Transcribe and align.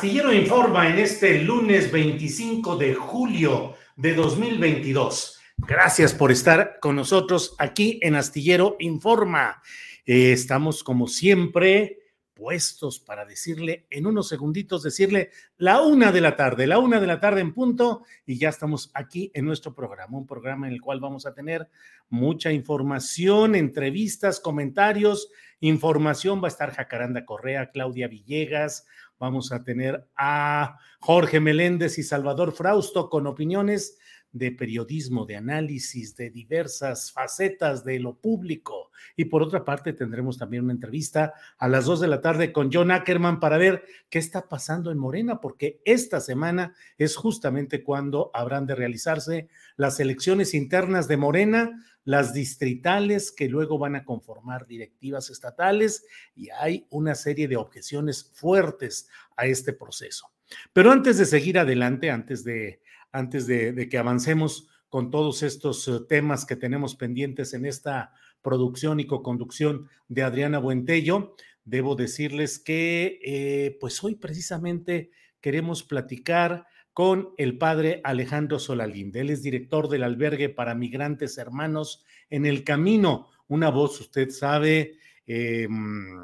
Astillero 0.00 0.32
Informa 0.32 0.88
en 0.88 0.98
este 0.98 1.42
lunes 1.42 1.92
25 1.92 2.78
de 2.78 2.94
julio 2.94 3.74
de 3.96 4.14
2022. 4.14 5.38
Gracias 5.58 6.14
por 6.14 6.32
estar 6.32 6.78
con 6.80 6.96
nosotros 6.96 7.54
aquí 7.58 8.00
en 8.00 8.14
Astillero 8.14 8.76
Informa. 8.78 9.62
Eh, 10.06 10.32
estamos 10.32 10.82
como 10.82 11.06
siempre 11.06 11.98
puestos 12.32 12.98
para 12.98 13.26
decirle 13.26 13.86
en 13.90 14.06
unos 14.06 14.26
segunditos, 14.26 14.82
decirle 14.82 15.32
la 15.58 15.82
una 15.82 16.10
de 16.10 16.22
la 16.22 16.34
tarde, 16.34 16.66
la 16.66 16.78
una 16.78 16.98
de 16.98 17.06
la 17.06 17.20
tarde 17.20 17.42
en 17.42 17.52
punto, 17.52 18.04
y 18.24 18.38
ya 18.38 18.48
estamos 18.48 18.90
aquí 18.94 19.30
en 19.34 19.44
nuestro 19.44 19.74
programa, 19.74 20.16
un 20.16 20.26
programa 20.26 20.66
en 20.66 20.72
el 20.72 20.80
cual 20.80 21.00
vamos 21.00 21.26
a 21.26 21.34
tener 21.34 21.68
mucha 22.08 22.50
información, 22.50 23.54
entrevistas, 23.54 24.40
comentarios, 24.40 25.28
información. 25.60 26.42
Va 26.42 26.46
a 26.46 26.48
estar 26.48 26.72
Jacaranda 26.72 27.26
Correa, 27.26 27.70
Claudia 27.70 28.08
Villegas, 28.08 28.86
Vamos 29.20 29.52
a 29.52 29.62
tener 29.62 30.08
a 30.16 30.78
Jorge 30.98 31.40
Meléndez 31.40 31.98
y 31.98 32.02
Salvador 32.02 32.52
Frausto 32.52 33.10
con 33.10 33.26
opiniones 33.26 33.98
de 34.32 34.52
periodismo, 34.52 35.26
de 35.26 35.36
análisis, 35.36 36.16
de 36.16 36.30
diversas 36.30 37.12
facetas 37.12 37.84
de 37.84 37.98
lo 37.98 38.14
público. 38.14 38.90
Y 39.16 39.26
por 39.26 39.42
otra 39.42 39.64
parte, 39.64 39.92
tendremos 39.92 40.38
también 40.38 40.64
una 40.64 40.72
entrevista 40.72 41.34
a 41.58 41.68
las 41.68 41.86
dos 41.86 42.00
de 42.00 42.08
la 42.08 42.20
tarde 42.20 42.52
con 42.52 42.70
John 42.72 42.90
Ackerman 42.90 43.40
para 43.40 43.58
ver 43.58 43.84
qué 44.08 44.18
está 44.18 44.48
pasando 44.48 44.90
en 44.90 44.98
Morena, 44.98 45.40
porque 45.40 45.80
esta 45.84 46.20
semana 46.20 46.74
es 46.98 47.16
justamente 47.16 47.82
cuando 47.82 48.30
habrán 48.34 48.66
de 48.66 48.74
realizarse 48.74 49.48
las 49.76 49.98
elecciones 50.00 50.54
internas 50.54 51.08
de 51.08 51.16
Morena, 51.16 51.84
las 52.04 52.32
distritales 52.32 53.30
que 53.32 53.48
luego 53.48 53.78
van 53.78 53.96
a 53.96 54.04
conformar 54.04 54.66
directivas 54.66 55.30
estatales 55.30 56.04
y 56.34 56.48
hay 56.50 56.86
una 56.90 57.14
serie 57.14 57.48
de 57.48 57.56
objeciones 57.56 58.30
fuertes 58.34 59.08
a 59.36 59.46
este 59.46 59.72
proceso. 59.72 60.30
Pero 60.72 60.90
antes 60.90 61.18
de 61.18 61.26
seguir 61.26 61.58
adelante, 61.58 62.10
antes 62.10 62.42
de 62.44 62.80
antes 63.12 63.46
de, 63.46 63.88
que 63.88 63.98
avancemos 63.98 64.68
con 64.88 65.10
todos 65.10 65.42
estos 65.42 65.86
eh, 65.88 66.00
temas 66.08 66.46
que 66.46 66.56
tenemos 66.56 66.96
pendientes 66.96 67.54
en 67.54 67.64
esta 67.64 68.12
producción 68.42 69.00
y 69.00 69.06
co-conducción 69.06 69.88
de 70.08 70.22
Adriana 70.22 70.58
Buentello, 70.58 71.34
debo 71.64 71.94
decirles 71.94 72.58
que 72.58 73.20
eh, 73.24 73.76
pues 73.80 74.02
hoy 74.02 74.16
precisamente 74.16 75.10
queremos 75.40 75.82
platicar 75.82 76.66
con 76.92 77.30
el 77.38 77.56
padre 77.56 78.00
Alejandro 78.04 78.58
Solalinde. 78.58 79.20
Él 79.20 79.30
es 79.30 79.42
director 79.42 79.88
del 79.88 80.02
albergue 80.02 80.48
para 80.48 80.74
migrantes 80.74 81.38
hermanos 81.38 82.04
en 82.28 82.46
el 82.46 82.64
camino. 82.64 83.28
Una 83.48 83.70
voz, 83.70 84.00
usted 84.00 84.30
sabe, 84.30 84.98
em, 85.26 86.18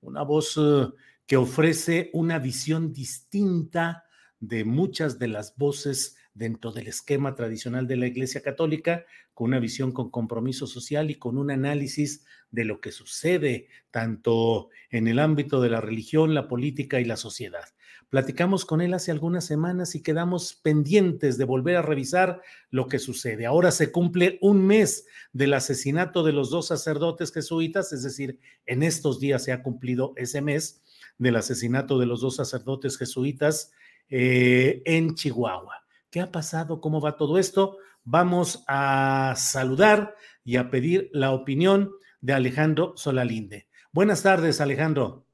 una 0.00 0.22
voz 0.22 0.56
eh, 0.56 0.88
que 1.26 1.36
ofrece 1.36 2.10
una 2.12 2.38
visión 2.38 2.92
distinta 2.92 4.04
de 4.38 4.64
muchas 4.64 5.18
de 5.18 5.28
las 5.28 5.56
voces 5.56 6.15
dentro 6.36 6.70
del 6.70 6.86
esquema 6.86 7.34
tradicional 7.34 7.86
de 7.86 7.96
la 7.96 8.06
Iglesia 8.06 8.42
Católica, 8.42 9.06
con 9.32 9.48
una 9.48 9.58
visión 9.58 9.90
con 9.92 10.10
compromiso 10.10 10.66
social 10.66 11.10
y 11.10 11.14
con 11.14 11.38
un 11.38 11.50
análisis 11.50 12.24
de 12.50 12.64
lo 12.64 12.80
que 12.80 12.92
sucede 12.92 13.68
tanto 13.90 14.68
en 14.90 15.08
el 15.08 15.18
ámbito 15.18 15.60
de 15.60 15.70
la 15.70 15.80
religión, 15.80 16.34
la 16.34 16.46
política 16.46 17.00
y 17.00 17.04
la 17.04 17.16
sociedad. 17.16 17.64
Platicamos 18.10 18.64
con 18.64 18.82
él 18.82 18.94
hace 18.94 19.10
algunas 19.10 19.44
semanas 19.44 19.94
y 19.94 20.02
quedamos 20.02 20.54
pendientes 20.54 21.38
de 21.38 21.44
volver 21.44 21.76
a 21.76 21.82
revisar 21.82 22.40
lo 22.70 22.86
que 22.86 22.98
sucede. 22.98 23.46
Ahora 23.46 23.72
se 23.72 23.90
cumple 23.90 24.38
un 24.42 24.64
mes 24.64 25.06
del 25.32 25.54
asesinato 25.54 26.22
de 26.22 26.32
los 26.32 26.50
dos 26.50 26.68
sacerdotes 26.68 27.32
jesuitas, 27.32 27.92
es 27.92 28.02
decir, 28.02 28.38
en 28.66 28.82
estos 28.82 29.18
días 29.18 29.42
se 29.42 29.52
ha 29.52 29.62
cumplido 29.62 30.12
ese 30.16 30.40
mes 30.40 30.82
del 31.18 31.36
asesinato 31.36 31.98
de 31.98 32.06
los 32.06 32.20
dos 32.20 32.36
sacerdotes 32.36 32.96
jesuitas 32.98 33.72
eh, 34.08 34.82
en 34.84 35.14
Chihuahua. 35.14 35.85
¿Qué 36.16 36.22
ha 36.22 36.32
pasado? 36.32 36.80
¿Cómo 36.80 37.02
va 37.02 37.18
todo 37.18 37.36
esto? 37.36 37.76
Vamos 38.02 38.64
a 38.66 39.34
saludar 39.36 40.16
y 40.44 40.56
a 40.56 40.70
pedir 40.70 41.10
la 41.12 41.32
opinión 41.32 41.90
de 42.22 42.32
Alejandro 42.32 42.94
Solalinde. 42.96 43.68
Buenas 43.92 44.22
tardes, 44.22 44.62
Alejandro. 44.62 45.26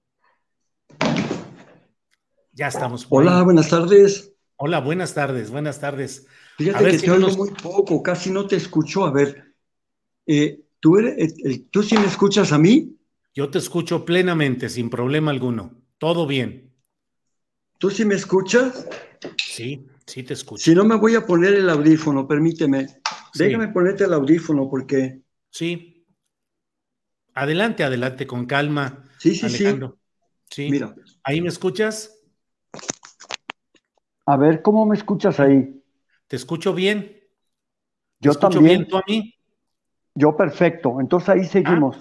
Ya 2.52 2.66
estamos. 2.66 3.06
Hola, 3.10 3.44
buenas 3.44 3.68
tardes. 3.68 4.34
Hola, 4.56 4.80
buenas 4.80 5.14
tardes, 5.14 5.52
buenas 5.52 5.78
tardes. 5.78 6.26
Fíjate 6.58 6.90
que 6.90 6.98
te 6.98 7.10
oigo 7.12 7.30
muy 7.36 7.50
poco, 7.50 8.02
casi 8.02 8.32
no 8.32 8.48
te 8.48 8.56
escucho. 8.56 9.04
A 9.04 9.12
ver, 9.12 9.54
eh, 10.26 10.64
¿tú, 10.80 10.98
eres, 10.98 11.36
¿tú 11.70 11.84
sí 11.84 11.96
me 11.96 12.06
escuchas 12.06 12.50
a 12.50 12.58
mí? 12.58 12.98
Yo 13.32 13.48
te 13.50 13.58
escucho 13.58 14.04
plenamente, 14.04 14.68
sin 14.68 14.90
problema 14.90 15.30
alguno. 15.30 15.80
Todo 15.98 16.26
bien. 16.26 16.74
¿Tú 17.78 17.88
sí 17.88 18.04
me 18.04 18.16
escuchas? 18.16 18.88
Sí, 19.36 19.86
sí 20.06 20.22
te 20.22 20.34
escucho. 20.34 20.62
Si 20.62 20.74
no, 20.74 20.84
me 20.84 20.96
voy 20.96 21.14
a 21.14 21.26
poner 21.26 21.54
el 21.54 21.68
audífono, 21.68 22.26
permíteme. 22.26 22.86
Déjame 23.34 23.68
ponerte 23.68 24.04
el 24.04 24.12
audífono 24.12 24.68
porque... 24.68 25.22
Sí. 25.50 26.06
Adelante, 27.34 27.84
adelante, 27.84 28.26
con 28.26 28.46
calma. 28.46 29.04
Sí, 29.18 29.34
sí, 29.34 29.48
sí. 29.48 29.66
Sí. 30.50 30.70
Mira. 30.70 30.94
¿Ahí 31.24 31.40
me 31.40 31.48
escuchas? 31.48 32.22
A 34.26 34.36
ver, 34.36 34.62
¿cómo 34.62 34.86
me 34.86 34.96
escuchas 34.96 35.40
ahí? 35.40 35.82
Te 36.26 36.36
escucho 36.36 36.74
bien. 36.74 37.20
Yo 38.20 38.32
escucho 38.32 38.58
también. 38.58 38.78
bien 38.80 38.88
tú 38.88 38.96
a 38.98 39.02
mí? 39.06 39.34
Yo 40.14 40.36
perfecto. 40.36 41.00
Entonces 41.00 41.28
ahí 41.28 41.44
seguimos. 41.44 41.96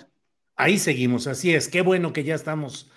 Ah, 0.56 0.66
ahí 0.66 0.78
seguimos, 0.78 1.28
así 1.28 1.54
es. 1.54 1.68
Qué 1.68 1.82
bueno 1.82 2.14
que 2.14 2.24
ya 2.24 2.36
estamos 2.36 2.92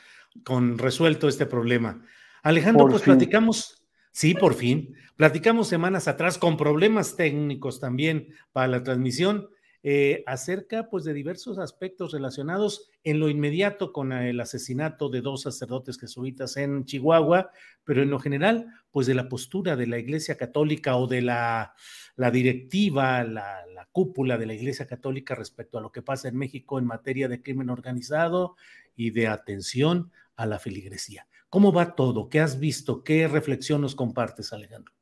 con 0.45 0.79
resuelto 0.79 1.29
este 1.29 1.47
problema. 1.47 2.05
Alejandro, 2.43 2.89
pues 2.89 3.03
platicamos, 3.03 3.84
sí, 4.15 4.33
por 4.35 4.55
fin, 4.55 4.95
platicamos 5.17 5.67
semanas 5.69 6.07
atrás 6.07 6.39
con 6.39 6.57
problemas 6.57 7.17
técnicos 7.17 7.81
también 7.81 8.29
para 8.53 8.69
la 8.69 8.83
transmisión 8.83 9.49
eh, 9.87 10.23
acerca 10.27 10.89
pues 10.89 11.05
de 11.05 11.13
diversos 11.13 11.59
aspectos 11.59 12.13
relacionados 12.13 12.89
en 13.03 13.21
lo 13.21 13.29
inmediato 13.29 13.93
con 13.93 14.13
el 14.13 14.41
asesinato 14.41 15.11
de 15.11 15.21
dos 15.21 15.43
sacerdotes 15.43 16.01
jesuitas 16.01 16.57
en 16.57 16.87
Chihuahua, 16.87 17.51
pero 17.85 18.03
en 18.03 18.09
lo 18.09 18.19
general 18.19 18.67
pues 18.91 19.07
de 19.07 19.13
la 19.13 19.29
postura 19.29 19.77
de 19.77 19.87
la 19.87 19.99
Iglesia 19.99 20.39
Católica 20.39 20.97
o 20.97 21.07
de 21.07 21.21
la, 21.21 21.75
la 22.17 22.31
directiva, 22.31 23.25
la, 23.25 23.67
la 23.75 23.87
cúpula 23.93 24.39
de 24.39 24.47
la 24.47 24.55
Iglesia 24.55 24.87
Católica 24.87 25.35
respecto 25.35 25.77
a 25.77 25.83
lo 25.83 25.93
que 25.93 26.01
pasa 26.01 26.29
en 26.29 26.39
México 26.39 26.79
en 26.79 26.87
materia 26.87 27.29
de 27.29 27.43
crimen 27.43 27.69
organizado 27.69 28.57
y 28.97 29.11
de 29.11 29.29
atención 29.29 30.11
a 30.37 30.47
la 30.47 30.59
feligresía. 30.59 31.27
¿Cómo 31.55 31.73
va 31.73 31.95
todo? 31.95 32.29
¿Qué 32.29 32.41
has 32.41 32.59
visto? 32.59 33.05
¿Qué 33.05 33.29
reflexión 33.29 33.81
nos 33.81 33.95
compartes, 33.95 34.53
Alejandro? 34.53 34.93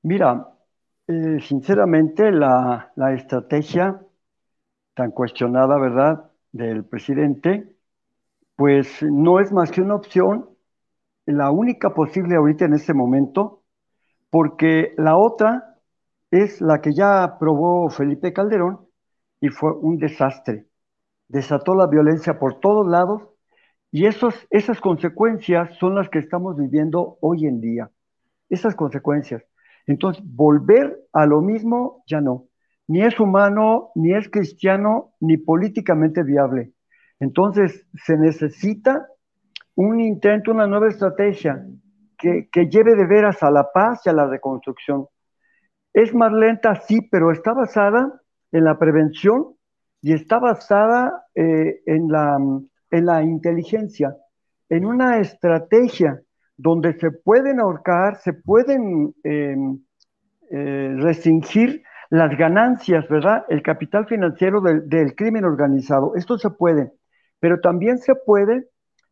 Mira, 0.00 0.48
eh, 1.06 1.38
sinceramente, 1.42 2.32
la, 2.32 2.92
la, 2.96 3.12
estrategia 3.12 4.00
tan 4.94 5.10
cuestionada, 5.10 5.76
¿verdad?, 5.76 6.30
del 6.50 6.86
presidente, 6.86 7.76
pues 8.56 9.02
no 9.02 9.38
es 9.38 9.52
más 9.52 9.70
que 9.70 9.82
una 9.82 9.96
opción, 9.96 10.48
la 11.26 11.50
única 11.50 11.92
posible 11.92 12.36
ahorita 12.36 12.64
en 12.64 12.72
este 12.72 12.94
momento, 12.94 13.64
porque 14.30 14.94
la 14.96 15.18
otra 15.18 15.78
es 16.30 16.62
la 16.62 16.80
que 16.80 16.94
ya 16.94 17.36
probó 17.38 17.90
Felipe 17.90 18.32
Calderón 18.32 18.88
y 19.42 19.50
fue 19.50 19.74
un 19.74 19.98
desastre. 19.98 20.68
Desató 21.28 21.74
la 21.74 21.86
violencia 21.86 22.38
por 22.38 22.60
todos 22.60 22.86
lados 22.86 23.35
y 23.96 24.04
esos, 24.04 24.34
esas 24.50 24.78
consecuencias 24.78 25.74
son 25.78 25.94
las 25.94 26.10
que 26.10 26.18
estamos 26.18 26.54
viviendo 26.54 27.16
hoy 27.22 27.46
en 27.46 27.62
día. 27.62 27.90
Esas 28.50 28.74
consecuencias. 28.74 29.42
Entonces, 29.86 30.22
volver 30.22 30.98
a 31.14 31.24
lo 31.24 31.40
mismo 31.40 32.04
ya 32.06 32.20
no. 32.20 32.44
Ni 32.88 33.00
es 33.00 33.18
humano, 33.18 33.92
ni 33.94 34.12
es 34.12 34.28
cristiano, 34.28 35.14
ni 35.18 35.38
políticamente 35.38 36.22
viable. 36.24 36.72
Entonces, 37.20 37.86
se 37.94 38.18
necesita 38.18 39.06
un 39.76 39.98
intento, 39.98 40.50
una 40.50 40.66
nueva 40.66 40.88
estrategia 40.88 41.66
que, 42.18 42.50
que 42.52 42.68
lleve 42.68 42.96
de 42.96 43.06
veras 43.06 43.42
a 43.42 43.50
la 43.50 43.72
paz 43.72 44.02
y 44.04 44.10
a 44.10 44.12
la 44.12 44.26
reconstrucción. 44.26 45.06
Es 45.94 46.12
más 46.12 46.34
lenta, 46.34 46.74
sí, 46.82 47.00
pero 47.10 47.32
está 47.32 47.54
basada 47.54 48.20
en 48.52 48.62
la 48.62 48.78
prevención 48.78 49.54
y 50.02 50.12
está 50.12 50.38
basada 50.38 51.24
eh, 51.34 51.80
en, 51.86 52.08
la, 52.08 52.36
en 52.90 53.06
la 53.06 53.22
inteligencia, 53.22 54.16
en 54.68 54.84
una 54.84 55.18
estrategia 55.18 56.20
donde 56.56 56.98
se 56.98 57.10
pueden 57.10 57.60
ahorcar, 57.60 58.16
se 58.16 58.32
pueden 58.32 59.14
em, 59.22 59.78
eh, 60.50 60.94
restringir 60.98 61.82
las 62.10 62.36
ganancias, 62.36 63.08
¿verdad? 63.08 63.44
El 63.48 63.62
capital 63.62 64.06
financiero 64.06 64.60
del, 64.60 65.14
crimen 65.14 65.44
organizado. 65.44 66.14
Esto 66.14 66.38
se 66.38 66.50
puede, 66.50 66.92
pero 67.40 67.60
también 67.60 67.98
se 67.98 68.14
puede 68.14 68.68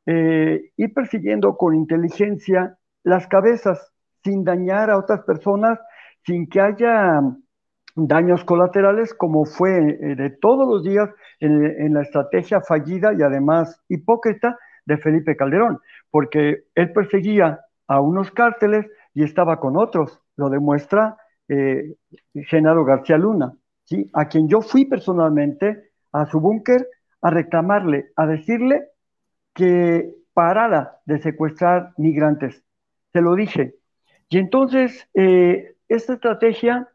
eh, 0.06 0.70
ir 0.76 0.94
persiguiendo 0.94 1.56
con 1.56 1.74
inteligencia 1.74 2.78
las 3.02 3.26
cabezas 3.26 3.92
sin 4.22 4.44
dañar 4.44 4.90
a 4.90 4.96
otras 4.96 5.22
personas, 5.22 5.78
sin 6.24 6.48
que 6.48 6.60
haya 6.60 7.20
daños 7.94 8.44
colaterales, 8.44 9.14
como 9.14 9.44
fue 9.44 9.78
eh, 9.78 10.14
de 10.16 10.30
todos 10.30 10.68
los 10.68 10.82
días 10.82 11.10
en 11.40 11.92
la 11.92 12.02
estrategia 12.02 12.60
fallida 12.62 13.12
y 13.12 13.22
además 13.22 13.82
hipócrita 13.88 14.56
de 14.86 14.96
Felipe 14.96 15.36
Calderón 15.36 15.78
porque 16.14 16.66
él 16.76 16.92
perseguía 16.92 17.58
a 17.88 18.00
unos 18.00 18.30
cárteles 18.30 18.86
y 19.14 19.24
estaba 19.24 19.58
con 19.58 19.76
otros. 19.76 20.20
Lo 20.36 20.48
demuestra 20.48 21.16
eh, 21.48 21.96
Genaro 22.34 22.84
García 22.84 23.18
Luna, 23.18 23.52
a 24.12 24.28
quien 24.28 24.48
yo 24.48 24.60
fui 24.60 24.84
personalmente 24.84 25.90
a 26.12 26.26
su 26.26 26.38
búnker 26.38 26.86
a 27.20 27.30
reclamarle, 27.30 28.12
a 28.14 28.28
decirle 28.28 28.90
que 29.54 30.08
parara 30.34 31.00
de 31.04 31.18
secuestrar 31.18 31.90
migrantes. 31.96 32.62
Se 33.12 33.20
lo 33.20 33.34
dije. 33.34 33.74
Y 34.28 34.38
entonces, 34.38 35.08
eh, 35.14 35.74
esta 35.88 36.12
estrategia 36.12 36.90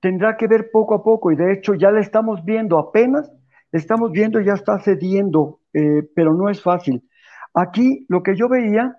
tendrá 0.00 0.36
que 0.36 0.46
ver 0.46 0.70
poco 0.70 0.94
a 0.94 1.02
poco, 1.02 1.32
y 1.32 1.36
de 1.36 1.52
hecho 1.52 1.74
ya 1.74 1.90
la 1.90 2.00
estamos 2.00 2.44
viendo 2.44 2.78
apenas, 2.78 3.30
estamos 3.72 4.12
viendo 4.12 4.40
ya 4.40 4.54
está 4.54 4.78
cediendo, 4.78 5.60
eh, 5.72 6.02
pero 6.14 6.34
no 6.34 6.48
es 6.48 6.62
fácil. 6.62 7.08
Aquí 7.54 8.04
lo 8.08 8.22
que 8.22 8.36
yo 8.36 8.48
veía 8.48 8.96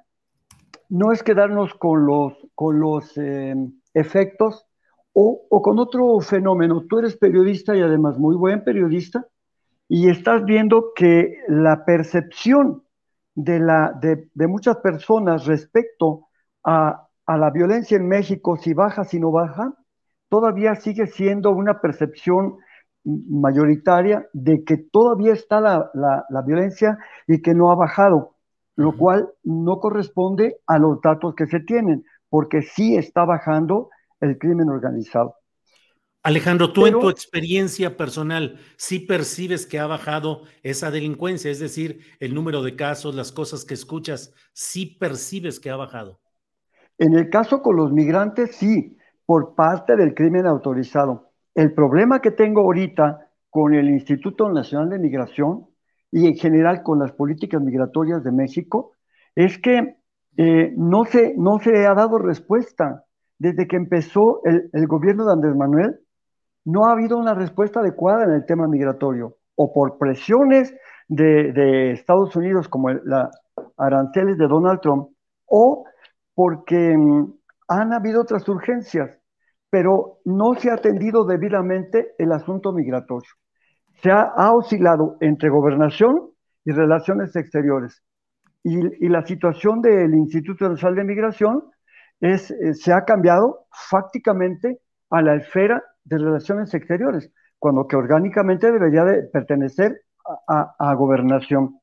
no 0.89 1.11
es 1.11 1.23
quedarnos 1.23 1.73
con 1.75 2.05
los, 2.05 2.33
con 2.55 2.79
los 2.79 3.17
em, 3.17 3.73
efectos 3.93 4.65
o, 5.13 5.61
con 5.61 5.79
otro 5.79 6.19
fenómeno. 6.19 6.85
Tú 6.87 6.99
eres 6.99 7.17
periodista 7.17 7.75
y 7.75 7.81
además 7.81 8.17
muy 8.17 8.35
buen 8.35 8.63
periodista 8.63 9.25
y 9.89 10.09
estás 10.09 10.45
viendo 10.45 10.91
que 10.95 11.37
la 11.47 11.85
percepción 11.85 12.83
de, 13.33 13.59
la, 13.59 13.93
de, 13.99 14.47
muchas 14.47 14.77
personas 14.77 15.45
respecto 15.45 16.27
a, 16.63 17.07
a, 17.25 17.37
la 17.37 17.49
violencia 17.51 17.97
en 17.97 18.07
México, 18.07 18.57
si 18.57 18.73
baja, 18.73 19.03
si 19.03 19.19
no 19.19 19.31
baja, 19.31 19.73
todavía 20.29 20.75
sigue 20.75 21.07
siendo 21.07 21.51
una 21.51 21.81
percepción 21.81 22.57
mayoritaria 23.03 24.27
de 24.33 24.63
que 24.63 24.77
todavía 24.77 25.33
está 25.33 25.61
la, 25.61 25.89
la, 25.93 26.25
la 26.29 26.41
violencia 26.41 26.97
y 27.27 27.41
que 27.41 27.53
no 27.53 27.71
ha 27.71 27.75
bajado 27.75 28.37
lo 28.77 28.95
cual 28.95 29.27
no 29.43 29.79
corresponde 29.79 30.57
a 30.67 30.77
los 30.77 31.01
datos 31.01 31.33
que 31.35 31.47
se 31.47 31.59
tienen, 31.59 32.05
porque 32.29 32.61
sí 32.61 32.95
está 32.95 33.25
bajando 33.25 33.89
el 34.21 34.37
crimen 34.37 34.69
organizado. 34.69 35.35
Alejandro, 36.21 36.71
tú 36.73 36.85
en 36.85 36.99
tu 36.99 37.09
experiencia 37.09 37.97
personal, 37.97 38.59
¿sí 38.77 38.99
percibes 38.99 39.65
que 39.65 39.79
ha 39.79 39.87
bajado 39.87 40.43
esa 40.61 40.91
delincuencia? 40.91 41.49
Es 41.49 41.59
decir, 41.59 42.01
el 42.19 42.35
número 42.35 42.61
de 42.61 42.75
casos, 42.75 43.15
las 43.15 43.31
cosas 43.31 43.65
que 43.65 43.73
escuchas, 43.73 44.33
¿sí 44.53 44.85
percibes 44.85 45.59
que 45.59 45.69
ha 45.69 45.75
bajado? 45.75 46.19
En 46.99 47.13
el 47.13 47.29
caso 47.29 47.61
con 47.61 47.77
los 47.77 47.91
migrantes, 47.91 48.55
sí, 48.57 48.95
por 49.27 49.55
parte 49.55 49.97
del 49.97 50.15
crimen 50.15 50.47
autorizado. 50.47 51.31
El 51.53 51.73
problema 51.73 52.21
que 52.21 52.31
tengo 52.31 52.61
ahorita 52.61 53.29
con 53.49 53.73
el 53.73 53.89
Instituto 53.89 54.49
Nacional 54.49 54.89
de 54.89 54.99
Migración 54.99 55.67
y 56.11 56.27
en 56.27 56.35
general 56.35 56.81
con 56.81 56.99
las 56.99 57.11
políticas 57.11 57.61
migratorias 57.61 58.23
de 58.23 58.31
México 58.31 58.93
es 59.35 59.59
que 59.59 59.97
eh, 60.37 60.73
no, 60.77 61.03
se, 61.03 61.35
no 61.37 61.59
se 61.59 61.85
ha 61.85 61.93
dado 61.93 62.19
respuesta. 62.19 63.03
Desde 63.37 63.67
que 63.67 63.75
empezó 63.75 64.41
el, 64.45 64.87
gobierno 64.87 65.25
de 65.25 65.33
Andrés 65.33 65.55
Manuel, 65.55 65.99
no 66.63 66.85
ha 66.85 66.93
habido 66.93 67.17
una 67.17 67.33
respuesta 67.35 67.81
adecuada 67.81 68.23
en 68.23 68.31
el 68.31 68.45
tema 68.45 68.67
migratorio, 68.67 69.35
o 69.55 69.73
por 69.73 69.97
presiones 69.97 70.73
de, 71.07 71.91
Estados 71.91 72.35
Unidos 72.35 72.67
como 72.69 72.89
la 72.89 73.29
aranceles 73.77 74.37
de 74.37 74.47
Donald 74.47 74.79
Trump, 74.79 75.09
o 75.45 75.83
porque 76.33 76.97
mm, 76.97 77.36
han 77.67 77.93
habido 77.93 78.21
otras 78.21 78.47
urgencias, 78.47 79.11
pero 79.69 80.19
no 80.25 80.55
se 80.55 80.69
ha 80.69 80.75
atendido 80.75 81.25
debidamente 81.25 82.15
el 82.17 82.31
asunto 82.31 82.71
migratorio 82.71 83.31
se 84.01 84.11
ha, 84.11 84.51
oscilado 84.51 85.17
entre 85.21 85.49
gobernación 85.49 86.29
y 86.65 86.71
relaciones 86.71 87.35
exteriores. 87.35 88.03
Y, 88.63 89.07
la 89.07 89.25
situación 89.25 89.81
del 89.81 90.13
Instituto 90.13 90.67
Nacional 90.69 90.95
de 90.95 91.03
Migración 91.03 91.63
eh, 92.21 92.37
se 92.37 92.93
ha 92.93 93.05
cambiado 93.05 93.67
fácticamente 93.71 94.79
a 95.09 95.21
la 95.21 95.35
esfera 95.35 95.81
de 96.03 96.17
relaciones 96.17 96.73
exteriores, 96.73 97.31
cuando 97.59 97.87
que 97.87 97.95
orgánicamente 97.95 98.71
debería 98.71 99.03
de 99.03 99.23
pertenecer 99.23 100.01
a 100.47 100.93
gobernación. 100.95 101.79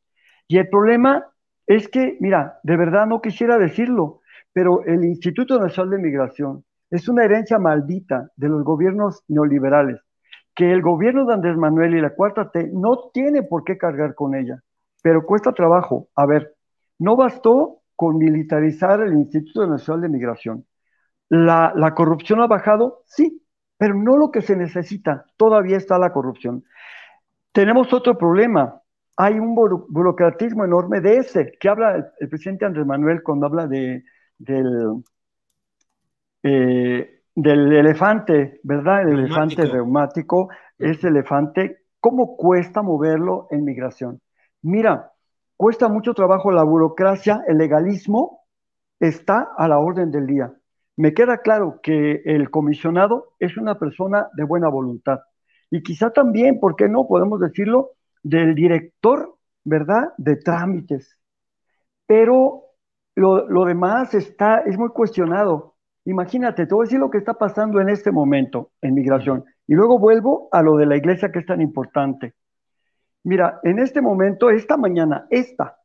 Y 0.47 0.59
el 0.59 0.69
problema 0.69 1.25
es 1.67 1.89
que, 1.89 2.19
mira, 2.21 2.59
de 2.63 2.77
verdad 2.77 3.07
no 3.07 3.23
quisiera 3.23 3.57
decirlo, 3.57 4.21
pero 4.55 4.83
el 4.87 5.05
Instituto 5.05 5.61
Nacional 5.61 5.91
de 5.91 5.99
Migración 5.99 6.65
es 6.89 7.07
una 7.11 7.25
herencia 7.25 7.59
maldita 7.59 8.31
de 8.37 8.49
los 8.49 8.65
gobiernos 8.65 9.23
neoliberales 9.29 10.01
que 10.55 10.71
el 10.71 10.83
gobierno 10.83 11.27
de 11.27 11.35
Andrés 11.35 11.57
Manuel 11.57 11.97
y 11.97 12.01
la 12.01 12.15
cuarta 12.15 12.51
T 12.51 12.71
no 12.73 13.11
tiene 13.13 13.43
por 13.43 13.65
qué 13.65 13.77
cargar 13.77 14.15
con 14.15 14.35
ella, 14.35 14.63
pero 15.03 15.27
cuesta 15.27 15.53
trabajo. 15.53 16.09
A 16.15 16.27
ver, 16.27 16.55
no 16.99 17.17
bastó 17.17 17.83
con 17.97 18.19
militarizar 18.19 19.01
el 19.03 19.15
Instituto 19.15 19.67
Nacional 19.67 20.03
de 20.03 20.09
Migración. 20.09 20.65
La, 21.29 21.73
la 21.75 21.95
corrupción 21.95 22.41
ha 22.41 22.47
bajado, 22.47 23.03
sí, 23.07 23.43
pero 23.77 23.95
no 23.95 24.17
lo 24.17 24.31
que 24.31 24.43
se 24.43 24.57
necesita. 24.57 25.27
Todavía 25.37 25.77
está 25.77 25.99
la 25.99 26.13
corrupción. 26.13 26.65
Tenemos 27.53 27.93
otro 27.93 28.17
problema. 28.17 28.81
Hay 29.17 29.39
un 29.39 29.55
burocratismo 29.55 30.65
enorme 30.65 31.01
de 31.01 31.19
ese 31.19 31.53
que 31.59 31.69
habla 31.69 32.13
el, 32.19 32.29
presidente 32.29 32.65
Andrés 32.65 32.87
Manuel 32.87 33.23
cuando 33.23 33.47
habla 33.47 33.67
de, 33.67 34.05
del, 34.39 35.03
eh, 36.43 37.23
del 37.35 37.73
elefante, 37.73 38.61
¿verdad? 38.63 39.09
El 39.09 39.21
elefante 39.21 39.65
reumático, 39.67 40.49
ese 40.79 41.09
elefante, 41.09 41.85
¿cómo 42.01 42.37
cuesta 42.37 42.83
moverlo 42.83 43.49
en 43.51 43.65
migración? 43.65 44.21
Mira, 44.63 45.13
cuesta 45.57 45.89
mucho 45.89 46.15
trabajo 46.15 46.51
la 46.53 46.65
burocracia, 46.65 47.43
el 47.47 47.59
legalismo 47.59 48.45
está 49.01 49.49
a 49.57 49.69
la 49.69 49.79
orden 49.79 50.11
del 50.11 50.27
día. 50.27 50.53
Me 50.97 51.13
queda 51.13 51.39
claro 51.39 51.81
que 51.83 52.23
el 52.25 52.51
comisionado 52.51 53.35
es 53.41 53.57
una 53.57 53.79
persona 53.79 54.29
de 54.37 54.45
buena 54.45 54.69
voluntad 54.69 55.21
y 55.71 55.83
quizá 55.83 56.11
también, 56.11 56.61
¿por 56.61 56.77
qué 56.77 56.89
no? 56.89 57.09
Podemos 57.09 57.41
decirlo, 57.41 57.93
del 58.23 58.55
director, 58.55 59.37
¿verdad? 59.65 60.13
De 60.19 60.37
trámites. 60.37 61.19
Pero 62.07 62.64
lo, 63.17 63.65
demás 63.65 64.15
está, 64.15 64.61
es 64.61 64.77
muy 64.77 64.89
cuestionado. 64.89 65.75
Imagínate, 66.05 66.67
te 66.67 66.75
voy 66.75 66.85
a 66.85 66.87
decir 66.87 66.99
lo 66.99 67.11
que 67.11 67.19
está 67.19 67.35
pasando 67.35 67.81
en 67.81 67.89
este 67.89 68.11
momento 68.11 68.73
en 68.83 68.95
migración. 68.95 69.45
Y 69.67 69.75
luego 69.75 69.99
vuelvo 69.99 70.49
a 70.53 70.63
lo 70.63 70.77
de 70.77 70.87
la 70.87 70.97
iglesia 70.97 71.31
que 71.33 71.39
es 71.39 71.47
tan 71.47 71.61
importante. 71.61 72.35
Mira, 73.23 73.61
en 73.63 73.79
este 73.79 74.03
momento, 74.03 74.51
esta 74.51 74.77
mañana, 74.77 75.27
esta, 75.31 75.79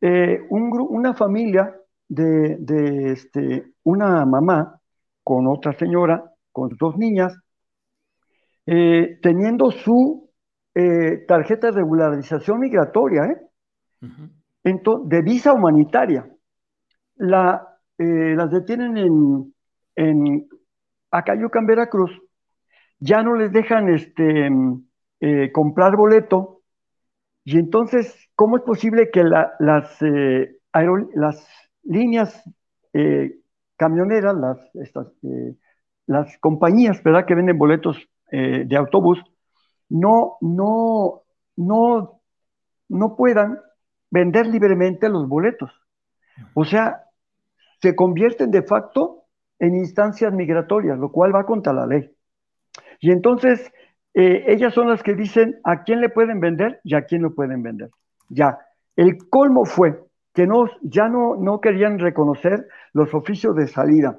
eh, 0.00 0.40
una 0.50 1.14
familia 1.14 1.74
de, 2.08 3.12
este, 3.12 3.72
una 3.82 4.24
mamá 4.24 4.78
con 5.24 5.48
otra 5.48 5.72
señora, 5.72 6.32
con 6.52 6.76
dos 6.78 6.96
niñas, 6.96 7.36
eh, 8.66 9.18
teniendo 9.20 9.70
su 9.72 10.30
eh, 10.74 11.24
tarjeta 11.26 11.68
de 11.68 11.78
regularización 11.78 12.60
migratoria, 12.60 13.36
de 14.62 15.22
visa 15.22 15.52
humanitaria. 15.52 16.33
La, 17.16 17.78
las 17.98 18.50
detienen 18.50 18.96
en, 18.96 19.54
en 19.96 20.48
Acayucan, 21.10 21.66
Veracruz, 21.66 22.10
ya 22.98 23.22
no 23.22 23.34
les 23.36 23.52
dejan 23.52 23.88
este, 23.88 24.50
comprar 25.52 25.96
boleto, 25.96 26.54
y 27.44 27.58
entonces, 27.58 28.16
¿cómo 28.34 28.56
es 28.56 28.62
posible 28.62 29.10
que 29.12 29.22
las, 29.22 29.50
las 29.60 31.46
líneas 31.82 32.42
eh, 32.94 33.36
camioneras, 33.76 34.34
las, 34.34 34.58
estas, 34.74 35.08
eh, 35.22 35.54
las 36.06 36.38
compañías 36.38 37.02
¿verdad? 37.02 37.26
que 37.26 37.34
venden 37.34 37.58
boletos 37.58 37.98
eh, 38.32 38.64
de 38.66 38.76
autobús, 38.76 39.18
no, 39.90 40.38
no, 40.40 41.22
no, 41.56 42.20
no 42.88 43.16
puedan 43.16 43.58
vender 44.10 44.46
libremente 44.46 45.08
los 45.08 45.28
boletos. 45.28 45.70
O 46.54 46.64
sea, 46.64 47.04
se 47.80 47.94
convierten 47.94 48.50
de 48.50 48.62
facto 48.62 49.24
en 49.58 49.74
instancias 49.74 50.32
migratorias, 50.32 50.98
lo 50.98 51.10
cual 51.10 51.34
va 51.34 51.46
contra 51.46 51.72
la 51.72 51.86
ley. 51.86 52.10
Y 53.00 53.10
entonces, 53.10 53.72
ellas 54.14 54.72
son 54.74 54.88
las 54.88 55.02
que 55.02 55.14
dicen 55.14 55.60
a 55.64 55.82
quién 55.82 56.00
le 56.00 56.08
pueden 56.08 56.40
vender 56.40 56.80
y 56.84 56.94
a 56.94 57.04
quién 57.04 57.22
lo 57.22 57.34
pueden 57.34 57.62
vender. 57.62 57.90
Ya, 58.28 58.58
el 58.96 59.28
colmo 59.28 59.64
fue 59.64 60.00
que 60.32 60.46
no, 60.46 60.66
ya 60.82 61.08
no, 61.08 61.36
no 61.36 61.60
querían 61.60 61.98
reconocer 61.98 62.66
los 62.92 63.14
oficios 63.14 63.54
de 63.54 63.68
salida. 63.68 64.18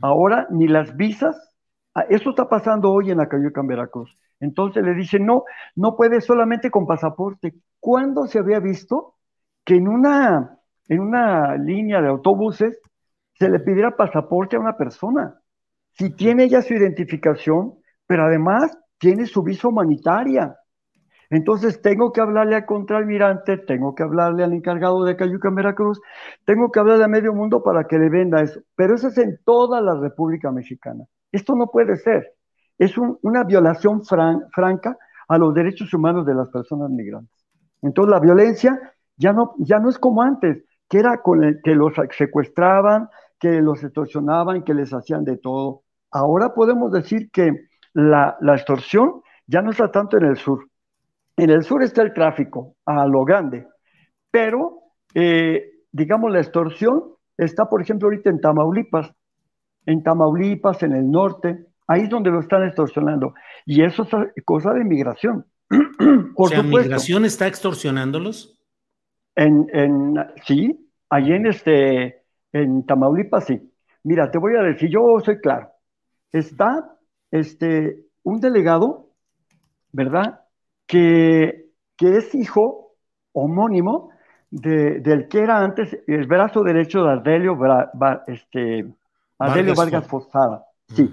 Ahora 0.00 0.46
ni 0.50 0.66
las 0.66 0.96
visas, 0.96 1.54
ah, 1.94 2.04
eso 2.08 2.30
está 2.30 2.48
pasando 2.48 2.90
hoy 2.90 3.10
en 3.10 3.18
la 3.18 3.28
en 3.30 3.66
Veracruz. 3.66 4.16
Entonces 4.40 4.82
le 4.84 4.94
dicen, 4.94 5.26
no, 5.26 5.44
no 5.76 5.96
puede 5.96 6.20
solamente 6.20 6.70
con 6.70 6.86
pasaporte. 6.86 7.54
¿Cuándo 7.80 8.26
se 8.26 8.38
había 8.38 8.60
visto 8.60 9.14
que 9.64 9.76
en 9.76 9.88
una, 9.88 10.57
en 10.88 11.00
una 11.00 11.56
línea 11.56 12.00
de 12.00 12.08
autobuses 12.08 12.80
se 13.34 13.48
le 13.48 13.60
pidiera 13.60 13.96
pasaporte 13.96 14.56
a 14.56 14.60
una 14.60 14.76
persona? 14.76 15.40
Si 15.92 16.14
tiene 16.14 16.48
ya 16.48 16.62
su 16.62 16.74
identificación, 16.74 17.74
pero 18.06 18.24
además 18.24 18.76
tiene 18.98 19.26
su 19.26 19.42
visa 19.42 19.68
humanitaria. 19.68 20.56
Entonces 21.30 21.82
tengo 21.82 22.10
que 22.10 22.20
hablarle 22.20 22.56
al 22.56 22.64
contraalmirante, 22.64 23.58
tengo 23.58 23.94
que 23.94 24.02
hablarle 24.02 24.44
al 24.44 24.54
encargado 24.54 25.04
de 25.04 25.16
Cayuca, 25.16 25.50
Veracruz, 25.50 26.00
tengo 26.44 26.70
que 26.70 26.80
hablarle 26.80 27.04
a 27.04 27.08
medio 27.08 27.34
mundo 27.34 27.62
para 27.62 27.84
que 27.84 27.98
le 27.98 28.08
venda 28.08 28.40
eso. 28.40 28.60
Pero 28.74 28.94
eso 28.94 29.08
es 29.08 29.18
en 29.18 29.38
toda 29.44 29.80
la 29.82 29.94
República 29.94 30.50
Mexicana. 30.50 31.04
Esto 31.30 31.54
no 31.54 31.66
puede 31.66 31.96
ser. 31.96 32.32
Es 32.78 32.96
una 32.96 33.44
violación 33.44 34.02
franca 34.04 34.96
a 35.28 35.36
los 35.36 35.52
derechos 35.52 35.92
humanos 35.92 36.24
de 36.24 36.34
las 36.34 36.48
personas 36.48 36.90
migrantes. 36.90 37.44
Entonces 37.82 38.10
la 38.10 38.20
violencia 38.20 38.80
ya 39.16 39.32
no, 39.32 39.54
ya 39.58 39.78
no 39.78 39.90
es 39.90 39.98
como 39.98 40.22
antes, 40.22 40.64
que 40.88 40.98
era 40.98 41.22
con 41.22 41.44
el, 41.44 41.60
que 41.62 41.74
los 41.74 41.92
secuestraban, 42.16 43.08
que 43.38 43.60
los 43.60 43.82
extorsionaban, 43.84 44.64
que 44.64 44.74
les 44.74 44.92
hacían 44.92 45.24
de 45.24 45.36
todo. 45.36 45.82
Ahora 46.10 46.54
podemos 46.54 46.90
decir 46.92 47.30
que 47.30 47.68
la, 47.92 48.36
la 48.40 48.54
extorsión 48.54 49.22
ya 49.46 49.62
no 49.62 49.70
está 49.70 49.90
tanto 49.90 50.16
en 50.16 50.24
el 50.24 50.36
sur, 50.36 50.68
en 51.36 51.50
el 51.50 51.62
sur 51.62 51.82
está 51.82 52.02
el 52.02 52.12
tráfico, 52.12 52.74
a 52.84 53.06
lo 53.06 53.24
grande, 53.24 53.66
pero, 54.30 54.80
eh, 55.14 55.70
digamos, 55.92 56.32
la 56.32 56.40
extorsión 56.40 57.04
está, 57.36 57.68
por 57.68 57.80
ejemplo, 57.80 58.06
ahorita 58.08 58.30
en 58.30 58.40
Tamaulipas, 58.40 59.12
en 59.86 60.02
Tamaulipas, 60.02 60.82
en 60.82 60.92
el 60.92 61.10
norte, 61.10 61.66
ahí 61.86 62.02
es 62.02 62.10
donde 62.10 62.30
lo 62.30 62.40
están 62.40 62.64
extorsionando. 62.64 63.34
Y 63.64 63.82
eso 63.82 64.02
es 64.34 64.44
cosa 64.44 64.72
de 64.74 64.84
migración. 64.84 65.46
o 66.36 66.48
sea, 66.48 66.62
¿migración 66.62 67.24
está 67.24 67.46
extorsionándolos? 67.46 68.57
En, 69.38 69.68
en, 69.72 70.16
sí, 70.44 70.90
ahí 71.10 71.32
en, 71.32 71.46
este, 71.46 72.24
en 72.52 72.84
Tamaulipas, 72.84 73.44
sí. 73.46 73.72
Mira, 74.02 74.30
te 74.30 74.38
voy 74.38 74.56
a 74.56 74.62
decir, 74.62 74.90
yo 74.90 75.20
soy 75.24 75.40
claro. 75.40 75.70
Está 76.32 76.96
este, 77.30 78.04
un 78.24 78.40
delegado, 78.40 79.10
¿verdad? 79.92 80.40
que, 80.88 81.66
es 82.00 82.34
hijo 82.34 82.94
homónimo 83.32 84.10
del 84.50 85.28
que 85.28 85.40
era 85.40 85.62
antes 85.62 85.96
el 86.06 86.26
brazo 86.26 86.62
derecho 86.62 87.04
de 87.04 87.12
Ardelio, 87.12 87.56
este, 88.26 88.88
Vargas, 89.38 90.06
Fosada. 90.06 90.64
Sí, 90.88 91.12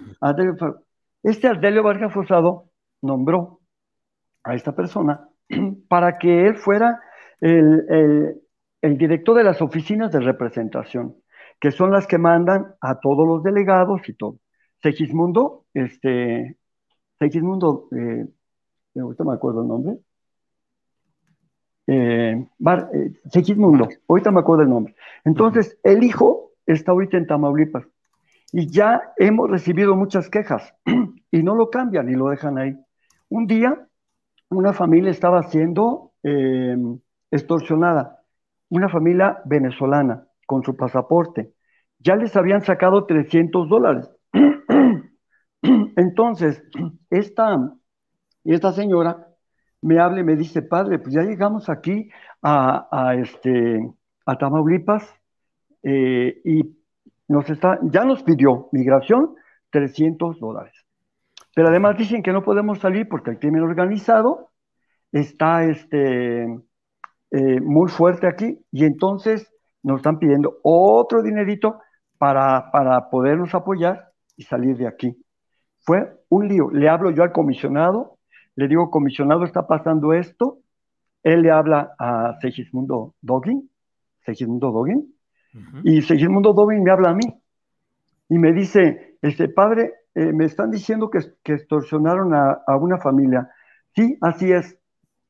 este 1.22 1.48
Ardelio 1.48 1.84
Vargas 1.84 2.14
Fosado 2.14 2.70
nombró 3.02 3.60
a 4.44 4.56
esta 4.56 4.74
persona 4.74 5.28
para 5.90 6.18
que 6.18 6.48
él 6.48 6.56
fuera 6.56 7.02
el, 7.42 8.42
director 8.82 9.38
de 9.38 9.44
las 9.44 9.62
oficinas 9.62 10.12
de 10.12 10.20
representación, 10.20 11.16
que 11.60 11.72
son 11.72 11.92
las 11.92 12.08
que 12.08 12.18
mandan 12.18 12.76
a 12.82 13.00
todos 13.00 13.28
los 13.28 13.44
delegados 13.44 14.08
y 14.08 14.14
todo. 14.14 14.40
Segismundo, 14.82 15.66
este, 15.74 16.58
Segismundo 17.20 17.88
eh, 17.96 18.28
ahorita 19.00 19.24
me 19.24 19.34
acuerdo 19.34 19.62
el 19.62 19.68
nombre. 19.68 19.98
Eh, 21.88 22.48
eh, 22.94 23.14
Segismundo, 23.32 23.88
ahorita 24.08 24.32
me 24.32 24.40
acuerdo 24.40 24.64
el 24.64 24.70
nombre. 24.70 24.96
Entonces, 25.24 25.78
el 25.84 26.04
hijo 26.04 26.52
está 26.66 26.92
ahorita 26.92 27.18
en 27.18 27.28
Tamaulipas 27.28 27.86
y 28.52 28.68
ya 28.68 29.14
hemos 29.18 29.50
recibido 29.50 29.96
muchas 29.96 30.30
quejas 30.30 30.74
y 31.32 31.44
no 31.44 31.56
lo 31.56 31.70
cambian 31.70 32.10
y 32.10 32.14
lo 32.14 32.30
dejan 32.30 32.58
ahí. 32.58 32.76
Un 33.30 33.48
día, 33.48 33.88
una 34.50 34.74
familia 34.74 35.12
estaba 35.12 35.44
siendo 35.44 36.14
eh, 36.24 36.78
extorsionada, 37.36 38.22
una 38.70 38.90
familia 38.90 39.42
venezolana 39.46 40.28
con 40.48 40.64
su 40.64 40.76
pasaporte. 40.76 41.54
Ya 42.00 42.16
les 42.16 42.36
habían 42.36 42.62
sacado 42.62 43.06
300 43.06 43.70
dólares. 43.70 44.10
Entonces, 45.62 46.64
esta 47.10 47.76
esta 48.46 48.72
señora 48.74 49.28
me 49.82 50.00
habla 50.00 50.22
y 50.22 50.24
me 50.24 50.36
dice, 50.36 50.62
padre, 50.62 51.00
pues 51.00 51.14
ya 51.14 51.22
llegamos 51.24 51.70
aquí 51.70 52.10
a, 52.42 53.16
este, 53.18 53.80
a 54.26 54.38
Tamaulipas 54.38 55.04
eh, 55.84 56.42
y 56.46 56.78
nos 57.28 57.50
está, 57.50 57.80
ya 57.84 58.06
nos 58.06 58.24
pidió 58.24 58.70
migración 58.72 59.36
300 59.72 60.40
dólares. 60.40 60.74
Pero 61.56 61.70
además 61.70 61.98
dicen 61.98 62.22
que 62.22 62.32
no 62.32 62.44
podemos 62.44 62.80
salir 62.80 63.08
porque 63.10 63.32
el 63.32 63.40
crimen 63.40 63.64
organizado 63.64 64.52
está 65.12 65.64
este, 65.64 66.48
eh, 67.36 67.62
muy 67.62 67.90
fuerte 67.90 68.28
aquí 68.28 68.60
y 68.72 68.86
entonces 68.86 69.52
nos 69.84 69.98
están 69.98 70.20
pidiendo 70.20 70.58
otro 70.64 71.22
dinerito 71.22 71.80
para, 72.18 72.72
para 72.72 73.10
podernos 73.10 73.54
apoyar 73.54 74.12
y 74.38 74.44
salir 74.44 74.78
de 74.78 74.88
aquí. 74.88 75.16
Fue 75.80 76.20
un 76.30 76.48
lío. 76.48 76.70
Le 76.72 76.90
hablo 76.90 77.12
yo 77.12 77.24
al 77.24 77.32
comisionado 77.32 78.16
le 78.56 78.68
digo, 78.68 78.90
comisionado, 78.90 79.44
está 79.44 79.68
pasando 79.68 80.14
esto. 80.14 80.60
Él 81.24 81.42
le 81.42 81.52
habla 81.52 81.94
a 82.00 82.38
Segismundo 82.42 83.16
Dogin, 83.22 83.70
Segismundo 84.26 84.72
Dogin, 84.72 85.14
y 85.84 86.02
Segismundo 86.02 86.54
Dogin 86.54 86.84
me 86.84 86.92
habla 86.92 87.10
a 87.10 87.14
mí 87.14 87.26
y 88.30 88.38
me 88.38 88.54
dice, 88.54 89.18
este 89.22 89.50
padre, 89.50 89.94
eh, 90.14 90.32
me 90.32 90.46
están 90.46 90.72
diciendo 90.72 91.10
que, 91.10 91.20
que 91.44 91.54
extorsionaron 91.54 92.34
a, 92.34 92.78
una 92.78 92.98
familia. 92.98 93.50
Sí, 93.96 94.18
así 94.22 94.52
es. 94.52 94.78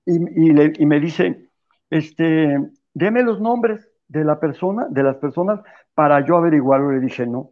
Y, 0.05 0.17
y, 0.17 0.85
me 0.85 0.99
dice, 0.99 1.49
este, 1.89 2.57
deme 2.93 3.23
los 3.23 3.39
nombres 3.39 3.87
de 4.07 4.23
la 4.23 4.39
persona, 4.39 4.87
de 4.89 5.03
las 5.03 5.17
personas, 5.17 5.61
para 5.93 6.25
yo 6.25 6.37
averiguarlo. 6.37 6.91
Le 6.91 6.99
dije, 6.99 7.25
no, 7.25 7.51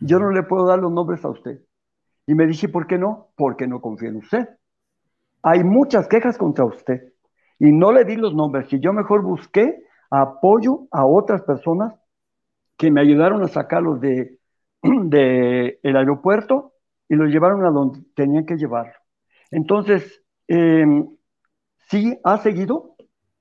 yo 0.00 0.18
no 0.18 0.30
le 0.30 0.42
puedo 0.42 0.66
dar 0.66 0.78
los 0.78 0.92
nombres 0.92 1.24
a 1.24 1.30
usted. 1.30 1.60
Y 2.26 2.34
me 2.34 2.46
dice, 2.46 2.68
¿por 2.68 2.86
qué 2.86 2.98
no? 2.98 3.32
Porque 3.36 3.66
no 3.66 3.80
confío 3.80 4.08
en 4.08 4.16
usted 4.16 4.48
hay 5.42 5.64
muchas 5.64 6.08
quejas 6.08 6.36
contra 6.38 6.64
usted 6.64 7.12
y 7.58 7.72
no 7.72 7.92
le 7.92 8.04
di 8.04 8.16
los 8.16 8.34
nombres 8.34 8.72
y 8.72 8.80
yo 8.80 8.92
mejor 8.92 9.22
busqué 9.22 9.82
apoyo 10.10 10.86
a 10.90 11.06
otras 11.06 11.42
personas 11.42 11.94
que 12.76 12.90
me 12.90 13.00
ayudaron 13.00 13.42
a 13.42 13.48
sacarlos 13.48 14.00
de, 14.00 14.38
de 14.82 15.78
el 15.82 15.96
aeropuerto 15.96 16.74
y 17.08 17.14
los 17.14 17.30
llevaron 17.30 17.64
a 17.64 17.70
donde 17.70 18.02
tenían 18.14 18.46
que 18.46 18.56
llevarlo. 18.56 18.94
Entonces, 19.50 20.22
em, 20.46 21.08
sí 21.88 22.18
ha 22.24 22.38
seguido 22.38 22.89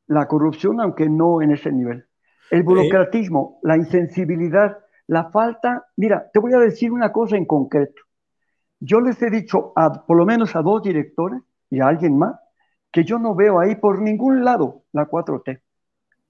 la 0.09 0.27
corrupción, 0.27 0.81
aunque 0.81 1.07
no 1.07 1.41
en 1.41 1.51
ese 1.51 1.71
nivel. 1.71 2.05
El 2.49 2.63
burocratismo, 2.63 3.59
la 3.61 3.77
insensibilidad, 3.77 4.79
la 5.07 5.29
falta. 5.29 5.85
Mira, 5.97 6.29
te 6.33 6.39
voy 6.39 6.53
a 6.53 6.59
decir 6.59 6.91
una 6.91 7.11
cosa 7.11 7.37
en 7.37 7.45
concreto. 7.45 8.01
Yo 8.79 9.01
les 9.01 9.21
he 9.21 9.29
dicho 9.29 9.71
a, 9.75 10.05
por 10.05 10.17
lo 10.17 10.25
menos 10.25 10.55
a 10.55 10.63
dos 10.63 10.81
directores 10.81 11.41
y 11.69 11.79
a 11.79 11.87
alguien 11.87 12.17
más 12.17 12.35
que 12.91 13.03
yo 13.03 13.19
no 13.19 13.35
veo 13.35 13.59
ahí 13.59 13.75
por 13.75 14.01
ningún 14.01 14.43
lado 14.43 14.81
la 14.93 15.07
4T. 15.07 15.61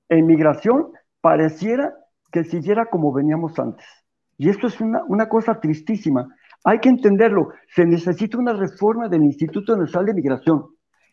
En 0.10 0.26
migración 0.26 0.92
pareciera 1.22 1.94
que 2.34 2.44
siguiera 2.44 2.88
como 2.88 3.14
veníamos 3.14 3.58
antes. 3.60 3.86
Y 4.38 4.50
esto 4.50 4.68
es 4.68 4.82
una, 4.82 5.04
una 5.08 5.30
cosa 5.30 5.60
tristísima. 5.62 6.28
Hay 6.66 6.80
que 6.80 6.90
entenderlo. 6.90 7.54
Se 7.74 7.86
necesita 7.86 8.38
una 8.38 8.52
reforma 8.52 9.08
del 9.08 9.24
Instituto 9.24 9.78
Nacional 9.78 10.08
de 10.08 10.14
Migración. 10.16 10.66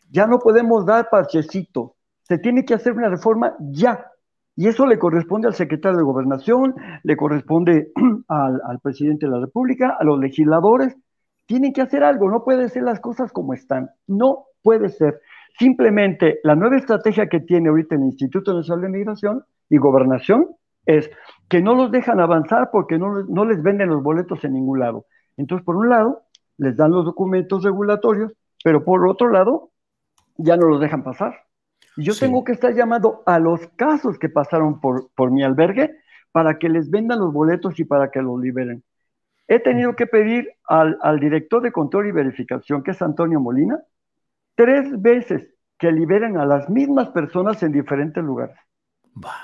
Ya 0.09 0.27
no 0.27 0.39
podemos 0.39 0.85
dar 0.85 1.09
parchecito. 1.09 1.96
Se 2.27 2.37
tiene 2.37 2.65
que 2.65 2.73
hacer 2.73 2.93
una 2.93 3.07
reforma 3.07 3.55
ya. 3.59 4.11
Y 4.55 4.67
eso 4.67 4.85
le 4.85 4.99
corresponde 4.99 5.47
al 5.47 5.53
secretario 5.53 5.97
de 5.97 6.03
Gobernación, 6.03 6.75
le 7.03 7.15
corresponde 7.15 7.91
al, 8.27 8.79
presidente 8.81 9.27
de 9.27 9.31
la 9.31 9.39
República, 9.39 9.95
a 9.97 10.03
los 10.03 10.19
legisladores. 10.19 10.97
Tienen 11.45 11.71
que 11.71 11.81
hacer 11.81 12.03
algo. 12.03 12.29
No 12.29 12.43
pueden 12.43 12.67
ser 12.67 12.83
las 12.83 12.99
cosas 12.99 13.31
como 13.31 13.53
están. 13.53 13.91
No 14.07 14.45
puede 14.61 14.89
ser. 14.89 15.21
Simplemente 15.57 16.39
la 16.43 16.55
nueva 16.55 16.75
estrategia 16.75 17.27
que 17.27 17.39
tiene 17.39 17.69
ahorita 17.69 17.95
el 17.95 18.01
Instituto 18.01 18.53
Nacional 18.53 18.81
de 18.81 18.97
Migración 18.97 19.43
y 19.69 19.77
Gobernación 19.77 20.47
es 20.85 21.09
que 21.47 21.61
no 21.61 21.75
los 21.75 21.91
dejan 21.91 22.19
avanzar 22.19 22.69
porque 22.71 22.97
no 22.97 23.45
les 23.45 23.63
venden 23.63 23.89
los 23.89 24.03
boletos 24.03 24.43
en 24.43 24.53
ningún 24.53 24.79
lado. 24.79 25.05
Entonces, 25.37 25.63
por 25.65 25.77
un 25.77 25.89
lado, 25.89 26.23
les 26.57 26.75
dan 26.75 26.91
los 26.91 27.05
documentos 27.05 27.63
regulatorios, 27.63 28.33
pero 28.63 28.83
por 28.83 29.07
otro 29.07 29.29
lado, 29.29 29.69
ya 30.37 30.57
no 30.57 30.67
los 30.67 30.81
dejan 30.81 31.03
pasar. 31.03 31.46
Y 31.97 32.03
yo 32.03 32.15
tengo 32.15 32.43
que 32.43 32.51
estar 32.53 32.73
llamando 32.73 33.23
a 33.25 33.39
los 33.39 33.67
casos 33.75 34.19
que 34.19 34.29
pasaron 34.29 34.79
por, 34.79 35.09
por 35.15 35.31
mi 35.31 35.43
albergue 35.43 35.97
para 36.31 36.59
que 36.59 36.69
les 36.69 36.89
vendan 36.91 37.19
los 37.19 37.33
boletos 37.33 37.79
y 37.79 37.83
para 37.83 38.11
que 38.11 38.21
los 38.21 38.39
liberen. 38.39 38.83
He 39.47 39.59
tenido 39.59 39.95
que 39.95 40.05
pedir 40.05 40.47
al, 40.67 40.97
al 41.01 41.19
director 41.19 41.61
de 41.61 41.71
control 41.71 42.07
y 42.07 42.11
verificación, 42.11 42.83
que 42.83 42.91
es 42.91 43.01
Antonio 43.01 43.39
Molina, 43.39 43.81
tres 44.55 45.01
veces 45.01 45.47
que 45.77 45.91
liberen 45.91 46.37
a 46.37 46.45
las 46.45 46.69
mismas 46.69 47.09
personas 47.09 47.61
en 47.63 47.71
diferentes 47.71 48.23
lugares, 48.23 48.57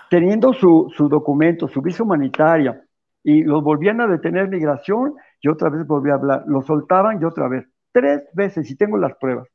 teniendo 0.10 0.53
su, 0.53 0.91
su, 0.95 1.10
documento, 1.10 1.67
su 1.67 1.81
visa 1.81 2.03
humanitaria, 2.03 2.83
y 3.24 3.43
los 3.43 3.63
volvían 3.63 4.01
a 4.01 4.07
detener 4.07 4.50
migración 4.50 5.13
y 5.41 5.48
otra 5.48 5.69
vez 5.69 5.88
volví 5.88 6.10
a 6.10 6.15
hablar, 6.15 6.43
lo 6.45 6.62
soltaban 6.62 7.22
y 7.22 7.25
otra 7.25 7.48
vez, 7.48 7.65
tres 7.91 8.24
veces, 8.33 8.69
y 8.69 8.75
tengo 8.75 8.98
las 8.98 9.15
pruebas. 9.15 9.48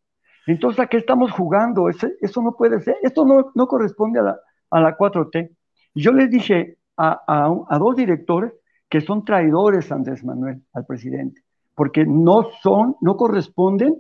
Entonces, 0.49 0.81
¿a 0.81 0.87
qué 0.87 0.97
estamos 0.97 1.31
jugando? 1.31 1.90
Eso 1.90 2.43
no 2.43 2.57
puede 2.57 2.81
ser, 2.81 2.97
esto 3.02 3.26
no, 3.26 3.52
no 3.55 3.67
corresponde 3.67 4.21
a 4.21 4.23
la, 4.23 4.40
a 4.71 4.81
la 4.81 4.97
4T. 4.97 5.50
Y 5.93 6.02
yo 6.02 6.11
les 6.12 6.31
dije 6.31 6.78
a, 6.97 7.21
a, 7.69 7.78
dos 7.78 7.95
directores 7.95 8.55
que 8.88 9.02
son 9.02 9.26
traidores, 9.26 9.93
Andrés 9.93 10.25
Manuel, 10.25 10.62
al 10.73 10.87
presidente, 10.87 11.43
porque 11.75 12.07
no 12.07 12.49
son, 12.62 12.97
no 13.02 13.19
corresponden 13.19 13.95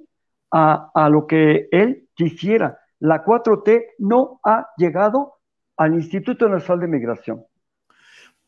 a, 0.50 0.90
a, 0.94 1.10
lo 1.10 1.26
que 1.26 1.68
él 1.70 2.08
quisiera. 2.14 2.78
La 3.00 3.22
4T 3.22 3.82
no 3.98 4.40
ha 4.42 4.68
llegado 4.78 5.34
al 5.76 5.94
Instituto 5.94 6.48
Nacional 6.48 6.80
de 6.80 6.88
Migración. 6.88 7.44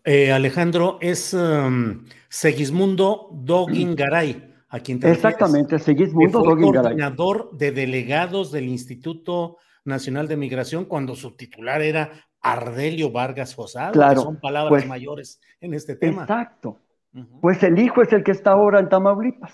Eh, 0.04 0.32
Alejandro, 0.32 0.96
es 1.02 1.34
um, 1.34 2.06
Segismundo 2.30 3.28
Doguingaray, 3.32 4.49
a 4.70 4.80
quien 4.80 5.00
te 5.00 5.10
Exactamente, 5.10 5.78
Segismundo 5.78 6.44
coordinador 6.44 7.50
de 7.52 7.72
delegados 7.72 8.52
del 8.52 8.68
Instituto 8.68 9.58
Nacional 9.84 10.28
de 10.28 10.36
Migración 10.36 10.84
cuando 10.84 11.16
su 11.16 11.36
titular 11.36 11.82
era 11.82 12.10
Ardelio 12.40 13.10
Vargas 13.10 13.54
Fosado, 13.54 13.92
claro, 13.92 14.20
que 14.20 14.24
son 14.24 14.40
palabras 14.40 14.70
pues, 14.70 14.86
mayores 14.86 15.40
en 15.60 15.74
este 15.74 15.96
tema. 15.96 16.22
Exacto. 16.22 16.78
Uh 17.12 17.18
-huh. 17.18 17.40
Pues 17.40 17.62
el 17.62 17.78
hijo 17.78 18.02
es 18.02 18.12
el 18.12 18.22
que 18.22 18.30
está 18.30 18.52
ahora 18.52 18.78
en 18.80 18.88
Tamaulipas. 18.88 19.52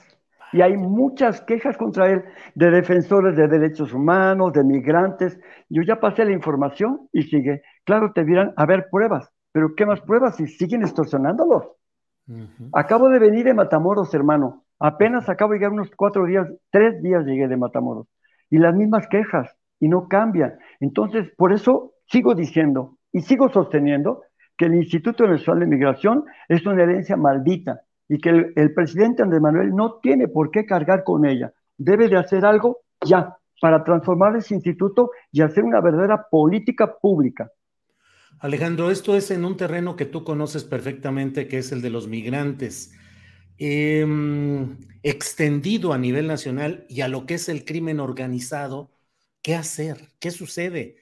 Y 0.53 0.61
hay 0.61 0.77
muchas 0.77 1.41
quejas 1.41 1.77
contra 1.77 2.09
él 2.11 2.25
de 2.55 2.71
defensores 2.71 3.37
de 3.37 3.49
derechos 3.49 3.93
humanos, 3.93 4.53
de 4.53 4.63
migrantes. 4.63 5.39
Yo 5.69 5.83
ya 5.83 5.99
pasé 5.99 6.25
la 6.25 6.33
información 6.33 7.09
y 7.13 7.23
sigue. 7.25 7.63
Claro, 7.85 8.13
te 8.15 8.25
dirán, 8.25 8.53
a 8.57 8.65
ver, 8.65 8.87
pruebas. 8.91 9.29
Pero 9.51 9.75
¿qué 9.75 9.85
más 9.85 10.01
pruebas 10.03 10.37
si 10.37 10.47
siguen 10.47 10.83
extorsionándolos? 10.83 11.65
Uh 12.29 12.33
-huh. 12.33 12.71
Acabo 12.75 13.09
de 13.09 13.19
venir 13.19 13.45
de 13.47 13.55
Matamoros, 13.55 14.15
hermano. 14.15 14.66
Apenas 14.79 15.29
acabo 15.29 15.53
de 15.53 15.59
llegar 15.59 15.73
unos 15.73 15.91
cuatro 15.97 16.27
días, 16.27 16.49
tres 16.71 17.03
días 17.03 17.25
llegué 17.25 17.49
de 17.49 17.57
Matamoros. 17.57 18.07
Y 18.51 18.59
las 18.59 18.75
mismas 18.75 19.09
quejas, 19.09 19.57
y 19.81 19.89
no 19.89 20.09
cambian. 20.09 20.59
Entonces, 20.81 21.31
por 21.37 21.53
eso 21.53 21.93
sigo 22.07 22.35
diciendo 22.35 22.99
y 23.13 23.21
sigo 23.21 23.49
sosteniendo 23.51 24.23
que 24.57 24.67
el 24.67 24.75
Instituto 24.75 25.27
Nacional 25.27 25.61
de 25.61 25.77
Migración 25.77 26.25
es 26.49 26.65
una 26.67 26.83
herencia 26.83 27.17
maldita 27.17 27.83
y 28.09 28.19
que 28.19 28.31
el, 28.31 28.53
el, 28.57 28.73
presidente 28.73 29.23
Andrés 29.23 29.41
Manuel 29.41 29.75
no 29.75 29.99
tiene 30.01 30.29
por 30.29 30.51
qué 30.51 30.65
cargar 30.65 31.05
con 31.05 31.27
ella. 31.27 31.53
Debe 31.77 32.09
de 32.09 32.17
hacer 32.17 32.45
algo 32.47 32.79
ya 33.05 33.37
para 33.61 33.85
transformar 33.85 34.37
ese 34.37 34.55
instituto 34.55 35.11
y 35.33 35.43
hacer 35.43 35.65
una 35.65 35.81
verdadera 35.81 36.27
política 36.31 36.97
pública. 36.99 37.51
Alejandro, 38.39 38.91
esto 38.91 39.17
es 39.17 39.31
en 39.31 39.45
un 39.45 39.57
terreno 39.57 39.97
que 39.97 40.05
tú 40.05 40.23
conoces 40.23 40.65
perfectamente, 40.65 41.49
que 41.49 41.59
es 41.59 41.73
el 41.73 41.81
de 41.81 41.91
los 41.91 42.07
migrantes, 42.07 42.95
eh, 43.59 44.07
extendido 45.03 45.93
a 45.93 45.99
nivel 45.99 46.27
nacional 46.27 46.87
y 46.89 47.01
a 47.01 47.09
lo 47.09 47.27
que 47.27 47.35
es 47.35 47.49
el 47.49 47.65
crimen 47.65 48.01
organizado. 48.01 48.91
¿Qué 49.43 49.55
hacer? 49.55 50.11
¿Qué 50.19 50.31
sucede? 50.31 50.97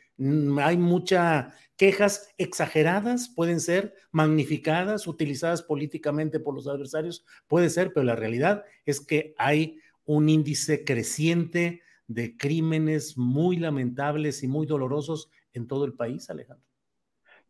Hay 0.62 0.76
muchas 0.76 1.54
quejas 1.76 2.32
exageradas, 2.38 3.28
pueden 3.28 3.60
ser 3.60 3.94
magnificadas, 4.12 5.06
utilizadas 5.06 5.62
políticamente 5.62 6.38
por 6.38 6.54
los 6.54 6.68
adversarios, 6.68 7.24
puede 7.48 7.70
ser, 7.70 7.92
pero 7.92 8.04
la 8.04 8.14
realidad 8.14 8.64
es 8.84 9.00
que 9.00 9.34
hay 9.38 9.78
un 10.04 10.28
índice 10.28 10.84
creciente 10.84 11.82
de 12.06 12.36
crímenes 12.36 13.16
muy 13.16 13.56
lamentables 13.56 14.42
y 14.42 14.48
muy 14.48 14.66
dolorosos 14.66 15.30
en 15.52 15.66
todo 15.66 15.84
el 15.84 15.94
país, 15.94 16.28
Alejandro. 16.30 16.66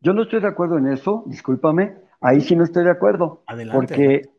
Yo 0.01 0.13
no 0.13 0.23
estoy 0.23 0.39
de 0.39 0.47
acuerdo 0.47 0.77
en 0.77 0.87
eso, 0.87 1.23
discúlpame, 1.27 1.95
ahí 2.21 2.41
sí 2.41 2.55
no 2.55 2.63
estoy 2.63 2.83
de 2.83 2.91
acuerdo. 2.91 3.43
Adelante. 3.47 3.77
Porque, 3.77 4.29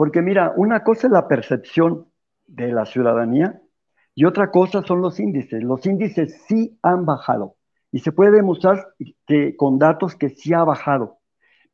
porque 0.00 0.22
mira, 0.22 0.54
una 0.56 0.82
cosa 0.82 1.08
es 1.08 1.12
la 1.12 1.28
percepción 1.28 2.06
de 2.46 2.72
la 2.72 2.86
ciudadanía 2.86 3.60
y 4.14 4.24
otra 4.24 4.50
cosa 4.50 4.80
son 4.80 5.02
los 5.02 5.20
índices. 5.20 5.62
Los 5.62 5.84
índices 5.84 6.40
sí 6.48 6.78
han 6.82 7.04
bajado 7.04 7.56
y 7.92 7.98
se 7.98 8.10
puede 8.10 8.30
demostrar 8.30 8.94
que, 9.26 9.54
con 9.56 9.78
datos 9.78 10.16
que 10.16 10.30
sí 10.30 10.54
ha 10.54 10.64
bajado. 10.64 11.18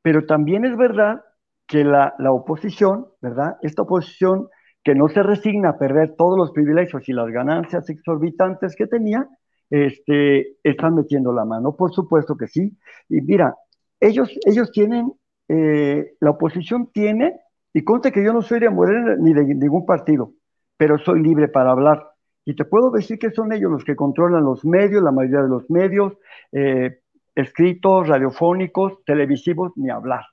Pero 0.03 0.27
también 0.27 0.65
es 0.65 0.77
verdad 0.77 1.23
que 1.69 1.85
la, 1.85 2.17
oposición, 2.33 3.07
¿verdad? 3.21 3.59
Esta 3.63 3.83
oposición 3.83 4.49
que 4.83 4.97
no 4.97 5.09
se 5.09 5.23
resigna 5.23 5.69
a 5.69 5.79
perder 5.79 6.17
todos 6.17 6.37
los 6.37 6.51
privilegios 6.51 7.09
y 7.09 7.13
las 7.13 7.29
ganancias 7.29 7.89
exorbitantes 7.89 8.75
que 8.75 8.89
tenía, 8.89 9.29
este, 9.71 10.57
están 10.65 10.97
metiendo 10.97 11.33
la 11.33 11.45
mano. 11.45 11.77
Por 11.77 11.93
supuesto 11.93 12.37
que 12.37 12.49
sí. 12.49 12.77
Y 13.09 13.21
mira, 13.21 13.55
ellos, 14.01 14.37
ellos 14.45 14.73
tienen, 14.73 15.13
eh, 15.47 16.17
la 16.19 16.31
oposición 16.31 16.91
tiene, 16.93 17.46
y 17.77 17.85
conste 17.85 18.11
que 18.11 18.25
yo 18.25 18.33
no 18.33 18.41
soy 18.41 18.59
de 18.59 18.71
Morena 18.71 19.17
ni 19.19 19.35
de 19.35 19.45
ningún 19.45 19.85
partido, 19.85 20.33
pero 20.79 20.97
soy 20.97 21.23
libre 21.23 21.49
para 21.49 21.73
hablar. 21.73 22.09
Y 22.47 22.57
te 22.57 22.65
puedo 22.65 22.91
decir 22.91 23.19
que 23.19 23.31
son 23.33 23.53
ellos 23.53 23.71
los 23.71 23.85
que 23.85 23.95
controlan 23.95 24.45
los 24.45 24.65
medios, 24.65 25.03
la 25.03 25.13
mayoría 25.13 25.43
de 25.43 25.51
los 25.51 25.69
medios, 25.69 26.15
eh, 26.53 27.01
escritos, 27.35 28.09
radiofónicos, 28.09 29.05
televisivos, 29.05 29.73
ni 29.77 29.91
hablar. 29.91 30.25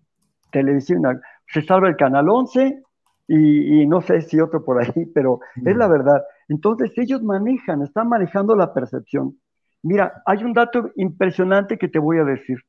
Televisión, 0.54 1.04
se 1.46 1.62
salva 1.64 1.90
el 1.90 1.98
canal 1.98 2.30
11 2.30 2.82
y, 3.28 3.82
y 3.82 3.88
no 3.88 4.00
sé 4.00 4.22
si 4.22 4.40
otro 4.40 4.64
por 4.64 4.82
ahí, 4.82 5.06
pero 5.14 5.42
mm. 5.58 5.68
es 5.68 5.76
la 5.76 5.90
verdad. 5.90 6.24
Entonces 6.48 6.94
ellos 6.96 7.22
manejan, 7.24 7.82
están 7.82 8.08
manejando 8.08 8.56
la 8.56 8.74
percepción. 8.74 9.38
Mira, 9.82 10.24
hay 10.26 10.46
un 10.46 10.54
dato 10.54 10.92
impresionante 10.96 11.78
que 11.78 11.90
te 11.90 12.00
voy 12.00 12.20
a 12.20 12.24
decir. 12.24 12.60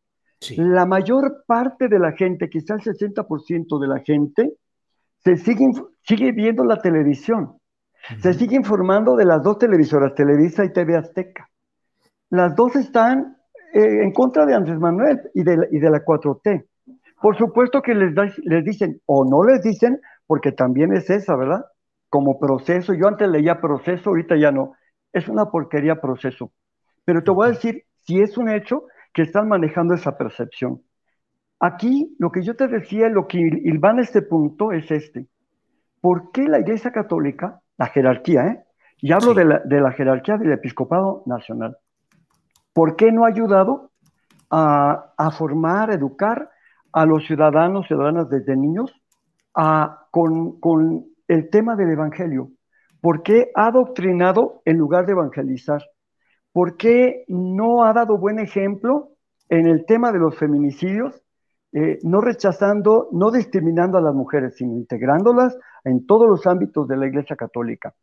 Sí. 0.41 0.57
La 0.57 0.85
mayor 0.85 1.45
parte 1.47 1.87
de 1.87 2.01
la 2.01 2.11
gente, 2.11 2.51
quizás 2.51 2.85
el 2.89 2.97
60% 2.97 3.79
de 3.79 3.87
la 3.87 4.01
gente, 4.01 4.57
se 5.25 5.37
sigue, 5.37 5.71
sigue 6.03 6.33
viendo 6.33 6.65
la 6.65 6.81
televisión. 6.81 7.59
Se 8.21 8.35
sigue 8.35 8.57
informando 8.57 9.17
de 9.17 9.25
las 9.25 9.43
dos 9.43 9.59
televisoras, 9.59 10.15
Televisa 10.15 10.65
y 10.65 10.73
TV 10.73 10.97
Azteca. 10.97 11.49
Las 12.29 12.55
dos 12.55 12.77
están 12.77 13.39
eh, 13.73 14.03
en 14.03 14.13
contra 14.13 14.45
de 14.45 14.55
Andrés 14.55 14.79
Manuel 14.79 15.21
y 15.35 15.43
de, 15.43 15.69
y 15.71 15.79
de 15.79 15.91
la 15.91 16.05
4T. 16.05 16.67
Por 17.23 17.39
supuesto 17.39 17.81
que 17.81 17.95
les, 17.95 18.15
da, 18.15 18.31
les 18.43 18.65
dicen, 18.65 19.01
o 19.07 19.25
no 19.25 19.43
les 19.43 19.63
dicen, 19.63 19.99
porque 20.27 20.53
también 20.53 20.93
es 20.93 21.09
esa, 21.09 21.35
¿verdad? 21.37 21.65
Como 22.11 22.39
proceso. 22.39 22.93
Yo 22.93 23.09
antes 23.09 23.29
leía 23.29 23.61
proceso, 23.61 24.11
ahorita 24.11 24.37
ya 24.37 24.51
no. 24.53 24.75
Es 25.13 25.29
una 25.29 25.47
porquería 25.47 26.01
proceso. 26.01 26.53
Pero 27.07 27.23
te 27.23 27.31
voy 27.31 27.47
a 27.47 27.53
decir, 27.53 27.85
si 28.03 28.21
es 28.21 28.37
un 28.37 28.51
hecho 28.51 28.85
que 29.15 29.23
están 29.23 29.49
manejando 29.49 29.95
esa 29.95 30.19
percepción. 30.19 30.83
Aquí, 31.67 32.15
lo 32.19 32.31
que 32.31 32.43
yo 32.43 32.57
te 32.57 32.69
decía, 32.69 33.09
lo 33.09 33.27
que 33.27 33.39
ilvana 33.39 34.03
este 34.03 34.21
punto 34.21 34.71
es 34.71 34.91
este. 34.91 35.29
¿Por 36.03 36.31
qué 36.31 36.43
la 36.43 36.59
Iglesia 36.59 36.93
Católica 36.93 37.63
la 37.79 37.87
jerarquía, 37.87 38.47
¿eh? 38.49 38.65
Y 39.01 39.13
hablo 39.13 39.33
de, 39.33 39.47
la, 39.47 39.61
de, 39.61 39.81
la, 39.81 39.91
jerarquía 39.93 40.37
del 40.37 40.53
episcopado 40.53 41.23
nacional. 41.25 41.79
¿Por 42.75 42.97
qué 42.97 43.11
no 43.13 43.25
ha 43.25 43.29
ayudado 43.29 43.93
a, 44.51 45.15
a 45.17 45.31
formar, 45.31 45.91
educar 45.91 46.51
a 46.93 47.07
los 47.07 47.25
ciudadanos, 47.25 47.87
ciudadanas 47.87 48.29
desde 48.29 48.57
niños 48.57 48.93
a, 49.55 50.07
con, 50.11 50.61
con 50.61 51.07
el 51.29 51.49
tema 51.49 51.77
del 51.77 51.93
Evangelio? 51.93 52.51
¿Por 53.01 53.23
qué 53.23 53.51
ha 53.55 53.69
adoctrinado 53.69 54.61
en 54.67 54.77
lugar 54.77 55.07
de 55.07 55.13
evangelizar? 55.13 55.83
¿Por 56.53 56.77
qué 56.77 57.25
no 57.27 57.85
ha 57.85 57.95
dado 57.95 58.19
buen 58.19 58.39
ejemplo 58.39 59.13
en 59.49 59.67
el 59.67 59.87
tema 59.87 60.13
de 60.13 60.19
los 60.19 60.37
feminicidios, 60.37 61.24
eh, 61.75 61.99
no 62.03 62.23
rechazando, 62.23 63.09
no 63.13 63.31
discriminando 63.31 63.99
a 63.99 64.01
las 64.01 64.15
mujeres, 64.15 64.57
sino 64.57 64.73
integrándolas 64.73 65.59
en 65.85 66.07
todos 66.07 66.27
los 66.29 66.47
ámbitos 66.47 66.89
de 66.89 66.97
la 66.97 67.07
Iglesia 67.07 67.37
Católica? 67.37 67.95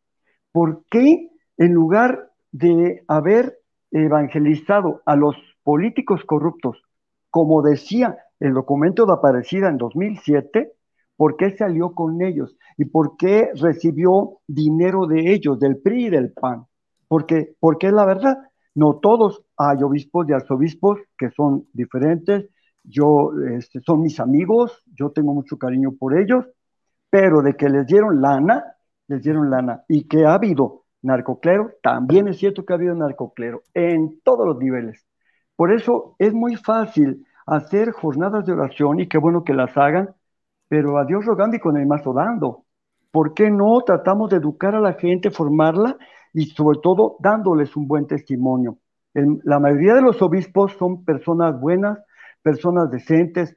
¿Por 0.51 0.83
qué 0.91 1.31
en 1.57 1.73
lugar 1.73 2.29
de 2.51 3.03
haber 3.07 3.57
evangelizado 3.89 5.01
a 5.05 5.15
los 5.15 5.35
políticos 5.63 6.23
corruptos, 6.25 6.83
como 7.29 7.63
decía 7.63 8.17
el 8.39 8.53
documento 8.53 9.05
de 9.05 9.13
Aparecida 9.13 9.69
en 9.69 9.77
2007, 9.77 10.73
¿Por 11.21 11.37
qué 11.37 11.51
se 11.51 11.63
alió 11.63 11.93
con 11.93 12.19
ellos? 12.23 12.57
¿Y 12.77 12.85
por 12.85 13.15
qué 13.15 13.51
recibió 13.53 14.39
dinero 14.47 15.05
de 15.05 15.31
ellos, 15.31 15.59
del 15.59 15.77
PRI 15.77 16.07
y 16.07 16.09
del 16.09 16.33
PAN? 16.33 16.65
Porque, 17.07 17.53
porque 17.59 17.85
es 17.85 17.93
la 17.93 18.05
verdad. 18.05 18.39
No 18.73 18.95
todos, 18.95 19.43
hay 19.55 19.83
obispos 19.83 20.27
y 20.27 20.33
arzobispos 20.33 20.97
que 21.19 21.29
son 21.29 21.67
diferentes. 21.73 22.49
Yo, 22.83 23.31
este, 23.49 23.81
son 23.81 24.01
mis 24.01 24.19
amigos, 24.19 24.83
yo 24.93 25.11
tengo 25.11 25.33
mucho 25.33 25.57
cariño 25.57 25.91
por 25.97 26.17
ellos, 26.17 26.45
pero 27.09 27.41
de 27.41 27.55
que 27.55 27.69
les 27.69 27.85
dieron 27.85 28.21
lana, 28.21 28.63
les 29.07 29.21
dieron 29.21 29.49
lana. 29.49 29.83
Y 29.87 30.07
que 30.07 30.25
ha 30.25 30.33
habido 30.33 30.85
narcoclero, 31.01 31.71
también 31.81 32.27
es 32.27 32.37
cierto 32.37 32.65
que 32.65 32.73
ha 32.73 32.75
habido 32.75 32.95
narcoclero 32.95 33.63
en 33.73 34.19
todos 34.23 34.47
los 34.47 34.57
niveles. 34.57 35.05
Por 35.55 35.71
eso 35.71 36.15
es 36.19 36.33
muy 36.33 36.55
fácil 36.55 37.25
hacer 37.45 37.91
jornadas 37.91 38.45
de 38.45 38.53
oración 38.53 38.99
y 38.99 39.07
qué 39.07 39.17
bueno 39.17 39.43
que 39.43 39.53
las 39.53 39.75
hagan, 39.77 40.15
pero 40.67 40.97
a 40.97 41.05
Dios 41.05 41.25
rogando 41.25 41.57
y 41.57 41.59
con 41.59 41.77
el 41.77 41.85
mazo 41.87 42.13
dando. 42.13 42.65
¿Por 43.11 43.33
qué 43.33 43.51
no 43.51 43.81
tratamos 43.81 44.29
de 44.29 44.37
educar 44.37 44.73
a 44.73 44.79
la 44.79 44.93
gente, 44.93 45.31
formarla 45.31 45.97
y 46.33 46.45
sobre 46.45 46.79
todo 46.81 47.17
dándoles 47.19 47.75
un 47.75 47.87
buen 47.87 48.07
testimonio? 48.07 48.77
la 49.13 49.59
mayoría 49.59 49.95
de 49.95 50.01
los 50.01 50.21
obispos 50.21 50.71
son 50.79 51.03
personas 51.03 51.59
buenas, 51.59 51.99
personas 52.41 52.89
decentes, 52.89 53.55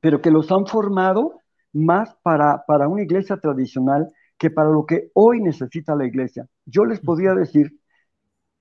pero 0.00 0.20
que 0.20 0.30
los 0.30 0.50
han 0.52 0.66
formado 0.66 1.40
más 1.72 2.16
para, 2.22 2.64
para 2.66 2.88
una 2.88 3.02
iglesia 3.02 3.36
tradicional 3.36 4.08
que 4.38 4.50
para 4.50 4.70
lo 4.70 4.84
que 4.86 5.10
hoy 5.14 5.40
necesita 5.40 5.94
la 5.94 6.06
iglesia. 6.06 6.46
Yo 6.66 6.84
les 6.84 7.00
podría 7.00 7.34
decir 7.34 7.80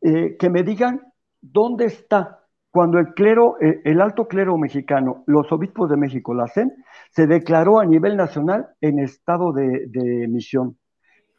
eh, 0.02 0.36
que 0.38 0.50
me 0.50 0.64
digan 0.64 1.02
dónde 1.42 1.86
está 1.86 2.44
cuando 2.74 2.98
el 2.98 3.14
clero, 3.14 3.58
eh, 3.62 3.82
el 3.86 4.02
alto 4.02 4.28
clero 4.28 4.58
mexicano, 4.58 5.24
los 5.28 5.52
obispos 5.52 5.92
de 5.92 5.96
México, 5.96 6.34
la 6.34 6.48
CEN, 6.48 6.74
se 7.12 7.28
declaró 7.28 7.80
a 7.80 7.86
nivel 7.86 8.18
nacional 8.18 8.70
en 8.82 8.98
estado 8.98 9.54
de, 9.54 10.28
misión. 10.28 10.80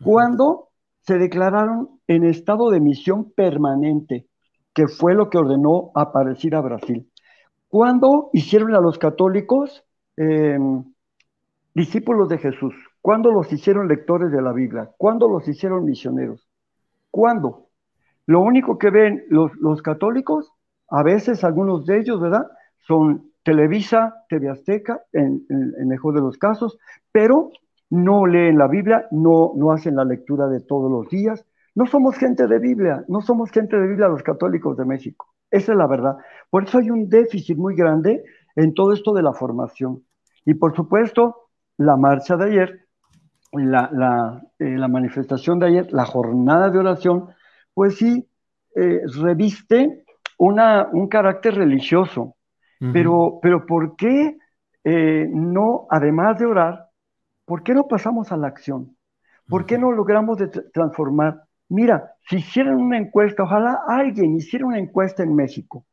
Cuando 0.01 0.69
se 1.01 1.19
declararon 1.19 2.01
en 2.07 2.25
estado 2.25 2.71
de 2.71 2.79
misión 2.79 3.33
permanente, 3.33 4.29
que 4.73 4.87
fue 4.87 5.15
lo 5.15 5.29
que 5.29 5.39
ordenó 5.39 5.91
aparecer 5.97 6.55
a 6.55 6.61
Brasil. 6.61 7.11
¿Cuándo 7.75 8.31
hicieron 8.33 8.73
a 8.77 8.81
los 8.81 9.01
católicos 9.01 9.85
em, 10.17 10.85
discípulos 11.75 12.29
de 12.29 12.39
Jesús? 12.39 12.73
¿Cuándo 13.01 13.33
los 13.33 13.53
hicieron 13.53 13.89
lectores 13.89 14.31
de 14.31 14.41
la 14.41 14.53
Biblia? 14.53 14.93
¿Cuándo 14.97 15.29
los 15.29 15.49
hicieron 15.49 15.85
misioneros? 15.85 16.49
¿Cuándo? 17.11 17.71
Lo 18.27 18.43
único 18.43 18.79
que 18.79 18.91
ven 18.91 19.25
los, 19.29 19.51
los 19.57 19.83
católicos 19.83 20.53
a 20.89 21.03
veces 21.03 21.43
algunos 21.43 21.85
de 21.85 21.99
ellos, 21.99 22.21
¿verdad? 22.21 22.47
Son 22.87 23.33
Televisa, 23.43 24.25
TV 24.29 24.51
Azteca, 24.51 25.03
en, 25.13 25.45
el 25.49 25.87
mejor 25.87 26.15
de 26.15 26.21
los 26.21 26.39
casos, 26.39 26.79
pero 27.11 27.51
no 27.91 28.25
leen 28.25 28.57
la 28.57 28.69
Biblia, 28.69 29.09
no, 29.11 29.51
no 29.57 29.73
hacen 29.73 29.97
la 29.97 30.05
lectura 30.05 30.47
de 30.47 30.61
todos 30.61 30.93
los 30.93 31.09
días. 31.09 31.45
No 31.75 31.87
somos 31.87 32.17
gente 32.19 32.47
de 32.47 32.61
Biblia, 32.61 33.05
no 33.09 33.21
somos 33.21 33.51
gente 33.51 33.77
de 33.77 33.89
Biblia 33.89 34.07
los 34.07 34.23
católicos 34.23 34.77
de 34.77 34.85
México. 34.85 35.34
Esa 35.55 35.71
es 35.71 35.79
la 35.79 35.87
verdad. 35.87 36.17
Por 36.51 36.65
eso 36.65 36.79
hay 36.79 36.91
un 36.91 37.09
déficit 37.09 37.57
muy 37.57 37.77
grande 37.77 38.25
en 38.57 38.75
todo 38.75 38.93
esto 38.93 39.13
de 39.13 39.23
la 39.23 39.33
formación. 39.33 40.03
Y 40.45 40.55
por 40.55 40.75
supuesto, 40.75 41.49
la 41.77 41.97
marcha 41.97 42.37
de 42.37 42.47
ayer, 42.47 42.87
la, 43.53 43.89
la, 43.93 44.43
eh, 44.59 44.89
manifestación 44.89 45.61
de 45.61 45.67
ayer, 45.67 45.93
la 45.93 46.07
jornada 46.07 46.71
de 46.71 46.79
oración, 46.79 47.29
pues 47.73 47.97
sí, 47.99 48.29
eh, 48.75 49.03
reviste 49.23 50.05
una, 50.39 50.89
un 50.93 51.07
carácter 51.09 51.55
religioso. 51.55 52.35
pero, 52.93 53.39
pero 53.41 53.65
¿por 53.65 53.95
qué 53.97 54.37
eh, 54.83 55.27
no, 55.31 55.87
además 55.89 56.39
de 56.39 56.47
orar, 56.47 56.89
por 57.47 57.63
qué 57.63 57.75
no 57.75 57.87
pasamos 57.87 58.33
a 58.33 58.37
la 58.37 58.49
acción? 58.49 58.97
¿Por 59.49 59.67
qué 59.67 59.79
no 59.79 59.93
logramos 59.93 60.37
transformar? 60.73 61.44
Mira, 61.69 62.13
si 62.29 62.37
hicieran 62.37 62.77
una 62.77 62.99
encuesta, 62.99 63.43
ojalá 63.43 63.81
alguien 63.87 64.37
hiciera 64.37 64.67
una 64.67 64.79
encuesta 64.79 65.23
en 65.23 65.35
México 65.35 65.87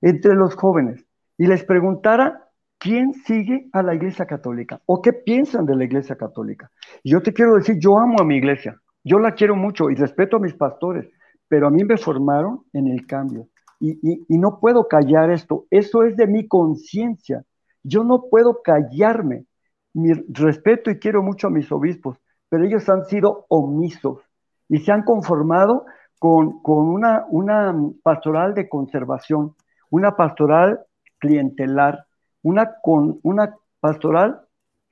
entre 0.00 0.34
los 0.34 0.54
jóvenes 0.54 1.04
y 1.38 1.46
les 1.46 1.64
preguntara 1.64 2.48
quién 2.78 3.12
sigue 3.12 3.68
a 3.72 3.82
la 3.82 3.94
Iglesia 3.94 4.26
Católica 4.26 4.80
o 4.86 5.02
qué 5.02 5.12
piensan 5.12 5.66
de 5.66 5.76
la 5.76 5.84
Iglesia 5.84 6.16
Católica. 6.16 6.70
Y 7.02 7.10
yo 7.10 7.22
te 7.22 7.32
quiero 7.32 7.54
decir, 7.54 7.78
yo 7.78 7.98
amo 7.98 8.16
a 8.20 8.24
mi 8.24 8.36
iglesia, 8.36 8.80
yo 9.04 9.18
la 9.18 9.32
quiero 9.32 9.56
mucho 9.56 9.90
y 9.90 9.94
respeto 9.94 10.36
a 10.36 10.40
mis 10.40 10.54
pastores, 10.54 11.08
pero 11.48 11.66
a 11.66 11.70
mí 11.70 11.84
me 11.84 11.96
formaron 11.96 12.64
en 12.72 12.88
el 12.88 13.06
cambio 13.06 13.48
y, 13.80 14.38
no 14.38 14.58
puedo 14.60 14.88
callar 14.88 15.30
esto. 15.30 15.66
Eso 15.70 16.02
es 16.04 16.16
de 16.16 16.26
mi 16.26 16.48
conciencia. 16.48 17.44
Yo 17.82 18.04
no 18.04 18.24
puedo 18.30 18.62
callarme. 18.62 19.46
Mi 19.94 20.12
respeto 20.28 20.90
y 20.90 20.98
quiero 20.98 21.22
mucho 21.22 21.46
a 21.46 21.50
mis 21.50 21.70
obispos, 21.72 22.18
pero 22.50 22.64
ellos 22.64 22.86
han 22.88 23.06
sido 23.06 23.46
omisos 23.48 24.20
y 24.68 24.78
se 24.78 24.92
han 24.92 25.02
conformado 25.02 25.86
con, 26.18 26.60
una, 26.64 27.24
una 27.28 27.74
pastoral 28.02 28.54
de 28.54 28.68
conservación, 28.68 29.54
una 29.90 30.16
pastoral 30.16 30.80
clientelar, 31.18 32.06
una, 32.42 32.74
con, 32.82 33.20
una 33.22 33.54
pastoral 33.80 34.40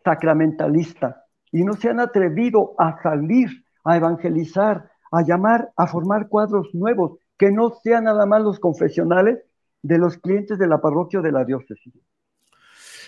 sacramentalista 0.05 1.25
y 1.51 1.65
no 1.65 1.75
se 1.75 1.89
han 1.89 2.01
atrevido 2.01 2.75
a 2.79 3.01
salir, 3.03 3.65
a 3.85 3.97
evangelizar, 3.97 4.91
a 5.11 5.23
llamar, 5.23 5.71
a 5.77 5.87
formar 5.87 6.29
cuadros 6.29 6.69
nuevos 6.75 7.19
que 7.39 7.51
no 7.51 7.71
sean 7.83 8.05
nada 8.05 8.27
más 8.27 8.43
los 8.43 8.59
confesionales 8.59 9.39
de 9.83 9.99
los 9.99 10.17
clientes 10.19 10.59
de 10.59 10.67
la 10.67 10.81
parroquia 10.81 11.21
de 11.21 11.33
la 11.33 11.45
diócesis. 11.45 11.93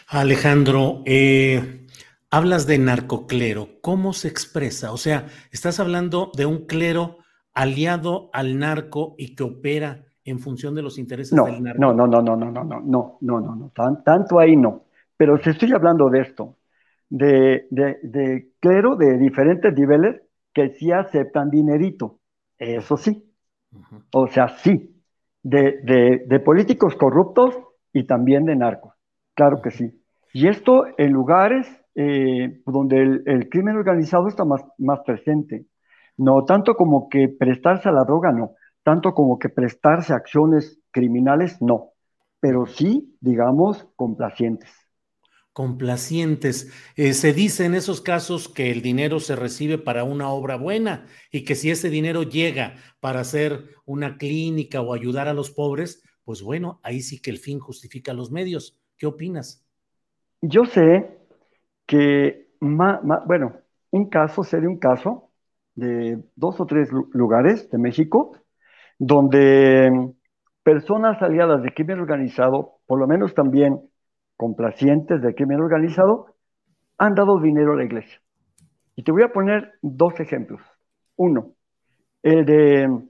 Alejandro, 0.09 1.03
eh, 1.05 1.86
hablas 2.31 2.67
de 2.67 2.79
narcoclero, 2.79 3.69
¿cómo 3.81 4.12
se 4.12 4.29
expresa? 4.29 4.93
O 4.93 4.97
sea, 4.97 5.27
estás 5.53 5.81
hablando 5.81 6.31
de 6.37 6.47
un 6.47 6.67
clero 6.67 7.19
aliado 7.55 8.31
al 8.33 8.59
narco 8.59 9.15
y 9.19 9.35
que 9.35 9.45
opera 9.45 10.05
en 10.25 10.41
función 10.41 10.75
de 10.75 10.83
los 10.83 10.99
intereses 10.99 11.37
del 11.37 11.62
narco. 11.62 11.81
No, 11.81 11.93
no, 11.93 12.07
no, 12.07 12.21
no, 12.21 12.37
no, 12.37 12.51
no, 12.51 12.65
no, 12.65 12.81
no, 12.81 13.19
no, 13.21 13.41
no, 13.41 13.57
no, 13.57 13.73
tanto 14.05 14.39
ahí 14.39 14.57
no. 14.57 14.85
Pero 15.17 15.39
si 15.39 15.51
estoy 15.51 15.73
hablando 15.73 16.11
de 16.11 16.21
esto, 16.21 16.57
de, 17.09 17.67
de, 17.71 17.99
de 18.03 18.51
clero 18.61 18.97
de 18.97 19.17
diferentes 19.19 19.73
niveles 19.75 20.21
que 20.53 20.71
sí 20.71 20.91
aceptan 20.93 21.51
dinerito, 21.51 22.19
eso 22.59 22.97
sí. 22.97 23.23
O 24.12 24.27
sea, 24.29 24.49
sí, 24.59 24.97
de, 25.43 26.43
políticos 26.45 26.95
corruptos 26.97 27.55
y 27.93 28.05
también 28.05 28.45
de 28.45 28.57
narcos. 28.57 28.95
Claro 29.35 29.61
que 29.62 29.71
sí. 29.71 30.03
Y 30.33 30.49
esto 30.49 30.87
en 30.99 31.12
lugares 31.12 31.69
eh, 31.97 32.61
donde 32.67 33.23
el, 33.25 33.49
crimen 33.49 33.77
organizado 33.77 34.29
está 34.29 34.45
más, 34.45 34.63
más 34.79 35.01
presente. 35.01 35.67
No 36.19 36.45
tanto 36.45 36.77
como 36.77 37.09
que 37.09 37.29
prestarse 37.29 37.89
a 37.89 37.93
la 37.93 38.05
droga, 38.05 38.33
no. 38.33 38.55
Tanto 38.83 39.15
como 39.15 39.39
que 39.39 39.49
prestarse 39.49 40.13
a 40.13 40.17
acciones 40.17 40.79
criminales, 40.91 41.61
no. 41.63 41.93
Pero 42.39 42.67
sí, 42.67 43.17
digamos, 43.21 43.89
complacientes 43.97 44.71
complacientes. 45.57 46.71
Eh, 46.97 47.15
se 47.15 47.33
dice 47.33 47.65
en 47.65 47.75
esos 47.75 48.03
casos 48.03 48.47
que 48.47 48.71
el 48.71 48.83
dinero 48.83 49.21
se 49.21 49.35
recibe 49.37 49.79
para 49.79 50.05
una 50.05 50.29
obra 50.29 50.57
buena 50.57 51.07
y 51.33 51.45
que 51.45 51.55
si 51.55 51.71
ese 51.71 51.89
dinero 51.89 52.25
llega 52.25 52.75
para 53.01 53.21
hacer 53.21 53.71
una 53.87 54.19
clínica 54.19 54.83
o 54.83 54.93
ayudar 54.93 55.29
a 55.29 55.33
los 55.33 55.51
pobres, 55.51 56.03
pues 56.25 56.43
bueno, 56.43 56.79
ahí 56.83 57.01
sí 57.01 57.23
que 57.23 57.31
el 57.31 57.39
fin 57.39 57.59
justifica 57.59 58.13
los 58.13 58.31
medios. 58.31 58.79
¿Qué 58.99 59.07
opinas? 59.07 59.65
Yo 60.43 60.67
sé 60.67 61.09
que, 61.87 62.49
bueno, 62.61 63.53
un 63.90 64.09
caso 64.09 64.44
sería 64.44 64.68
un 64.68 64.79
caso 64.79 65.31
de 65.75 66.22
dos 66.35 66.61
o 66.61 66.66
tres 66.66 66.90
lugares 67.12 67.70
de 67.70 67.79
México 67.79 68.37
donde 68.99 70.12
personas 70.62 71.22
aliadas 71.22 71.62
de 71.62 71.72
crimen 71.72 72.01
organizado, 72.01 72.79
por 72.87 72.99
lo 72.99 73.07
menos 73.07 73.35
también 73.35 73.81
complacientes 74.37 75.22
del 75.22 75.35
crimen 75.35 75.61
organizado 75.61 76.35
han 76.99 77.14
dado 77.14 77.40
dinero 77.40 77.72
a 77.72 77.77
la 77.77 77.85
iglesia. 77.85 78.20
Y 78.94 79.03
te 79.03 79.12
voy 79.12 79.22
a 79.22 79.33
poner 79.33 79.75
dos 79.83 80.18
ejemplos. 80.18 80.61
Uno, 81.16 81.53
el 82.22 82.44
de, 82.46 83.01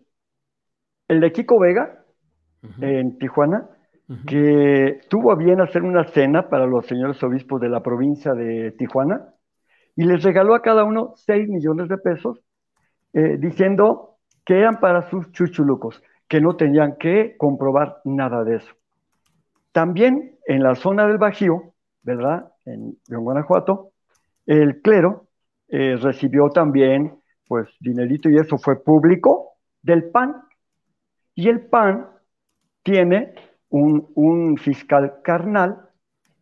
el 1.08 1.20
de 1.20 1.32
Kiko 1.32 1.60
Vega 1.60 2.04
en 2.80 3.16
Tijuana, 3.18 3.68
que 4.26 5.00
tuvo 5.08 5.32
a 5.32 5.34
bien 5.34 5.60
hacer 5.60 5.82
una 5.82 6.04
cena 6.04 6.48
para 6.48 6.66
los 6.66 6.86
señores 6.86 7.20
obispos 7.24 7.60
de 7.60 7.68
la 7.68 7.82
provincia 7.82 8.34
de 8.34 8.70
Tijuana 8.72 9.34
y 9.96 10.04
les 10.04 10.22
regaló 10.22 10.54
a 10.54 10.62
cada 10.62 10.84
uno 10.84 11.14
6 11.16 11.48
millones 11.48 11.88
de 11.88 11.98
pesos, 11.98 12.40
eh, 13.12 13.36
diciendo 13.38 14.18
que 14.44 14.58
eran 14.58 14.78
para 14.78 15.10
sus 15.10 15.32
chuchulucos, 15.32 16.02
que 16.28 16.40
no 16.40 16.54
tenían 16.54 16.96
que 16.98 17.36
comprobar 17.36 18.00
nada 18.04 18.44
de 18.44 18.56
eso. 18.56 18.72
También 19.72 20.38
en 20.46 20.62
la 20.62 20.76
zona 20.76 21.06
del 21.06 21.18
Bajío, 21.18 21.74
¿verdad? 22.02 22.52
En, 22.64 22.96
Guanajuato, 23.08 23.90
el 24.46 24.80
clero 24.82 25.26
eh, 25.68 25.96
recibió 25.96 26.50
también, 26.50 27.18
pues, 27.48 27.68
dinerito 27.80 28.30
y 28.30 28.36
eso 28.36 28.56
fue 28.58 28.82
público 28.82 29.56
del 29.82 30.10
PAN. 30.10 30.36
Y 31.34 31.48
el 31.48 31.66
PAN 31.66 32.06
tiene 32.82 33.34
un, 33.70 34.56
fiscal 34.58 35.20
carnal, 35.22 35.90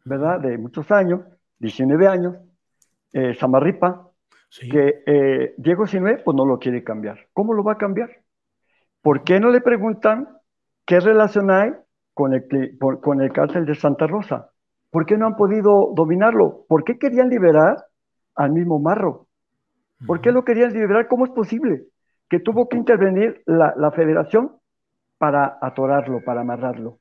¿verdad? 0.05 0.41
De 0.41 0.59
muchos 0.59 0.91
años, 0.91 1.21
19 1.59 2.07
años, 2.07 2.37
eh, 3.13 3.35
Samarripa, 3.35 4.11
que 4.71 5.03
eh, 5.07 5.55
Diego 5.57 5.87
Sinue, 5.87 6.19
pues 6.19 6.37
no 6.37 6.45
lo 6.47 6.59
quiere 6.59 6.85
cambiar. 6.85 7.27
¿Cómo 7.33 7.55
lo 7.55 7.65
va 7.65 7.73
a 7.73 7.79
cambiar? 7.79 8.11
¿Por 9.03 9.25
qué 9.25 9.41
no 9.41 9.51
le 9.51 9.61
preguntan 9.61 10.29
qué 10.87 11.01
relación 11.01 11.51
hay 11.51 11.73
con 12.13 12.35
el, 12.35 12.47
con 13.01 13.21
el 13.21 13.33
cárcel 13.33 13.67
de 13.67 13.75
Santa 13.75 14.07
Rosa? 14.07 14.51
¿Por 14.91 15.07
qué 15.07 15.17
no 15.17 15.27
han 15.27 15.37
podido 15.37 15.93
dominarlo? 15.95 16.65
¿Por 16.69 16.85
qué 16.85 16.99
querían 16.99 17.29
liberar 17.29 17.85
al 18.37 18.53
mismo 18.53 18.79
Marro? 18.79 19.27
¿Por 20.07 20.21
qué 20.21 20.31
lo 20.31 20.45
querían 20.45 20.73
liberar? 20.73 21.09
¿Cómo 21.09 21.25
es 21.25 21.33
posible? 21.33 21.87
Que 22.29 22.39
tuvo 22.39 22.69
que 22.69 22.77
intervenir 22.77 23.43
la, 23.47 23.75
la 23.77 23.91
federación 23.91 24.53
para 25.19 25.59
atorarlo, 25.61 26.23
para 26.25 26.43
amarrarlo. 26.43 26.99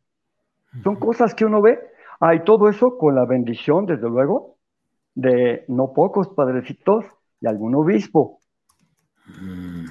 Son 0.81 0.95
cosas 0.95 1.35
que 1.35 1.45
uno 1.45 1.61
ve. 1.61 1.79
Hay 2.19 2.43
todo 2.43 2.69
eso 2.69 2.97
con 2.97 3.15
la 3.15 3.25
bendición, 3.25 3.85
desde 3.85 4.09
luego, 4.09 4.57
de 5.13 5.65
no 5.67 5.93
pocos 5.93 6.29
padrecitos 6.29 7.05
y 7.41 7.47
algún 7.47 7.75
obispo. 7.75 8.39
Mm, 9.27 9.85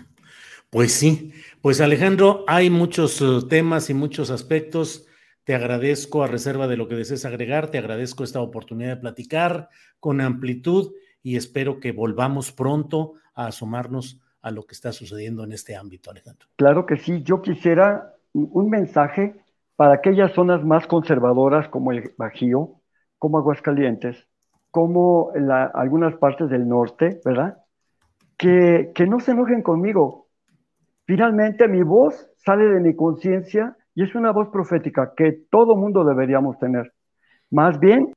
pues 0.71 0.93
sí, 0.93 1.33
pues 1.61 1.81
Alejandro, 1.81 2.45
hay 2.47 2.71
muchos 2.71 3.21
eh, 3.21 3.47
temas 3.49 3.91
y 3.91 3.95
muchos 3.95 4.31
aspectos. 4.31 5.07
Te 5.45 5.55
agradezco 5.55 6.23
a 6.23 6.29
reserva 6.29 6.69
de 6.69 6.77
lo 6.77 6.89
que 6.89 6.95
desees 6.95 7.25
agregar, 7.25 7.71
te 7.71 7.79
agradezco 7.79 8.25
esta 8.25 8.41
oportunidad 8.41 8.97
de 8.97 9.01
platicar 9.01 9.69
con 10.01 10.21
amplitud 10.21 10.93
y 11.23 11.37
espero 11.37 11.81
que 11.81 11.93
volvamos 11.93 12.53
pronto 12.53 13.15
a 13.35 13.47
asomarnos 13.47 14.21
a 14.41 14.51
lo 14.51 14.65
que 14.67 14.75
está 14.75 14.93
sucediendo 14.93 15.45
en 15.45 15.53
este 15.53 15.77
ámbito, 15.77 16.11
Alejandro. 16.11 16.49
Claro 16.57 16.87
que 16.87 16.97
sí, 16.97 17.23
yo 17.23 17.43
quisiera 17.43 18.15
un 18.33 18.71
mensaje 18.71 19.42
para 19.77 19.95
aquellas 19.95 20.33
zonas 20.33 20.65
más 20.65 20.87
conservadoras 20.87 21.69
como 21.69 21.93
el 21.93 22.13
Bajío, 22.17 22.81
como 23.19 23.39
Aguascalientes, 23.39 24.29
como 24.71 25.33
algunas 25.75 26.15
partes 26.17 26.49
del 26.49 26.67
norte, 26.67 27.21
¿verdad? 27.25 27.59
Que, 28.37 28.93
no 29.09 29.21
se 29.21 29.33
enojen 29.33 29.63
conmigo. 29.63 30.29
Finalmente 31.05 31.69
mi 31.69 31.83
voz 31.83 32.31
sale 32.37 32.65
de 32.65 32.81
mi 32.81 32.97
conciencia 32.97 33.77
y 33.95 34.03
es 34.03 34.15
una 34.15 34.33
voz 34.33 34.49
profética 34.49 35.13
que 35.17 35.33
todo 35.51 35.77
mundo 35.77 36.05
deberíamos 36.05 36.59
tener. 36.59 36.93
Más 37.51 37.79
bien, 37.79 38.13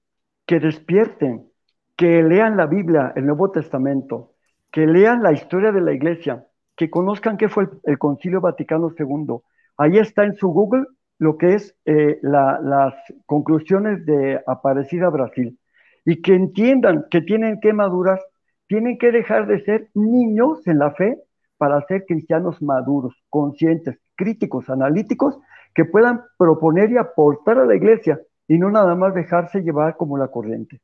que 0.46 0.60
despierten, 0.60 1.50
que 1.98 2.24
lean 2.24 2.56
la 2.56 2.68
Biblia, 2.68 3.12
el 3.16 3.26
Nuevo 3.26 3.52
Testamento, 3.52 4.32
que 4.72 4.88
lean 4.88 5.24
la 5.24 5.34
historia 5.34 5.72
de 5.72 5.82
la 5.82 5.94
iglesia, 5.94 6.46
que 6.76 6.90
conozcan 6.90 7.38
qué 7.38 7.50
fue 7.50 7.68
el, 7.84 7.98
Concilio 7.98 8.42
Vaticano 8.42 8.92
II. 8.98 9.38
Ahí 9.78 9.98
está 9.98 10.24
en 10.24 10.36
su 10.36 10.50
Google 10.50 10.86
lo 11.18 11.38
que 11.38 11.56
es 11.56 11.76
eh, 11.86 12.20
las 12.22 12.94
conclusiones 13.26 14.06
de 14.06 14.42
Aparecida 14.46 15.10
Brasil 15.10 15.58
y 16.06 16.22
que 16.22 16.36
entiendan 16.36 17.06
que 17.10 17.22
tienen 17.22 17.60
que 17.60 17.74
madurar, 17.74 18.20
tienen 18.68 18.98
que 18.98 19.12
dejar 19.12 19.48
de 19.48 19.64
ser 19.64 19.90
niños 19.94 20.66
en 20.68 20.80
la 20.80 20.92
fe 20.92 21.18
para 21.58 21.82
ser 21.88 22.06
cristianos 22.06 22.62
maduros, 22.62 23.16
conscientes, 23.30 23.98
críticos, 24.16 24.70
analíticos, 24.70 25.40
que 25.74 25.86
puedan 25.86 26.22
proponer 26.38 26.92
y 26.92 26.98
aportar 26.98 27.60
a 27.60 27.66
la 27.66 27.76
iglesia 27.76 28.20
y 28.48 28.58
no 28.58 28.70
nada 28.70 28.96
más 28.96 29.14
dejarse 29.14 29.62
llevar 29.62 29.98
como 29.98 30.18
la 30.18 30.28
corriente. 30.28 30.80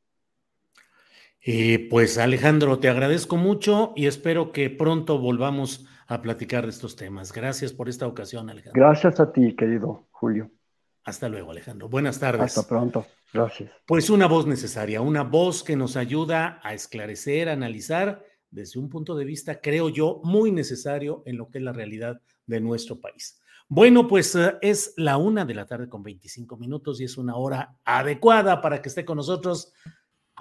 Eh, 1.44 1.88
pues 1.90 2.18
Alejandro, 2.18 2.78
te 2.78 2.88
agradezco 2.88 3.36
mucho 3.36 3.92
y 3.96 4.06
espero 4.06 4.52
que 4.52 4.70
pronto 4.70 5.18
volvamos 5.18 5.86
a 6.06 6.22
platicar 6.22 6.64
de 6.64 6.70
estos 6.70 6.94
temas. 6.94 7.32
Gracias 7.32 7.72
por 7.72 7.88
esta 7.88 8.06
ocasión, 8.06 8.48
Alejandro. 8.48 8.80
Gracias 8.80 9.18
a 9.18 9.32
ti, 9.32 9.56
querido 9.56 10.06
Julio. 10.12 10.50
Hasta 11.04 11.28
luego, 11.28 11.50
Alejandro. 11.50 11.88
Buenas 11.88 12.20
tardes. 12.20 12.56
Hasta 12.56 12.68
pronto. 12.68 13.06
Gracias. 13.32 13.72
Pues 13.86 14.08
una 14.08 14.26
voz 14.26 14.46
necesaria, 14.46 15.00
una 15.00 15.24
voz 15.24 15.64
que 15.64 15.74
nos 15.74 15.96
ayuda 15.96 16.60
a 16.62 16.74
esclarecer, 16.74 17.48
a 17.48 17.54
analizar 17.54 18.24
desde 18.48 18.78
un 18.78 18.88
punto 18.88 19.16
de 19.16 19.24
vista, 19.24 19.60
creo 19.60 19.88
yo, 19.88 20.20
muy 20.22 20.52
necesario 20.52 21.22
en 21.26 21.38
lo 21.38 21.48
que 21.50 21.58
es 21.58 21.64
la 21.64 21.72
realidad 21.72 22.20
de 22.46 22.60
nuestro 22.60 23.00
país. 23.00 23.40
Bueno, 23.66 24.06
pues 24.06 24.34
eh, 24.36 24.58
es 24.60 24.92
la 24.96 25.16
una 25.16 25.44
de 25.44 25.54
la 25.54 25.66
tarde 25.66 25.88
con 25.88 26.02
25 26.02 26.56
minutos 26.58 27.00
y 27.00 27.04
es 27.04 27.16
una 27.16 27.36
hora 27.36 27.78
adecuada 27.84 28.60
para 28.60 28.82
que 28.82 28.90
esté 28.90 29.04
con 29.04 29.16
nosotros 29.16 29.72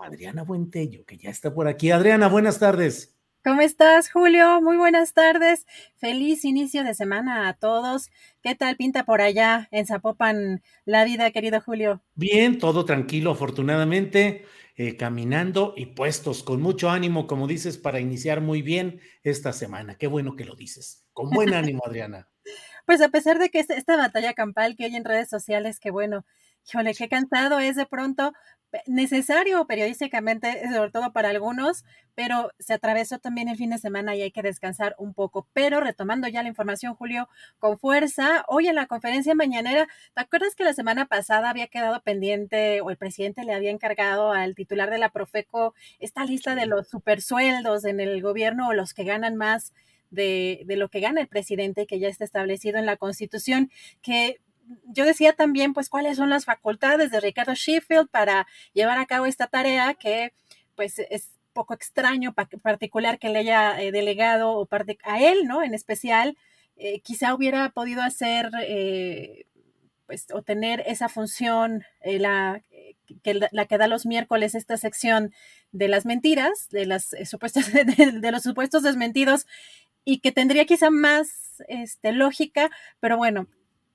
Adriana 0.03 0.43
Buentello, 0.43 1.05
que 1.05 1.17
ya 1.17 1.29
está 1.29 1.53
por 1.53 1.67
aquí. 1.67 1.91
Adriana, 1.91 2.27
buenas 2.27 2.59
tardes. 2.59 3.17
¿Cómo 3.43 3.61
estás, 3.61 4.11
Julio? 4.11 4.61
Muy 4.61 4.77
buenas 4.77 5.13
tardes. 5.13 5.65
Feliz 5.95 6.45
inicio 6.45 6.83
de 6.83 6.93
semana 6.93 7.47
a 7.47 7.53
todos. 7.53 8.11
¿Qué 8.43 8.53
tal 8.53 8.75
pinta 8.77 9.03
por 9.03 9.19
allá 9.21 9.67
en 9.71 9.87
Zapopan 9.87 10.61
la 10.85 11.03
vida, 11.05 11.31
querido 11.31 11.59
Julio? 11.59 12.03
Bien, 12.13 12.59
todo 12.59 12.85
tranquilo, 12.85 13.31
afortunadamente, 13.31 14.45
eh, 14.75 14.95
caminando 14.95 15.73
y 15.75 15.87
puestos 15.87 16.43
con 16.43 16.61
mucho 16.61 16.91
ánimo, 16.91 17.25
como 17.25 17.47
dices, 17.47 17.79
para 17.79 17.99
iniciar 17.99 18.41
muy 18.41 18.61
bien 18.61 19.01
esta 19.23 19.53
semana. 19.53 19.95
Qué 19.95 20.05
bueno 20.05 20.35
que 20.35 20.45
lo 20.45 20.55
dices. 20.55 21.07
Con 21.13 21.31
buen 21.31 21.53
ánimo, 21.55 21.81
Adriana. 21.83 22.29
pues 22.85 23.01
a 23.01 23.09
pesar 23.09 23.39
de 23.39 23.49
que 23.49 23.59
esta 23.59 23.97
batalla 23.97 24.33
campal 24.33 24.75
que 24.75 24.85
hay 24.85 24.95
en 24.95 25.05
redes 25.05 25.29
sociales, 25.29 25.79
que 25.79 25.89
bueno, 25.89 26.25
híjole, 26.67 26.93
qué 26.93 27.09
cansado 27.09 27.59
es 27.59 27.75
de 27.75 27.87
pronto, 27.87 28.33
necesario 28.87 29.65
periodísticamente, 29.65 30.61
sobre 30.73 30.91
todo 30.91 31.11
para 31.11 31.29
algunos, 31.29 31.83
pero 32.15 32.51
se 32.59 32.73
atravesó 32.73 33.19
también 33.19 33.47
el 33.47 33.57
fin 33.57 33.69
de 33.69 33.77
semana 33.77 34.15
y 34.15 34.21
hay 34.21 34.31
que 34.31 34.41
descansar 34.41 34.95
un 34.97 35.13
poco. 35.13 35.47
Pero 35.53 35.79
retomando 35.79 36.27
ya 36.27 36.43
la 36.43 36.49
información, 36.49 36.95
Julio, 36.95 37.29
con 37.59 37.77
fuerza, 37.79 38.43
hoy 38.47 38.67
en 38.67 38.75
la 38.75 38.87
conferencia 38.87 39.35
mañanera, 39.35 39.87
¿te 40.13 40.21
acuerdas 40.21 40.55
que 40.55 40.63
la 40.63 40.73
semana 40.73 41.05
pasada 41.05 41.49
había 41.49 41.67
quedado 41.67 42.01
pendiente 42.01 42.81
o 42.81 42.89
el 42.89 42.97
presidente 42.97 43.43
le 43.43 43.53
había 43.53 43.71
encargado 43.71 44.31
al 44.31 44.55
titular 44.55 44.89
de 44.89 44.97
la 44.97 45.09
Profeco 45.09 45.73
esta 45.99 46.25
lista 46.25 46.55
de 46.55 46.65
los 46.65 46.87
supersueldos 46.89 47.85
en 47.85 47.99
el 47.99 48.21
gobierno 48.21 48.69
o 48.69 48.73
los 48.73 48.93
que 48.93 49.03
ganan 49.03 49.35
más? 49.35 49.73
De, 50.09 50.63
de, 50.65 50.75
lo 50.75 50.89
que 50.89 50.99
gana 50.99 51.21
el 51.21 51.29
presidente, 51.29 51.87
que 51.87 51.97
ya 51.97 52.09
está 52.09 52.25
establecido 52.25 52.77
en 52.77 52.85
la 52.85 52.97
Constitución, 52.97 53.71
que 54.01 54.41
yo 54.85 55.05
decía 55.05 55.33
también, 55.33 55.73
pues, 55.73 55.89
cuáles 55.89 56.17
son 56.17 56.29
las 56.29 56.45
facultades 56.45 57.11
de 57.11 57.19
Ricardo 57.19 57.53
Sheffield 57.53 58.09
para 58.09 58.47
llevar 58.73 58.99
a 58.99 59.05
cabo 59.05 59.25
esta 59.25 59.47
tarea 59.47 59.93
que, 59.93 60.33
pues, 60.75 60.99
es 60.99 61.29
poco 61.53 61.73
extraño, 61.73 62.33
particular 62.33 63.19
que 63.19 63.29
le 63.29 63.39
haya 63.39 63.81
eh, 63.81 63.91
delegado 63.91 64.51
o 64.53 64.65
parte 64.65 64.97
a 65.03 65.21
él, 65.21 65.45
¿no? 65.45 65.63
En 65.63 65.73
especial, 65.73 66.37
eh, 66.77 67.01
quizá 67.01 67.33
hubiera 67.35 67.69
podido 67.69 68.01
hacer, 68.01 68.49
eh, 68.61 69.45
pues, 70.05 70.27
o 70.33 70.41
tener 70.41 70.83
esa 70.87 71.09
función, 71.09 71.83
la, 72.03 72.61
que, 73.23 73.39
la 73.51 73.65
que 73.65 73.77
da 73.77 73.87
los 73.87 74.05
miércoles 74.05 74.55
esta 74.55 74.77
sección 74.77 75.33
de 75.71 75.87
las 75.87 76.05
mentiras, 76.05 76.69
de 76.69 76.85
las 76.85 77.15
supuestas, 77.25 77.71
de, 78.21 78.31
los 78.31 78.43
supuestos 78.43 78.83
desmentidos, 78.83 79.47
y 80.03 80.19
que 80.19 80.31
tendría 80.31 80.65
quizá 80.65 80.89
más 80.89 81.63
este, 81.67 82.11
lógica, 82.11 82.71
pero 82.99 83.17
bueno, 83.17 83.47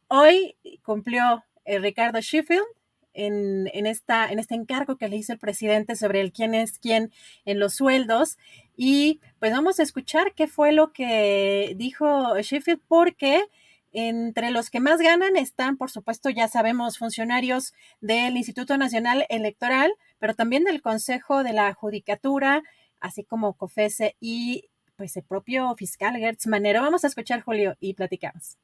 Hoy 0.08 0.56
cumplió 0.82 1.44
eh, 1.64 1.78
Ricardo 1.78 2.20
Sheffield 2.20 2.64
en, 3.12 3.86
esta, 3.86 4.30
en 4.30 4.38
este 4.38 4.54
encargo 4.54 4.96
que 4.96 5.08
le 5.08 5.16
hizo 5.16 5.32
el 5.32 5.38
presidente 5.38 5.96
sobre 5.96 6.20
el 6.20 6.32
quién 6.32 6.54
es 6.54 6.78
quién 6.78 7.10
en 7.44 7.58
los 7.58 7.74
sueldos. 7.74 8.38
Y 8.76 9.20
pues 9.38 9.52
vamos 9.52 9.80
a 9.80 9.82
escuchar 9.82 10.34
qué 10.34 10.46
fue 10.46 10.72
lo 10.72 10.92
que 10.92 11.74
dijo 11.76 12.38
Sheffield, 12.38 12.80
porque 12.86 13.44
entre 13.92 14.50
los 14.50 14.68
que 14.68 14.80
más 14.80 15.00
ganan 15.00 15.36
están, 15.36 15.78
por 15.78 15.90
supuesto, 15.90 16.28
ya 16.28 16.48
sabemos, 16.48 16.98
funcionarios 16.98 17.72
del 18.00 18.36
Instituto 18.36 18.76
Nacional 18.76 19.24
Electoral, 19.30 19.92
pero 20.18 20.34
también 20.34 20.64
del 20.64 20.82
Consejo 20.82 21.42
de 21.42 21.54
la 21.54 21.72
Judicatura, 21.72 22.62
así 23.00 23.24
como 23.24 23.54
COFESE 23.54 24.16
y 24.20 24.68
pues 24.96 25.16
el 25.16 25.24
propio 25.24 25.74
fiscal 25.76 26.16
Gertz 26.16 26.46
Manero. 26.46 26.82
Vamos 26.82 27.04
a 27.04 27.06
escuchar, 27.06 27.40
Julio, 27.40 27.76
y 27.80 27.94
platicamos. 27.94 28.58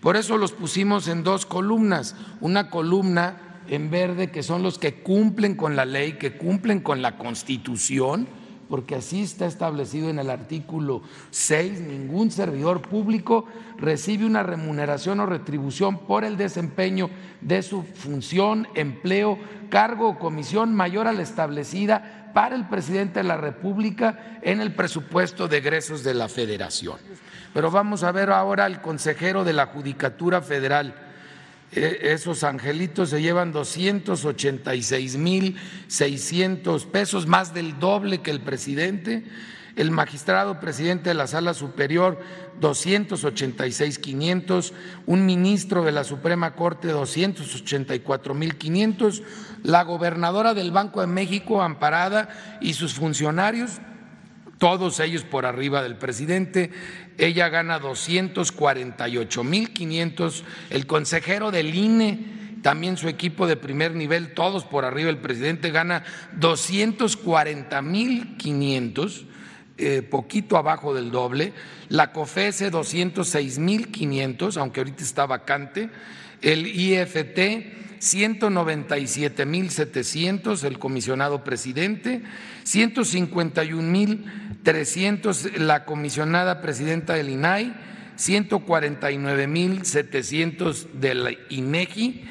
Por 0.00 0.16
eso 0.16 0.38
los 0.38 0.52
pusimos 0.52 1.08
en 1.08 1.22
dos 1.22 1.46
columnas. 1.46 2.16
Una 2.40 2.70
columna 2.70 3.62
en 3.68 3.90
verde 3.90 4.30
que 4.30 4.42
son 4.42 4.62
los 4.62 4.78
que 4.78 4.94
cumplen 5.02 5.54
con 5.54 5.76
la 5.76 5.84
ley, 5.84 6.14
que 6.14 6.36
cumplen 6.36 6.80
con 6.80 7.02
la 7.02 7.18
constitución, 7.18 8.28
porque 8.68 8.96
así 8.96 9.22
está 9.22 9.46
establecido 9.46 10.10
en 10.10 10.18
el 10.18 10.30
artículo 10.30 11.02
6, 11.30 11.80
ningún 11.82 12.30
servidor 12.30 12.82
público 12.82 13.46
recibe 13.78 14.26
una 14.26 14.42
remuneración 14.42 15.20
o 15.20 15.26
retribución 15.26 15.98
por 15.98 16.24
el 16.24 16.36
desempeño 16.36 17.10
de 17.40 17.62
su 17.62 17.82
función, 17.82 18.66
empleo, 18.74 19.38
cargo 19.70 20.08
o 20.08 20.18
comisión 20.18 20.74
mayor 20.74 21.06
a 21.06 21.12
la 21.12 21.22
establecida 21.22 22.25
para 22.36 22.54
el 22.54 22.68
presidente 22.68 23.20
de 23.20 23.24
la 23.24 23.38
República 23.38 24.38
en 24.42 24.60
el 24.60 24.74
presupuesto 24.74 25.48
de 25.48 25.56
egresos 25.56 26.04
de 26.04 26.12
la 26.12 26.28
Federación. 26.28 26.98
Pero 27.54 27.70
vamos 27.70 28.02
a 28.02 28.12
ver 28.12 28.28
ahora 28.28 28.66
al 28.66 28.82
consejero 28.82 29.42
de 29.42 29.54
la 29.54 29.64
Judicatura 29.64 30.42
Federal 30.42 30.94
e, 31.72 32.12
esos 32.12 32.44
angelitos 32.44 33.08
se 33.08 33.22
llevan 33.22 33.52
286 33.52 35.16
mil 35.16 35.56
600 35.88 36.84
pesos, 36.84 37.26
más 37.26 37.54
del 37.54 37.78
doble 37.78 38.18
que 38.18 38.32
el 38.32 38.40
presidente. 38.40 39.24
El 39.76 39.90
magistrado 39.90 40.58
presidente 40.58 41.10
de 41.10 41.14
la 41.14 41.26
Sala 41.26 41.54
Superior, 41.54 42.18
286 42.60 43.98
500. 43.98 44.72
Un 45.06 45.26
ministro 45.26 45.84
de 45.84 45.92
la 45.92 46.02
Suprema 46.02 46.54
Corte, 46.54 46.88
284 46.88 48.34
mil 48.34 48.56
500. 48.56 49.22
La 49.62 49.84
gobernadora 49.84 50.54
del 50.54 50.72
Banco 50.72 51.02
de 51.02 51.06
México, 51.06 51.62
amparada, 51.62 52.30
y 52.60 52.72
sus 52.72 52.94
funcionarios, 52.94 53.80
todos 54.58 55.00
ellos 55.00 55.24
por 55.24 55.44
arriba 55.44 55.82
del 55.82 55.96
presidente, 55.96 56.70
ella 57.18 57.50
gana 57.50 57.78
248.500, 57.80 60.42
el 60.70 60.86
consejero 60.86 61.50
del 61.50 61.74
INE, 61.74 62.36
también 62.62 62.96
su 62.96 63.08
equipo 63.08 63.46
de 63.46 63.56
primer 63.56 63.94
nivel, 63.94 64.32
todos 64.32 64.64
por 64.64 64.86
arriba, 64.86 65.10
el 65.10 65.18
presidente 65.18 65.70
gana 65.70 66.04
240.500, 66.40 69.26
eh, 69.78 70.02
poquito 70.02 70.56
abajo 70.56 70.94
del 70.94 71.10
doble, 71.10 71.52
la 71.88 72.12
COFESE 72.12 72.72
206.500, 72.72 74.56
aunque 74.56 74.80
ahorita 74.80 75.02
está 75.02 75.26
vacante, 75.26 75.90
el 76.42 76.66
IFT 76.66 77.38
197.700 78.00 80.64
el 80.64 80.78
comisionado 80.78 81.42
presidente, 81.44 82.22
151.300 82.64 85.56
la 85.58 85.84
comisionada 85.84 86.60
presidenta 86.60 87.14
del 87.14 87.30
INAI, 87.30 87.74
149.700 88.16 90.92
del 90.92 91.38
INEGI, 91.50 92.24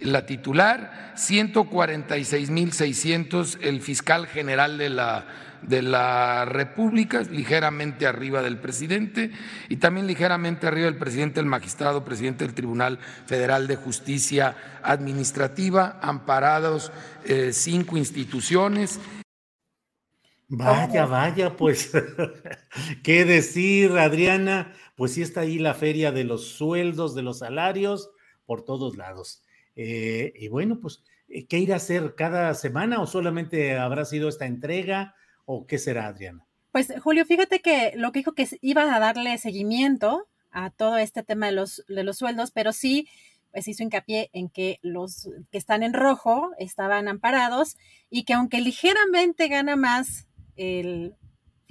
la 0.00 0.26
titular, 0.26 1.14
146.600 1.16 3.58
el 3.62 3.80
fiscal 3.80 4.26
general 4.26 4.76
de 4.78 4.90
la 4.90 5.24
de 5.62 5.82
la 5.82 6.44
República, 6.44 7.22
ligeramente 7.22 8.06
arriba 8.06 8.42
del 8.42 8.58
presidente 8.58 9.30
y 9.68 9.76
también 9.76 10.06
ligeramente 10.06 10.66
arriba 10.66 10.86
del 10.86 10.98
presidente, 10.98 11.40
el 11.40 11.46
magistrado, 11.46 12.04
presidente 12.04 12.44
del 12.44 12.54
Tribunal 12.54 12.98
Federal 13.26 13.66
de 13.66 13.76
Justicia 13.76 14.56
Administrativa, 14.82 15.98
amparados 16.02 16.92
eh, 17.24 17.52
cinco 17.52 17.96
instituciones. 17.96 19.00
Vaya, 20.48 21.06
vaya, 21.06 21.56
pues, 21.56 21.92
¿qué 23.02 23.24
decir, 23.24 23.92
Adriana? 23.92 24.74
Pues 24.96 25.12
sí 25.14 25.22
está 25.22 25.40
ahí 25.42 25.58
la 25.58 25.74
feria 25.74 26.12
de 26.12 26.24
los 26.24 26.48
sueldos, 26.48 27.14
de 27.14 27.22
los 27.22 27.38
salarios, 27.38 28.10
por 28.44 28.64
todos 28.64 28.96
lados. 28.96 29.42
Eh, 29.76 30.32
y 30.36 30.48
bueno, 30.48 30.78
pues, 30.80 31.04
¿qué 31.48 31.58
ir 31.58 31.72
a 31.72 31.76
hacer 31.76 32.14
cada 32.16 32.52
semana 32.54 33.00
o 33.00 33.06
solamente 33.06 33.78
habrá 33.78 34.04
sido 34.04 34.28
esta 34.28 34.44
entrega? 34.44 35.14
¿O 35.44 35.66
qué 35.66 35.78
será, 35.78 36.06
Adriana? 36.06 36.46
Pues 36.70 36.92
Julio, 37.02 37.26
fíjate 37.26 37.60
que 37.60 37.92
lo 37.96 38.12
que 38.12 38.20
dijo 38.20 38.32
que 38.32 38.48
iba 38.60 38.94
a 38.94 38.98
darle 38.98 39.36
seguimiento 39.38 40.26
a 40.50 40.70
todo 40.70 40.96
este 40.96 41.22
tema 41.22 41.46
de 41.46 41.52
los, 41.52 41.84
de 41.88 42.04
los 42.04 42.18
sueldos, 42.18 42.50
pero 42.50 42.72
sí 42.72 43.08
pues 43.52 43.68
hizo 43.68 43.82
hincapié 43.82 44.30
en 44.32 44.48
que 44.48 44.78
los 44.82 45.28
que 45.50 45.58
están 45.58 45.82
en 45.82 45.92
rojo 45.92 46.52
estaban 46.58 47.06
amparados 47.06 47.76
y 48.08 48.24
que 48.24 48.32
aunque 48.32 48.62
ligeramente 48.62 49.48
gana 49.48 49.76
más 49.76 50.26
el 50.56 51.14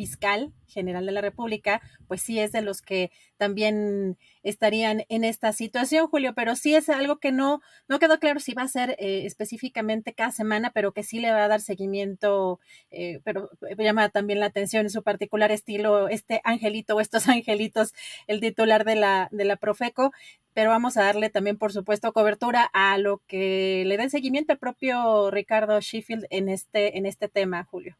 fiscal 0.01 0.51
general 0.65 1.05
de 1.05 1.11
la 1.11 1.21
República, 1.21 1.79
pues 2.07 2.23
sí 2.23 2.39
es 2.39 2.51
de 2.51 2.63
los 2.63 2.81
que 2.81 3.11
también 3.37 4.17
estarían 4.41 5.03
en 5.09 5.23
esta 5.23 5.53
situación, 5.53 6.07
Julio, 6.07 6.33
pero 6.33 6.55
sí 6.55 6.73
es 6.73 6.89
algo 6.89 7.19
que 7.19 7.31
no, 7.31 7.61
no 7.87 7.99
quedó 7.99 8.17
claro 8.19 8.39
si 8.39 8.55
va 8.55 8.63
a 8.63 8.67
ser 8.67 8.95
eh, 8.97 9.27
específicamente 9.27 10.13
cada 10.13 10.31
semana, 10.31 10.71
pero 10.73 10.91
que 10.91 11.03
sí 11.03 11.19
le 11.19 11.29
va 11.31 11.43
a 11.43 11.47
dar 11.47 11.61
seguimiento, 11.61 12.59
eh, 12.89 13.19
pero 13.23 13.51
llama 13.77 14.09
también 14.09 14.39
la 14.39 14.47
atención 14.47 14.87
en 14.87 14.89
su 14.89 15.03
particular 15.03 15.51
estilo, 15.51 16.07
este 16.07 16.41
angelito 16.43 16.95
o 16.95 16.99
estos 16.99 17.27
angelitos, 17.27 17.93
el 18.25 18.39
titular 18.39 18.85
de 18.85 18.95
la, 18.95 19.29
de 19.31 19.45
la 19.45 19.57
Profeco, 19.57 20.11
pero 20.55 20.71
vamos 20.71 20.97
a 20.97 21.03
darle 21.03 21.29
también, 21.29 21.59
por 21.59 21.73
supuesto, 21.73 22.11
cobertura 22.11 22.67
a 22.73 22.97
lo 22.97 23.21
que 23.27 23.83
le 23.85 23.97
dé 23.97 24.09
seguimiento 24.09 24.51
el 24.53 24.57
propio 24.59 25.29
Ricardo 25.29 25.79
Sheffield 25.79 26.25
en 26.31 26.49
este, 26.49 26.97
en 26.97 27.05
este 27.05 27.27
tema, 27.29 27.65
Julio 27.65 27.95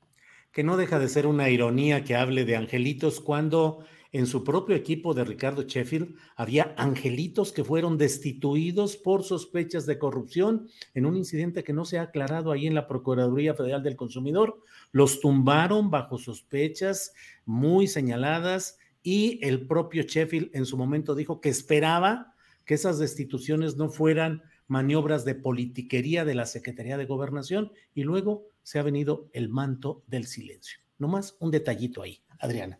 que 0.52 0.64
no 0.64 0.78
deja 0.78 1.00
de 1.00 1.10
ser 1.10 1.28
una 1.28 1.50
ironía 1.50 2.04
que 2.04 2.16
hable 2.16 2.46
de 2.46 2.56
angelitos 2.56 3.20
cuando 3.20 3.86
en 4.12 4.28
su 4.28 4.44
propio 4.44 4.76
equipo 4.76 5.14
de 5.14 5.24
Ricardo 5.24 5.64
Sheffield 5.64 6.16
había 6.36 6.74
angelitos 6.78 7.54
que 7.54 7.64
fueron 7.64 7.98
destituidos 7.98 8.98
por 8.98 9.24
sospechas 9.24 9.86
de 9.86 9.98
corrupción 9.98 10.68
en 10.94 11.06
un 11.06 11.16
incidente 11.16 11.64
que 11.64 11.72
no 11.72 11.86
se 11.86 11.98
ha 11.98 12.04
aclarado 12.04 12.52
ahí 12.52 12.68
en 12.68 12.76
la 12.76 12.88
Procuraduría 12.88 13.54
Federal 13.54 13.84
del 13.84 13.96
Consumidor. 13.96 14.60
Los 14.92 15.22
tumbaron 15.22 15.90
bajo 15.90 16.18
sospechas 16.18 17.14
muy 17.46 17.88
señaladas 17.88 18.78
y 19.02 19.40
el 19.44 19.66
propio 19.66 20.04
Sheffield 20.04 20.50
en 20.54 20.66
su 20.66 20.78
momento 20.78 21.16
dijo 21.16 21.40
que 21.40 21.50
esperaba 21.50 22.36
que 22.66 22.74
esas 22.74 23.00
destituciones 23.00 23.78
no 23.78 23.90
fueran 23.90 24.44
maniobras 24.68 25.24
de 25.24 25.36
politiquería 25.36 26.26
de 26.26 26.36
la 26.36 26.46
Secretaría 26.46 26.98
de 26.98 27.06
Gobernación 27.06 27.72
y 27.96 28.04
luego 28.04 28.51
se 28.64 28.80
ha 28.80 28.84
venido 28.84 29.30
el 29.34 29.50
manto 29.50 30.04
del 30.08 30.26
silencio. 30.26 30.80
Nomás 30.98 31.36
un 31.40 31.52
detallito 31.52 32.02
ahí, 32.02 32.24
Adriana. 32.40 32.80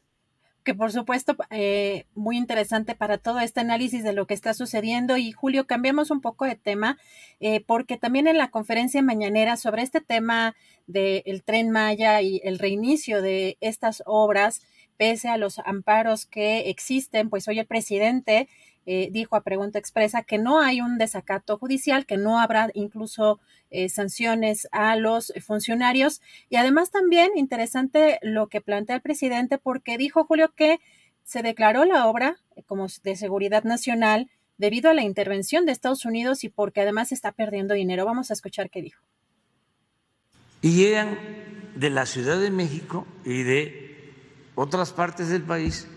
Que 0.64 0.76
por 0.76 0.92
supuesto, 0.92 1.36
eh, 1.50 2.06
muy 2.14 2.38
interesante 2.38 2.94
para 2.94 3.18
todo 3.18 3.40
este 3.40 3.62
análisis 3.62 4.04
de 4.04 4.14
lo 4.14 4.28
que 4.28 4.36
está 4.36 4.54
sucediendo. 4.54 5.18
Y 5.18 5.32
Julio, 5.32 5.66
cambiamos 5.66 6.12
un 6.12 6.22
poco 6.22 6.46
de 6.46 6.56
tema, 6.56 7.00
eh, 7.40 7.64
porque 7.66 7.98
también 7.98 8.28
en 8.28 8.38
la 8.38 8.52
conferencia 8.52 9.02
mañanera 9.02 9.58
sobre 9.58 9.82
este 9.82 10.02
tema 10.02 10.56
del 10.86 11.44
tren 11.44 11.72
Maya 11.72 12.22
y 12.22 12.42
el 12.44 12.60
reinicio 12.60 13.24
de 13.24 13.58
estas 13.60 14.04
obras, 14.06 14.62
pese 14.98 15.30
a 15.30 15.38
los 15.38 15.58
amparos 15.60 16.28
que 16.28 16.70
existen, 16.70 17.32
pues 17.32 17.48
hoy 17.48 17.58
el 17.58 17.66
presidente 17.66 18.48
eh, 18.86 19.10
dijo 19.12 19.36
a 19.36 19.42
pregunta 19.42 19.78
expresa 19.78 20.24
que 20.24 20.38
no 20.38 20.60
hay 20.60 20.82
un 20.82 20.98
desacato 20.98 21.58
judicial, 21.58 22.06
que 22.06 22.18
no 22.18 22.40
habrá 22.40 22.70
incluso 22.74 23.40
eh, 23.70 23.90
sanciones 23.90 24.68
a 24.72 24.96
los 24.96 25.34
funcionarios. 25.46 26.22
Y 26.50 26.56
además 26.56 26.90
también 26.90 27.32
interesante 27.36 28.20
lo 28.22 28.48
que 28.48 28.62
plantea 28.62 28.96
el 28.96 29.02
presidente 29.02 29.58
porque 29.58 29.98
dijo 29.98 30.26
Julio 30.26 30.52
que 30.56 30.80
se 31.24 31.44
declaró 31.44 31.86
la 31.86 32.08
obra 32.08 32.38
como 32.66 32.88
de 33.04 33.16
seguridad 33.16 33.64
nacional 33.64 34.30
debido 34.58 34.90
a 34.90 34.94
la 34.94 35.04
intervención 35.04 35.66
de 35.66 35.72
Estados 35.72 36.06
Unidos 36.06 36.44
y 36.44 36.50
porque 36.50 36.82
además 36.82 37.12
está 37.12 37.32
perdiendo 37.32 37.74
dinero. 37.74 38.06
Vamos 38.06 38.32
a 38.32 38.34
escuchar 38.34 38.70
qué 38.70 38.82
dijo. 38.82 39.02
Y 40.62 40.76
llegan 40.76 41.18
de 41.76 41.90
la 41.90 42.06
Ciudad 42.06 42.40
de 42.40 42.52
México 42.52 43.08
y 43.26 43.44
de 43.44 44.14
otras 44.56 44.92
partes 44.92 45.30
del 45.30 45.44
país 45.44 45.88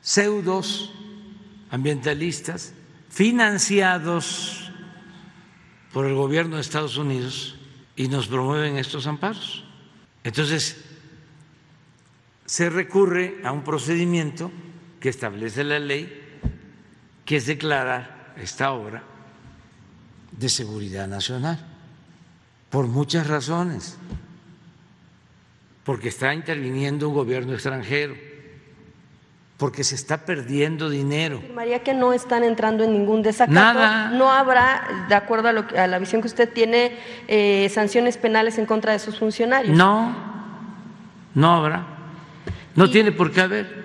pseudos 0.00 0.92
ambientalistas 1.70 2.74
financiados 3.10 4.70
por 5.92 6.06
el 6.06 6.14
gobierno 6.14 6.56
de 6.56 6.62
Estados 6.62 6.96
Unidos 6.96 7.56
y 7.96 8.08
nos 8.08 8.26
promueven 8.26 8.76
estos 8.76 9.06
amparos. 9.06 9.64
Entonces, 10.24 10.84
se 12.46 12.68
recurre 12.70 13.40
a 13.44 13.52
un 13.52 13.62
procedimiento 13.62 14.50
que 15.00 15.08
establece 15.08 15.64
la 15.64 15.78
ley, 15.78 16.40
que 17.24 17.36
es 17.36 17.46
declarar 17.46 18.34
esta 18.36 18.72
obra 18.72 19.02
de 20.32 20.48
seguridad 20.48 21.06
nacional, 21.06 21.64
por 22.70 22.86
muchas 22.88 23.28
razones, 23.28 23.96
porque 25.84 26.08
está 26.08 26.34
interviniendo 26.34 27.08
un 27.08 27.14
gobierno 27.14 27.54
extranjero 27.54 28.33
porque 29.64 29.82
se 29.82 29.94
está 29.94 30.26
perdiendo 30.26 30.90
dinero. 30.90 31.38
Afirmaría 31.38 31.82
que 31.82 31.94
no 31.94 32.12
están 32.12 32.44
entrando 32.44 32.84
en 32.84 32.92
ningún 32.92 33.22
desacato. 33.22 33.54
Nada. 33.54 34.10
No 34.10 34.30
habrá, 34.30 35.06
de 35.08 35.14
acuerdo 35.14 35.48
a, 35.48 35.52
lo, 35.52 35.64
a 35.74 35.86
la 35.86 35.98
visión 35.98 36.20
que 36.20 36.28
usted 36.28 36.52
tiene, 36.52 36.98
eh, 37.28 37.70
sanciones 37.72 38.18
penales 38.18 38.58
en 38.58 38.66
contra 38.66 38.92
de 38.92 38.98
sus 38.98 39.18
funcionarios. 39.18 39.74
No, 39.74 40.14
no 41.32 41.54
habrá. 41.54 41.86
No 42.74 42.84
y, 42.84 42.90
tiene 42.90 43.10
por 43.10 43.32
qué 43.32 43.40
haber. 43.40 43.84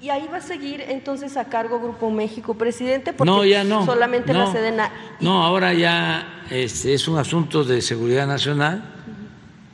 Y 0.00 0.10
ahí 0.10 0.26
va 0.26 0.38
a 0.38 0.40
seguir 0.40 0.80
entonces 0.88 1.36
a 1.36 1.44
cargo 1.44 1.78
Grupo 1.78 2.10
México, 2.10 2.54
presidente, 2.54 3.12
porque 3.12 3.30
no, 3.30 3.44
ya 3.44 3.62
no, 3.62 3.86
solamente 3.86 4.32
no, 4.32 4.40
la 4.40 4.50
Sedena. 4.50 4.90
No, 5.20 5.44
ahora 5.44 5.72
ya 5.72 6.42
es, 6.50 6.84
es 6.84 7.06
un 7.06 7.16
asunto 7.16 7.62
de 7.62 7.80
seguridad 7.80 8.26
nacional 8.26 8.99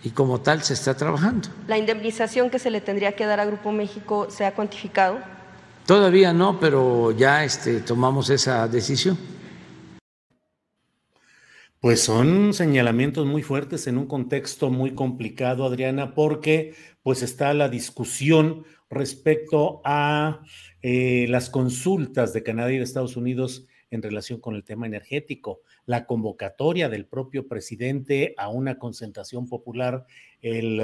y 0.03 0.11
como 0.11 0.40
tal 0.40 0.62
se 0.62 0.74
está 0.74 0.97
trabajando. 0.97 1.49
¿La 1.66 1.78
indemnización 1.78 2.51
que 2.51 2.59
se 2.59 2.70
le 2.70 2.80
tendría 2.80 3.12
que 3.16 3.26
dar 3.26 3.40
a 3.40 3.44
Grupo 3.44 3.72
México 3.72 4.28
se 4.30 4.44
ha 4.44 4.55
cuantificado? 4.55 5.18
Todavía 5.86 6.32
no, 6.32 6.59
pero 6.59 7.12
ya 7.12 7.44
este, 7.44 7.80
tomamos 7.80 8.30
esa 8.30 8.66
decisión. 8.68 9.16
Pues 11.80 12.01
son 12.01 12.53
señalamientos 12.55 13.26
muy 13.26 13.42
fuertes 13.42 13.86
en 13.86 13.99
un 13.99 14.07
contexto 14.07 14.70
muy 14.70 14.94
complicado, 14.94 15.64
Adriana, 15.64 16.14
porque 16.14 16.74
pues 17.03 17.22
está 17.22 17.55
la 17.55 17.68
discusión 17.68 18.64
respecto 18.90 19.82
a 19.84 20.40
eh, 20.82 21.26
las 21.28 21.51
consultas 21.51 22.32
de 22.32 22.42
Canadá 22.42 22.72
y 22.72 22.78
de 22.78 22.82
Estados 22.82 23.16
Unidos 23.16 23.66
en 23.90 24.03
relación 24.03 24.40
con 24.40 24.57
el 24.57 24.64
tema 24.64 24.86
energético, 24.86 25.61
la 25.87 26.07
convocatoria 26.07 26.89
del 26.89 27.07
propio 27.07 27.49
presidente 27.49 28.34
a 28.37 28.49
una 28.49 28.78
concentración 28.78 29.49
popular 29.49 30.07
el 30.43 30.82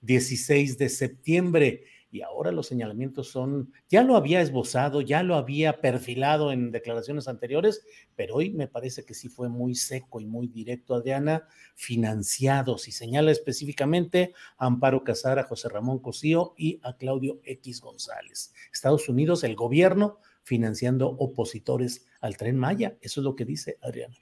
16 0.00 0.72
ah, 0.72 0.76
de 0.78 0.88
septiembre 0.88 1.84
y 2.12 2.20
ahora 2.20 2.52
los 2.52 2.66
señalamientos 2.66 3.30
son, 3.30 3.72
ya 3.88 4.02
lo 4.02 4.16
había 4.16 4.42
esbozado, 4.42 5.00
ya 5.00 5.22
lo 5.22 5.34
había 5.34 5.80
perfilado 5.80 6.52
en 6.52 6.70
declaraciones 6.70 7.26
anteriores, 7.26 7.86
pero 8.14 8.34
hoy 8.34 8.50
me 8.50 8.68
parece 8.68 9.06
que 9.06 9.14
sí 9.14 9.30
fue 9.30 9.48
muy 9.48 9.74
seco 9.74 10.20
y 10.20 10.26
muy 10.26 10.46
directo, 10.46 10.94
Adriana, 10.94 11.48
financiados 11.74 12.86
y 12.86 12.92
señala 12.92 13.30
específicamente 13.30 14.34
a 14.58 14.66
Amparo 14.66 15.04
Casar, 15.04 15.38
a 15.38 15.44
José 15.44 15.70
Ramón 15.70 16.00
Cosío 16.00 16.52
y 16.58 16.80
a 16.82 16.98
Claudio 16.98 17.40
X 17.44 17.80
González. 17.80 18.52
Estados 18.70 19.08
Unidos, 19.08 19.42
el 19.42 19.56
gobierno 19.56 20.18
financiando 20.42 21.08
opositores 21.08 22.06
al 22.20 22.36
tren 22.36 22.58
Maya, 22.58 22.98
eso 23.00 23.20
es 23.20 23.24
lo 23.24 23.34
que 23.34 23.46
dice 23.46 23.78
Adriana. 23.80 24.21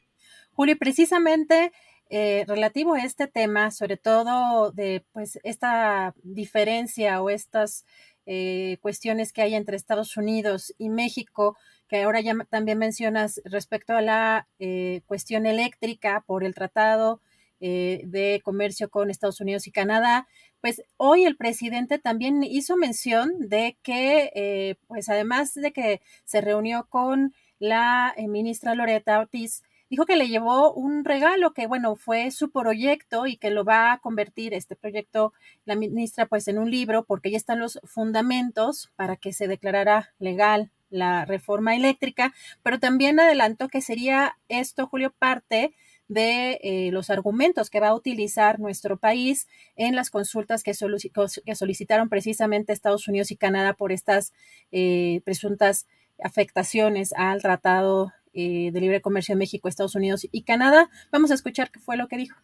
Julio, 0.61 0.77
precisamente 0.77 1.73
eh, 2.11 2.45
relativo 2.47 2.93
a 2.93 3.03
este 3.03 3.27
tema, 3.27 3.71
sobre 3.71 3.97
todo 3.97 4.71
de 4.73 5.03
pues 5.11 5.39
esta 5.43 6.15
diferencia 6.23 7.23
o 7.23 7.31
estas 7.31 7.87
eh, 8.27 8.77
cuestiones 8.83 9.33
que 9.33 9.41
hay 9.41 9.55
entre 9.55 9.75
Estados 9.75 10.19
Unidos 10.19 10.75
y 10.77 10.91
México, 10.91 11.57
que 11.89 12.03
ahora 12.03 12.21
ya 12.21 12.35
también 12.51 12.77
mencionas 12.77 13.41
respecto 13.47 13.95
a 13.95 14.03
la 14.03 14.49
eh, 14.59 15.01
cuestión 15.07 15.47
eléctrica 15.47 16.25
por 16.27 16.45
el 16.45 16.55
tratado 16.55 17.23
de 17.59 18.41
comercio 18.45 18.89
con 18.91 19.11
Estados 19.11 19.41
Unidos 19.41 19.67
y 19.67 19.71
Canadá, 19.71 20.27
pues 20.61 20.83
hoy 20.97 21.25
el 21.25 21.37
presidente 21.37 21.99
también 21.99 22.43
hizo 22.43 22.77
mención 22.77 23.33
de 23.39 23.77
que, 23.83 24.79
pues 24.89 25.11
además 25.11 25.53
de 25.53 25.71
que 25.71 26.01
se 26.25 26.41
reunió 26.41 26.87
con 26.89 27.35
la 27.59 28.15
ministra 28.29 28.75
Loreta 28.75 29.19
Ortiz, 29.21 29.63
dijo 29.91 30.07
que 30.07 30.17
le 30.17 30.29
llevó 30.29 30.73
un 30.73 31.05
regalo 31.05 31.53
que, 31.53 31.67
bueno, 31.67 31.97
fue 31.97 32.31
su 32.31 32.51
proyecto 32.51 33.27
y 33.27 33.37
que 33.37 33.51
lo 33.51 33.65
va 33.65 33.93
a 33.93 33.99
convertir 33.99 34.55
este 34.55 34.77
proyecto, 34.77 35.33
la 35.65 35.75
ministra, 35.75 36.27
pues 36.27 36.47
en 36.49 36.59
un 36.59 36.71
libro, 36.71 37.05
porque 37.05 37.31
ya 37.31 37.37
están 37.37 37.59
los 37.59 37.81
fundamentos 37.85 38.91
para 38.97 39.17
que 39.17 39.33
se 39.33 39.49
declarara 39.49 40.15
legal 40.21 40.71
la 40.91 41.25
reforma 41.25 41.77
eléctrica, 41.77 42.33
pero 42.63 42.79
también 42.79 43.21
adelantó 43.21 43.69
que 43.69 43.81
sería 43.81 44.39
esto, 44.49 44.87
Julio, 44.87 45.13
parte 45.19 45.75
de 46.09 46.59
eh, 46.63 46.91
los 46.91 47.09
argumentos 47.09 47.71
que 47.71 47.79
va 47.79 47.89
a 47.89 47.95
utilizar 47.95 48.59
nuestro 48.59 48.97
país 48.97 49.47
en 49.77 49.95
las 49.95 50.11
consultas 50.11 50.65
que, 50.65 50.75
solicitaron 50.75 52.09
precisamente 52.09 52.73
Estados 52.73 53.07
Unidos 53.07 53.31
y 53.31 53.37
Canadá 53.37 53.75
por 53.75 53.93
estas 53.93 54.33
eh, 54.73 55.21
presuntas 55.25 55.87
afectaciones 56.23 57.13
al 57.17 57.41
Tratado 57.41 58.13
eh, 58.33 58.71
de 58.73 58.81
Libre 58.81 59.01
Comercio 59.01 59.35
de 59.35 59.39
México, 59.39 59.69
Estados 59.69 59.95
Unidos 59.95 60.27
y 60.31 60.43
Canadá. 60.43 60.89
Vamos 61.11 61.31
a 61.31 61.35
escuchar 61.35 61.71
qué 61.71 61.81
fue 61.81 61.97
lo 61.97 62.09
que 62.09 62.17
dijo. 62.17 62.37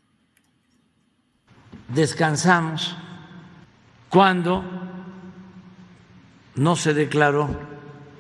Descansamos 1.89 2.97
cuando 4.09 4.65
no 6.57 6.75
se 6.75 6.95
declaró 6.95 7.49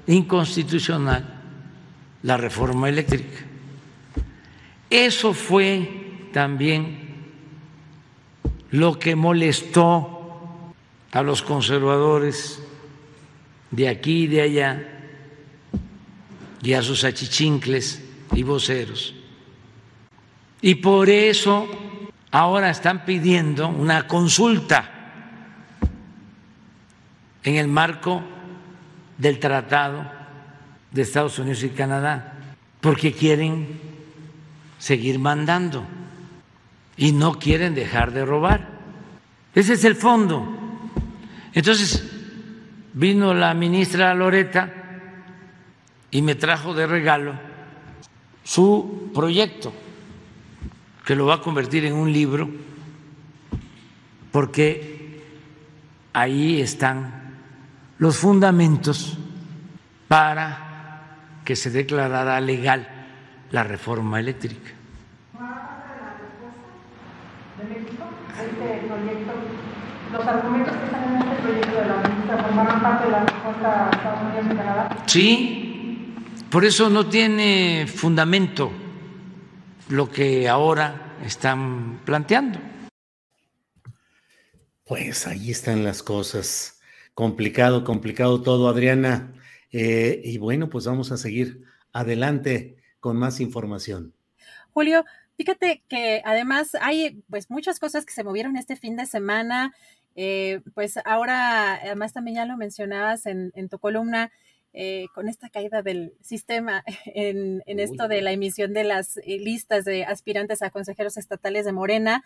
inconstitucional 0.07 1.43
la 2.23 2.37
reforma 2.37 2.89
eléctrica. 2.89 3.45
Eso 4.91 5.33
fue 5.33 6.29
también 6.33 7.07
lo 8.71 8.99
que 8.99 9.17
molestó 9.17 10.75
a 11.13 11.23
los 11.23 11.43
conservadores 11.43 12.63
de 13.71 13.89
aquí 13.89 14.25
y 14.25 14.27
de 14.27 14.43
allá 14.43 14.96
y 16.67 16.75
a 16.75 16.83
sus 16.83 17.05
achichincles 17.05 18.03
y 18.35 18.43
voceros. 18.43 19.15
Y 20.61 20.75
por 20.75 21.09
eso 21.09 21.69
ahora 22.33 22.71
están 22.71 23.05
pidiendo 23.05 23.69
una 23.69 24.09
consulta 24.09 24.91
en 27.45 27.55
el 27.55 27.69
marco 27.69 28.21
del 29.17 29.39
Tratado 29.39 30.11
de 30.91 31.03
Estados 31.03 31.39
Unidos 31.39 31.63
y 31.63 31.69
Canadá, 31.69 32.35
porque 32.81 33.13
quieren 33.13 33.81
seguir 34.81 35.21
mandando 35.21 35.87
y 36.97 37.13
no 37.13 37.39
quieren 37.39 37.77
dejar 37.77 38.11
de 38.11 38.25
robar. 38.25 38.71
Ese 39.55 39.75
es 39.75 39.85
el 39.85 39.95
fondo. 39.95 40.49
Entonces, 41.53 42.05
vino 42.93 43.33
la 43.35 43.55
ministra 43.55 44.13
Loreta 44.15 44.76
y 46.17 46.23
me 46.23 46.35
trajo 46.35 46.73
de 46.73 46.87
regalo 46.87 47.35
su 48.43 49.11
proyecto, 49.15 49.71
que 51.05 51.15
lo 51.15 51.27
va 51.27 51.35
a 51.35 51.41
convertir 51.43 51.85
en 51.85 51.93
un 51.93 52.11
libro, 52.11 52.49
porque 54.33 55.23
ahí 56.15 56.63
están 56.63 57.35
los 57.99 58.17
fundamentos 58.17 59.19
para 60.09 61.19
que 61.45 61.55
se 61.55 61.69
declarara 61.69 62.41
legal 62.41 62.89
la 63.51 63.63
reforma 63.63 64.19
eléctrica. 64.19 64.71
los 70.13 70.27
argumentos 70.27 70.75
que 70.79 70.85
están 70.87 71.05
en 71.05 71.29
este 71.29 71.43
proyecto 71.43 71.77
de 71.79 71.89
la 71.89 72.09
ministra 72.09 72.39
formarán 72.39 72.81
parte 72.81 73.05
de 73.05 73.11
la 73.11 73.21
respuesta 73.21 73.87
a 73.87 73.91
Estados 73.91 74.21
Unidos 74.23 74.47
y 74.51 74.57
Canadá. 74.57 74.97
Sí, 75.05 75.66
por 76.57 76.65
eso 76.65 76.89
no 76.89 77.07
tiene 77.07 77.87
fundamento 77.87 78.73
lo 79.91 80.11
que 80.11 80.49
ahora 80.49 81.15
están 81.23 82.01
planteando. 82.07 82.59
Pues 84.87 85.27
ahí 85.27 85.51
están 85.51 85.85
las 85.85 86.03
cosas. 86.03 86.81
Complicado, 87.13 87.85
complicado 87.85 88.41
todo, 88.41 88.71
Adriana. 88.71 89.35
Eh, 89.71 90.23
y 90.25 90.39
bueno, 90.39 90.71
pues 90.71 90.87
vamos 90.87 91.13
a 91.13 91.19
seguir 91.19 91.63
adelante 91.93 92.79
con 93.01 93.19
más 93.19 93.39
información. 93.41 94.15
Julio, 94.71 95.05
fíjate 95.37 95.85
que 95.91 96.23
además 96.25 96.75
hay 96.81 97.23
pues 97.29 97.51
muchas 97.51 97.79
cosas 97.79 98.07
que 98.07 98.15
se 98.15 98.25
movieron 98.25 98.57
este 98.57 98.77
fin 98.77 98.97
de 98.97 99.05
semana. 99.05 99.75
Eh, 100.15 100.63
pues 100.73 100.99
ahora, 101.05 101.75
además 101.75 102.15
también 102.15 102.37
ya 102.37 102.47
lo 102.47 102.57
mencionabas 102.57 103.27
en, 103.27 103.53
en 103.55 103.69
tu 103.69 103.79
columna, 103.79 104.33
eh, 104.79 105.07
con 105.15 105.27
esta 105.27 105.49
caída 105.49 105.81
del 105.81 106.13
sistema 106.21 106.85
en, 107.07 107.63
esto 107.67 108.09
de 108.09 108.21
la 108.21 108.33
emisión 108.33 108.75
de 108.75 108.85
las 108.85 109.17
eh, 109.17 109.39
listas 109.39 109.87
de 109.87 110.05
aspirantes 110.05 110.61
a 110.61 110.69
consejeros 110.69 111.17
estatales 111.17 111.65
de 111.65 111.73
Morena. 111.73 112.23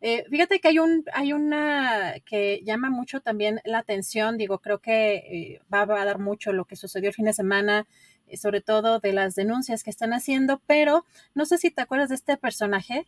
Eh, 0.00 0.24
fíjate 0.30 0.60
que 0.60 0.68
hay 0.68 0.78
un, 0.78 1.04
hay 1.12 1.34
una 1.34 2.14
que 2.24 2.62
llama 2.64 2.88
mucho 2.88 3.20
también 3.20 3.60
la 3.66 3.80
atención, 3.80 4.38
digo, 4.38 4.60
creo 4.60 4.78
que 4.78 5.60
va, 5.70 5.82
a 5.82 6.04
dar 6.06 6.18
mucho 6.18 6.54
lo 6.54 6.64
que 6.64 6.74
sucedió 6.74 7.10
el 7.10 7.14
fin 7.14 7.26
de 7.26 7.34
semana, 7.34 7.86
sobre 8.34 8.62
todo 8.62 8.98
de 9.00 9.12
las 9.12 9.34
denuncias 9.34 9.84
que 9.84 9.90
están 9.90 10.14
haciendo, 10.14 10.62
pero 10.66 11.04
no 11.34 11.44
sé 11.44 11.58
si 11.58 11.70
te 11.70 11.82
acuerdas 11.82 12.08
de 12.08 12.14
este 12.14 12.38
personaje, 12.38 13.04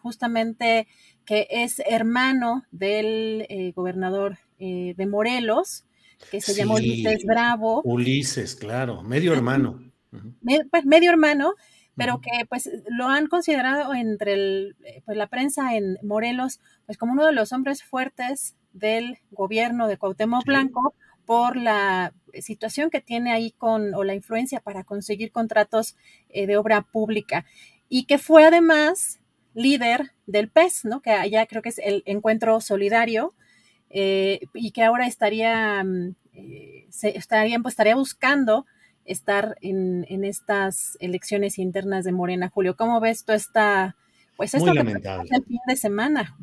justamente 0.00 0.86
que 1.24 1.48
es 1.50 1.80
hermano 1.80 2.64
del 2.70 3.72
gobernador 3.74 4.38
de 4.60 5.06
Morelos, 5.08 5.84
que 6.30 6.40
se 6.40 6.54
llama 6.54 6.74
Ulises 6.74 7.24
Bravo. 7.24 7.82
Ulises, 7.84 8.54
claro, 8.56 9.02
medio 9.02 9.32
hermano. 9.32 9.82
pues 10.70 10.84
medio 10.84 11.10
hermano, 11.10 11.54
pero 11.96 12.20
que 12.20 12.46
pues 12.48 12.70
lo 12.88 13.08
han 13.08 13.26
considerado 13.26 13.94
entre 13.94 14.34
el, 14.34 14.76
pues, 15.04 15.16
la 15.16 15.26
prensa 15.26 15.76
en 15.76 15.98
Morelos 16.02 16.60
pues 16.86 16.96
como 16.96 17.12
uno 17.12 17.26
de 17.26 17.32
los 17.32 17.52
hombres 17.52 17.82
fuertes 17.82 18.56
del 18.72 19.18
gobierno 19.30 19.88
de 19.88 19.96
Cuauhtémoc 19.96 20.44
Blanco 20.44 20.94
por 21.26 21.56
la 21.56 22.14
situación 22.40 22.88
que 22.88 23.00
tiene 23.00 23.32
ahí 23.32 23.50
con 23.52 23.94
o 23.94 24.04
la 24.04 24.14
influencia 24.14 24.60
para 24.60 24.84
conseguir 24.84 25.32
contratos 25.32 25.96
eh, 26.30 26.46
de 26.46 26.56
obra 26.56 26.82
pública 26.82 27.44
y 27.88 28.04
que 28.04 28.18
fue 28.18 28.44
además 28.46 29.20
líder 29.54 30.12
del 30.26 30.48
PES, 30.48 30.84
¿no? 30.84 31.02
Que 31.02 31.10
allá 31.10 31.46
creo 31.46 31.62
que 31.62 31.70
es 31.70 31.78
el 31.78 32.02
encuentro 32.06 32.60
solidario, 32.60 33.34
eh, 33.90 34.40
y 34.54 34.70
que 34.72 34.84
ahora 34.84 35.06
estaría, 35.06 35.82
mm, 35.82 36.14
eh, 36.34 36.86
se, 36.90 37.16
estaría, 37.16 37.58
pues, 37.60 37.72
estaría 37.72 37.96
buscando 37.96 38.66
estar 39.04 39.56
en, 39.62 40.04
en, 40.08 40.24
estas 40.24 40.96
elecciones 41.00 41.58
internas 41.58 42.04
de 42.04 42.12
Morena, 42.12 42.50
Julio. 42.50 42.76
¿Cómo 42.76 43.00
ves 43.00 43.24
tú 43.24 43.32
esta, 43.32 43.96
pues 44.36 44.54
esto 44.54 44.66
Muy 44.66 44.76
lamentable. 44.76 45.28
el 45.32 45.44
fin 45.44 45.58
de 45.66 45.76
semana? 45.76 46.36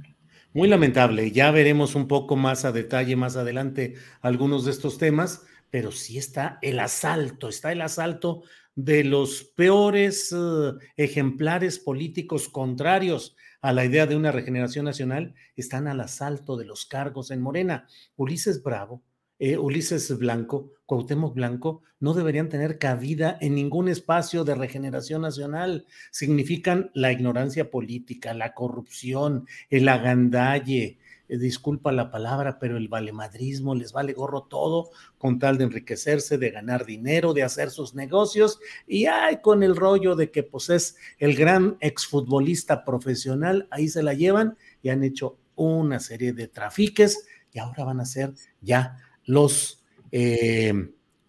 Muy 0.54 0.68
lamentable. 0.68 1.32
Ya 1.32 1.52
veremos 1.52 1.96
un 1.96 2.08
poco 2.08 2.36
más 2.36 2.66
a 2.66 2.72
detalle 2.72 3.16
más 3.16 3.36
adelante 3.36 3.96
algunos 4.22 4.66
de 4.66 4.72
estos 4.72 4.98
temas, 4.98 5.46
pero 5.70 5.92
sí 5.92 6.18
está 6.18 6.60
el 6.62 6.80
asalto, 6.80 7.50
está 7.50 7.72
el 7.72 7.82
asalto 7.82 8.44
de 8.76 9.04
los 9.04 9.44
peores 9.44 10.32
uh, 10.32 10.78
ejemplares 10.98 11.80
políticos 11.80 12.50
contrarios 12.50 13.36
a 13.66 13.74
la 13.74 13.84
idea 13.84 14.06
de 14.06 14.16
una 14.16 14.32
regeneración 14.32 14.86
nacional, 14.86 15.34
están 15.56 15.88
al 15.88 16.00
asalto 16.00 16.56
de 16.56 16.66
los 16.66 16.86
cargos 16.86 17.32
en 17.32 17.42
Morena. 17.42 17.88
Ulises 18.16 18.62
Bravo, 18.62 19.02
eh, 19.40 19.58
Ulises 19.58 20.16
Blanco, 20.20 20.74
Cuauhtémoc 20.86 21.34
Blanco, 21.34 21.82
no 22.00 22.14
deberían 22.14 22.48
tener 22.48 22.78
cabida 22.78 23.40
en 23.42 23.56
ningún 23.56 23.90
espacio 23.90 24.44
de 24.44 24.54
regeneración 24.54 25.24
nacional. 25.24 25.88
Significan 26.12 26.92
la 26.94 27.12
ignorancia 27.12 27.72
política, 27.72 28.36
la 28.36 28.54
corrupción, 28.54 29.48
el 29.72 29.90
agandalle, 29.90 31.00
eh, 31.28 31.38
disculpa 31.38 31.92
la 31.92 32.12
palabra, 32.12 32.60
pero 32.60 32.78
el 32.78 32.88
valemadrismo 32.88 33.76
les 33.76 33.94
vale 33.94 34.14
gorro 34.14 34.44
todo 34.44 34.92
con 35.18 35.40
tal 35.40 35.58
de 35.58 35.66
enriquecerse, 35.66 36.38
de 36.38 36.52
ganar 36.52 36.86
dinero, 36.86 37.34
de 37.34 37.44
hacer 37.44 37.72
sus 37.72 37.96
negocios 37.96 38.60
y 38.88 39.06
ay, 39.06 39.42
con 39.42 39.64
el 39.64 39.76
rollo 39.76 40.16
de 40.16 40.32
que 40.32 40.44
pues 40.44 40.70
es 40.70 40.98
el 41.18 41.36
gran 41.36 41.78
exfutbolista 41.80 42.84
profesional, 42.84 43.68
ahí 43.72 43.88
se 43.88 44.04
la 44.04 44.14
llevan 44.14 44.58
y 44.82 44.90
han 44.90 45.04
hecho 45.04 45.38
una 45.56 46.00
serie 46.00 46.34
de 46.34 46.48
trafiques 46.48 47.26
y 47.52 47.60
ahora 47.60 47.86
van 47.86 48.02
a 48.02 48.06
ser 48.06 48.34
ya 48.62 48.98
los 49.26 49.84
eh, 50.12 50.74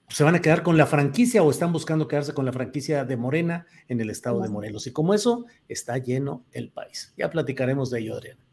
se 0.08 0.24
van 0.24 0.34
a 0.34 0.40
quedar 0.40 0.62
con 0.62 0.76
la 0.76 0.86
franquicia 0.86 1.42
o 1.42 1.50
están 1.50 1.72
buscando 1.72 2.06
quedarse 2.06 2.32
con 2.32 2.44
la 2.44 2.52
franquicia 2.52 3.04
de 3.04 3.16
Morena 3.16 3.66
en 3.88 4.00
el 4.00 4.10
estado 4.10 4.40
de 4.40 4.48
Morelos. 4.48 4.86
Y 4.86 4.92
como 4.92 5.14
eso, 5.14 5.46
está 5.68 5.98
lleno 5.98 6.44
el 6.52 6.70
país. 6.70 7.12
Ya 7.16 7.28
platicaremos 7.30 7.90
de 7.90 8.00
ello, 8.00 8.14
Adriana. 8.14 8.45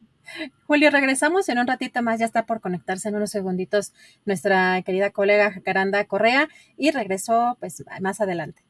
Julio, 0.66 0.90
regresamos 0.90 1.50
en 1.50 1.60
un 1.60 1.68
ratito 1.68 2.02
más, 2.02 2.20
ya 2.20 2.26
está 2.26 2.46
por 2.46 2.62
conectarse 2.62 3.10
en 3.10 3.16
unos 3.16 3.32
segunditos 3.32 3.94
nuestra 4.26 4.82
querida 4.84 5.12
colega 5.12 5.52
Jacaranda 5.52 6.04
Correa 6.06 6.50
y 6.78 6.92
regresó 6.92 7.58
pues 7.60 7.84
más 8.02 8.22
adelante. 8.22 8.64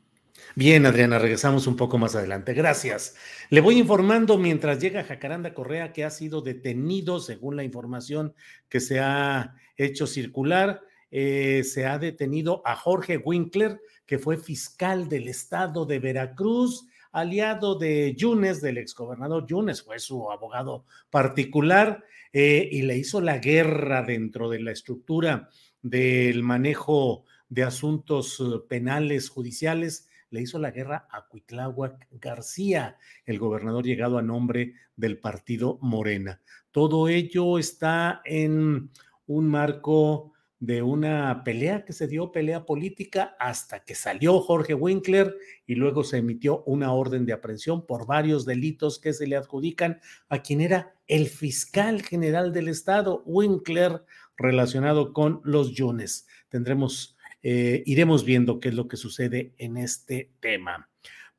Bien, 0.56 0.86
Adriana, 0.86 1.20
regresamos 1.20 1.68
un 1.68 1.76
poco 1.76 1.98
más 1.98 2.16
adelante. 2.16 2.54
Gracias. 2.54 3.16
Le 3.50 3.62
voy 3.62 3.78
informando 3.78 4.38
mientras 4.38 4.80
llega 4.80 5.04
Jacaranda 5.04 5.54
Correa 5.54 5.94
que 5.94 6.04
ha 6.04 6.10
sido 6.10 6.42
detenido, 6.42 7.20
según 7.20 7.56
la 7.56 7.64
información 7.64 8.34
que 8.70 8.80
se 8.80 9.00
ha 9.00 9.56
hecho 9.78 10.08
circular. 10.08 10.82
Eh, 11.12 11.64
se 11.64 11.86
ha 11.86 12.00
detenido 12.00 12.62
a 12.66 12.76
Jorge 12.76 13.18
Winkler, 13.18 13.80
que 14.06 14.18
fue 14.18 14.38
fiscal 14.38 15.08
del 15.08 15.28
estado 15.28 15.86
de 15.86 16.00
Veracruz, 16.00 16.88
aliado 17.14 17.76
de 17.76 18.14
Yunes, 18.16 18.62
del 18.62 18.78
exgobernador 18.78 19.46
Yunes, 19.48 19.82
fue 19.82 20.00
su 20.00 20.30
abogado 20.30 20.86
particular, 21.10 22.04
eh, 22.34 22.68
y 22.70 22.82
le 22.82 22.98
hizo 22.98 23.22
la 23.22 23.38
guerra 23.38 24.04
dentro 24.04 24.50
de 24.50 24.60
la 24.60 24.72
estructura 24.72 25.50
del 25.82 26.44
manejo 26.44 27.24
de 27.48 27.64
asuntos 27.64 28.42
eh, 28.42 28.60
penales 28.68 29.30
judiciales 29.30 30.10
le 30.34 30.42
hizo 30.42 30.58
la 30.58 30.72
guerra 30.72 31.08
a 31.12 31.28
Cuitláhuac 31.28 32.08
García, 32.14 32.98
el 33.24 33.38
gobernador 33.38 33.86
llegado 33.86 34.18
a 34.18 34.24
nombre 34.24 34.74
del 34.96 35.20
partido 35.20 35.78
Morena. 35.80 36.42
Todo 36.72 37.08
ello 37.08 37.60
está 37.60 38.20
en 38.26 38.90
un 39.28 39.48
marco 39.48 40.33
de 40.66 40.82
una 40.82 41.44
pelea 41.44 41.84
que 41.84 41.92
se 41.92 42.08
dio, 42.08 42.32
pelea 42.32 42.66
política, 42.66 43.36
hasta 43.38 43.84
que 43.84 43.96
salió 43.96 44.40
Jorge 44.40 44.74
Winkler 44.74 45.36
y 45.68 45.76
luego 45.76 46.06
se 46.06 46.20
emitió 46.20 46.64
una 46.64 46.94
orden 46.94 47.26
de 47.26 47.34
aprehensión 47.34 47.86
por 47.86 48.08
varios 48.08 48.46
delitos 48.46 48.98
que 48.98 49.12
se 49.12 49.28
le 49.28 49.36
adjudican 49.36 50.00
a 50.30 50.42
quien 50.42 50.62
era 50.62 50.96
el 51.08 51.28
fiscal 51.28 52.02
general 52.02 52.54
del 52.54 52.70
estado, 52.70 53.24
Winkler, 53.26 54.06
relacionado 54.38 55.12
con 55.12 55.42
los 55.44 55.74
Yunes. 55.74 56.28
Tendremos 56.48 57.18
eh, 57.42 57.84
iremos 57.86 58.24
viendo 58.24 58.62
qué 58.62 58.70
es 58.70 58.76
lo 58.76 58.88
que 58.88 58.96
sucede 58.96 59.54
en 59.58 59.76
este 59.76 60.32
tema. 60.40 60.90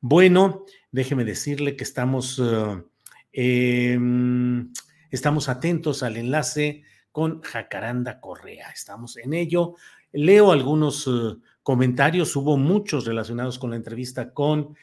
Bueno, 0.01 0.65
déjeme 0.91 1.25
decirle 1.25 1.75
que 1.75 1.83
estamos, 1.83 2.39
eh, 2.39 2.83
em, 3.33 4.71
estamos 5.09 5.49
atentos 5.49 6.03
al 6.03 6.17
enlace 6.17 6.83
con 7.15 7.41
Jacaranda 7.41 8.19
Correa. 8.19 8.71
Estamos 8.71 9.15
en 9.15 9.33
ello. 9.33 9.75
Leo 10.11 10.51
algunos 10.51 11.07
eh, 11.07 11.37
comentarios, 11.63 12.35
hubo 12.35 12.57
muchos 12.57 13.05
relacionados 13.05 13.57
con 13.57 13.69
la 13.69 13.77
entrevista 13.77 14.33
con 14.33 14.75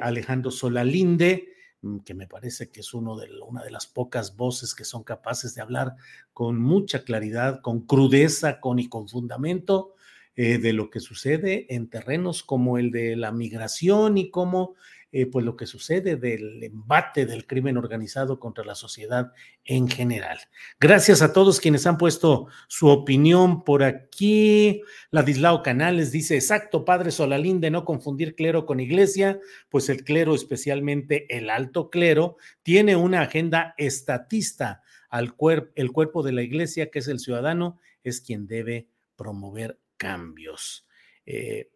Alejandro 0.00 0.50
Solalinde 0.50 1.52
mm, 1.82 1.98
que 1.98 2.14
me 2.14 2.26
parece 2.26 2.70
que 2.70 2.80
es 2.80 2.94
uno 2.94 3.18
de, 3.18 3.28
una 3.46 3.62
de 3.62 3.70
las 3.70 3.86
pocas 3.86 4.34
voces 4.34 4.74
que 4.74 4.86
son 4.86 5.04
capaces 5.04 5.54
de 5.54 5.60
hablar 5.60 5.94
con 6.32 6.58
mucha 6.58 7.04
claridad, 7.04 7.60
con 7.60 7.82
crudeza, 7.82 8.60
con 8.60 8.78
y 8.78 8.88
con 8.88 9.06
fundamento 9.06 9.94
eh, 10.36 10.56
de 10.56 10.72
lo 10.72 10.88
que 10.88 11.00
sucede 11.00 11.66
en 11.68 11.90
terrenos 11.90 12.42
como 12.42 12.78
el 12.78 12.92
de 12.92 13.14
la 13.14 13.30
migración 13.30 14.16
y 14.16 14.30
como 14.30 14.74
eh, 15.16 15.26
pues 15.26 15.44
lo 15.44 15.56
que 15.56 15.66
sucede 15.66 16.16
del 16.16 16.60
embate 16.60 17.24
del 17.24 17.46
crimen 17.46 17.76
organizado 17.76 18.40
contra 18.40 18.64
la 18.64 18.74
sociedad 18.74 19.32
en 19.64 19.86
general. 19.86 20.40
Gracias 20.80 21.22
a 21.22 21.32
todos 21.32 21.60
quienes 21.60 21.86
han 21.86 21.98
puesto 21.98 22.48
su 22.66 22.88
opinión 22.88 23.62
por 23.62 23.84
aquí. 23.84 24.82
Ladislao 25.12 25.62
Canales 25.62 26.10
dice, 26.10 26.34
exacto, 26.34 26.84
padre 26.84 27.12
Solalín, 27.12 27.60
de 27.60 27.70
no 27.70 27.84
confundir 27.84 28.34
clero 28.34 28.66
con 28.66 28.80
iglesia, 28.80 29.38
pues 29.68 29.88
el 29.88 30.02
clero, 30.02 30.34
especialmente 30.34 31.26
el 31.28 31.48
alto 31.48 31.90
clero, 31.90 32.36
tiene 32.64 32.96
una 32.96 33.20
agenda 33.20 33.76
estatista. 33.78 34.82
Al 35.10 35.36
el 35.76 35.92
cuerpo 35.92 36.24
de 36.24 36.32
la 36.32 36.42
iglesia, 36.42 36.90
que 36.90 36.98
es 36.98 37.06
el 37.06 37.20
ciudadano, 37.20 37.78
es 38.02 38.20
quien 38.20 38.48
debe 38.48 38.88
promover 39.14 39.78
cambios. 39.96 40.88
Eh, 41.24 41.70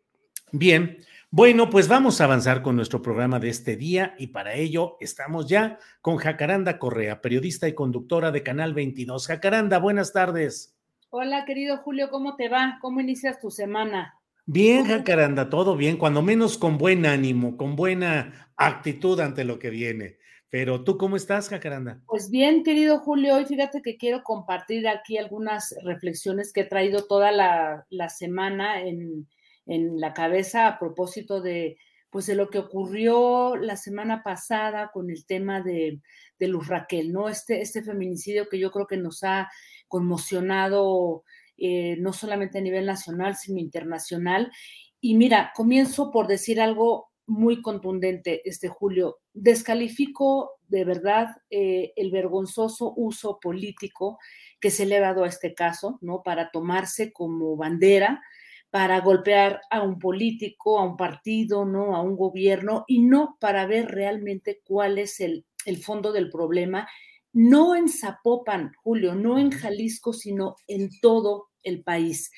bien, 0.53 0.99
bueno, 1.31 1.69
pues 1.69 1.89
vamos 1.89 2.21
a 2.21 2.25
avanzar 2.25 2.63
con 2.63 2.77
nuestro 2.77 3.03
programa 3.03 3.39
de 3.39 3.51
este 3.51 3.77
día 3.77 4.15
y 4.19 4.29
para 4.29 4.55
ello 4.55 4.97
estamos 5.01 5.47
ya 5.47 5.79
con 6.01 6.17
Jacaranda 6.17 6.79
Correa, 6.79 7.21
periodista 7.21 7.69
y 7.69 7.75
conductora 7.75 8.31
de 8.31 8.43
Canal 8.43 8.73
22. 8.73 9.27
Jacaranda, 9.27 9.79
buenas 9.79 10.13
tardes. 10.13 10.75
Hola, 11.11 11.45
querido 11.45 11.79
Julio, 11.79 12.11
¿cómo 12.11 12.37
te 12.37 12.49
va? 12.49 12.79
¿Cómo 12.81 13.01
inicias 13.01 13.41
tu 13.41 13.51
semana? 13.51 14.15
Bien, 14.47 14.87
Jacaranda, 14.87 15.51
todo 15.51 15.77
bien, 15.77 15.99
cuando 15.99 16.23
menos 16.23 16.57
con 16.57 16.79
buen 16.79 17.05
ánimo, 17.05 17.59
con 17.59 17.77
buena 17.77 18.51
actitud 18.57 19.21
ante 19.21 19.45
lo 19.45 19.59
que 19.59 19.69
viene. 19.69 20.19
Pero 20.51 20.83
tú, 20.83 20.97
¿cómo 20.97 21.17
estás, 21.17 21.51
Jacaranda? 21.51 22.01
Pues 22.07 22.31
bien, 22.31 22.63
querido 22.63 23.01
Julio, 23.01 23.35
hoy 23.35 23.45
fíjate 23.45 23.83
que 23.83 23.99
quiero 23.99 24.23
compartir 24.23 24.89
aquí 24.89 25.19
algunas 25.19 25.75
reflexiones 25.85 26.55
que 26.55 26.63
he 26.63 26.65
traído 26.65 27.07
toda 27.07 27.31
la, 27.31 28.09
semana 28.09 28.81
en, 28.81 29.29
la 29.69 30.15
cabeza 30.15 30.67
a 30.67 30.79
propósito 30.79 31.41
de, 31.41 31.77
pues, 32.11 32.27
de 32.27 32.35
lo 32.35 32.49
que 32.49 32.59
ocurrió 32.59 33.57
la 33.57 33.77
semana 33.77 34.23
pasada 34.23 34.91
con 34.93 35.11
el 35.11 35.27
tema 35.27 35.61
de, 35.61 36.01
Luz 36.41 36.69
Raquel, 36.69 37.13
¿no? 37.13 37.29
Este, 37.29 37.61
este 37.61 37.83
feminicidio 37.83 38.49
que 38.49 38.59
yo 38.59 38.71
creo 38.71 38.87
que 38.87 38.97
nos 38.97 39.25
ha 39.25 39.49
conmocionado 39.89 41.25
eh, 41.57 41.97
no 41.99 42.13
solamente 42.13 42.59
a 42.59 42.63
nivel 42.63 42.87
nacional, 42.87 43.37
sino 43.37 43.59
internacional. 43.59 44.53
Y 45.01 45.17
mira, 45.17 45.53
comienzo 45.55 46.11
por 46.13 46.29
decir 46.29 46.61
algo 46.61 47.09
muy 47.27 47.61
contundente 47.61 48.49
este 48.49 48.69
Julio. 48.69 49.19
Descalifico 49.35 50.53
de 50.69 50.85
verdad 50.85 51.37
eh, 51.51 51.93
el 51.97 52.11
vergonzoso 52.11 52.95
uso 52.97 53.39
político 53.41 54.19
que 54.61 54.71
se 54.71 54.87
le 54.87 54.97
ha 54.97 55.01
dado 55.01 55.25
a 55.25 55.29
este 55.29 55.55
caso, 55.55 55.99
¿no? 56.01 56.23
Para 56.23 56.51
tomarse 56.51 57.13
como 57.13 57.57
bandera, 57.57 58.23
para 58.71 59.01
golpear 59.01 59.61
a 59.71 59.83
un 59.83 59.99
político, 59.99 60.79
a 60.79 60.85
un 60.85 60.97
partido, 60.97 61.65
¿no? 61.65 61.97
A 61.97 62.03
un 62.03 62.17
gobierno 62.17 62.85
y 62.87 63.01
no 63.01 63.37
para 63.41 63.67
ver 63.67 63.87
realmente 63.87 64.61
cuál 64.65 64.99
es 64.99 65.21
el, 65.21 65.47
el 65.65 65.79
fondo 65.79 66.13
del 66.13 66.31
problema, 66.31 66.89
no 67.33 67.77
en 67.77 67.89
Zapopan, 67.89 68.73
Julio, 68.83 69.15
no 69.15 69.39
en 69.39 69.51
Jalisco, 69.51 70.13
sino 70.13 70.57
en 70.67 70.91
todo 71.01 71.49
el 71.63 71.83
país. 71.83 72.31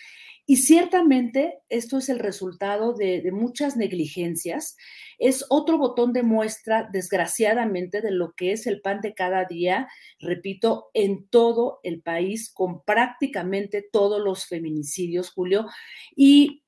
Y 0.50 0.56
ciertamente 0.56 1.60
esto 1.68 1.98
es 1.98 2.08
el 2.08 2.18
resultado 2.18 2.92
de, 2.92 3.22
muchas 3.30 3.76
negligencias. 3.76 4.76
Es 5.20 5.46
otro 5.48 5.78
botón 5.78 6.12
de 6.12 6.24
muestra, 6.24 6.88
desgraciadamente, 6.92 8.00
de 8.00 8.10
lo 8.10 8.32
que 8.32 8.50
es 8.50 8.66
el 8.66 8.80
pan 8.80 9.00
de 9.00 9.14
cada 9.14 9.44
día, 9.44 9.86
repito, 10.18 10.90
en 10.92 11.28
todo 11.28 11.78
el 11.84 12.02
país, 12.02 12.52
con 12.52 12.82
prácticamente 12.82 13.88
todos 13.92 14.20
los 14.20 14.46
feminicidios, 14.46 15.30
Julio. 15.30 15.66
Y 16.16 16.64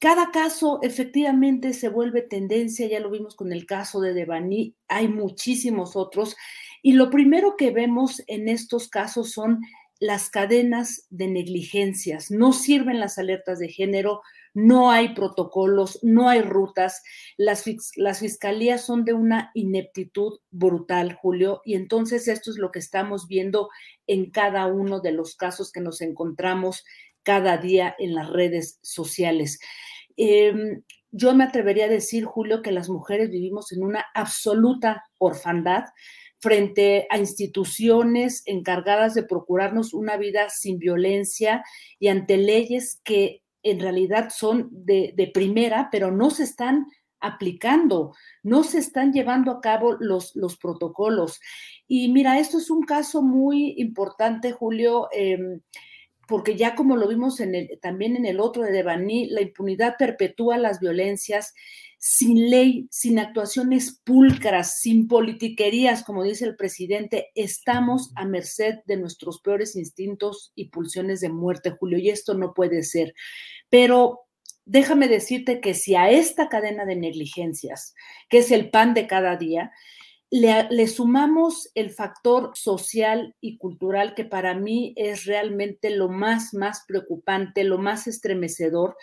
cada 0.00 0.32
caso 0.32 0.80
efectivamente 0.82 1.72
se 1.72 1.90
vuelve 1.90 2.20
tendencia, 2.20 2.88
ya 2.88 2.98
lo 2.98 3.10
vimos 3.10 3.36
con 3.36 3.52
el 3.52 3.64
caso 3.64 4.00
de 4.00 4.12
Devani, 4.12 4.74
hay 4.88 5.06
muchísimos 5.06 5.94
otros. 5.94 6.34
Y 6.82 6.94
lo 6.94 7.10
primero 7.10 7.54
que 7.56 7.70
vemos 7.70 8.24
en 8.26 8.48
estos 8.48 8.88
casos 8.88 9.30
son 9.30 9.60
las 10.00 10.30
cadenas 10.30 11.06
de 11.10 11.28
negligencias, 11.28 12.30
no 12.30 12.52
sirven 12.52 13.00
las 13.00 13.18
alertas 13.18 13.58
de 13.58 13.68
género, 13.68 14.22
no 14.52 14.90
hay 14.90 15.14
protocolos, 15.14 15.98
no 16.02 16.28
hay 16.28 16.40
rutas, 16.42 17.02
las, 17.36 17.64
las, 17.96 18.20
fiscalías 18.20 18.84
son 18.84 19.04
de 19.04 19.12
una 19.12 19.50
ineptitud 19.54 20.38
brutal, 20.50 21.14
Julio, 21.14 21.60
y 21.64 21.74
entonces 21.74 22.28
esto 22.28 22.50
es 22.50 22.58
lo 22.58 22.70
que 22.70 22.78
estamos 22.78 23.26
viendo 23.26 23.68
en 24.06 24.30
cada 24.30 24.66
uno 24.66 25.00
de 25.00 25.12
los 25.12 25.36
casos 25.36 25.72
que 25.72 25.80
nos 25.80 26.00
encontramos 26.00 26.84
cada 27.22 27.56
día 27.56 27.94
en 27.98 28.14
las 28.14 28.30
redes 28.30 28.78
sociales. 28.82 29.58
Eh, 30.16 30.82
yo 31.16 31.32
me 31.34 31.44
atrevería 31.44 31.84
a 31.84 31.88
decir, 31.88 32.24
Julio, 32.24 32.60
que 32.60 32.72
las 32.72 32.88
mujeres 32.88 33.30
vivimos 33.30 33.70
en 33.72 33.84
una 33.84 34.04
absoluta 34.14 35.04
orfandad 35.18 35.84
frente 36.44 37.06
a 37.08 37.16
instituciones 37.16 38.42
encargadas 38.44 39.14
de 39.14 39.22
procurarnos 39.22 39.94
una 39.94 40.18
vida 40.18 40.50
sin 40.50 40.78
violencia 40.78 41.64
y 41.98 42.08
ante 42.08 42.36
leyes 42.36 43.00
que 43.02 43.42
en 43.62 43.80
realidad 43.80 44.28
son 44.28 44.68
de, 44.70 45.30
primera, 45.32 45.88
pero 45.90 46.10
no 46.10 46.28
se 46.28 46.42
están 46.42 46.84
aplicando, 47.18 48.12
no 48.42 48.62
se 48.62 48.76
están 48.76 49.14
llevando 49.14 49.52
a 49.52 49.62
cabo 49.62 49.96
los, 49.98 50.36
los 50.36 50.58
protocolos. 50.58 51.40
Y 51.88 52.12
mira, 52.12 52.38
esto 52.38 52.58
es 52.58 52.68
un 52.68 52.82
caso 52.82 53.22
muy 53.22 53.72
importante, 53.78 54.52
Julio. 54.52 55.08
Eh, 55.16 55.38
porque 56.26 56.56
ya 56.56 56.74
como 56.74 56.96
lo 56.96 57.08
vimos 57.08 57.40
en 57.40 57.54
el, 57.54 57.78
también 57.80 58.16
en 58.16 58.26
el 58.26 58.40
otro 58.40 58.62
de 58.62 58.72
Devani, 58.72 59.28
la 59.28 59.42
impunidad 59.42 59.96
perpetúa 59.98 60.58
las 60.58 60.80
violencias 60.80 61.54
sin 61.98 62.50
ley, 62.50 62.86
sin 62.90 63.18
actuaciones 63.18 64.00
pulcras, 64.04 64.78
sin 64.78 65.08
politiquerías, 65.08 66.04
como 66.04 66.22
dice 66.22 66.44
el 66.44 66.54
presidente, 66.54 67.30
estamos 67.34 68.12
a 68.14 68.26
merced 68.26 68.74
de 68.84 68.98
nuestros 68.98 69.40
peores 69.40 69.74
instintos 69.74 70.52
y 70.54 70.68
pulsiones 70.68 71.20
de 71.20 71.30
muerte, 71.30 71.70
Julio, 71.70 71.98
y 71.98 72.10
esto 72.10 72.34
no 72.34 72.52
puede 72.52 72.82
ser. 72.82 73.14
Pero 73.70 74.20
déjame 74.66 75.08
decirte 75.08 75.60
que 75.62 75.72
si 75.72 75.94
a 75.94 76.10
esta 76.10 76.50
cadena 76.50 76.84
de 76.84 76.96
negligencias, 76.96 77.94
que 78.28 78.38
es 78.38 78.50
el 78.50 78.70
pan 78.70 78.92
de 78.92 79.06
cada 79.06 79.36
día, 79.36 79.72
le, 80.34 80.88
sumamos 80.88 81.70
el 81.76 81.90
factor 81.90 82.50
social 82.54 83.36
y 83.40 83.56
cultural 83.56 84.16
que 84.16 84.24
para 84.24 84.54
mí 84.54 84.92
es 84.96 85.26
realmente 85.26 85.90
lo 85.90 86.08
más, 86.08 86.52
más 86.52 86.82
preocupante, 86.88 87.62
lo 87.62 87.78
más 87.78 88.08
estremecedor, 88.08 88.96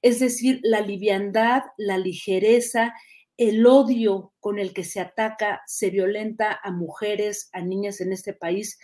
es 0.00 0.18
decir, 0.18 0.60
la 0.62 0.80
liviandad, 0.80 1.60
la 1.76 1.98
ligereza, 1.98 2.94
el 3.36 3.66
odio 3.66 4.32
con 4.40 4.58
el 4.58 4.72
que 4.72 4.82
se 4.82 5.00
ataca, 5.00 5.60
se 5.66 5.90
violenta 5.90 6.58
a 6.62 6.72
mujeres, 6.72 7.50
a 7.52 7.60
niñas 7.60 8.00
en 8.00 8.14
este 8.14 8.32
país, 8.32 8.78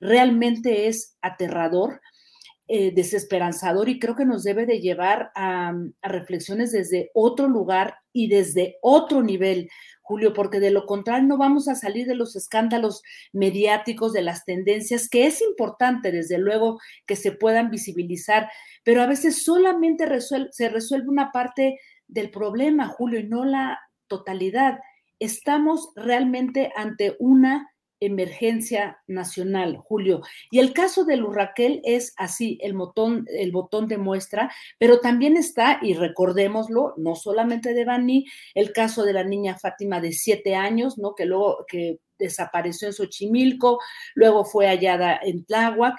realmente 0.00 0.88
es 0.88 1.18
aterrador. 1.20 2.00
Eh, 2.72 2.92
desesperanzador 2.94 3.88
y 3.88 3.98
creo 3.98 4.14
que 4.14 4.24
nos 4.24 4.44
debe 4.44 4.64
de 4.64 4.78
llevar 4.78 5.32
a, 5.34 5.74
a 6.02 6.08
reflexiones 6.08 6.70
desde 6.70 7.10
otro 7.14 7.48
lugar 7.48 7.96
y 8.12 8.28
desde 8.28 8.76
otro 8.80 9.24
nivel, 9.24 9.68
Julio, 10.02 10.32
porque 10.32 10.60
de 10.60 10.70
lo 10.70 10.86
contrario 10.86 11.26
no 11.26 11.36
vamos 11.36 11.66
a 11.66 11.74
salir 11.74 12.06
de 12.06 12.14
los 12.14 12.36
escándalos 12.36 13.02
mediáticos, 13.32 14.12
de 14.12 14.22
las 14.22 14.44
tendencias, 14.44 15.08
que 15.08 15.26
es 15.26 15.42
importante, 15.42 16.12
desde 16.12 16.38
luego, 16.38 16.78
que 17.06 17.16
se 17.16 17.32
puedan 17.32 17.70
visibilizar, 17.70 18.48
pero 18.84 19.02
a 19.02 19.08
veces 19.08 19.42
solamente 19.42 20.06
se 20.52 20.68
resuelve 20.68 21.08
una 21.08 21.32
parte 21.32 21.80
del 22.06 22.30
problema, 22.30 22.86
Julio, 22.86 23.18
y 23.18 23.26
no 23.26 23.44
la 23.44 23.80
totalidad. 24.06 24.78
Estamos 25.18 25.90
realmente 25.96 26.70
ante 26.76 27.16
una 27.18 27.68
emergencia 28.00 28.98
nacional, 29.06 29.76
Julio. 29.76 30.22
Y 30.50 30.58
el 30.58 30.72
caso 30.72 31.04
de 31.04 31.16
Lurraquel 31.16 31.80
es 31.84 32.14
así, 32.16 32.58
el 32.62 32.74
botón, 32.74 33.26
el 33.28 33.52
botón 33.52 33.86
de 33.86 33.98
muestra, 33.98 34.50
pero 34.78 35.00
también 35.00 35.36
está, 35.36 35.78
y 35.82 35.94
recordémoslo, 35.94 36.94
no 36.96 37.14
solamente 37.14 37.74
de 37.74 37.84
Bani, 37.84 38.26
el 38.54 38.72
caso 38.72 39.04
de 39.04 39.12
la 39.12 39.24
niña 39.24 39.58
Fátima 39.58 40.00
de 40.00 40.12
siete 40.12 40.54
años, 40.54 40.98
¿no? 40.98 41.14
Que 41.14 41.26
luego 41.26 41.64
que 41.68 41.98
desapareció 42.18 42.88
en 42.88 42.94
Xochimilco, 42.94 43.78
luego 44.14 44.44
fue 44.44 44.66
hallada 44.66 45.18
en 45.22 45.44
Tláhuac 45.44 45.96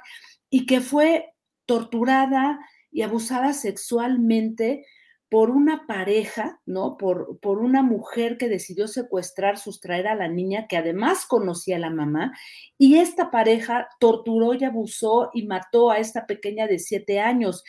y 0.50 0.66
que 0.66 0.82
fue 0.82 1.34
torturada 1.66 2.60
y 2.92 3.04
abusada 3.04 3.54
sexualmente 3.54 4.86
por 5.32 5.50
una 5.50 5.88
pareja, 5.88 6.60
¿no? 6.66 6.98
Por, 6.98 7.40
por, 7.40 7.60
una 7.60 7.84
mujer 7.84 8.38
que 8.38 8.50
decidió 8.50 8.90
secuestrar, 8.90 9.58
sustraer 9.58 10.08
a 10.08 10.16
la 10.16 10.28
niña, 10.28 10.68
que 10.68 10.76
además 10.76 11.26
conocía 11.26 11.78
a 11.78 11.80
la 11.80 11.90
mamá, 11.90 12.34
y 12.78 12.98
esta 12.98 13.32
pareja 13.32 13.88
torturó 14.02 14.54
y 14.56 14.66
abusó 14.66 15.30
y 15.34 15.48
mató 15.48 15.90
a 15.90 16.00
esta 16.00 16.26
pequeña 16.28 16.68
de 16.68 16.80
siete 16.80 17.22
años. 17.22 17.64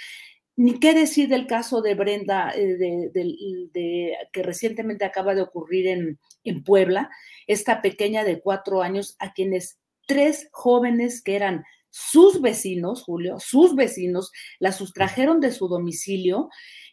Ni 0.57 0.81
qué 0.81 0.93
decir 0.93 1.29
del 1.29 1.47
caso 1.47 1.83
de 1.83 1.95
Brenda, 1.95 2.51
eh, 2.51 2.77
de, 2.77 4.17
que 4.33 4.43
recientemente 4.43 5.05
acaba 5.05 5.37
de 5.37 5.43
ocurrir 5.43 5.87
en, 5.87 6.19
en 6.43 6.65
Puebla, 6.65 7.11
esta 7.47 7.81
pequeña 7.81 8.25
de 8.25 8.41
cuatro 8.41 8.83
años, 8.83 9.15
a 9.21 9.33
quienes 9.35 9.79
tres 10.09 10.49
jóvenes 10.51 11.23
que 11.23 11.37
eran 11.37 11.63
sus 11.91 12.41
vecinos, 12.41 13.05
Julio, 13.05 13.39
sus 13.39 13.77
vecinos, 13.77 14.33
la 14.59 14.73
sustrajeron 14.73 15.39
de 15.39 15.53
su 15.53 15.69
domicilio 15.69 16.49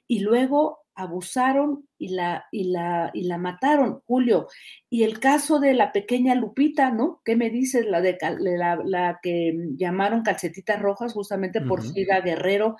y 0.09 0.21
luego 0.21 0.79
abusaron 0.95 1.87
y 1.99 2.09
la, 2.09 2.45
y 2.51 2.71
la, 2.71 3.11
y 3.13 3.23
la 3.23 3.37
mataron, 3.37 4.01
Julio. 4.07 4.47
Y 4.89 5.03
el 5.03 5.19
caso 5.19 5.59
de 5.59 5.73
la 5.73 5.91
pequeña 5.91 6.33
Lupita, 6.33 6.91
¿no? 6.91 7.21
¿Qué 7.23 7.35
me 7.35 7.51
dices? 7.51 7.85
La, 7.85 8.01
de, 8.01 8.17
la, 8.39 9.19
que 9.21 9.53
llamaron 9.77 10.23
calcetitas 10.23 10.81
rojas 10.81 11.13
justamente 11.13 11.61
por 11.61 11.83
Frida 11.83 12.21
Guerrero, 12.21 12.75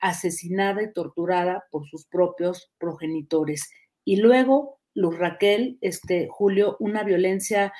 asesinada 0.00 0.82
y 0.82 0.92
torturada 0.92 1.64
por 1.70 1.86
sus 1.86 2.04
propios 2.06 2.72
progenitores. 2.78 3.70
Y 4.04 4.16
luego, 4.16 4.80
Luz 4.92 5.16
Raquel, 5.16 5.78
este, 5.82 6.26
Julio, 6.28 6.76
una 6.80 7.04
violencia 7.04 7.72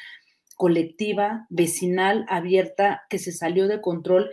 colectiva, 0.57 1.47
vecinal, 1.51 2.25
abierta, 2.29 3.03
que 3.11 3.19
se 3.19 3.33
salió 3.33 3.67
de 3.67 3.81
control 3.81 4.31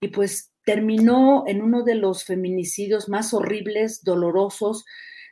y 0.00 0.08
pues 0.08 0.52
terminó 0.66 1.44
en 1.46 1.62
uno 1.62 1.84
de 1.84 1.94
los 1.94 2.24
feminicidios 2.24 3.08
más 3.08 3.32
horribles, 3.32 4.02
dolorosos, 4.02 4.84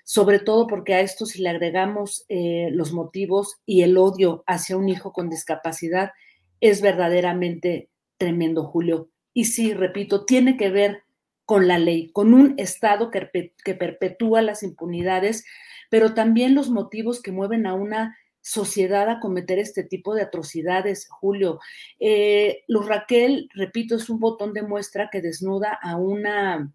sobre 0.05 0.39
todo 0.39 0.68
porque 0.68 0.95
a 0.95 1.01
esto 1.01 1.26
si 1.26 1.43
le 1.43 1.49
agregamos 1.49 2.24
eh, 2.28 2.68
los 2.70 2.93
motivos 2.93 3.57
y 3.66 3.82
el 3.82 3.99
odio 3.99 4.45
hacia 4.47 4.76
un 4.76 4.89
hijo 4.89 5.12
con 5.12 5.28
discapacidad, 5.28 6.12
es 6.61 6.80
verdaderamente 6.80 7.91
tremendo, 8.16 8.62
Julio. 8.62 9.11
Y 9.32 9.47
sí, 9.47 9.74
repito, 9.74 10.24
tiene 10.24 10.57
que 10.57 10.70
ver 10.70 11.03
con 11.45 11.66
la 11.66 11.80
ley, 11.80 12.12
con 12.12 12.32
un 12.32 12.55
Estado 12.57 13.11
que, 13.11 13.53
que 13.64 13.74
perpetúa 13.74 14.41
las 14.41 14.62
impunidades, 14.62 15.45
pero 15.91 16.14
también 16.14 16.55
los 16.55 16.70
motivos 16.70 17.20
que 17.20 17.32
mueven 17.32 17.66
a 17.66 17.74
una 17.74 18.16
sociedad 18.45 19.09
a 19.09 19.20
cometer 19.20 19.59
este 19.59 19.84
tipo 19.84 20.14
de 20.14 20.20
atrocidades, 20.20 21.09
Julio. 21.09 21.61
Eh, 21.99 22.62
Luz 22.68 22.86
Raquel, 22.86 23.49
repito, 23.55 23.97
es 23.97 24.11
un 24.11 24.20
botón 24.20 24.53
de 24.53 24.62
muestra 24.62 25.09
que 25.11 25.22
desnuda 25.22 25.78
a 25.82 25.97
una 25.97 26.70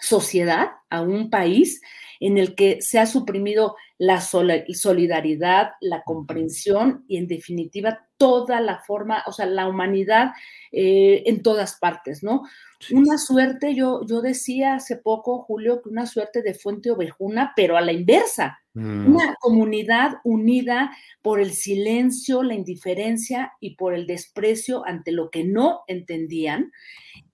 sociedad, 0.00 0.70
a 0.90 1.02
un 1.02 1.30
país 1.30 1.80
en 2.18 2.38
el 2.38 2.56
que 2.56 2.82
se 2.82 2.98
ha 2.98 3.06
suprimido 3.06 3.76
la 3.98 4.20
solidaridad, 4.20 5.72
la 5.80 6.02
comprensión 6.02 7.04
y 7.06 7.18
en 7.18 7.28
definitiva 7.28 8.05
toda 8.16 8.60
la 8.60 8.78
forma, 8.78 9.22
o 9.26 9.32
sea, 9.32 9.46
la 9.46 9.68
humanidad 9.68 10.32
eh, 10.72 11.22
en 11.26 11.42
todas 11.42 11.78
partes, 11.78 12.22
¿no? 12.22 12.42
Una 12.92 13.16
suerte, 13.16 13.74
yo, 13.74 14.02
yo 14.06 14.20
decía 14.20 14.74
hace 14.74 14.96
poco, 14.96 15.42
Julio, 15.42 15.80
que 15.80 15.88
una 15.88 16.06
suerte 16.06 16.42
de 16.42 16.54
fuente 16.54 16.90
ovejuna, 16.90 17.52
pero 17.56 17.76
a 17.76 17.80
la 17.80 17.92
inversa, 17.92 18.58
mm. 18.74 19.14
una 19.14 19.34
comunidad 19.40 20.16
unida 20.24 20.94
por 21.22 21.40
el 21.40 21.52
silencio, 21.52 22.42
la 22.42 22.54
indiferencia 22.54 23.52
y 23.60 23.76
por 23.76 23.94
el 23.94 24.06
desprecio 24.06 24.84
ante 24.86 25.12
lo 25.12 25.30
que 25.30 25.44
no 25.44 25.80
entendían. 25.88 26.70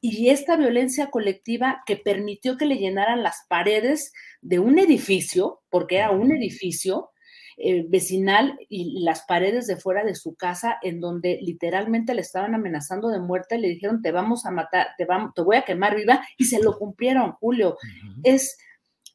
Y 0.01 0.29
esta 0.29 0.57
violencia 0.57 1.11
colectiva 1.11 1.83
que 1.87 1.97
permitió 1.97 2.57
que 2.57 2.67
le 2.67 2.77
llenaran 2.77 3.23
las 3.23 3.45
paredes 3.49 4.13
de 4.41 4.61
un 4.61 4.79
edificio, 4.79 5.61
porque 5.71 5.97
era 5.97 6.13
un 6.13 6.33
edificio, 6.33 7.12
eh, 7.57 7.85
vecinal 7.89 8.59
y 8.69 9.03
las 9.05 9.23
paredes 9.23 9.67
de 9.67 9.77
fuera 9.77 10.05
de 10.05 10.15
su 10.15 10.35
casa, 10.35 10.79
en 10.83 11.01
donde 11.01 11.39
literalmente 11.43 12.15
le 12.15 12.23
estaban 12.23 12.55
amenazando 12.55 13.09
de 13.09 13.21
muerte, 13.21 13.59
le 13.59 13.69
dijeron, 13.69 14.03
te 14.03 14.13
vamos 14.13 14.47
a 14.47 14.51
matar, 14.51 14.89
te, 14.97 15.05
vamos, 15.05 15.33
te 15.35 15.43
voy 15.43 15.57
a 15.57 15.65
quemar 15.65 15.97
viva, 15.97 16.23
y 16.37 16.45
se 16.45 16.63
lo 16.63 16.79
cumplieron, 16.79 17.33
Julio. 17.33 17.77
Es 18.23 18.59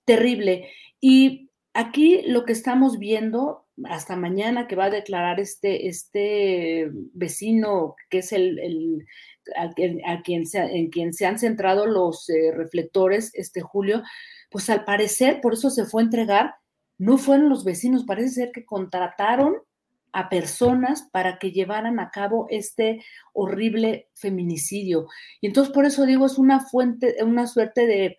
terrible. 0.05 0.69
Y 0.99 1.51
aquí 1.73 2.21
lo 2.27 2.45
que 2.45 2.53
estamos 2.53 2.97
viendo 2.97 3.65
hasta 3.85 4.15
mañana 4.15 4.67
que 4.67 4.75
va 4.75 4.85
a 4.85 4.89
declarar 4.89 5.39
este, 5.39 5.87
este 5.87 6.89
vecino, 7.13 7.95
que 8.09 8.19
es 8.19 8.31
el, 8.31 9.05
a, 9.55 10.21
quien 10.23 10.45
se, 10.47 10.59
en 10.59 10.89
quien 10.89 11.13
se 11.13 11.25
han 11.25 11.39
centrado 11.39 11.85
los 11.85 12.29
eh, 12.29 12.51
reflectores, 12.53 13.31
este 13.33 13.61
Julio, 13.61 14.01
pues 14.49 14.69
al 14.69 14.83
parecer 14.83 15.41
por 15.41 15.53
eso 15.53 15.69
se 15.69 15.85
fue 15.85 16.01
a 16.01 16.05
entregar 16.05 16.55
no 16.97 17.17
fueron 17.17 17.49
los 17.49 17.63
vecinos, 17.63 18.05
parece 18.05 18.29
ser 18.29 18.51
que 18.51 18.65
contrataron 18.65 19.57
a 20.13 20.29
personas 20.29 21.07
para 21.11 21.37
que 21.37 21.51
llevaran 21.51 21.99
a 21.99 22.09
cabo 22.09 22.47
este 22.49 23.03
horrible 23.33 24.07
feminicidio. 24.13 25.07
Y 25.41 25.47
entonces 25.47 25.73
por 25.73 25.85
eso 25.85 26.05
digo, 26.05 26.25
es 26.25 26.37
una 26.37 26.61
fuente, 26.61 27.17
una 27.23 27.45
suerte 27.45 27.85
de, 27.85 28.17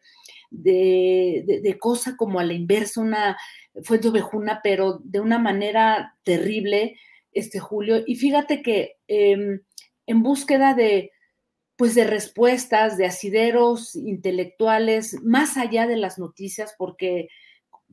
de, 0.51 1.79
cosa 1.79 2.17
como 2.17 2.39
a 2.41 2.45
la 2.45 2.53
inversa, 2.53 3.01
una 3.01 3.37
fuente 3.83 4.09
ovejuna, 4.09 4.61
pero 4.63 5.01
de 5.03 5.21
una 5.21 5.39
manera 5.39 6.17
terrible, 6.23 6.97
este 7.33 7.59
Julio. 7.59 8.03
Y 8.07 8.17
fíjate 8.17 8.63
que 8.63 8.97
em, 9.09 9.61
en 10.07 10.23
búsqueda 10.23 10.75
de, 10.75 11.11
pues 11.77 11.95
de 11.95 12.05
respuestas, 12.05 12.97
de 12.97 13.07
asideros 13.07 13.95
intelectuales, 13.97 15.17
más 15.23 15.57
allá 15.57 15.87
de 15.87 15.97
las 15.97 16.19
noticias, 16.19 16.75
porque 16.79 17.29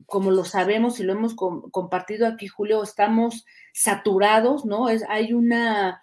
como 0.04 0.30
lo 0.30 0.44
sabemos 0.44 1.00
y 1.00 1.04
lo 1.04 1.14
hemos 1.14 1.34
compartido 1.34 2.26
aquí, 2.26 2.48
Julio, 2.48 2.82
estamos 2.82 3.46
saturados, 3.72 4.64
¿no? 4.66 4.88
Es, 4.88 5.04
hay 5.08 5.32
una 5.32 6.00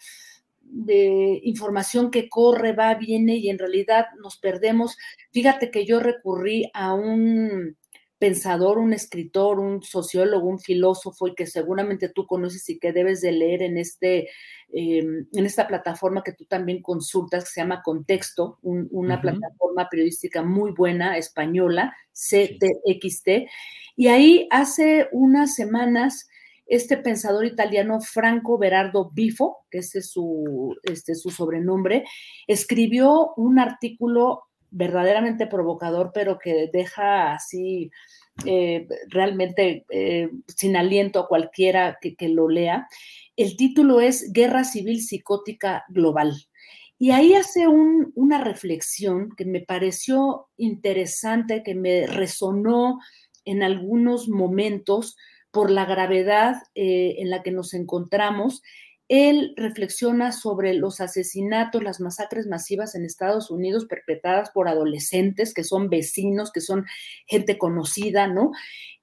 de 0.61 1.39
información 1.43 2.09
que 2.09 2.29
corre, 2.29 2.73
va, 2.73 2.95
viene 2.95 3.35
y 3.35 3.49
en 3.49 3.59
realidad 3.59 4.07
nos 4.21 4.37
perdemos. 4.37 4.97
Fíjate 5.31 5.69
que 5.69 5.85
yo 5.85 5.99
recurrí 5.99 6.69
a 6.73 6.93
un 6.93 7.77
pensador, 8.23 8.77
un 8.77 8.93
escritor, 8.93 9.59
un 9.59 9.83
sociólogo, 9.83 10.47
un 10.47 10.57
filósofo 10.57 11.27
y 11.27 11.35
que 11.35 11.45
seguramente 11.45 12.07
tú 12.07 12.25
conoces 12.25 12.69
y 12.69 12.79
que 12.79 12.93
debes 12.93 13.19
de 13.19 13.33
leer 13.33 13.61
en, 13.61 13.77
este, 13.77 14.29
em, 14.71 15.27
en 15.33 15.45
esta 15.45 15.67
plataforma 15.67 16.23
que 16.23 16.31
tú 16.31 16.45
también 16.45 16.81
consultas, 16.81 17.43
que 17.43 17.49
se 17.49 17.59
llama 17.59 17.81
Contexto, 17.83 18.59
una 18.61 19.19
plataforma 19.19 19.89
periodística 19.89 20.41
muy 20.41 20.71
buena, 20.71 21.17
española, 21.17 21.93
CTXT. 22.13 23.49
Y 23.97 24.07
ahí 24.07 24.47
hace 24.51 25.09
unas 25.11 25.53
semanas 25.53 26.29
este 26.65 26.95
pensador 26.95 27.43
italiano 27.43 27.99
Franco 27.99 28.57
Berardo 28.57 29.11
Bifo, 29.13 29.65
que 29.69 29.79
ese 29.79 29.99
es 29.99 30.11
su, 30.11 30.77
este, 30.83 31.15
su 31.15 31.29
sobrenombre, 31.29 32.05
escribió 32.47 33.33
un 33.35 33.59
artículo 33.59 34.43
verdaderamente 34.73 35.47
provocador, 35.47 36.11
pero 36.13 36.39
que 36.39 36.69
deja 36.73 37.33
así 37.33 37.91
eh, 38.45 38.87
realmente 39.07 39.85
eh, 39.89 40.29
sin 40.47 40.75
aliento 40.75 41.19
a 41.19 41.27
cualquiera 41.27 41.99
que, 42.01 42.15
lo 42.27 42.49
lea. 42.49 42.87
El 43.37 43.55
título 43.55 44.01
es 44.01 44.33
Guerra 44.33 44.63
Civil 44.63 45.01
Psicótica 45.01 45.85
Global. 45.89 46.33
Y 46.97 47.11
ahí 47.11 47.33
hace 47.33 47.67
una 47.67 48.43
reflexión 48.43 49.29
que 49.35 49.45
me 49.45 49.61
pareció 49.61 50.47
interesante, 50.57 51.63
que 51.63 51.75
me 51.75 52.07
resonó 52.07 52.99
en 53.45 53.61
algunos 53.61 54.29
momentos 54.29 55.15
por 55.51 55.69
la 55.69 55.85
gravedad 55.85 56.55
eh, 56.73 57.15
en 57.19 57.29
la 57.29 57.43
que 57.43 57.51
nos 57.51 57.73
encontramos 57.73 58.63
él 59.09 59.53
reflexiona 59.57 60.31
sobre 60.31 60.73
los 60.73 61.01
asesinatos, 61.01 61.83
las 61.83 61.99
masacres 61.99 62.47
masivas 62.47 62.95
en 62.95 63.05
Estados 63.05 63.51
Unidos 63.51 63.85
perpetradas 63.85 64.51
por 64.51 64.67
adolescentes 64.67 65.53
que 65.53 65.63
son 65.63 65.89
vecinos, 65.89 66.51
que 66.51 66.61
son 66.61 66.85
gente 67.27 67.57
conocida, 67.57 68.27
¿no? 68.27 68.51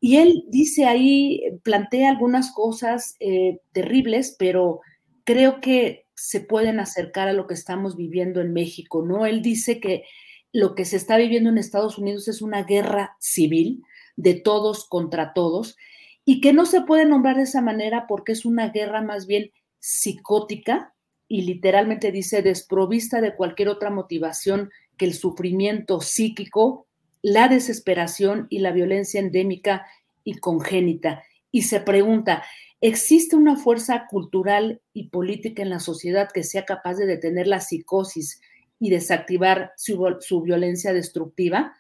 Y 0.01 0.17
él 0.17 0.45
dice 0.49 0.87
ahí, 0.87 1.43
plantea 1.63 2.11
algunas 2.11 2.53
cosas 2.53 3.17
eh, 3.21 3.61
terribles, 3.73 4.35
pero 4.39 4.81
creo 5.25 5.61
que 5.61 6.07
se 6.15 6.41
pueden 6.41 6.81
acercar 6.81 7.29
a 7.29 7.33
lo 7.33 7.47
que 7.47 7.55
estamos 7.55 7.97
viviendo 7.97 8.41
en 8.41 8.53
México, 8.53 9.05
¿no? 9.07 9.27
Él 9.27 9.43
dice 9.43 9.81
que 9.81 10.05
lo 10.53 10.75
que 10.75 10.85
se 10.85 10.97
está 10.97 11.17
viviendo 11.17 11.51
en 11.51 11.59
Estados 11.59 11.99
Unidos 11.99 12.29
es 12.29 12.43
una 12.43 12.65
guerra 12.65 13.17
civil 13.21 13.83
de 14.17 14.35
todos 14.35 14.89
contra 14.89 15.33
todos 15.33 15.77
y 16.25 16.41
que 16.41 16.53
no 16.53 16.67
se 16.67 16.83
puede 16.83 17.07
nombrar 17.07 17.37
de 17.37 17.45
esa 17.45 17.63
manera 17.63 18.07
porque 18.09 18.33
es 18.33 18.45
una 18.45 18.69
guerra 18.69 19.03
más 19.03 19.27
bien 19.27 19.51
psicótica 19.81 20.95
y 21.27 21.43
literalmente 21.43 22.13
dice 22.13 22.43
desprovista 22.43 23.21
de 23.21 23.35
cualquier 23.35 23.69
otra 23.69 23.91
motivación 23.91 24.71
que 24.97 25.07
el 25.07 25.15
sufrimiento 25.15 26.01
psíquico, 26.01 26.87
la 27.23 27.49
desesperación 27.49 28.47
y 28.51 28.59
la 28.61 28.73
violencia 28.73 29.21
endémica 29.21 29.87
y 30.25 30.35
congénita. 30.35 31.23
Y 31.51 31.63
se 31.63 31.81
pregunta, 31.81 32.45
¿existe 32.81 33.37
una 33.37 33.57
fuerza 33.57 34.07
cultural 34.09 34.81
y 34.93 35.09
política 35.09 35.63
en 35.63 35.71
la 35.71 35.81
sociedad 35.81 36.31
que 36.33 36.43
sea 36.43 36.65
capaz 36.65 36.95
de 36.95 37.07
detener 37.07 37.47
la 37.47 37.61
psicosis 37.61 38.41
y 38.79 38.91
desactivar 38.91 39.73
su, 39.77 40.17
su 40.21 40.43
violencia 40.43 40.93
destructiva? 40.93 41.75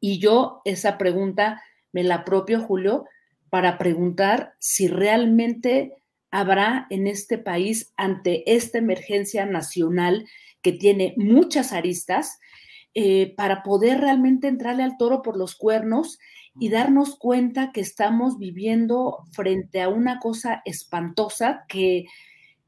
Y 0.00 0.18
yo 0.18 0.60
esa 0.64 0.98
pregunta 0.98 1.62
me 1.92 2.02
la 2.02 2.24
propio, 2.24 2.60
Julio, 2.60 3.04
para 3.50 3.78
preguntar 3.78 4.54
si 4.58 4.88
realmente 4.88 5.94
habrá 6.34 6.88
en 6.90 7.06
este 7.06 7.38
país 7.38 7.92
ante 7.96 8.56
esta 8.56 8.78
emergencia 8.78 9.46
nacional 9.46 10.26
que 10.62 10.72
tiene 10.72 11.14
muchas 11.16 11.72
aristas 11.72 12.40
eh, 12.92 13.34
para 13.36 13.62
poder 13.62 14.00
realmente 14.00 14.48
entrarle 14.48 14.82
al 14.82 14.96
toro 14.96 15.22
por 15.22 15.36
los 15.36 15.54
cuernos 15.54 16.18
y 16.58 16.70
darnos 16.70 17.16
cuenta 17.16 17.70
que 17.70 17.80
estamos 17.80 18.36
viviendo 18.36 19.18
frente 19.30 19.80
a 19.80 19.88
una 19.88 20.18
cosa 20.18 20.60
espantosa 20.64 21.66
que, 21.68 22.06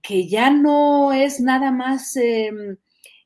que 0.01 0.29
ya 0.29 0.51
no 0.51 1.12
es 1.12 1.41
nada 1.41 1.73
más 1.73 2.14
em, 2.14 2.77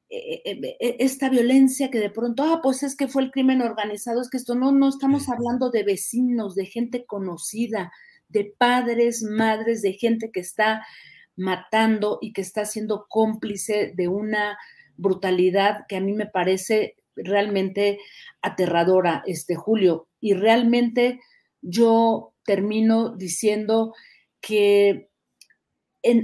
e, 0.09 0.43
e, 0.47 0.77
e, 0.81 0.97
esta 1.01 1.29
violencia 1.29 1.91
que 1.91 1.99
de 2.01 2.09
pronto, 2.09 2.45
ah, 2.45 2.61
pues 2.63 2.83
es 2.83 2.97
que 2.97 3.09
fue 3.09 3.25
el 3.25 3.31
crimen 3.31 3.61
organizado, 3.61 4.23
es 4.23 4.31
que 4.31 4.39
esto 4.39 4.55
no, 4.55 4.73
no 4.73 4.89
estamos 4.89 5.29
hablando 5.29 5.71
de 5.71 5.83
vecinos, 5.83 6.55
de 6.55 6.65
gente 6.65 7.05
conocida, 7.05 7.93
de 8.31 8.55
padres, 8.57 9.23
madres, 9.23 9.83
de 9.83 9.93
gente 9.93 10.31
que 10.33 10.41
está 10.41 10.85
matando 11.37 12.19
y 12.21 12.33
que 12.33 12.41
está 12.41 12.65
siendo 12.65 13.07
cómplice 13.09 13.93
de 13.97 14.09
una 14.09 14.59
brutalidad 14.97 15.87
que 15.89 15.97
a 15.97 16.01
mí 16.01 16.13
me 16.13 16.27
parece 16.27 16.97
realmente 17.17 17.99
aterradora, 18.43 19.23
este 19.27 19.55
Julio. 19.55 20.09
Y 20.21 20.35
realmente 20.35 21.21
yo 21.63 22.35
termino 22.45 23.17
diciendo 23.17 23.95
que 24.41 25.11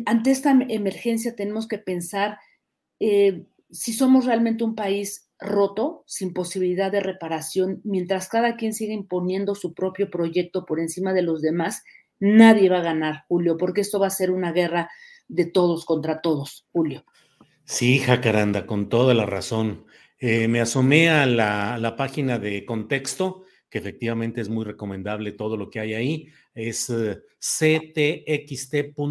ante 0.07 0.31
esta 0.31 0.51
emergencia 0.69 1.35
tenemos 1.35 1.69
que 1.69 1.79
pensar 1.79 2.39
eh, 2.99 3.47
si 3.71 3.93
somos 3.93 4.25
realmente 4.25 4.65
un 4.65 4.75
país 4.75 5.29
roto, 5.39 6.05
sin 6.07 6.33
posibilidad 6.33 6.91
de 6.91 7.01
reparación, 7.01 7.81
mientras 7.85 8.29
cada 8.29 8.57
quien 8.57 8.73
siga 8.73 8.95
imponiendo 8.95 9.55
su 9.55 9.75
propio 9.75 10.11
proyecto 10.11 10.65
por 10.65 10.81
encima 10.81 11.13
de 11.13 11.23
los 11.23 11.43
demás, 11.43 11.83
nadie 12.19 12.69
va 12.69 12.79
a 12.79 12.83
ganar, 12.83 13.25
Julio, 13.29 13.57
porque 13.57 13.81
esto 13.81 13.99
va 13.99 14.07
a 14.09 14.11
ser 14.11 14.31
una 14.31 14.53
guerra 14.53 14.91
de 15.29 15.47
todos 15.47 15.85
contra 15.85 16.21
todos, 16.21 16.67
Julio. 16.73 17.05
Sí, 17.65 17.99
Jacaranda, 17.99 18.67
con 18.67 18.89
toda 18.89 19.13
la 19.15 19.27
razón. 19.27 19.87
Eh, 20.19 20.49
me 20.49 20.61
asomé 20.61 21.11
a 21.11 21.27
la, 21.27 21.95
página 21.97 22.39
de 22.39 22.65
contexto, 22.65 23.43
que 23.69 23.79
efectivamente 23.79 24.41
es 24.41 24.49
muy 24.49 24.65
recomendable 24.65 25.33
todo 25.33 25.57
lo 25.57 25.69
que 25.69 25.81
hay 25.81 25.95
ahí. 25.95 26.29
Es 26.55 26.89
eh, 26.91 27.23
ctxt.es 28.59 29.03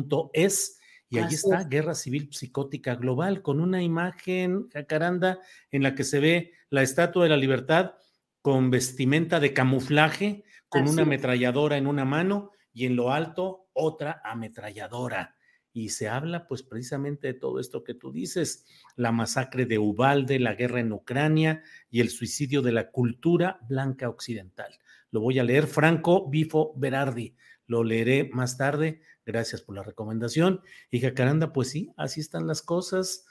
y 1.09 1.19
allí 1.19 1.35
está 1.35 1.63
Guerra 1.63 1.93
Civil 1.93 2.29
Psicótica 2.31 2.95
Global 2.95 3.41
con 3.41 3.59
una 3.59 3.83
imagen, 3.83 4.69
Jacaranda, 4.69 5.39
en 5.71 5.83
la 5.83 5.93
que 5.93 6.03
se 6.03 6.19
ve 6.19 6.53
la 6.69 6.81
Estatua 6.81 7.23
de 7.23 7.29
la 7.29 7.37
Libertad 7.37 7.93
con 8.41 8.71
vestimenta 8.71 9.39
de 9.39 9.53
camuflaje, 9.53 10.43
con 10.67 10.87
una 10.87 11.03
ametralladora 11.03 11.77
en 11.77 11.87
una 11.87 12.05
mano 12.05 12.51
y 12.75 12.85
en 12.85 12.95
lo 12.95 13.11
alto 13.11 13.69
otra 13.73 14.21
ametralladora. 14.23 15.37
Y 15.73 15.89
se 15.89 16.07
habla 16.07 16.47
pues 16.47 16.61
precisamente 16.61 17.27
de 17.27 17.33
todo 17.33 17.59
esto 17.59 17.83
que 17.83 17.95
tú 17.95 18.11
dices, 18.11 18.65
la 18.95 19.11
masacre 19.11 19.65
de 19.65 19.79
Ubalde, 19.79 20.39
la 20.39 20.53
guerra 20.53 20.81
en 20.81 20.91
Ucrania 20.91 21.63
y 21.89 22.01
el 22.01 22.09
suicidio 22.09 22.61
de 22.61 22.73
la 22.73 22.91
cultura 22.91 23.59
blanca 23.67 24.09
occidental. 24.09 24.77
Lo 25.09 25.21
voy 25.21 25.39
a 25.39 25.43
leer 25.43 25.67
Franco 25.67 26.29
Bifo 26.29 26.73
Berardi, 26.75 27.35
lo 27.65 27.83
leeré 27.83 28.29
más 28.31 28.57
tarde. 28.57 29.01
Gracias 29.25 29.61
por 29.61 29.75
la 29.75 29.83
recomendación. 29.83 30.61
Y 30.91 30.99
Jacaranda, 30.99 31.51
pues 31.51 31.69
sí, 31.69 31.91
así 31.97 32.19
están 32.19 32.45
las 32.45 32.61
cosas. 32.61 33.25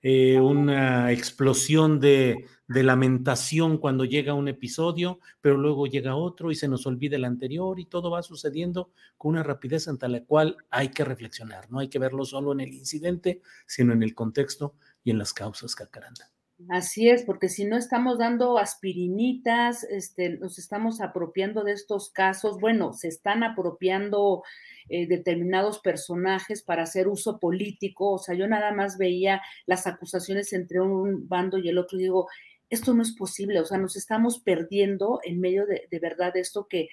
Eh, 0.00 0.38
una 0.38 1.10
explosión 1.10 1.98
de, 1.98 2.46
lamentación 2.68 3.78
cuando 3.78 4.04
llega 4.04 4.34
un 4.34 4.46
episodio, 4.46 5.18
pero 5.40 5.56
luego 5.56 5.86
llega 5.86 6.14
otro 6.14 6.50
y 6.50 6.54
se 6.54 6.68
nos 6.68 6.86
olvida 6.86 7.16
el 7.16 7.24
anterior 7.24 7.80
y 7.80 7.86
todo 7.86 8.10
va 8.10 8.22
sucediendo 8.22 8.92
con 9.16 9.30
una 9.30 9.42
rapidez 9.42 9.88
ante 9.88 10.08
la 10.08 10.24
cual 10.24 10.56
hay 10.70 10.90
que 10.90 11.04
reflexionar. 11.04 11.70
No 11.70 11.80
hay 11.80 11.88
que 11.88 11.98
verlo 11.98 12.24
solo 12.24 12.52
en 12.52 12.60
el 12.60 12.72
incidente, 12.72 13.42
sino 13.66 13.92
en 13.92 14.02
el 14.02 14.14
contexto 14.14 14.76
y 15.02 15.10
en 15.10 15.18
las 15.18 15.32
causas, 15.32 15.74
Jacaranda. 15.74 16.30
Así 16.70 17.08
es, 17.08 17.22
porque 17.24 17.48
si 17.48 17.64
no 17.64 17.76
estamos 17.76 18.18
dando 18.18 18.58
aspirinitas, 18.58 19.84
este, 19.84 20.30
nos 20.38 20.58
estamos 20.58 21.00
apropiando 21.00 21.62
de 21.62 21.70
estos 21.72 22.10
casos, 22.10 22.58
bueno, 22.58 22.92
se 22.92 23.06
están 23.06 23.44
apropiando 23.44 24.42
eh, 24.88 25.06
determinados 25.06 25.78
personajes 25.78 26.62
para 26.64 26.82
hacer 26.82 27.06
uso 27.06 27.38
político, 27.38 28.14
o 28.14 28.18
sea, 28.18 28.34
yo 28.34 28.48
nada 28.48 28.72
más 28.72 28.98
veía 28.98 29.40
las 29.66 29.86
acusaciones 29.86 30.52
entre 30.52 30.80
un 30.80 31.28
bando 31.28 31.58
y 31.58 31.68
el 31.68 31.78
otro 31.78 31.96
y 31.96 32.02
digo, 32.02 32.26
esto 32.70 32.92
no 32.92 33.02
es 33.02 33.14
posible, 33.14 33.60
o 33.60 33.64
sea, 33.64 33.78
nos 33.78 33.94
estamos 33.94 34.40
perdiendo 34.40 35.20
en 35.22 35.38
medio 35.40 35.64
de, 35.64 35.86
de 35.88 35.98
verdad 36.00 36.36
esto 36.36 36.66
que, 36.68 36.88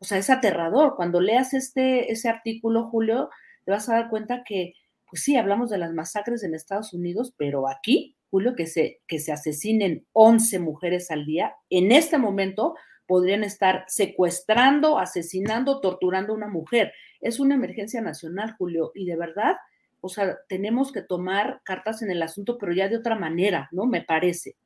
o 0.00 0.04
sea, 0.04 0.18
es 0.18 0.28
aterrador. 0.28 0.96
Cuando 0.96 1.20
leas 1.20 1.54
este, 1.54 2.10
ese 2.12 2.28
artículo, 2.28 2.88
Julio, 2.90 3.30
te 3.64 3.70
vas 3.70 3.88
a 3.88 3.94
dar 3.94 4.10
cuenta 4.10 4.42
que, 4.44 4.72
pues 5.08 5.22
sí, 5.22 5.36
hablamos 5.36 5.70
de 5.70 5.78
las 5.78 5.92
masacres 5.92 6.42
en 6.42 6.54
Estados 6.54 6.92
Unidos, 6.92 7.32
pero 7.36 7.68
aquí, 7.68 8.13
Julio, 8.34 8.56
que 8.56 8.66
se, 8.66 9.00
que 9.06 9.20
se 9.20 9.30
asesinen 9.30 10.08
11 10.12 10.58
mujeres 10.58 11.12
al 11.12 11.24
día, 11.24 11.54
en 11.70 11.92
este 11.92 12.18
momento 12.18 12.74
podrían 13.06 13.44
estar 13.44 13.84
secuestrando, 13.86 14.98
asesinando, 14.98 15.80
torturando 15.80 16.32
a 16.32 16.36
una 16.36 16.48
mujer. 16.48 16.92
Es 17.20 17.38
una 17.38 17.54
emergencia 17.54 18.00
nacional, 18.00 18.56
Julio, 18.58 18.90
y 18.92 19.06
de 19.06 19.14
verdad, 19.14 19.54
o 20.00 20.08
sea, 20.08 20.36
tenemos 20.48 20.90
que 20.90 21.02
tomar 21.02 21.60
cartas 21.62 22.02
en 22.02 22.10
el 22.10 22.20
asunto, 22.24 22.58
pero 22.58 22.72
ya 22.72 22.88
de 22.88 22.96
otra 22.96 23.14
manera, 23.14 23.68
¿no? 23.70 23.86
Me 23.86 24.02
parece. 24.02 24.56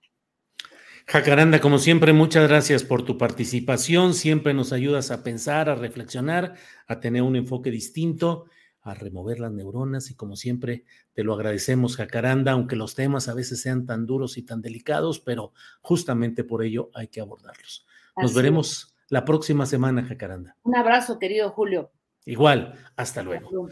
Jacaranda, 1.06 1.60
como 1.60 1.78
siempre, 1.78 2.14
muchas 2.14 2.48
gracias 2.48 2.84
por 2.84 3.04
tu 3.04 3.18
participación. 3.18 4.14
Siempre 4.14 4.54
nos 4.54 4.72
ayudas 4.72 5.10
a 5.10 5.22
pensar, 5.22 5.68
a 5.68 5.74
reflexionar, 5.74 6.54
a 6.86 7.00
tener 7.00 7.20
un 7.20 7.36
enfoque 7.36 7.70
distinto, 7.70 8.46
a 8.91 8.95
remover 8.95 9.41
las 9.41 9.53
neuronas 9.53 10.11
y 10.11 10.14
como 10.14 10.36
siempre 10.36 10.84
te 11.12 11.24
lo 11.24 11.34
agradecemos, 11.34 11.97
Jacaranda, 11.97 12.53
aunque 12.53 12.76
los 12.76 12.95
temas 12.95 13.28
a 13.28 13.34
veces 13.34 13.61
sean 13.61 13.86
tan 13.86 14.07
duros 14.07 14.36
y 14.39 14.43
tan 14.43 14.62
delicados, 14.62 15.20
pero 15.20 15.53
justamente 15.80 16.45
por 16.45 16.62
ello 16.62 16.91
hay 16.95 17.09
que 17.09 17.20
abordarlos. 17.20 17.86
Nos 18.16 18.34
veremos 18.34 18.97
la 19.09 19.24
próxima 19.24 19.66
semana, 19.66 20.05
Jacaranda. 20.05 20.57
Un 20.62 20.76
abrazo, 20.76 21.18
querido 21.18 21.51
Julio. 21.51 21.93
Igual, 22.24 22.74
hasta 22.97 23.22
luego. 23.22 23.68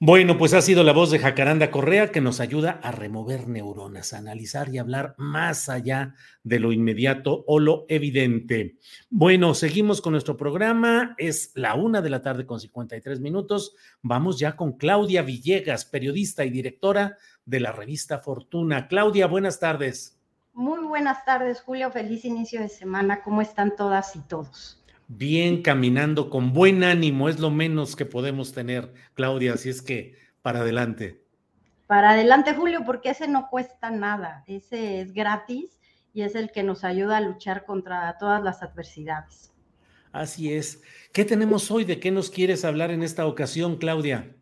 Bueno, 0.00 0.38
pues 0.38 0.54
ha 0.54 0.62
sido 0.62 0.84
la 0.84 0.92
voz 0.92 1.10
de 1.10 1.18
Jacaranda 1.18 1.72
Correa 1.72 2.12
que 2.12 2.20
nos 2.20 2.38
ayuda 2.38 2.78
a 2.84 2.92
remover 2.92 3.48
neuronas, 3.48 4.12
a 4.12 4.18
analizar 4.18 4.68
y 4.68 4.78
hablar 4.78 5.16
más 5.18 5.68
allá 5.68 6.14
de 6.44 6.60
lo 6.60 6.70
inmediato 6.70 7.42
o 7.48 7.58
lo 7.58 7.84
evidente. 7.88 8.76
Bueno, 9.10 9.54
seguimos 9.54 10.00
con 10.00 10.12
nuestro 10.12 10.36
programa. 10.36 11.16
Es 11.18 11.50
la 11.56 11.74
una 11.74 12.00
de 12.00 12.10
la 12.10 12.22
tarde 12.22 12.46
con 12.46 12.60
53 12.60 13.18
minutos. 13.18 13.74
Vamos 14.00 14.38
ya 14.38 14.54
con 14.54 14.74
Claudia 14.74 15.22
Villegas, 15.22 15.84
periodista 15.84 16.44
y 16.44 16.50
directora 16.50 17.16
de 17.44 17.58
la 17.58 17.72
revista 17.72 18.20
Fortuna. 18.20 18.86
Claudia, 18.86 19.26
buenas 19.26 19.58
tardes. 19.58 20.16
Muy 20.52 20.84
buenas 20.86 21.24
tardes, 21.24 21.60
Julio. 21.60 21.90
Feliz 21.90 22.24
inicio 22.24 22.60
de 22.60 22.68
semana. 22.68 23.20
¿Cómo 23.24 23.42
están 23.42 23.74
todas 23.74 24.14
y 24.14 24.20
todos? 24.20 24.77
Bien 25.08 25.62
caminando, 25.62 26.30
con 26.30 26.52
buen 26.52 26.84
ánimo, 26.84 27.28
es 27.28 27.40
lo 27.40 27.50
menos 27.50 27.96
que 27.96 28.04
podemos 28.04 28.52
tener, 28.52 28.92
Claudia, 29.14 29.54
así 29.54 29.70
es 29.70 29.82
que 29.82 30.14
para 30.42 30.60
adelante. 30.60 31.24
Para 31.86 32.10
adelante, 32.10 32.54
Julio, 32.54 32.82
porque 32.84 33.10
ese 33.10 33.26
no 33.26 33.48
cuesta 33.48 33.90
nada, 33.90 34.44
ese 34.46 35.00
es 35.00 35.14
gratis 35.14 35.80
y 36.12 36.22
es 36.22 36.34
el 36.34 36.52
que 36.52 36.62
nos 36.62 36.84
ayuda 36.84 37.16
a 37.16 37.20
luchar 37.22 37.64
contra 37.64 38.16
todas 38.18 38.42
las 38.42 38.62
adversidades. 38.62 39.52
Así 40.12 40.52
es. 40.52 40.82
¿Qué 41.12 41.24
tenemos 41.24 41.70
hoy? 41.70 41.84
¿De 41.84 41.98
qué 41.98 42.10
nos 42.10 42.30
quieres 42.30 42.64
hablar 42.64 42.90
en 42.90 43.02
esta 43.02 43.26
ocasión, 43.26 43.76
Claudia? 43.76 44.34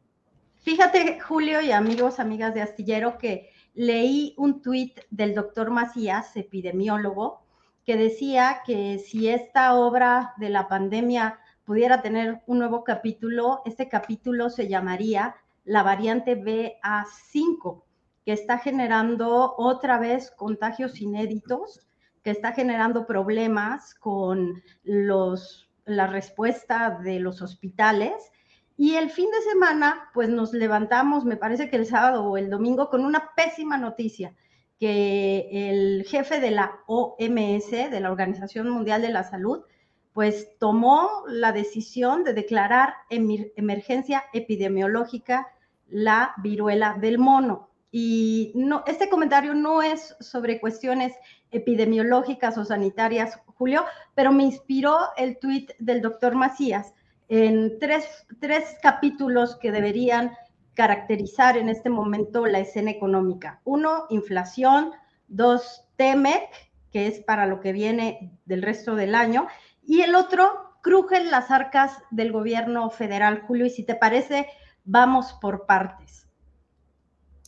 Fíjate, 0.63 1.21
Julio 1.21 1.61
y 1.61 1.71
amigos, 1.71 2.19
amigas 2.19 2.55
de 2.55 2.63
Astillero, 2.63 3.19
que 3.19 3.51
leí 3.75 4.35
un 4.37 4.63
tuit 4.63 4.99
del 5.11 5.35
doctor 5.35 5.71
Macías, 5.71 6.37
epidemiólogo, 6.37 7.46
que 7.87 7.97
decía 7.97 8.63
que 8.67 8.99
si 8.99 9.29
esta 9.29 9.75
obra 9.75 10.35
de 10.39 10.51
la 10.51 10.67
pandemia 10.67 11.39
pudiera 11.65 12.03
tener 12.03 12.43
un 12.47 12.59
nuevo 12.59 12.83
capítulo, 12.83 13.63
este 13.65 13.89
capítulo 13.89 14.51
se 14.51 14.67
llamaría 14.67 15.37
la 15.65 15.85
variante 15.85 16.37
BA5, 16.37 17.85
que 18.25 18.33
está 18.33 18.59
generando 18.59 19.55
otra 19.57 19.99
vez 19.99 20.33
contagios 20.33 21.01
inéditos, 21.01 21.87
que 22.25 22.31
está 22.31 22.53
generando 22.53 23.07
problemas 23.07 23.95
con 23.95 24.65
los, 24.83 25.71
la 25.85 26.09
respuesta 26.09 26.99
de 27.05 27.21
los 27.21 27.41
hospitales. 27.41 28.33
Y 28.77 28.97
el 28.97 29.11
fin 29.11 29.31
de 29.31 29.53
semana, 29.53 30.11
pues 30.13 30.29
nos 30.29 30.53
levantamos, 30.53 31.25
me 31.25 31.37
parece 31.37 31.71
que 31.71 31.77
el 31.77 31.87
sábado 31.87 32.25
o 32.25 32.37
el 32.37 32.51
domingo, 32.51 32.91
con 32.91 33.05
una 33.05 33.31
pésima 33.37 33.79
noticia 33.79 34.35
que 34.79 35.49
el 35.71 36.05
jefe 36.05 36.41
de 36.41 36.51
la 36.51 36.81
OMS, 36.87 37.71
de 37.71 38.01
la 38.01 38.11
Organización 38.11 38.69
Mundial 38.69 39.03
de 39.03 39.11
la 39.11 39.25
Salud, 39.25 39.65
pues 40.13 40.59
tomó 40.59 41.25
la 41.29 41.53
decisión 41.53 42.25
de 42.25 42.33
declarar 42.33 42.95
emergencia 43.11 44.25
epidemiológica 44.33 45.47
la 45.89 46.35
viruela 46.43 46.97
del 46.99 47.19
mono. 47.19 47.69
Y 47.91 48.53
no, 48.55 48.83
este 48.87 49.09
comentario 49.09 49.55
no 49.55 49.83
es 49.83 50.17
sobre 50.21 50.61
cuestiones 50.61 51.13
epidemiológicas 51.51 52.59
o 52.59 52.65
sanitarias, 52.65 53.39
Julio, 53.57 53.85
pero 54.15 54.33
me 54.33 54.45
inspiró 54.45 54.99
el 55.17 55.39
tuit 55.39 55.73
del 55.79 56.03
doctor 56.03 56.35
Macías 56.35 56.95
en 57.29 57.79
tres, 57.79 58.27
tres 58.41 58.77
capítulos 58.83 59.57
que 59.57 59.73
deberían 59.73 60.33
caracterizar 60.77 61.57
en 61.57 61.69
este 61.69 61.91
momento 61.91 62.47
la 62.47 62.61
escena 62.61 62.93
económica. 62.93 63.61
Uno, 63.65 64.07
inflación. 64.11 64.93
Dos, 65.27 65.89
TEMEC, 65.97 66.49
que 66.93 67.09
es 67.09 67.19
para 67.19 67.47
lo 67.47 67.61
que 67.61 67.73
viene 67.73 68.39
del 68.45 68.63
resto 68.63 68.95
del 68.95 69.17
año. 69.17 69.49
Y 69.85 70.03
el 70.03 70.15
otro, 70.15 70.77
crujen 70.83 71.33
las 71.33 71.51
arcas 71.51 71.99
del 72.13 72.31
gobierno 72.31 72.89
federal, 72.91 73.43
Julio. 73.47 73.67
Y 73.67 73.71
si 73.71 73.83
te 73.83 73.97
parece, 73.97 74.47
vamos 74.85 75.33
por 75.41 75.67
partes. 75.67 76.29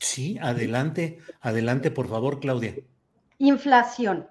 Sí, 0.00 0.38
adelante, 0.40 1.18
adelante, 1.40 1.90
por 1.92 2.08
favor, 2.08 2.40
Claudia. 2.40 2.74
Inflación. 3.38 4.28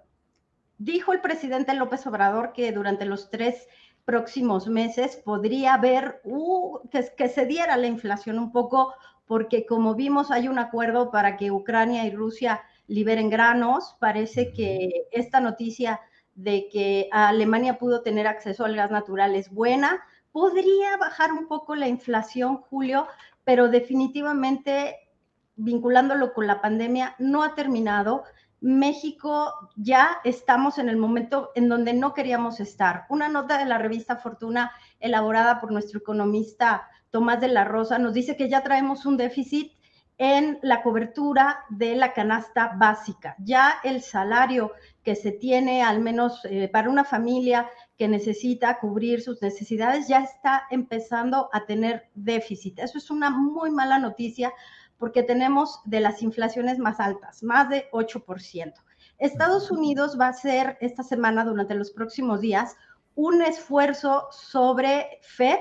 Dijo 0.78 1.14
el 1.14 1.22
presidente 1.22 1.74
López 1.74 2.06
Obrador 2.06 2.52
que 2.54 2.72
durante 2.72 3.06
los 3.06 3.30
tres 3.30 3.68
próximos 4.08 4.70
meses 4.70 5.18
podría 5.18 5.74
haber 5.74 6.22
uh, 6.24 6.80
que, 6.90 7.06
que 7.18 7.28
se 7.28 7.46
diera 7.46 7.76
la 7.76 7.88
inflación 7.88 8.40
un 8.40 8.54
poco, 8.54 8.94
porque 9.26 9.66
como 9.66 9.96
vimos 9.96 10.32
hay 10.32 10.48
un 10.48 10.60
acuerdo 10.60 11.12
para 11.12 11.36
que 11.36 11.52
Ucrania 11.52 12.06
y 12.06 12.12
Rusia 12.12 12.62
liberen 12.88 13.30
granos. 13.30 13.98
Parece 14.00 14.54
que 14.54 15.08
esta 15.12 15.42
noticia 15.42 16.00
de 16.36 16.70
que 16.72 17.10
Alemania 17.12 17.78
pudo 17.78 18.02
tener 18.02 18.28
acceso 18.28 18.64
al 18.64 18.78
gas 18.78 18.92
natural 18.92 19.36
es 19.36 19.52
buena. 19.52 20.02
Podría 20.32 20.96
bajar 20.96 21.34
un 21.34 21.50
poco 21.50 21.76
la 21.76 21.90
inflación, 21.90 22.60
Julio, 22.70 23.08
pero 23.44 23.68
definitivamente 23.68 24.96
vinculándolo 25.58 26.34
con 26.34 26.48
la 26.48 26.62
pandemia 26.62 27.16
no 27.20 27.44
ha 27.44 27.56
terminado. 27.56 28.24
México 28.60 29.54
ya 29.76 30.18
estamos 30.24 30.78
en 30.78 30.90
el 30.90 30.98
momento 30.98 31.52
en 31.56 31.70
donde 31.70 31.94
no 31.94 32.14
queríamos 32.14 32.60
estar. 32.60 33.06
Una 33.10 33.30
nota 33.30 33.58
de 33.58 33.66
la 33.66 33.78
revista 33.78 34.18
Fortuna 34.18 34.72
elaborada 35.00 35.60
por 35.60 35.72
nuestro 35.72 36.00
economista 36.00 36.88
Tomás 37.12 37.40
de 37.40 37.48
la 37.48 37.64
Rosa 37.64 37.98
nos 38.00 38.14
dice 38.14 38.36
que 38.36 38.50
ya 38.50 38.64
traemos 38.64 39.06
un 39.06 39.18
déficit 39.18 39.72
en 40.18 40.58
la 40.64 40.82
cobertura 40.82 41.60
de 41.70 41.96
la 41.96 42.14
canasta 42.14 42.74
básica. 42.76 43.36
Ya 43.40 43.76
el 43.84 44.02
salario 44.02 44.72
que 45.04 45.16
se 45.16 45.32
tiene, 45.32 45.84
al 45.84 46.02
menos 46.02 46.44
eh, 46.46 46.68
para 46.68 46.90
una 46.90 47.04
familia 47.04 47.70
que 47.98 48.08
necesita 48.08 48.80
cubrir 48.80 49.22
sus 49.22 49.42
necesidades, 49.42 50.08
ya 50.08 50.20
está 50.20 50.64
empezando 50.72 51.50
a 51.54 51.66
tener 51.66 52.10
déficit. 52.16 52.80
Eso 52.80 52.98
es 52.98 53.12
una 53.12 53.30
muy 53.30 53.70
mala 53.70 54.00
noticia 54.00 54.52
porque 54.98 55.24
tenemos 55.24 55.82
de 55.86 56.00
las 56.00 56.22
inflaciones 56.22 56.80
más 56.80 57.00
altas, 57.00 57.44
más 57.44 57.70
de 57.70 57.90
8%. 57.92 58.74
Estados 59.20 59.72
Unidos 59.72 60.18
va 60.20 60.28
a 60.28 60.30
hacer 60.30 60.78
esta 60.82 61.04
semana, 61.04 61.44
durante 61.44 61.76
los 61.76 61.92
próximos 61.92 62.42
días, 62.42 62.76
un 63.16 63.42
esfuerzo 63.42 64.28
sobre 64.32 65.20
FED, 65.22 65.60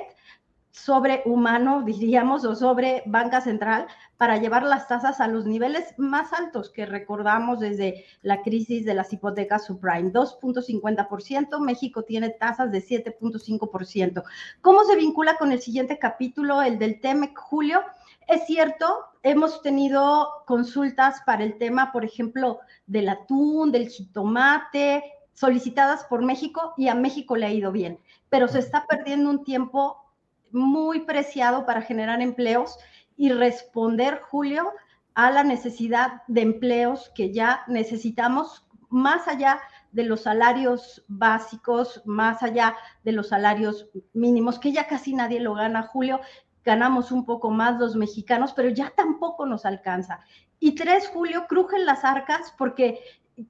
sobre 0.71 1.23
humano, 1.25 1.83
diríamos, 1.87 2.45
o 2.45 2.55
sobre 2.55 3.03
banca 3.07 3.41
central, 3.41 3.87
para 4.19 4.39
llevar 4.39 4.63
las 4.63 4.89
tasas 4.89 5.21
a 5.21 5.29
los 5.29 5.47
niveles 5.47 5.95
más 5.99 6.33
altos 6.33 6.71
que 6.71 6.87
recordamos 6.87 7.61
desde 7.61 8.05
la 8.23 8.43
crisis 8.43 8.85
de 8.85 8.95
las 8.95 9.13
hipotecas 9.13 9.67
subprime, 9.67 10.13
2.50%, 10.13 11.61
México 11.61 12.03
tiene 12.03 12.31
tasas 12.31 12.71
de 12.73 12.83
7.5%. 12.83 14.23
¿Cómo 14.61 14.85
se 14.85 14.97
vincula 14.97 15.37
con 15.37 15.53
el 15.53 15.61
siguiente 15.61 15.99
capítulo, 15.99 16.63
el 16.63 16.79
del 16.79 17.01
TEMEC, 17.01 17.37
Julio? 17.39 17.83
Es 18.27 18.45
cierto, 18.47 19.05
hemos 19.23 19.63
tenido 19.63 20.29
consultas 20.47 21.23
para 21.25 21.45
el 21.45 21.59
tema, 21.59 21.93
por 21.93 22.05
ejemplo, 22.05 22.59
del 22.87 23.09
atún, 23.09 23.71
del 23.71 23.89
jitomate, 23.89 25.05
solicitadas 25.33 26.05
por 26.05 26.25
México 26.25 26.75
y 26.77 26.89
a 26.89 26.95
México 26.95 27.37
le 27.37 27.47
ha 27.47 27.53
ido 27.53 27.71
bien, 27.71 28.01
pero 28.29 28.49
se 28.49 28.59
está 28.59 28.87
perdiendo 28.87 29.31
un 29.31 29.45
tiempo 29.45 30.03
muy 30.51 31.01
preciado 31.01 31.67
para 31.67 31.83
generar 31.83 32.21
empleos 32.21 32.79
y 33.17 33.31
responder, 33.31 34.21
Julio, 34.23 34.73
a 35.15 35.31
la 35.31 35.45
necesidad 35.45 36.23
de 36.27 36.43
empleos 36.43 37.11
que 37.15 37.33
ya 37.33 37.63
necesitamos 37.69 38.67
más 38.89 39.29
allá 39.29 39.61
de 39.93 40.05
los 40.05 40.23
salarios 40.23 41.05
básicos, 41.09 42.03
más 42.05 42.43
allá 42.43 42.77
de 43.03 43.13
los 43.13 43.29
salarios 43.29 43.89
mínimos, 44.13 44.59
que 44.59 44.73
ya 44.73 44.87
casi 44.87 45.15
nadie 45.15 45.41
lo 45.41 45.55
gana, 45.55 45.83
Julio, 45.83 46.21
ganamos 46.67 47.13
un 47.13 47.25
poco 47.25 47.51
más 47.51 47.79
los 47.79 47.95
mexicanos, 47.95 48.53
pero 48.53 48.69
ya 48.69 48.93
tampoco 48.95 49.47
nos 49.47 49.65
alcanza. 49.65 50.21
Y 50.59 50.75
tres, 50.75 51.09
Julio, 51.09 51.47
crujen 51.49 51.87
las 51.87 52.05
arcas 52.05 52.53
porque 52.59 53.01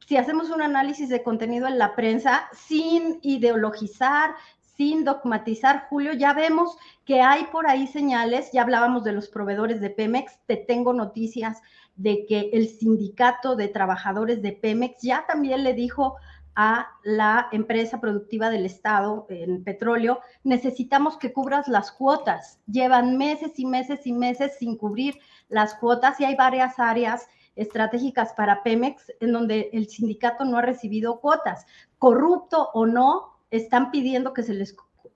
si 0.06 0.16
hacemos 0.18 0.50
un 0.50 0.60
análisis 0.60 1.08
de 1.08 1.22
contenido 1.22 1.66
en 1.66 1.78
la 1.78 1.96
prensa 1.96 2.48
sin 2.52 3.18
ideologizar, 3.22 4.34
sin 4.76 5.04
dogmatizar, 5.04 5.86
Julio, 5.88 6.12
ya 6.12 6.34
vemos 6.34 6.76
que 7.06 7.22
hay 7.22 7.44
por 7.44 7.66
ahí 7.66 7.86
señales, 7.86 8.50
ya 8.52 8.62
hablábamos 8.62 9.02
de 9.04 9.12
los 9.12 9.28
proveedores 9.28 9.80
de 9.80 9.88
Pemex, 9.88 10.38
te 10.46 10.56
tengo 10.56 10.92
noticias 10.92 11.62
de 11.94 12.26
que 12.26 12.50
el 12.52 12.68
sindicato 12.68 13.56
de 13.56 13.68
trabajadores 13.68 14.42
de 14.42 14.52
Pemex 14.52 15.00
ya 15.00 15.24
también 15.26 15.64
le 15.64 15.72
dijo 15.72 16.16
a 16.56 16.88
la 17.04 17.48
empresa 17.52 18.00
productiva 18.00 18.48
del 18.48 18.64
Estado 18.64 19.26
en 19.28 19.62
petróleo, 19.62 20.20
necesitamos 20.42 21.18
que 21.18 21.32
cubras 21.32 21.68
las 21.68 21.92
cuotas. 21.92 22.58
Llevan 22.66 23.18
meses 23.18 23.58
y 23.58 23.66
meses 23.66 24.06
y 24.06 24.12
meses 24.12 24.56
sin 24.58 24.76
cubrir 24.76 25.18
las 25.48 25.74
cuotas 25.74 26.18
y 26.18 26.24
hay 26.24 26.34
varias 26.34 26.78
áreas 26.78 27.28
estratégicas 27.56 28.32
para 28.32 28.62
Pemex 28.62 29.12
en 29.20 29.32
donde 29.32 29.68
el 29.72 29.88
sindicato 29.88 30.44
no 30.44 30.56
ha 30.56 30.62
recibido 30.62 31.20
cuotas. 31.20 31.66
Corrupto 31.98 32.70
o 32.72 32.86
no, 32.86 33.36
están 33.50 33.90
pidiendo 33.90 34.32
que 34.32 34.42
se 34.42 34.54
les 34.54 34.74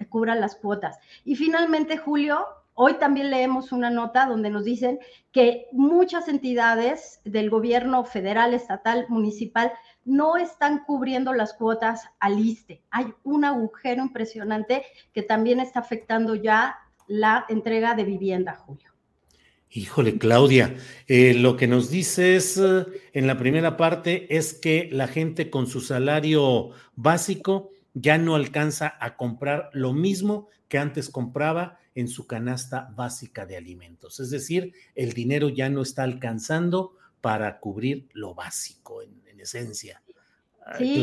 cubran 0.09 0.41
las 0.41 0.57
cuotas. 0.57 0.99
Y 1.25 1.37
finalmente, 1.37 1.97
Julio, 1.97 2.47
Hoy 2.83 2.95
también 2.95 3.29
leemos 3.29 3.73
una 3.73 3.91
nota 3.91 4.25
donde 4.25 4.49
nos 4.49 4.65
dicen 4.65 5.01
que 5.33 5.67
muchas 5.71 6.29
entidades 6.29 7.21
del 7.27 7.51
gobierno 7.51 8.07
federal, 8.07 8.55
estatal, 8.55 9.05
municipal 9.11 9.71
no 10.07 10.39
están 10.39 10.85
cubriendo 10.87 11.35
las 11.35 11.53
cuotas 11.53 12.05
al 12.21 12.39
ISTE. 12.39 12.81
Hay 12.91 13.13
un 13.23 13.45
agujero 13.45 14.01
impresionante 14.01 14.83
que 15.13 15.21
también 15.23 15.61
está 15.61 15.81
afectando 15.81 16.35
ya 16.37 16.75
la 17.07 17.45
entrega 17.51 17.95
de 17.95 18.05
vivienda, 18.05 18.55
Julio. 18.55 18.89
Híjole, 19.69 20.17
Claudia, 20.17 20.75
eh, 21.07 21.35
lo 21.35 21.59
que 21.59 21.67
nos 21.67 21.91
dices 21.91 22.57
eh, 22.57 22.87
en 23.13 23.27
la 23.27 23.37
primera 23.37 23.77
parte 23.77 24.35
es 24.35 24.55
que 24.55 24.89
la 24.91 25.07
gente 25.07 25.51
con 25.51 25.67
su 25.67 25.83
salario 25.83 26.71
básico 26.97 27.73
ya 27.93 28.17
no 28.17 28.37
alcanza 28.37 28.97
a 29.01 29.19
comprar 29.19 29.69
lo 29.75 29.93
mismo 29.93 30.49
que 30.69 30.79
antes 30.79 31.11
compraba 31.11 31.80
en 32.01 32.09
su 32.09 32.27
canasta 32.27 32.93
básica 32.97 33.47
de 33.47 33.57
alimentos. 33.57 34.21
Es 34.21 34.31
decir, 34.31 34.73
el 34.95 35.13
dinero 35.13 35.49
ya 35.49 35.69
no 35.69 35.83
está 35.83 36.03
alcanzando 36.03 36.97
para 37.21 37.61
cubrir 37.61 38.09
lo 38.13 38.35
básico 38.35 39.03
en, 39.03 39.21
esencia. 39.41 40.03
Ah, 40.67 40.77
sí, 40.77 41.03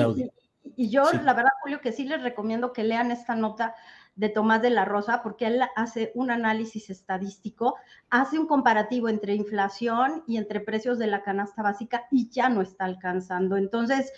y 0.75 0.89
yo 0.89 1.11
la 1.11 1.33
verdad, 1.33 1.49
Julio, 1.63 1.81
que 1.81 1.91
sí 1.91 2.03
les 2.03 2.21
recomiendo 2.21 2.71
que 2.71 2.83
lean 2.83 3.09
esta 3.09 3.35
nota 3.35 3.73
de 4.15 4.29
Tomás 4.29 4.61
de 4.61 4.69
la 4.71 4.85
Rosa, 4.85 5.21
porque 5.23 5.47
él 5.47 5.61
hace 5.75 6.11
un 6.15 6.31
análisis 6.31 6.89
estadístico, 6.89 7.75
hace 8.09 8.37
un 8.37 8.47
comparativo 8.47 9.09
entre 9.09 9.33
inflación 9.33 10.23
y 10.27 10.37
entre 10.37 10.59
precios 10.59 10.97
de 10.99 11.07
la 11.07 11.23
canasta 11.23 11.63
básica 11.63 12.07
y 12.11 12.29
ya 12.29 12.49
no 12.49 12.61
está 12.61 12.85
alcanzando. 12.85 13.57
Entonces, 13.57 14.11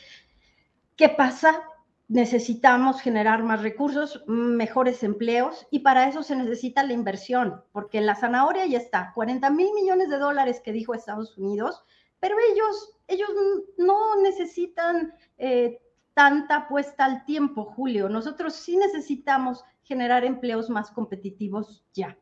¿qué 0.96 1.10
pasa? 1.10 1.62
Necesitamos 2.10 3.01
generar 3.01 3.43
más 3.43 3.62
recursos, 3.62 4.24
mejores 4.28 5.03
empleos 5.03 5.68
y 5.70 5.80
para 5.80 6.10
eso 6.10 6.24
se 6.24 6.36
necesita 6.36 6.84
la 6.84 6.93
inversión, 6.93 7.62
porque 7.72 8.01
la 8.01 8.16
zanahoria 8.16 8.66
ya 8.66 8.80
está, 8.80 9.12
40 9.14 9.49
mil 9.51 9.72
millones 9.76 10.10
de 10.10 10.18
dólares 10.18 10.60
que 10.60 10.74
dijo 10.74 10.93
Estados 10.93 11.38
Unidos, 11.38 11.84
pero 12.20 12.36
ellos, 12.51 12.95
ellos 13.07 13.30
no 13.78 14.22
necesitan 14.22 15.14
eh, 15.38 15.80
tanta 16.16 16.68
puesta 16.68 17.05
al 17.05 17.24
tiempo, 17.26 17.64
Julio. 17.64 18.10
Nosotros 18.10 18.55
sí 18.55 18.76
necesitamos 18.76 19.64
generar 19.84 20.26
empleos 20.26 20.70
más 20.70 20.91
competitivos 20.91 21.86
ya. 21.93 22.18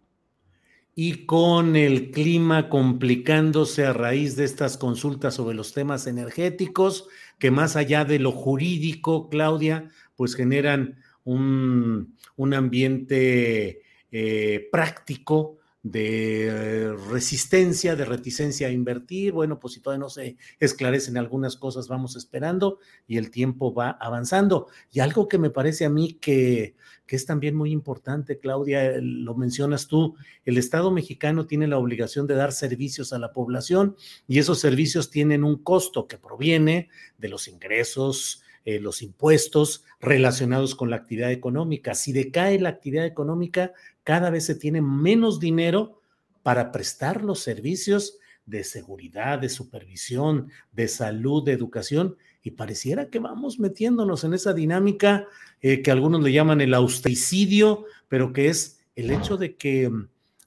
Y 1.00 1.26
con 1.26 1.76
el 1.76 2.12
clima 2.12 2.70
complicándose 2.70 3.86
a 3.86 3.94
raíz 3.94 4.36
de 4.36 4.46
estas 4.46 4.78
consultas 4.78 5.36
sobre 5.36 5.56
los 5.56 5.74
temas 5.74 6.08
energéticos, 6.08 7.08
que 7.40 7.52
más 7.52 7.76
allá 7.76 8.06
de 8.06 8.20
lo 8.20 8.32
jurídico, 8.32 9.30
Claudia, 9.30 9.90
pues 10.16 10.36
generan 10.36 11.00
un, 11.24 12.16
ambiente 12.54 13.82
eh, 14.12 14.68
práctico 14.72 15.57
de 15.92 16.96
resistencia, 17.10 17.96
de 17.96 18.06
reticencia 18.06 18.68
a 18.68 18.72
invertir. 18.72 19.32
Bueno, 19.32 19.60
pues 19.60 19.74
si 19.74 19.80
todavía 19.80 20.02
no 20.06 20.10
se 20.10 20.38
esclarecen 20.60 21.18
algunas 21.18 21.56
cosas, 21.56 21.88
vamos 21.88 22.16
esperando 22.16 22.80
y 23.08 23.18
el 23.18 23.32
tiempo 23.32 23.74
va 23.74 23.92
avanzando. 23.92 24.68
Y 24.92 25.00
algo 25.00 25.28
que 25.28 25.38
me 25.38 25.50
parece 25.50 25.86
a 25.86 25.90
mí 25.90 26.14
que, 26.14 26.76
que 27.06 27.16
es 27.16 27.26
también 27.26 27.56
muy 27.56 27.72
importante, 27.72 28.40
Claudia, 28.40 28.94
lo 29.02 29.36
mencionas 29.36 29.88
tú, 29.88 30.16
el 30.46 30.58
Estado 30.58 30.92
mexicano 30.92 31.46
tiene 31.46 31.68
la 31.68 31.78
obligación 31.78 32.28
de 32.28 32.36
dar 32.36 32.52
servicios 32.52 33.14
a 33.14 33.20
la 33.20 33.32
población 33.32 33.96
y 34.28 34.40
esos 34.40 34.60
servicios 34.60 35.10
tienen 35.10 35.44
un 35.44 35.64
costo 35.64 36.08
que 36.08 36.18
proviene 36.18 36.90
de 37.18 37.30
los 37.30 37.48
ingresos, 37.48 38.44
eh, 38.68 38.82
los 38.82 39.02
impuestos 39.02 39.86
relacionados 40.02 40.76
con 40.76 40.90
la 40.90 40.98
actividad 40.98 41.32
económica. 41.32 41.96
Si 41.96 42.12
decae 42.12 42.60
la 42.60 42.68
actividad 42.68 43.06
económica, 43.06 43.72
cada 44.04 44.30
vez 44.30 44.46
se 44.46 44.56
tiene 44.56 44.82
menos 44.82 45.40
dinero 45.40 46.02
para 46.44 46.74
prestar 46.74 47.24
los 47.24 47.40
servicios 47.40 48.18
de 48.46 48.66
seguridad, 48.66 49.40
de 49.40 49.48
supervisión, 49.48 50.52
de 50.74 50.90
salud, 50.90 51.46
de 51.46 51.54
educación, 51.54 52.18
y 52.44 52.52
pareciera 52.52 53.10
que 53.10 53.20
vamos 53.20 53.58
metiéndonos 53.58 54.26
en 54.26 54.34
esa 54.34 54.54
dinámica 54.54 55.28
eh, 55.62 55.82
que 55.82 55.92
algunos 55.92 56.22
le 56.22 56.34
llaman 56.34 56.60
el 56.60 56.74
austericidio, 56.74 57.86
pero 58.10 58.34
que 58.34 58.50
es 58.50 58.82
el 58.98 59.12
hecho 59.12 59.38
de 59.38 59.56
que 59.56 59.90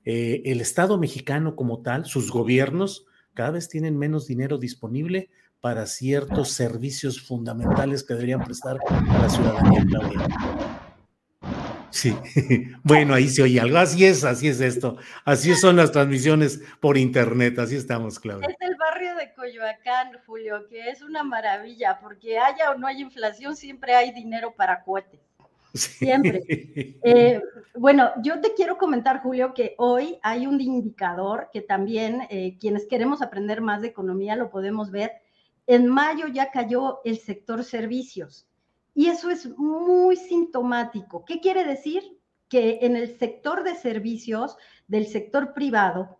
eh, 0.05 0.43
el 0.45 0.61
Estado 0.61 0.99
mexicano 0.99 1.57
como 1.57 1.81
tal, 1.81 2.05
sus 2.05 2.31
gobiernos, 2.31 3.07
cada 3.33 3.53
vez 3.53 3.71
tienen 3.71 3.97
menos 3.97 4.27
dinero 4.27 4.59
disponible 4.59 5.31
para 5.61 5.87
ciertos 5.87 6.51
servicios 6.51 7.21
fundamentales 7.21 8.03
que 8.03 8.15
deberían 8.15 8.43
prestar 8.43 8.79
a 8.89 9.19
la 9.19 9.29
ciudadanía, 9.29 9.85
Claudia. 9.89 10.29
Sí, 11.91 12.17
bueno, 12.85 13.15
ahí 13.15 13.29
se 13.29 13.43
oye 13.43 13.61
algo. 13.61 13.79
Así 13.79 14.05
es, 14.05 14.25
así 14.25 14.49
es 14.49 14.61
esto. 14.61 14.97
Así 15.25 15.55
son 15.55 15.77
las 15.77 15.93
transmisiones 15.93 16.61
por 16.81 16.97
internet. 16.97 17.59
Así 17.59 17.77
estamos, 17.77 18.19
Claudia. 18.19 18.49
Es 18.49 18.57
el 18.61 18.77
barrio 18.77 19.15
de 19.17 19.33
Coyoacán, 19.35 20.13
Julio, 20.27 20.67
que 20.69 20.91
es 20.91 21.03
una 21.03 21.25
maravilla, 21.25 21.99
porque 22.01 22.39
haya 22.39 22.71
o 22.71 22.79
no 22.79 22.87
haya 22.87 23.01
inflación, 23.01 23.57
siempre 23.57 23.95
hay 23.95 24.13
dinero 24.13 24.55
para 24.57 24.83
cohetes. 24.83 25.21
Siempre. 25.75 26.43
Eh, 27.03 27.41
bueno, 27.75 28.11
yo 28.23 28.41
te 28.41 28.55
quiero 28.55 28.77
comentar, 28.77 29.23
Julio, 29.23 29.55
que 29.55 29.75
hoy 29.79 30.19
hay 30.23 30.47
un 30.47 30.61
indicador 30.61 31.49
que 31.53 31.61
también 31.63 32.23
eh, 32.29 32.59
quienes 32.61 32.87
queremos 32.87 33.23
aprender 33.23 33.61
más 33.63 33.81
de 33.81 33.89
economía 33.89 34.37
lo 34.37 34.51
podemos 34.51 34.91
ver. 34.91 35.13
En 35.71 35.87
mayo 35.87 36.27
ya 36.27 36.51
cayó 36.51 37.01
el 37.05 37.21
sector 37.21 37.62
servicios 37.62 38.49
y 38.93 39.07
eso 39.07 39.31
es 39.31 39.57
muy 39.57 40.16
sintomático. 40.16 41.25
¿Qué 41.25 41.39
quiere 41.39 41.62
decir? 41.62 42.18
Que 42.49 42.81
en 42.83 42.97
el 42.97 43.16
sector 43.21 43.62
de 43.62 43.77
servicios 43.77 44.57
del 44.89 45.07
sector 45.07 45.55
privado, 45.55 46.18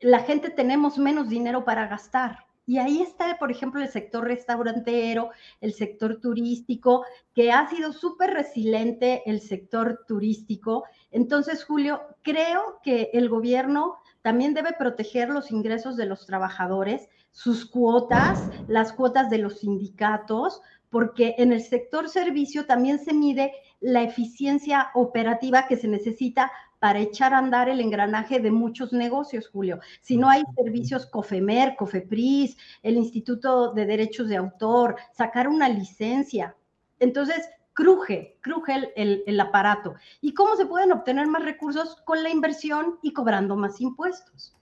la 0.00 0.20
gente 0.20 0.48
tenemos 0.48 0.96
menos 0.96 1.28
dinero 1.28 1.66
para 1.66 1.86
gastar. 1.86 2.46
Y 2.64 2.78
ahí 2.78 3.02
está, 3.02 3.36
por 3.38 3.50
ejemplo, 3.50 3.82
el 3.82 3.90
sector 3.90 4.24
restaurantero, 4.24 5.32
el 5.60 5.74
sector 5.74 6.18
turístico, 6.18 7.04
que 7.34 7.52
ha 7.52 7.68
sido 7.68 7.92
súper 7.92 8.30
resiliente 8.30 9.22
el 9.26 9.42
sector 9.42 10.06
turístico. 10.08 10.84
Entonces, 11.10 11.62
Julio, 11.62 12.00
creo 12.22 12.80
que 12.82 13.10
el 13.12 13.28
gobierno 13.28 13.98
también 14.22 14.54
debe 14.54 14.72
proteger 14.72 15.28
los 15.28 15.50
ingresos 15.50 15.96
de 15.96 16.06
los 16.06 16.26
trabajadores, 16.26 17.08
sus 17.30 17.66
cuotas, 17.66 18.42
las 18.68 18.92
cuotas 18.92 19.30
de 19.30 19.38
los 19.38 19.60
sindicatos, 19.60 20.62
porque 20.90 21.34
en 21.38 21.52
el 21.52 21.62
sector 21.62 22.08
servicio 22.08 22.66
también 22.66 22.98
se 22.98 23.14
mide 23.14 23.52
la 23.80 24.02
eficiencia 24.02 24.90
operativa 24.94 25.66
que 25.66 25.76
se 25.76 25.88
necesita 25.88 26.52
para 26.78 26.98
echar 26.98 27.32
a 27.32 27.38
andar 27.38 27.68
el 27.68 27.80
engranaje 27.80 28.40
de 28.40 28.50
muchos 28.50 28.92
negocios, 28.92 29.48
Julio. 29.48 29.80
Si 30.00 30.16
no 30.16 30.28
hay 30.28 30.42
servicios 30.56 31.06
COFEMER, 31.06 31.76
COFEPRIS, 31.76 32.56
el 32.82 32.96
Instituto 32.96 33.72
de 33.72 33.86
Derechos 33.86 34.28
de 34.28 34.36
Autor, 34.36 34.96
sacar 35.12 35.48
una 35.48 35.68
licencia. 35.68 36.56
Entonces, 36.98 37.48
cruje, 37.74 38.38
cruje 38.40 38.92
el, 38.96 39.40
aparato. 39.40 39.94
¿Y 40.20 40.34
cómo 40.34 40.56
se 40.56 40.66
pueden 40.66 40.92
obtener 40.92 41.26
más 41.26 41.44
recursos? 41.44 41.96
Con 42.04 42.22
la 42.22 42.30
inversión 42.30 42.98
y 43.02 43.12
cobrando 43.12 43.56
más 43.56 43.80
impuestos. 43.80 44.56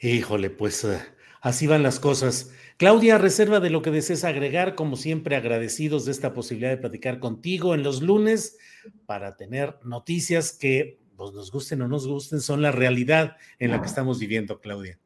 Híjole, 0.00 0.50
pues 0.50 0.84
eh, 0.84 1.00
así 1.40 1.66
van 1.66 1.82
las 1.82 2.00
cosas. 2.00 2.52
Claudia, 2.76 3.18
reserva 3.18 3.60
de 3.60 3.70
lo 3.70 3.82
que 3.82 3.90
desees 3.90 4.24
agregar, 4.24 4.74
como 4.74 4.96
siempre 4.96 5.36
agradecidos 5.36 6.06
de 6.06 6.12
esta 6.12 6.32
posibilidad 6.32 6.70
de 6.70 6.78
platicar 6.78 7.18
contigo 7.18 7.74
en 7.74 7.82
los 7.82 8.00
lunes 8.00 8.56
para 9.04 9.36
tener 9.36 9.78
noticias 9.84 10.52
que 10.52 10.98
pues, 11.16 11.32
nos 11.32 11.50
gusten 11.50 11.82
o 11.82 11.88
nos 11.88 12.06
gusten, 12.06 12.40
son 12.40 12.62
la 12.62 12.72
realidad 12.72 13.36
en 13.58 13.72
la 13.72 13.82
que 13.82 13.88
estamos 13.88 14.18
viviendo, 14.18 14.60
Claudia. 14.60 14.98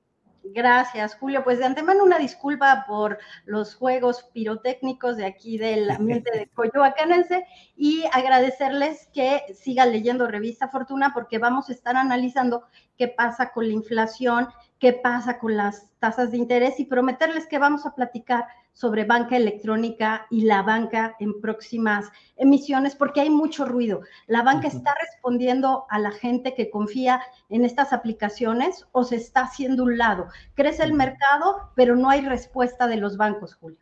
Gracias, 0.46 1.16
Julio. 1.16 1.42
Pues 1.42 1.58
de 1.58 1.64
antemano 1.64 2.04
una 2.04 2.18
disculpa 2.18 2.84
por 2.86 3.18
los 3.46 3.74
juegos 3.74 4.24
pirotécnicos 4.34 5.16
de 5.16 5.24
aquí 5.24 5.56
del 5.56 5.90
ambiente 5.90 6.30
de 6.36 6.48
Coyoacanense 6.48 7.46
y 7.76 8.04
agradecerles 8.12 9.08
que 9.14 9.42
sigan 9.54 9.90
leyendo 9.90 10.26
Revista 10.26 10.68
Fortuna 10.68 11.12
porque 11.14 11.38
vamos 11.38 11.70
a 11.70 11.72
estar 11.72 11.96
analizando 11.96 12.64
qué 12.98 13.08
pasa 13.08 13.52
con 13.52 13.66
la 13.66 13.72
inflación, 13.72 14.48
qué 14.78 14.92
pasa 14.92 15.38
con 15.38 15.56
las 15.56 15.90
tasas 15.98 16.30
de 16.30 16.36
interés 16.36 16.78
y 16.78 16.84
prometerles 16.84 17.46
que 17.46 17.58
vamos 17.58 17.86
a 17.86 17.94
platicar 17.94 18.46
sobre 18.74 19.04
banca 19.04 19.36
electrónica 19.36 20.26
y 20.30 20.42
la 20.42 20.62
banca 20.62 21.16
en 21.20 21.40
próximas 21.40 22.10
emisiones, 22.36 22.94
porque 22.94 23.22
hay 23.22 23.30
mucho 23.30 23.64
ruido. 23.64 24.02
La 24.26 24.42
banca 24.42 24.68
está 24.68 24.94
respondiendo 25.00 25.86
a 25.88 25.98
la 25.98 26.10
gente 26.10 26.54
que 26.54 26.68
confía 26.68 27.22
en 27.48 27.64
estas 27.64 27.92
aplicaciones 27.92 28.86
o 28.92 29.04
se 29.04 29.16
está 29.16 29.42
haciendo 29.42 29.84
un 29.84 29.96
lado. 29.96 30.26
Crece 30.54 30.82
el 30.82 30.92
mercado, 30.92 31.72
pero 31.74 31.96
no 31.96 32.10
hay 32.10 32.20
respuesta 32.20 32.86
de 32.86 32.96
los 32.96 33.16
bancos, 33.16 33.54
Julio. 33.54 33.78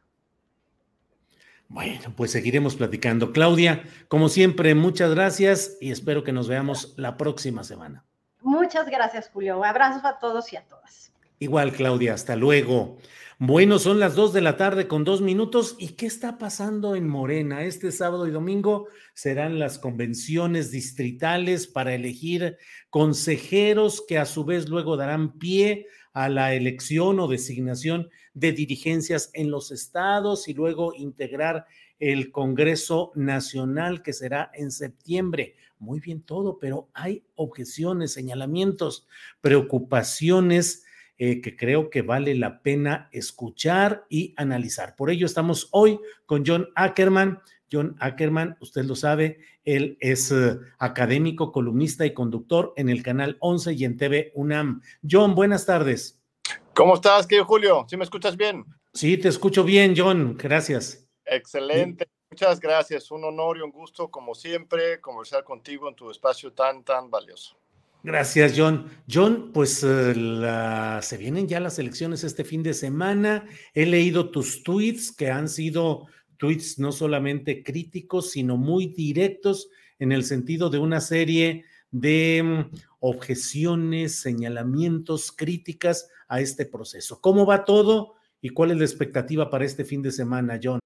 Bueno, 1.68 2.12
pues 2.14 2.30
seguiremos 2.30 2.76
platicando. 2.76 3.32
Claudia, 3.32 3.82
como 4.09 4.28
siempre, 4.28 4.74
muchas 4.74 5.14
gracias 5.14 5.78
y 5.80 5.90
espero 5.90 6.22
que 6.22 6.32
nos 6.32 6.47
veamos 6.47 6.93
la 6.99 7.16
próxima 7.16 7.64
semana. 7.64 8.05
Muchas 8.43 8.86
gracias, 8.90 9.30
Julio. 9.32 9.64
Abrazos 9.64 10.05
a 10.05 10.18
todos 10.18 10.53
y 10.53 10.57
a 10.57 10.66
todas. 10.66 11.12
Igual, 11.38 11.72
Claudia, 11.72 12.12
hasta 12.12 12.36
luego. 12.36 12.99
Bueno, 13.38 13.78
son 13.78 13.98
las 13.98 14.14
dos 14.14 14.32
de 14.32 14.40
la 14.40 14.56
tarde 14.56 14.86
con 14.86 15.04
dos 15.04 15.20
minutos. 15.20 15.74
¿Y 15.78 15.90
qué 15.94 16.06
está 16.06 16.38
pasando 16.38 16.94
en 16.94 17.08
Morena? 17.08 17.64
Este 17.64 17.90
sábado 17.90 18.26
y 18.26 18.30
domingo 18.30 18.88
serán 19.14 19.58
las 19.58 19.78
convenciones 19.78 20.70
distritales 20.70 21.66
para 21.66 21.94
elegir 21.94 22.56
consejeros 22.90 24.04
que 24.06 24.18
a 24.18 24.26
su 24.26 24.44
vez 24.44 24.68
luego 24.68 24.96
darán 24.96 25.38
pie 25.38 25.86
a 26.12 26.28
la 26.28 26.54
elección 26.54 27.18
o 27.20 27.26
designación 27.26 28.10
de 28.34 28.52
dirigencias 28.52 29.30
en 29.32 29.50
los 29.50 29.70
estados 29.70 30.46
y 30.46 30.54
luego 30.54 30.92
integrar 30.94 31.66
el 31.98 32.30
Congreso 32.32 33.12
Nacional 33.14 34.02
que 34.02 34.12
será 34.12 34.50
en 34.54 34.70
septiembre. 34.70 35.56
Muy 35.78 36.00
bien 36.00 36.22
todo, 36.22 36.58
pero 36.58 36.90
hay 36.92 37.24
objeciones, 37.34 38.12
señalamientos, 38.12 39.08
preocupaciones 39.40 40.84
eh, 41.24 41.40
que 41.40 41.54
creo 41.56 41.88
que 41.88 42.02
vale 42.02 42.34
la 42.34 42.62
pena 42.62 43.08
escuchar 43.12 44.04
y 44.08 44.34
analizar. 44.36 44.96
Por 44.96 45.08
ello 45.08 45.24
estamos 45.24 45.68
hoy 45.70 46.00
con 46.26 46.42
John 46.44 46.70
Ackerman. 46.74 47.40
John 47.70 47.94
Ackerman, 48.00 48.56
usted 48.60 48.82
lo 48.82 48.96
sabe, 48.96 49.38
él 49.62 49.96
es 50.00 50.32
eh, 50.32 50.58
académico, 50.80 51.52
columnista 51.52 52.04
y 52.04 52.12
conductor 52.12 52.72
en 52.76 52.88
el 52.88 53.04
canal 53.04 53.36
11 53.38 53.72
y 53.74 53.84
en 53.84 53.96
TV 53.96 54.32
UNAM. 54.34 54.82
John, 55.08 55.36
buenas 55.36 55.64
tardes. 55.64 56.20
¿Cómo 56.74 56.94
estás, 56.94 57.28
querido 57.28 57.44
Julio? 57.44 57.86
¿Sí 57.88 57.96
me 57.96 58.02
escuchas 58.02 58.36
bien? 58.36 58.64
Sí, 58.92 59.16
te 59.16 59.28
escucho 59.28 59.62
bien, 59.62 59.94
John. 59.96 60.36
Gracias. 60.36 61.08
Excelente. 61.24 62.08
Muchas 62.32 62.58
gracias. 62.58 63.12
Un 63.12 63.22
honor 63.22 63.58
y 63.58 63.60
un 63.60 63.70
gusto, 63.70 64.10
como 64.10 64.34
siempre, 64.34 65.00
conversar 65.00 65.44
contigo 65.44 65.88
en 65.88 65.94
tu 65.94 66.10
espacio 66.10 66.52
tan, 66.52 66.82
tan 66.82 67.12
valioso. 67.12 67.61
Gracias, 68.05 68.55
John. 68.57 68.86
John, 69.09 69.53
pues 69.53 69.84
eh, 69.86 70.12
se 71.03 71.16
vienen 71.16 71.46
ya 71.46 71.61
las 71.61 71.78
elecciones 71.78 72.24
este 72.24 72.44
fin 72.44 72.62
de 72.62 72.74
semana. 72.74 73.46
He 73.74 73.86
leído 73.86 74.30
tus 74.30 74.64
tweets 74.64 75.12
que 75.12 75.30
han 75.30 75.48
sido 75.48 76.07
tweets 76.36 76.80
no 76.80 76.90
solamente 76.90 77.62
críticos, 77.62 78.32
sino 78.32 78.57
muy 78.57 78.88
directos 78.88 79.68
en 80.00 80.11
el 80.11 80.24
sentido 80.24 80.68
de 80.68 80.78
una 80.78 81.00
serie 81.00 81.64
de 81.92 82.42
mm, 82.42 82.76
objeciones, 82.98 84.20
señalamientos, 84.20 85.30
críticas 85.30 86.09
a 86.26 86.40
este 86.40 86.66
proceso. 86.66 87.20
¿Cómo 87.20 87.46
va 87.46 87.64
todo 87.64 88.14
y 88.40 88.48
cuál 88.48 88.72
es 88.72 88.78
la 88.78 88.84
expectativa 88.84 89.48
para 89.48 89.64
este 89.64 89.84
fin 89.84 90.03
de 90.03 90.11
semana, 90.11 90.59
John? 90.61 90.80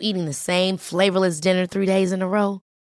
Eating 0.00 0.26
the 0.26 0.32
same 0.32 0.78
flavorless 0.78 1.40
dinner 1.40 1.66
three 1.66 1.86
days 1.86 2.12
in 2.12 2.22
a 2.22 2.28
row? 2.28 2.60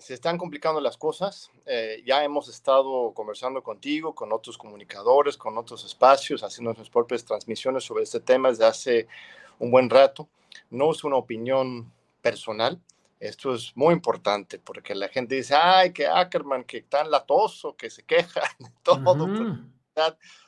se 0.00 0.14
están 0.14 0.38
complicando 0.38 0.80
las 0.80 0.96
cosas. 0.96 1.50
Eh, 1.66 2.02
ya 2.04 2.24
hemos 2.24 2.48
estado 2.48 3.12
conversando 3.12 3.62
contigo, 3.62 4.14
con 4.14 4.32
otros 4.32 4.56
comunicadores, 4.56 5.36
con 5.36 5.56
otros 5.58 5.84
espacios, 5.84 6.42
haciendo 6.42 6.70
nuestras 6.70 6.90
propias 6.90 7.24
transmisiones 7.24 7.84
sobre 7.84 8.04
este 8.04 8.20
tema 8.20 8.48
desde 8.48 8.64
hace 8.64 9.08
un 9.58 9.70
buen 9.70 9.90
rato. 9.90 10.28
No 10.70 10.90
es 10.90 11.04
una 11.04 11.16
opinión 11.16 11.92
personal. 12.22 12.80
Esto 13.20 13.54
es 13.54 13.76
muy 13.76 13.92
importante 13.92 14.58
porque 14.58 14.94
la 14.94 15.08
gente 15.08 15.34
dice, 15.34 15.54
ay, 15.54 15.92
que 15.92 16.06
Ackerman, 16.06 16.64
que 16.64 16.80
tan 16.82 17.10
latoso, 17.10 17.76
que 17.76 17.90
se 17.90 18.02
queja 18.02 18.40
de 18.58 18.70
todo. 18.82 19.28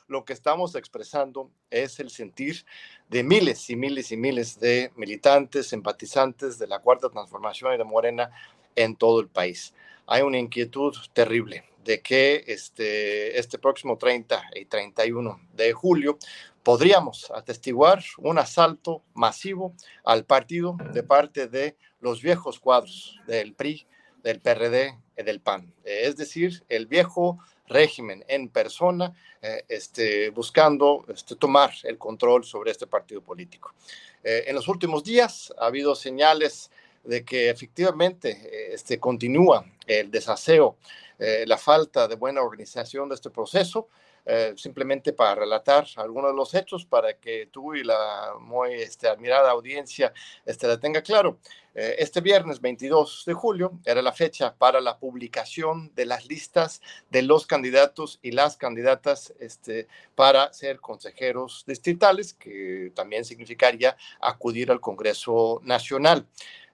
Lo 0.07 0.25
que 0.25 0.33
estamos 0.33 0.75
expresando 0.75 1.51
es 1.69 1.99
el 1.99 2.09
sentir 2.09 2.65
de 3.09 3.23
miles 3.23 3.69
y 3.69 3.75
miles 3.75 4.11
y 4.11 4.17
miles 4.17 4.59
de 4.59 4.91
militantes, 4.95 5.67
simpatizantes 5.67 6.57
de 6.59 6.67
la 6.67 6.79
Cuarta 6.79 7.09
Transformación 7.09 7.73
y 7.73 7.77
de 7.77 7.83
Morena 7.83 8.31
en 8.75 8.95
todo 8.95 9.19
el 9.19 9.27
país. 9.27 9.73
Hay 10.05 10.21
una 10.21 10.37
inquietud 10.37 10.95
terrible 11.13 11.63
de 11.83 12.01
que 12.01 12.43
este, 12.47 13.37
este 13.37 13.57
próximo 13.57 13.97
30 13.97 14.41
y 14.55 14.65
31 14.65 15.39
de 15.53 15.73
julio 15.73 16.17
podríamos 16.63 17.29
atestiguar 17.31 18.03
un 18.17 18.39
asalto 18.39 19.03
masivo 19.13 19.73
al 20.05 20.25
partido 20.25 20.77
de 20.93 21.03
parte 21.03 21.47
de 21.47 21.77
los 21.99 22.21
viejos 22.21 22.59
cuadros 22.59 23.19
del 23.27 23.53
PRI, 23.53 23.85
del 24.23 24.39
PRD 24.39 24.97
y 25.17 25.23
del 25.23 25.41
PAN. 25.41 25.73
Es 25.83 26.15
decir, 26.15 26.63
el 26.69 26.87
viejo 26.87 27.39
régimen 27.67 28.23
en 28.27 28.49
persona, 28.49 29.13
eh, 29.41 29.63
este, 29.67 30.29
buscando 30.29 31.05
este, 31.09 31.35
tomar 31.35 31.71
el 31.83 31.97
control 31.97 32.43
sobre 32.43 32.71
este 32.71 32.87
partido 32.87 33.21
político. 33.21 33.73
Eh, 34.23 34.45
en 34.47 34.55
los 34.55 34.67
últimos 34.67 35.03
días 35.03 35.53
ha 35.57 35.65
habido 35.65 35.95
señales 35.95 36.71
de 37.03 37.23
que 37.23 37.49
efectivamente 37.49 38.31
eh, 38.31 38.73
este, 38.73 38.99
continúa 38.99 39.65
el 39.85 40.09
desaseo, 40.09 40.77
eh, 41.19 41.43
la 41.47 41.57
falta 41.57 42.07
de 42.07 42.15
buena 42.15 42.41
organización 42.41 43.09
de 43.09 43.15
este 43.15 43.29
proceso, 43.29 43.89
eh, 44.25 44.53
simplemente 44.55 45.11
para 45.11 45.35
relatar 45.35 45.85
algunos 45.97 46.31
de 46.31 46.37
los 46.37 46.53
hechos 46.53 46.85
para 46.85 47.17
que 47.17 47.49
tú 47.51 47.75
y 47.75 47.83
la 47.83 48.31
muy 48.39 48.71
este, 48.71 49.09
admirada 49.09 49.51
audiencia 49.51 50.13
este, 50.45 50.65
la 50.65 50.79
tenga 50.79 51.01
claro. 51.01 51.39
este 51.73 52.21
viernes 52.21 52.61
22 52.61 53.23
de 53.25 53.33
julio 53.33 53.71
era 53.83 54.01
la 54.01 54.13
fecha 54.13 54.55
para 54.55 54.79
la 54.79 54.97
publicación 54.97 55.91
de 55.95 56.05
las 56.05 56.25
listas 56.27 56.81
de 57.09 57.23
los 57.23 57.45
candidatos 57.45 58.19
y 58.21 58.31
las 58.31 58.55
candidatas 58.55 59.33
este, 59.39 59.87
para 60.15 60.53
ser 60.53 60.79
consejeros 60.79 61.65
distritales, 61.67 62.33
que 62.33 62.93
también 62.95 63.25
significaría 63.25 63.97
acudir 64.21 64.71
al 64.71 64.79
Congreso 64.79 65.59
Nacional. 65.63 66.27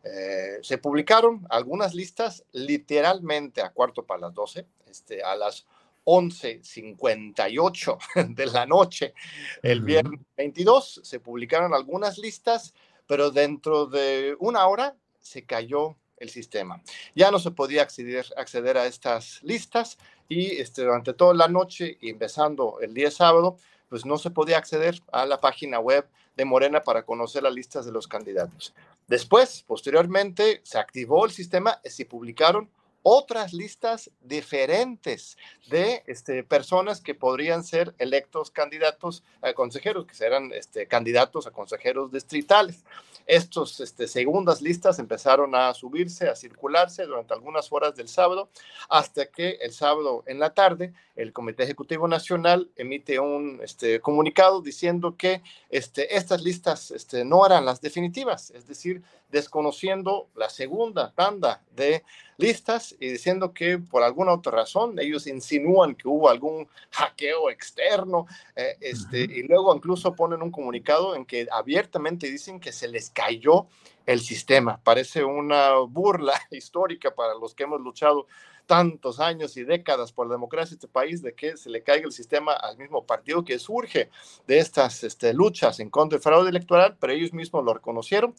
Eh, 0.03 0.59
se 0.61 0.77
publicaron 0.77 1.45
algunas 1.49 1.93
listas 1.93 2.45
literalmente 2.53 3.61
a 3.61 3.71
cuarto 3.71 4.05
para 4.05 4.21
las 4.21 4.33
12, 4.33 4.65
este, 4.87 5.21
a 5.23 5.35
las 5.35 5.65
11.58 6.05 7.97
de 8.35 8.45
la 8.47 8.65
noche, 8.65 9.13
el 9.61 9.81
viernes 9.81 10.21
22, 10.37 11.01
se 11.03 11.19
publicaron 11.19 11.73
algunas 11.73 12.17
listas, 12.17 12.73
pero 13.07 13.29
dentro 13.31 13.85
de 13.85 14.35
una 14.39 14.65
hora 14.67 14.95
se 15.19 15.45
cayó 15.45 15.97
el 16.17 16.29
sistema. 16.29 16.81
Ya 17.15 17.31
no 17.31 17.39
se 17.39 17.51
podía 17.51 17.81
acceder, 17.81 18.25
acceder 18.37 18.77
a 18.77 18.85
estas 18.85 19.41
listas 19.43 19.97
y 20.27 20.57
este, 20.57 20.83
durante 20.83 21.13
toda 21.13 21.33
la 21.33 21.47
noche 21.47 21.97
y 22.01 22.09
empezando 22.09 22.79
el 22.81 22.93
día 22.93 23.11
sábado, 23.11 23.57
pues 23.89 24.05
no 24.05 24.17
se 24.17 24.29
podía 24.29 24.57
acceder 24.57 25.01
a 25.11 25.25
la 25.25 25.39
página 25.41 25.79
web 25.79 26.07
de 26.37 26.45
Morena 26.45 26.81
para 26.83 27.03
conocer 27.03 27.43
las 27.43 27.53
listas 27.53 27.85
de 27.85 27.91
los 27.91 28.07
candidatos. 28.07 28.73
Después, 29.07 29.63
posteriormente, 29.67 30.61
se 30.63 30.77
activó 30.77 31.25
el 31.25 31.31
sistema 31.31 31.81
y 31.83 31.89
se 31.89 32.05
publicaron 32.05 32.69
otras 33.01 33.53
listas 33.53 34.11
diferentes 34.21 35.37
de 35.69 36.03
este, 36.05 36.43
personas 36.43 37.01
que 37.01 37.15
podrían 37.15 37.63
ser 37.63 37.95
electos 37.97 38.51
candidatos 38.51 39.23
a 39.41 39.53
consejeros, 39.53 40.05
que 40.05 40.15
serán 40.15 40.51
este, 40.53 40.85
candidatos 40.85 41.47
a 41.47 41.51
consejeros 41.51 42.11
distritales. 42.11 42.83
Estos 43.29 43.79
este, 43.79 44.07
segundas 44.07 44.59
listas 44.59 44.97
empezaron 44.97 45.53
a 45.53 45.71
subirse, 45.75 46.27
a 46.27 46.35
circularse 46.35 47.05
durante 47.05 47.31
algunas 47.35 47.71
horas 47.71 47.95
del 47.95 48.07
sábado, 48.07 48.49
hasta 48.89 49.27
que 49.27 49.59
el 49.61 49.71
sábado 49.71 50.23
en 50.25 50.39
la 50.39 50.55
tarde 50.55 50.93
el 51.15 51.31
Comité 51.31 51.61
Ejecutivo 51.61 52.07
Nacional 52.07 52.71
emite 52.75 53.19
un 53.19 53.59
este, 53.61 53.99
comunicado 54.01 54.63
diciendo 54.63 55.15
que 55.15 55.43
este, 55.69 56.17
estas 56.17 56.41
listas 56.41 56.89
este, 56.89 57.23
no 57.23 57.45
eran 57.45 57.65
las 57.65 57.81
definitivas, 57.81 58.49
es 58.49 58.65
decir, 58.65 59.03
desconociendo 59.29 60.29
la 60.35 60.49
segunda 60.49 61.11
tanda 61.13 61.63
de 61.75 62.03
listas 62.37 62.95
y 62.99 63.09
diciendo 63.09 63.53
que 63.53 63.77
por 63.77 64.03
alguna 64.03 64.33
otra 64.33 64.51
razón 64.51 64.97
ellos 64.99 65.27
insinúan 65.27 65.95
que 65.95 66.07
hubo 66.07 66.29
algún 66.29 66.67
hackeo 66.91 67.49
externo 67.49 68.25
eh, 68.55 68.77
este, 68.79 69.21
y 69.21 69.43
luego 69.43 69.75
incluso 69.75 70.15
ponen 70.15 70.41
un 70.41 70.51
comunicado 70.51 71.15
en 71.15 71.25
que 71.25 71.47
abiertamente 71.51 72.29
dicen 72.31 72.59
que 72.59 72.71
se 72.71 72.87
les 72.87 73.09
cayó 73.09 73.67
el 74.05 74.21
sistema. 74.21 74.79
Parece 74.83 75.23
una 75.23 75.73
burla 75.87 76.33
histórica 76.51 77.13
para 77.13 77.35
los 77.35 77.53
que 77.53 77.63
hemos 77.63 77.81
luchado 77.81 78.25
tantos 78.69 79.19
años 79.19 79.57
y 79.57 79.63
décadas 79.63 80.11
por 80.11 80.27
la 80.27 80.33
democracia 80.33 80.69
de 80.69 80.75
este 80.75 80.87
país, 80.87 81.23
de 81.23 81.33
que 81.33 81.57
se 81.57 81.71
le 81.71 81.81
caiga 81.81 82.05
el 82.05 82.11
sistema 82.11 82.53
al 82.53 82.77
mismo 82.77 83.03
partido 83.03 83.43
que 83.43 83.57
surge 83.57 84.11
de 84.45 84.59
estas 84.59 85.03
este, 85.03 85.33
luchas 85.33 85.79
en 85.79 85.89
contra 85.89 86.17
del 86.17 86.23
fraude 86.23 86.51
electoral, 86.51 86.95
pero 86.99 87.11
ellos 87.11 87.33
mismos 87.33 87.65
lo 87.65 87.73
reconocieron. 87.73 88.35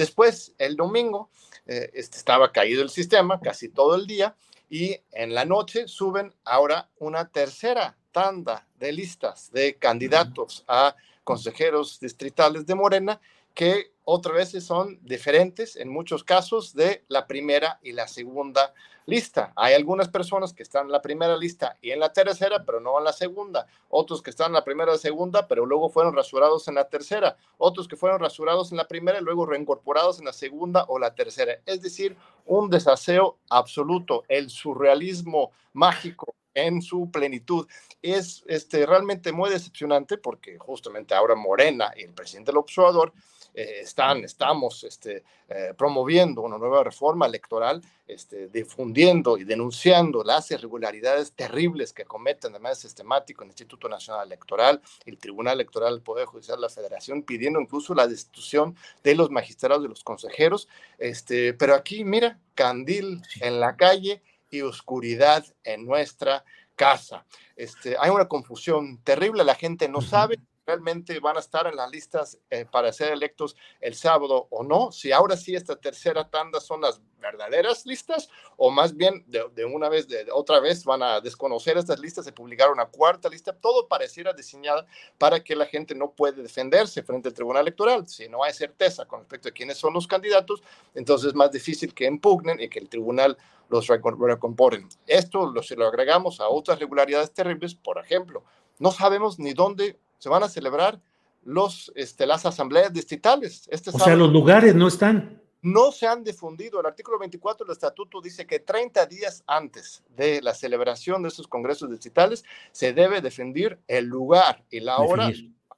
Después, 0.00 0.54
el 0.56 0.76
domingo, 0.76 1.28
eh, 1.66 1.90
este, 1.92 2.16
estaba 2.16 2.52
caído 2.52 2.82
el 2.82 2.88
sistema 2.88 3.38
casi 3.38 3.68
todo 3.68 3.96
el 3.96 4.06
día 4.06 4.34
y 4.70 4.96
en 5.12 5.34
la 5.34 5.44
noche 5.44 5.88
suben 5.88 6.32
ahora 6.42 6.88
una 6.96 7.28
tercera 7.28 7.98
tanda 8.10 8.66
de 8.78 8.92
listas 8.92 9.52
de 9.52 9.74
candidatos 9.74 10.64
a 10.66 10.96
consejeros 11.22 12.00
distritales 12.00 12.64
de 12.64 12.74
Morena 12.76 13.20
que 13.60 13.92
otra 14.04 14.32
vez 14.32 14.52
son 14.64 14.98
diferentes 15.02 15.76
en 15.76 15.90
muchos 15.90 16.24
casos 16.24 16.74
de 16.74 17.04
la 17.08 17.26
primera 17.26 17.78
y 17.82 17.92
la 17.92 18.08
segunda 18.08 18.72
lista. 19.04 19.52
Hay 19.54 19.74
algunas 19.74 20.08
personas 20.08 20.54
que 20.54 20.62
están 20.62 20.86
en 20.86 20.92
la 20.92 21.02
primera 21.02 21.36
lista 21.36 21.76
y 21.82 21.90
en 21.90 22.00
la 22.00 22.10
tercera, 22.10 22.64
pero 22.64 22.80
no 22.80 22.96
en 22.96 23.04
la 23.04 23.12
segunda. 23.12 23.66
Otros 23.90 24.22
que 24.22 24.30
están 24.30 24.46
en 24.46 24.52
la 24.54 24.64
primera 24.64 24.94
y 24.94 24.98
segunda, 24.98 25.46
pero 25.46 25.66
luego 25.66 25.90
fueron 25.90 26.16
rasurados 26.16 26.68
en 26.68 26.76
la 26.76 26.88
tercera. 26.88 27.36
Otros 27.58 27.86
que 27.86 27.96
fueron 27.96 28.18
rasurados 28.18 28.70
en 28.70 28.78
la 28.78 28.88
primera 28.88 29.18
y 29.18 29.22
luego 29.22 29.44
reincorporados 29.44 30.20
en 30.20 30.24
la 30.24 30.32
segunda 30.32 30.86
o 30.88 30.98
la 30.98 31.14
tercera. 31.14 31.58
Es 31.66 31.82
decir, 31.82 32.16
un 32.46 32.70
desaseo 32.70 33.36
absoluto, 33.50 34.24
el 34.28 34.48
surrealismo 34.48 35.50
mágico 35.74 36.34
en 36.54 36.82
su 36.82 37.10
plenitud. 37.10 37.66
Es 38.02 38.44
este, 38.46 38.86
realmente 38.86 39.32
muy 39.32 39.50
decepcionante 39.50 40.18
porque 40.18 40.58
justamente 40.58 41.14
ahora 41.14 41.34
Morena 41.34 41.92
y 41.96 42.02
el 42.02 42.12
presidente 42.12 42.50
del 42.50 42.58
observador 42.58 43.12
eh, 43.54 43.80
están, 43.82 44.24
estamos 44.24 44.84
este, 44.84 45.24
eh, 45.48 45.74
promoviendo 45.76 46.42
una 46.42 46.58
nueva 46.58 46.84
reforma 46.84 47.26
electoral, 47.26 47.82
este, 48.06 48.48
difundiendo 48.48 49.38
y 49.38 49.44
denunciando 49.44 50.22
las 50.22 50.50
irregularidades 50.50 51.32
terribles 51.32 51.92
que 51.92 52.04
cometen 52.04 52.52
de 52.52 52.58
manera 52.58 52.76
sistemática 52.76 53.42
el 53.42 53.50
Instituto 53.50 53.88
Nacional 53.88 54.26
Electoral, 54.26 54.80
el 55.04 55.18
Tribunal 55.18 55.54
Electoral, 55.54 55.94
el 55.94 56.02
Poder 56.02 56.26
Judicial 56.26 56.58
de 56.58 56.62
la 56.62 56.68
Federación, 56.68 57.22
pidiendo 57.22 57.60
incluso 57.60 57.94
la 57.94 58.06
destitución 58.06 58.76
de 59.02 59.14
los 59.14 59.30
magistrados, 59.30 59.82
de 59.82 59.88
los 59.88 60.04
consejeros. 60.04 60.68
Este, 60.98 61.52
pero 61.54 61.74
aquí, 61.74 62.04
mira, 62.04 62.38
candil 62.54 63.22
en 63.40 63.58
la 63.58 63.76
calle 63.76 64.22
y 64.50 64.62
oscuridad 64.62 65.44
en 65.64 65.86
nuestra 65.86 66.44
casa. 66.74 67.24
Este, 67.56 67.96
hay 67.98 68.10
una 68.10 68.28
confusión 68.28 68.98
terrible, 69.02 69.44
la 69.44 69.54
gente 69.54 69.88
no 69.88 70.00
sabe 70.00 70.38
realmente 70.70 71.18
van 71.18 71.36
a 71.36 71.40
estar 71.40 71.66
en 71.66 71.74
las 71.74 71.90
listas 71.90 72.38
eh, 72.48 72.64
para 72.64 72.92
ser 72.92 73.12
electos 73.12 73.56
el 73.80 73.94
sábado 73.94 74.46
o 74.50 74.62
no, 74.62 74.92
si 74.92 75.10
ahora 75.10 75.36
sí 75.36 75.56
esta 75.56 75.74
tercera 75.74 76.30
tanda 76.30 76.60
son 76.60 76.80
las 76.82 77.02
verdaderas 77.18 77.84
listas 77.86 78.28
o 78.56 78.70
más 78.70 78.96
bien 78.96 79.24
de, 79.26 79.64
una 79.64 79.88
vez, 79.88 80.06
de, 80.06 80.26
otra 80.32 80.60
vez 80.60 80.84
van 80.84 81.02
a 81.02 81.20
desconocer 81.20 81.76
estas 81.76 81.98
listas 81.98 82.26
y 82.28 82.32
publicar 82.32 82.70
una 82.70 82.86
cuarta 82.86 83.28
lista, 83.28 83.52
todo 83.52 83.88
pareciera 83.88 84.32
diseñado 84.32 84.86
para 85.18 85.42
que 85.42 85.56
la 85.56 85.66
gente 85.66 85.94
no 85.96 86.12
puede 86.12 86.40
defenderse 86.40 87.02
frente 87.02 87.28
al 87.28 87.34
Tribunal 87.34 87.62
Electoral. 87.62 88.06
Si 88.06 88.28
no 88.28 88.44
hay 88.44 88.52
certeza 88.52 89.06
con 89.06 89.20
respecto 89.20 89.48
a 89.48 89.52
quiénes 89.52 89.76
son 89.76 89.92
los 89.92 90.06
candidatos, 90.06 90.62
entonces 90.94 91.28
es 91.28 91.34
más 91.34 91.50
difícil 91.50 91.92
que 91.92 92.06
impugnen 92.06 92.60
y 92.60 92.68
que 92.68 92.78
el 92.78 92.88
tribunal 92.88 93.36
los 93.68 93.88
recomponen. 93.88 94.88
Esto 95.06 95.50
lo, 95.50 95.62
si 95.62 95.74
lo 95.74 95.86
agregamos 95.86 96.40
a 96.40 96.48
otras 96.48 96.78
regularidades 96.78 97.32
terribles, 97.32 97.74
por 97.74 97.98
ejemplo, 97.98 98.44
no 98.78 98.90
sabemos 98.92 99.38
ni 99.38 99.52
dónde 99.52 99.98
se 100.20 100.28
van 100.28 100.44
a 100.44 100.48
celebrar 100.48 101.00
los, 101.42 101.90
este, 101.96 102.26
las 102.26 102.46
asambleas 102.46 102.92
distritales. 102.92 103.66
Este 103.70 103.90
o 103.90 103.98
sea, 103.98 104.14
los 104.14 104.30
lugares 104.30 104.74
no 104.74 104.86
están. 104.86 105.40
No 105.62 105.92
se 105.92 106.06
han 106.06 106.22
difundido. 106.22 106.80
El 106.80 106.86
artículo 106.86 107.18
24 107.18 107.66
del 107.66 107.72
estatuto 107.72 108.20
dice 108.20 108.46
que 108.46 108.60
30 108.60 109.06
días 109.06 109.42
antes 109.46 110.02
de 110.16 110.40
la 110.42 110.54
celebración 110.54 111.22
de 111.22 111.28
esos 111.28 111.48
congresos 111.48 111.90
distritales 111.90 112.44
se 112.70 112.92
debe 112.92 113.20
defender 113.20 113.80
el 113.88 114.06
lugar 114.06 114.62
y 114.70 114.80
la 114.80 114.98
hora 114.98 115.30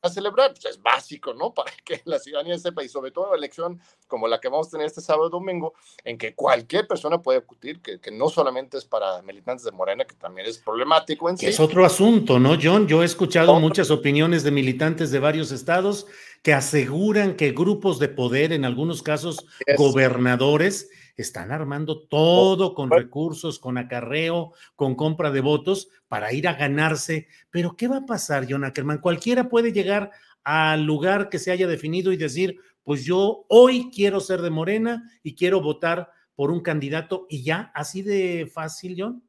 a 0.03 0.09
celebrar. 0.09 0.53
Pues 0.53 0.65
es 0.67 0.83
básico, 0.83 1.33
¿no? 1.33 1.55
Para 1.55 1.73
que 1.85 2.03
la 2.05 2.19
ciudadanía 2.19 2.59
sepa, 2.59 2.85
y 2.85 2.89
sobre 2.89 3.11
todo 3.11 3.29
una 3.29 3.37
elección 3.37 3.81
como 4.07 4.29
la 4.29 4.41
que 4.41 4.49
vamos 4.49 4.69
a 4.69 4.71
tener 4.73 4.87
este 4.87 5.01
sábado 5.01 5.29
y 5.29 5.31
domingo, 5.31 5.75
en 6.05 6.19
que 6.19 6.35
cualquier 6.35 6.87
persona 6.87 7.23
puede 7.23 7.39
acudir, 7.39 7.81
que, 7.81 7.99
que 7.99 8.11
no 8.11 8.29
solamente 8.29 8.77
es 8.77 8.85
para 8.85 9.23
militantes 9.23 9.65
de 9.65 9.73
Morena, 9.73 10.05
que 10.05 10.15
también 10.15 10.47
es 10.47 10.59
problemático 10.59 11.31
en 11.31 11.39
sí. 11.39 11.47
Es 11.47 11.61
otro 11.61 11.87
asunto, 11.87 12.39
¿no, 12.39 12.59
John? 12.61 12.87
Yo 12.87 13.03
he 13.03 13.07
escuchado 13.07 13.59
muchas 13.59 13.91
opiniones 13.91 14.43
de 14.43 14.51
militantes 14.51 15.11
de 15.11 15.19
varios 15.19 15.53
estados 15.53 16.07
que 16.43 16.53
aseguran 16.53 17.37
que 17.37 17.53
grupos 17.53 17.99
de 17.99 18.09
poder, 18.09 18.53
en 18.53 18.65
algunos 18.65 19.03
casos 19.03 19.47
gobernadores, 19.77 20.91
están 21.17 21.53
armando 21.53 22.03
todo 22.03 22.75
con 22.75 22.91
recursos, 22.91 23.59
con 23.59 23.79
acarreo, 23.79 24.53
con 24.77 24.95
compra 24.95 25.31
de 25.31 25.41
votos 25.41 25.89
para 26.09 26.33
ir 26.33 26.49
a 26.49 26.55
ganarse. 26.55 27.29
Pero 27.51 27.77
¿qué 27.77 27.89
va 27.89 27.99
a 27.99 28.07
pasar, 28.07 28.47
John 28.49 28.65
Ackerman? 28.65 28.99
Cualquiera 28.99 29.49
puede 29.49 29.73
llegar 29.73 30.11
al 30.45 30.85
lugar 30.85 31.29
que 31.29 31.39
se 31.39 31.51
haya 31.51 31.67
definido 31.67 32.13
y 32.13 32.17
decir, 32.17 32.59
pues 32.83 33.05
yo 33.05 33.45
hoy 33.49 33.91
quiero 33.95 34.21
ser 34.21 34.43
de 34.43 34.51
Morena 34.51 35.11
y 35.23 35.35
quiero 35.35 35.61
votar 35.61 36.11
por 36.35 36.51
un 36.51 36.61
candidato 36.61 37.27
y 37.29 37.43
ya, 37.43 37.71
así 37.75 38.03
de 38.03 38.51
fácil, 38.53 38.97
John. 38.99 39.23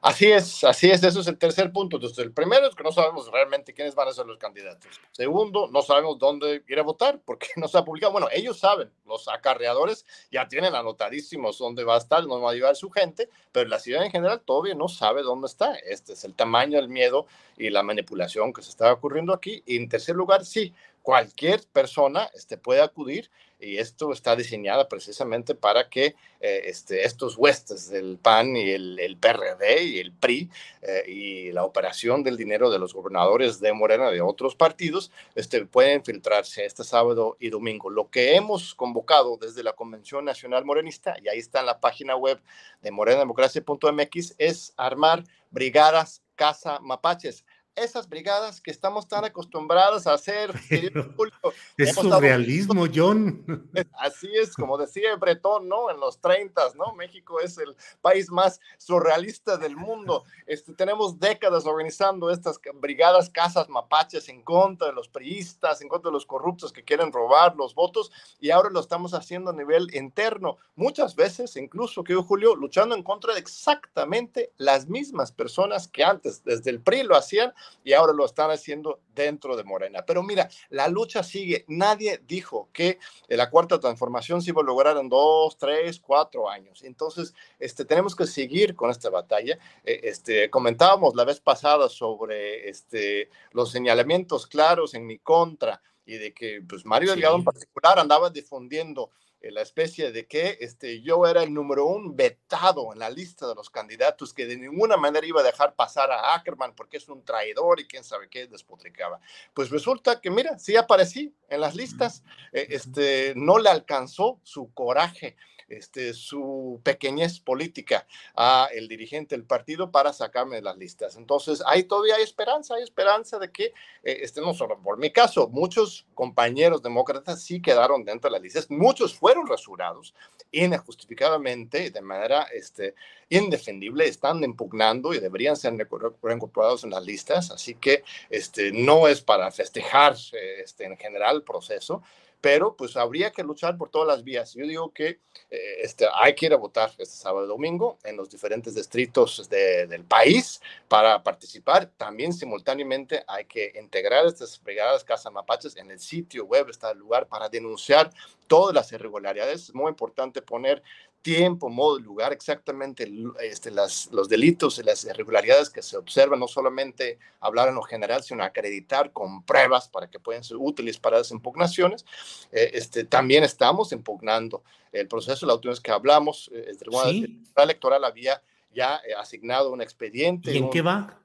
Así 0.00 0.26
es, 0.30 0.62
así 0.62 0.88
es, 0.88 1.02
eso 1.02 1.20
es 1.20 1.26
el 1.26 1.36
tercer 1.36 1.72
punto. 1.72 1.96
Entonces, 1.96 2.18
el 2.18 2.32
primero 2.32 2.68
es 2.68 2.74
que 2.74 2.84
no 2.84 2.92
sabemos 2.92 3.30
realmente 3.30 3.74
quiénes 3.74 3.94
van 3.94 4.08
a 4.08 4.12
ser 4.12 4.26
los 4.26 4.38
candidatos. 4.38 5.00
Segundo, 5.10 5.68
no 5.68 5.82
sabemos 5.82 6.18
dónde 6.18 6.62
ir 6.68 6.78
a 6.78 6.82
votar 6.82 7.20
porque 7.24 7.48
no 7.56 7.66
se 7.66 7.78
ha 7.78 7.84
publicado. 7.84 8.12
Bueno, 8.12 8.28
ellos 8.32 8.58
saben, 8.58 8.90
los 9.04 9.28
acarreadores 9.28 10.06
ya 10.30 10.46
tienen 10.48 10.74
anotadísimos 10.74 11.58
dónde 11.58 11.84
va 11.84 11.96
a 11.96 11.98
estar, 11.98 12.22
dónde 12.22 12.44
va 12.44 12.52
a 12.52 12.54
llevar 12.54 12.76
su 12.76 12.90
gente, 12.90 13.28
pero 13.52 13.68
la 13.68 13.78
ciudad 13.78 14.04
en 14.04 14.10
general 14.10 14.40
todavía 14.42 14.74
no 14.74 14.88
sabe 14.88 15.22
dónde 15.22 15.46
está. 15.46 15.74
Este 15.74 16.12
es 16.12 16.24
el 16.24 16.34
tamaño, 16.34 16.78
el 16.78 16.88
miedo 16.88 17.26
y 17.56 17.70
la 17.70 17.82
manipulación 17.82 18.52
que 18.52 18.62
se 18.62 18.70
está 18.70 18.92
ocurriendo 18.92 19.32
aquí. 19.32 19.62
Y 19.66 19.76
en 19.76 19.88
tercer 19.88 20.14
lugar, 20.14 20.44
sí, 20.44 20.72
cualquier 21.06 21.62
persona 21.72 22.28
este, 22.34 22.58
puede 22.58 22.82
acudir 22.82 23.30
y 23.60 23.76
esto 23.76 24.12
está 24.12 24.34
diseñado 24.34 24.88
precisamente 24.88 25.54
para 25.54 25.88
que 25.88 26.16
eh, 26.40 26.62
este, 26.64 27.04
estos 27.04 27.38
huestes 27.38 27.88
del 27.88 28.18
PAN 28.18 28.56
y 28.56 28.70
el, 28.70 29.16
PRD 29.20 29.84
y 29.84 30.00
el 30.00 30.10
PRI 30.12 30.50
eh, 30.82 31.04
y 31.06 31.52
la 31.52 31.62
operación 31.62 32.24
del 32.24 32.36
dinero 32.36 32.70
de 32.70 32.80
los 32.80 32.92
gobernadores 32.92 33.60
de 33.60 33.72
Morena 33.72 34.10
de 34.10 34.20
otros 34.20 34.56
partidos 34.56 35.12
este, 35.36 35.64
pueden 35.64 36.04
filtrarse 36.04 36.64
este 36.64 36.82
sábado 36.82 37.36
y 37.38 37.50
domingo. 37.50 37.88
Lo 37.88 38.10
que 38.10 38.34
hemos 38.34 38.74
convocado 38.74 39.36
desde 39.36 39.62
la 39.62 39.74
Convención 39.74 40.24
Nacional 40.24 40.64
Morenista, 40.64 41.14
y 41.22 41.28
ahí 41.28 41.38
está 41.38 41.60
en 41.60 41.66
la 41.66 41.78
página 41.78 42.16
web 42.16 42.40
de 42.82 42.90
morenademocracia.mx, 42.90 44.34
es 44.38 44.74
armar 44.76 45.22
brigadas 45.52 46.20
Casa 46.34 46.80
Mapaches 46.80 47.44
esas 47.76 48.08
brigadas 48.08 48.60
que 48.60 48.70
estamos 48.70 49.06
tan 49.06 49.24
acostumbrados 49.24 50.06
a 50.06 50.14
hacer. 50.14 50.52
es 51.76 51.94
surrealismo, 51.94 52.86
John. 52.94 53.70
Así 53.98 54.28
es, 54.34 54.54
como 54.54 54.78
decía 54.78 55.14
Bretón, 55.16 55.68
¿no? 55.68 55.90
En 55.90 56.00
los 56.00 56.20
30, 56.20 56.62
¿no? 56.74 56.94
México 56.94 57.40
es 57.40 57.58
el 57.58 57.76
país 58.00 58.30
más 58.30 58.60
surrealista 58.78 59.56
del 59.56 59.76
mundo. 59.76 60.24
Este, 60.46 60.72
tenemos 60.72 61.20
décadas 61.20 61.66
organizando 61.66 62.30
estas 62.30 62.58
brigadas 62.74 63.30
casas 63.30 63.68
mapaches 63.68 64.28
en 64.28 64.42
contra 64.42 64.88
de 64.88 64.94
los 64.94 65.08
priistas, 65.08 65.82
en 65.82 65.88
contra 65.88 66.10
de 66.10 66.14
los 66.14 66.26
corruptos 66.26 66.72
que 66.72 66.84
quieren 66.84 67.12
robar 67.12 67.56
los 67.56 67.74
votos, 67.74 68.10
y 68.40 68.50
ahora 68.50 68.70
lo 68.70 68.80
estamos 68.80 69.14
haciendo 69.14 69.50
a 69.50 69.54
nivel 69.54 69.94
interno. 69.94 70.56
Muchas 70.74 71.14
veces, 71.14 71.56
incluso, 71.56 72.02
que 72.02 72.14
Julio, 72.14 72.56
luchando 72.56 72.94
en 72.94 73.02
contra 73.02 73.34
de 73.34 73.40
exactamente 73.40 74.52
las 74.56 74.88
mismas 74.88 75.32
personas 75.32 75.88
que 75.88 76.04
antes, 76.04 76.42
desde 76.44 76.70
el 76.70 76.80
PRI, 76.80 77.02
lo 77.02 77.16
hacían 77.16 77.52
y 77.84 77.92
ahora 77.92 78.12
lo 78.12 78.24
están 78.24 78.50
haciendo 78.50 79.00
dentro 79.14 79.56
de 79.56 79.64
Morena. 79.64 80.04
Pero 80.06 80.22
mira, 80.22 80.48
la 80.70 80.88
lucha 80.88 81.22
sigue. 81.22 81.64
Nadie 81.68 82.20
dijo 82.26 82.68
que 82.72 82.98
la 83.28 83.50
cuarta 83.50 83.80
transformación 83.80 84.42
se 84.42 84.50
iba 84.50 84.62
a 84.62 84.64
lograr 84.64 84.96
en 84.96 85.08
dos, 85.08 85.56
tres, 85.58 86.00
cuatro 86.00 86.48
años. 86.48 86.82
Entonces, 86.82 87.34
este, 87.58 87.84
tenemos 87.84 88.14
que 88.14 88.26
seguir 88.26 88.74
con 88.74 88.90
esta 88.90 89.10
batalla. 89.10 89.58
Eh, 89.84 90.00
este, 90.04 90.50
comentábamos 90.50 91.14
la 91.14 91.24
vez 91.24 91.40
pasada 91.40 91.88
sobre 91.88 92.68
este, 92.68 93.30
los 93.52 93.70
señalamientos 93.70 94.46
claros 94.46 94.94
en 94.94 95.06
mi 95.06 95.18
contra 95.18 95.80
y 96.04 96.16
de 96.16 96.32
que 96.32 96.62
pues, 96.66 96.86
Mario 96.86 97.10
Delgado 97.10 97.36
en 97.36 97.44
particular 97.44 97.98
andaba 97.98 98.30
difundiendo 98.30 99.10
eh, 99.10 99.25
la 99.50 99.62
especie 99.62 100.12
de 100.12 100.26
que 100.26 100.58
este, 100.60 101.02
yo 101.02 101.26
era 101.26 101.42
el 101.42 101.52
número 101.52 101.86
un 101.86 102.16
vetado 102.16 102.92
en 102.92 102.98
la 102.98 103.10
lista 103.10 103.46
de 103.46 103.54
los 103.54 103.70
candidatos 103.70 104.32
que 104.32 104.46
de 104.46 104.56
ninguna 104.56 104.96
manera 104.96 105.26
iba 105.26 105.40
a 105.40 105.44
dejar 105.44 105.74
pasar 105.74 106.10
a 106.10 106.34
Ackerman 106.34 106.74
porque 106.74 106.96
es 106.96 107.08
un 107.08 107.24
traidor 107.24 107.80
y 107.80 107.86
quién 107.86 108.04
sabe 108.04 108.28
qué 108.28 108.46
despotricaba. 108.46 109.20
Pues 109.54 109.70
resulta 109.70 110.20
que, 110.20 110.30
mira, 110.30 110.58
sí 110.58 110.76
aparecí 110.76 111.34
en 111.48 111.60
las 111.60 111.74
listas, 111.74 112.22
eh, 112.52 112.66
este, 112.70 113.34
no 113.36 113.58
le 113.58 113.70
alcanzó 113.70 114.40
su 114.42 114.72
coraje 114.72 115.36
este, 115.68 116.14
su 116.14 116.80
pequeñez 116.84 117.40
política 117.40 118.06
a 118.36 118.68
el 118.72 118.86
dirigente 118.86 119.34
del 119.34 119.44
partido 119.44 119.90
para 119.90 120.12
sacarme 120.12 120.56
de 120.56 120.62
las 120.62 120.76
listas. 120.76 121.16
Entonces, 121.16 121.62
ahí 121.66 121.82
todavía 121.82 122.16
hay 122.16 122.22
esperanza, 122.22 122.76
hay 122.76 122.84
esperanza 122.84 123.38
de 123.38 123.50
que, 123.50 123.64
eh, 123.64 124.18
este, 124.22 124.40
no 124.40 124.54
solo 124.54 124.80
por 124.80 124.96
mi 124.96 125.10
caso, 125.10 125.48
muchos 125.48 126.06
compañeros 126.14 126.82
demócratas 126.82 127.42
sí 127.42 127.60
quedaron 127.60 128.04
dentro 128.04 128.30
de 128.30 128.34
las 128.34 128.42
listas, 128.42 128.70
muchos 128.70 129.14
fueron 129.14 129.35
rasurados 129.44 130.14
injustificadamente, 130.52 131.90
de 131.90 132.00
manera 132.00 132.44
este, 132.52 132.94
indefendible, 133.28 134.06
están 134.06 134.42
impugnando 134.44 135.12
y 135.12 135.18
deberían 135.18 135.56
ser 135.56 135.74
reincorporados 136.22 136.84
en 136.84 136.90
las 136.90 137.04
listas, 137.04 137.50
así 137.50 137.74
que 137.74 138.04
este, 138.30 138.72
no 138.72 139.08
es 139.08 139.20
para 139.20 139.50
festejar 139.50 140.16
este, 140.58 140.84
en 140.84 140.96
general 140.96 141.36
el 141.36 141.42
proceso, 141.42 142.02
pero 142.40 142.76
pues 142.76 142.96
habría 142.96 143.32
que 143.32 143.42
luchar 143.42 143.76
por 143.76 143.90
todas 143.90 144.06
las 144.06 144.22
vías. 144.22 144.54
Yo 144.54 144.66
digo 144.66 144.92
que 144.92 145.20
eh, 145.50 145.80
este, 145.80 146.06
hay 146.14 146.34
que 146.34 146.46
ir 146.46 146.52
a 146.52 146.56
votar 146.56 146.90
este 146.98 147.16
sábado 147.16 147.44
y 147.44 147.48
domingo 147.48 147.98
en 148.04 148.16
los 148.16 148.30
diferentes 148.30 148.74
distritos 148.74 149.48
del 149.48 150.04
país 150.04 150.60
para 150.86 151.22
participar. 151.22 151.90
También 151.96 152.32
simultáneamente 152.32 153.24
hay 153.26 153.46
que 153.46 153.72
integrar 153.80 154.26
estas 154.26 154.62
brigadas 154.62 155.02
Casa 155.02 155.30
Mapaches 155.30 155.76
en 155.76 155.90
el 155.90 155.98
sitio 155.98 156.44
web, 156.44 156.68
está 156.68 156.92
el 156.92 156.98
lugar 156.98 157.26
para 157.26 157.48
denunciar 157.48 158.12
todas 158.46 158.74
las 158.74 158.92
irregularidades. 158.92 159.64
Es 159.64 159.74
muy 159.74 159.88
importante 159.88 160.42
poner 160.42 160.82
tiempo, 161.26 161.68
modo, 161.68 161.98
lugar, 161.98 162.32
exactamente 162.32 163.10
este, 163.40 163.72
las, 163.72 164.08
los 164.12 164.28
delitos 164.28 164.78
y 164.78 164.84
las 164.84 165.04
irregularidades 165.04 165.70
que 165.70 165.82
se 165.82 165.96
observan, 165.96 166.38
no 166.38 166.46
solamente 166.46 167.18
hablar 167.40 167.68
en 167.68 167.74
lo 167.74 167.82
general, 167.82 168.22
sino 168.22 168.44
acreditar 168.44 169.12
con 169.12 169.42
pruebas 169.42 169.88
para 169.88 170.08
que 170.08 170.20
puedan 170.20 170.44
ser 170.44 170.56
útiles 170.56 170.98
para 170.98 171.18
las 171.18 171.32
impugnaciones. 171.32 172.04
Eh, 172.52 172.70
este, 172.74 173.02
también 173.02 173.42
estamos 173.42 173.90
impugnando 173.90 174.62
el 174.92 175.08
proceso, 175.08 175.46
la 175.46 175.54
última 175.54 175.72
vez 175.72 175.80
que 175.80 175.90
hablamos, 175.90 176.48
eh, 176.54 176.66
el 176.68 176.78
Tribunal 176.78 177.40
Electoral 177.56 178.04
había 178.04 178.40
ya 178.72 179.00
eh, 179.04 179.14
asignado 179.18 179.72
un 179.72 179.82
expediente. 179.82 180.52
¿Y 180.52 180.58
en 180.58 180.70
qué 180.70 180.80
va? 180.80 181.18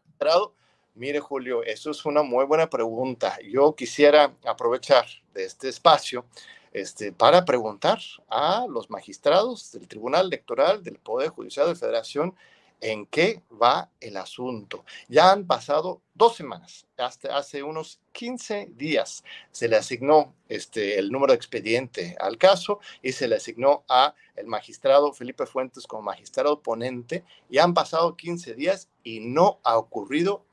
Mire, 0.96 1.20
Julio, 1.20 1.64
eso 1.64 1.92
es 1.92 2.06
una 2.06 2.22
muy 2.22 2.46
buena 2.46 2.70
pregunta. 2.70 3.38
Yo 3.48 3.76
quisiera 3.76 4.34
aprovechar 4.46 5.06
de 5.34 5.46
este 5.46 5.70
espacio 5.70 6.26
este, 6.72 7.12
para 7.12 7.46
preguntar 7.46 8.00
a 8.30 8.66
los 8.70 8.90
magistrados 8.90 9.72
del 9.72 9.88
Tribunal 9.88 10.28
Electoral 10.28 10.84
del 10.84 10.98
Poder 10.98 11.30
Judicial 11.30 11.68
de 11.68 11.76
Federación 11.76 12.36
en 12.82 13.06
qué 13.06 13.44
va 13.62 13.90
el 14.00 14.18
asunto. 14.18 14.84
Ya 15.08 15.32
han 15.32 15.46
pasado 15.46 16.02
dos 16.16 16.36
semanas, 16.36 16.88
hasta 16.98 17.38
hace 17.38 17.64
unos 17.64 18.00
15 18.12 18.70
días 18.76 19.24
se 19.52 19.68
le 19.68 19.78
asignó 19.78 20.34
este, 20.50 21.00
el 21.00 21.12
número 21.12 21.34
de 21.34 21.38
expediente 21.38 22.16
al 22.20 22.38
caso 22.38 22.80
y 23.02 23.12
se 23.12 23.28
le 23.28 23.36
asignó 23.36 23.84
a 23.88 24.16
el 24.36 24.48
magistrado 24.48 25.14
Felipe 25.14 25.46
Fuentes 25.46 25.88
como 25.88 26.02
magistrado 26.02 26.62
ponente 26.62 27.24
y 27.50 27.60
han 27.60 27.74
pasado 27.74 28.18
15 28.18 28.56
días 28.56 28.90
y 29.04 29.20
no 29.20 29.60
ha 29.64 29.78
ocurrido 29.78 30.44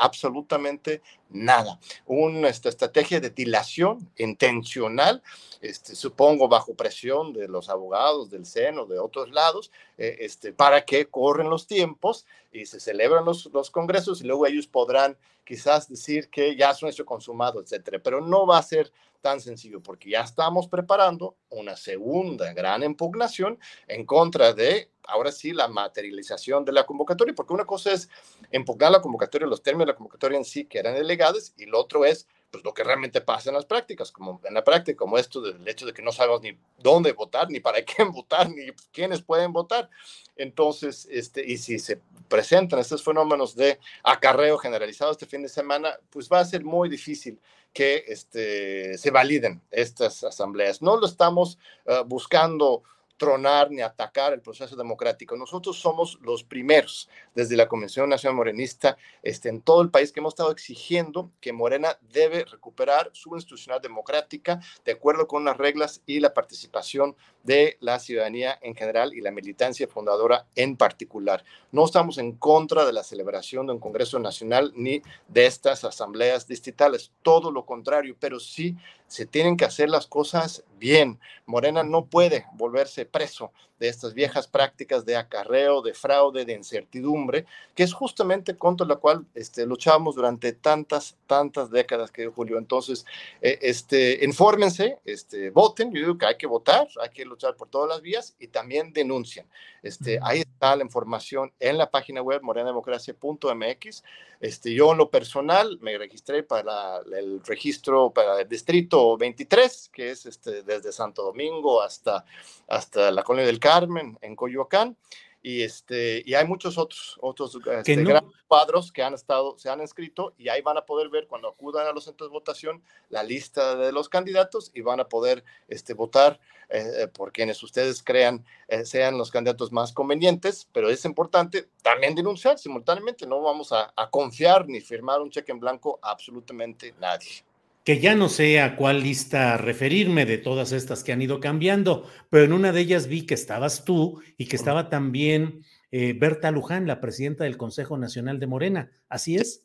absolutamente 0.00 1.02
nada. 1.30 1.78
Una 2.06 2.48
esta, 2.48 2.68
estrategia 2.68 3.20
de 3.20 3.30
dilación 3.30 4.10
intencional, 4.16 5.22
este, 5.60 5.94
supongo 5.94 6.48
bajo 6.48 6.74
presión 6.74 7.32
de 7.32 7.48
los 7.48 7.68
abogados 7.68 8.30
del 8.30 8.46
seno, 8.46 8.86
de 8.86 8.98
otros 8.98 9.30
lados, 9.30 9.70
eh, 9.98 10.18
este, 10.20 10.52
para 10.52 10.84
que 10.84 11.06
corren 11.06 11.50
los 11.50 11.66
tiempos 11.66 12.26
y 12.56 12.66
se 12.66 12.80
celebran 12.80 13.24
los, 13.24 13.46
los 13.52 13.70
congresos 13.70 14.20
y 14.20 14.24
luego 14.24 14.46
ellos 14.46 14.66
podrán 14.66 15.16
quizás 15.44 15.88
decir 15.88 16.30
que 16.30 16.56
ya 16.56 16.70
es 16.70 16.82
un 16.82 16.88
hecho 16.88 17.04
consumado, 17.04 17.60
etcétera. 17.60 18.00
Pero 18.02 18.20
no 18.20 18.46
va 18.46 18.58
a 18.58 18.62
ser 18.62 18.92
tan 19.20 19.40
sencillo 19.40 19.82
porque 19.82 20.10
ya 20.10 20.20
estamos 20.20 20.68
preparando 20.68 21.36
una 21.50 21.76
segunda 21.76 22.52
gran 22.52 22.82
impugnación 22.82 23.58
en 23.88 24.06
contra 24.06 24.52
de 24.52 24.90
ahora 25.06 25.32
sí 25.32 25.52
la 25.52 25.68
materialización 25.68 26.64
de 26.64 26.72
la 26.72 26.84
convocatoria, 26.84 27.34
porque 27.34 27.54
una 27.54 27.64
cosa 27.64 27.92
es 27.92 28.08
impugnar 28.52 28.92
la 28.92 29.00
convocatoria, 29.00 29.46
los 29.46 29.62
términos 29.62 29.86
de 29.86 29.92
la 29.92 29.96
convocatoria 29.96 30.38
en 30.38 30.44
sí 30.44 30.64
que 30.64 30.78
eran 30.78 30.96
ilegales, 30.96 31.54
y 31.56 31.66
lo 31.66 31.80
otro 31.80 32.04
es 32.04 32.26
pues 32.56 32.64
lo 32.64 32.72
que 32.72 32.84
realmente 32.84 33.20
pasa 33.20 33.50
en 33.50 33.54
las 33.54 33.66
prácticas, 33.66 34.10
como 34.10 34.40
en 34.42 34.54
la 34.54 34.64
práctica, 34.64 34.96
como 34.96 35.18
esto 35.18 35.42
del 35.42 35.68
hecho 35.68 35.84
de 35.84 35.92
que 35.92 36.00
no 36.00 36.10
sabemos 36.10 36.40
ni 36.40 36.56
dónde 36.78 37.12
votar, 37.12 37.50
ni 37.50 37.60
para 37.60 37.82
quién 37.82 38.10
votar, 38.12 38.48
ni 38.48 38.68
quiénes 38.92 39.20
pueden 39.20 39.52
votar. 39.52 39.90
Entonces, 40.36 41.06
este, 41.10 41.44
y 41.44 41.58
si 41.58 41.78
se 41.78 42.00
presentan 42.28 42.78
estos 42.78 43.04
fenómenos 43.04 43.54
de 43.56 43.78
acarreo 44.02 44.56
generalizado 44.56 45.12
este 45.12 45.26
fin 45.26 45.42
de 45.42 45.50
semana, 45.50 45.98
pues 46.08 46.30
va 46.32 46.40
a 46.40 46.46
ser 46.46 46.64
muy 46.64 46.88
difícil 46.88 47.38
que 47.74 48.04
este, 48.06 48.96
se 48.96 49.10
validen 49.10 49.60
estas 49.70 50.24
asambleas. 50.24 50.80
No 50.80 50.96
lo 50.96 51.06
estamos 51.06 51.58
uh, 51.84 52.04
buscando 52.06 52.84
tronar 53.16 53.70
ni 53.70 53.82
atacar 53.82 54.32
el 54.32 54.40
proceso 54.40 54.76
democrático. 54.76 55.36
Nosotros 55.36 55.78
somos 55.78 56.18
los 56.22 56.44
primeros 56.44 57.08
desde 57.34 57.56
la 57.56 57.68
Convención 57.68 58.08
Nacional 58.08 58.36
Morenista 58.36 58.96
este, 59.22 59.48
en 59.48 59.60
todo 59.60 59.82
el 59.82 59.90
país 59.90 60.12
que 60.12 60.20
hemos 60.20 60.34
estado 60.34 60.50
exigiendo 60.50 61.30
que 61.40 61.52
Morena 61.52 61.98
debe 62.12 62.44
recuperar 62.44 63.10
su 63.12 63.34
institucional 63.34 63.80
democrática 63.80 64.60
de 64.84 64.92
acuerdo 64.92 65.26
con 65.26 65.44
las 65.44 65.56
reglas 65.56 66.02
y 66.06 66.20
la 66.20 66.34
participación 66.34 67.16
de 67.42 67.76
la 67.80 67.98
ciudadanía 67.98 68.58
en 68.60 68.74
general 68.74 69.14
y 69.14 69.20
la 69.20 69.30
militancia 69.30 69.86
fundadora 69.86 70.46
en 70.54 70.76
particular. 70.76 71.44
No 71.70 71.84
estamos 71.84 72.18
en 72.18 72.32
contra 72.32 72.84
de 72.84 72.92
la 72.92 73.04
celebración 73.04 73.66
de 73.66 73.72
un 73.72 73.78
Congreso 73.78 74.18
Nacional 74.18 74.72
ni 74.74 75.02
de 75.28 75.46
estas 75.46 75.84
asambleas 75.84 76.46
distritales, 76.46 77.12
todo 77.22 77.50
lo 77.50 77.64
contrario, 77.64 78.16
pero 78.18 78.40
sí 78.40 78.76
se 79.08 79.26
tienen 79.26 79.56
que 79.56 79.64
hacer 79.64 79.88
las 79.88 80.06
cosas 80.06 80.64
bien. 80.78 81.18
Morena 81.46 81.82
no 81.82 82.06
puede 82.06 82.46
volverse 82.54 83.06
preso 83.06 83.52
de 83.78 83.88
estas 83.88 84.14
viejas 84.14 84.46
prácticas 84.46 85.04
de 85.04 85.16
acarreo, 85.16 85.82
de 85.82 85.92
fraude, 85.92 86.44
de 86.44 86.54
incertidumbre, 86.54 87.44
que 87.74 87.82
es 87.82 87.92
justamente 87.92 88.56
contra 88.56 88.86
la 88.86 88.96
cual 88.96 89.26
este, 89.34 89.66
luchamos 89.66 90.14
durante 90.14 90.52
tantas, 90.52 91.16
tantas 91.26 91.70
décadas, 91.70 92.10
que 92.10 92.26
Julio. 92.26 92.58
Entonces, 92.58 93.04
eh, 93.42 93.58
este, 93.60 94.24
infórmense, 94.24 94.98
este, 95.04 95.50
voten, 95.50 95.92
yo 95.92 96.00
digo 96.00 96.18
que 96.18 96.26
hay 96.26 96.36
que 96.36 96.46
votar, 96.46 96.88
hay 97.02 97.10
que 97.10 97.24
luchar 97.24 97.54
por 97.54 97.68
todas 97.68 97.88
las 97.88 98.00
vías 98.00 98.34
y 98.38 98.48
también 98.48 98.92
denuncian. 98.92 99.46
Este, 99.82 100.18
ahí 100.22 100.40
está 100.40 100.74
la 100.74 100.82
información 100.82 101.52
en 101.60 101.78
la 101.78 101.90
página 101.90 102.22
web 102.22 102.42
morenademocracia.mx. 102.42 104.02
Este, 104.40 104.74
yo 104.74 104.92
en 104.92 104.98
lo 104.98 105.10
personal 105.10 105.78
me 105.80 105.96
registré 105.96 106.42
para 106.42 106.98
el 107.16 107.40
registro 107.44 108.10
para 108.10 108.40
el 108.40 108.48
distrito 108.48 108.95
23, 109.18 109.90
que 109.92 110.10
es 110.10 110.26
este, 110.26 110.62
desde 110.62 110.92
Santo 110.92 111.22
Domingo 111.22 111.82
hasta, 111.82 112.24
hasta 112.68 113.10
la 113.10 113.22
colonia 113.22 113.46
del 113.46 113.60
Carmen, 113.60 114.18
en 114.20 114.36
Coyoacán. 114.36 114.96
Y, 115.42 115.62
este, 115.62 116.24
y 116.26 116.34
hay 116.34 116.44
muchos 116.44 116.76
otros, 116.76 117.16
otros 117.20 117.56
este, 117.78 118.02
grandes 118.02 118.34
cuadros 118.48 118.90
que 118.90 119.04
han 119.04 119.14
estado, 119.14 119.56
se 119.58 119.70
han 119.70 119.80
inscrito 119.80 120.34
y 120.36 120.48
ahí 120.48 120.60
van 120.60 120.76
a 120.76 120.84
poder 120.84 121.08
ver 121.08 121.28
cuando 121.28 121.46
acudan 121.46 121.86
a 121.86 121.92
los 121.92 122.02
centros 122.02 122.30
de 122.30 122.32
votación 122.32 122.82
la 123.10 123.22
lista 123.22 123.76
de 123.76 123.92
los 123.92 124.08
candidatos 124.08 124.72
y 124.74 124.80
van 124.80 124.98
a 124.98 125.08
poder 125.08 125.44
este, 125.68 125.94
votar 125.94 126.40
eh, 126.68 126.84
eh, 126.96 127.06
por 127.06 127.30
quienes 127.30 127.62
ustedes 127.62 128.02
crean 128.02 128.44
eh, 128.66 128.84
sean 128.84 129.18
los 129.18 129.30
candidatos 129.30 129.70
más 129.70 129.92
convenientes, 129.92 130.68
pero 130.72 130.90
es 130.90 131.04
importante 131.04 131.68
también 131.80 132.16
denunciar 132.16 132.58
simultáneamente, 132.58 133.24
no 133.24 133.40
vamos 133.40 133.70
a, 133.70 133.92
a 133.94 134.10
confiar 134.10 134.66
ni 134.66 134.80
firmar 134.80 135.20
un 135.20 135.30
cheque 135.30 135.52
en 135.52 135.60
blanco 135.60 136.00
a 136.02 136.10
absolutamente 136.10 136.92
nadie 136.98 137.45
que 137.86 138.00
ya 138.00 138.16
no 138.16 138.28
sé 138.28 138.60
a 138.60 138.74
cuál 138.74 139.00
lista 139.00 139.56
referirme 139.58 140.26
de 140.26 140.38
todas 140.38 140.72
estas 140.72 141.04
que 141.04 141.12
han 141.12 141.22
ido 141.22 141.38
cambiando, 141.38 142.10
pero 142.30 142.44
en 142.44 142.52
una 142.52 142.72
de 142.72 142.80
ellas 142.80 143.06
vi 143.06 143.24
que 143.24 143.34
estabas 143.34 143.84
tú 143.84 144.20
y 144.36 144.48
que 144.48 144.56
estaba 144.56 144.88
también 144.90 145.64
eh, 145.92 146.12
Berta 146.12 146.50
Luján, 146.50 146.88
la 146.88 147.00
presidenta 147.00 147.44
del 147.44 147.56
Consejo 147.56 147.96
Nacional 147.96 148.40
de 148.40 148.48
Morena. 148.48 148.90
Así 149.08 149.36
es, 149.36 149.64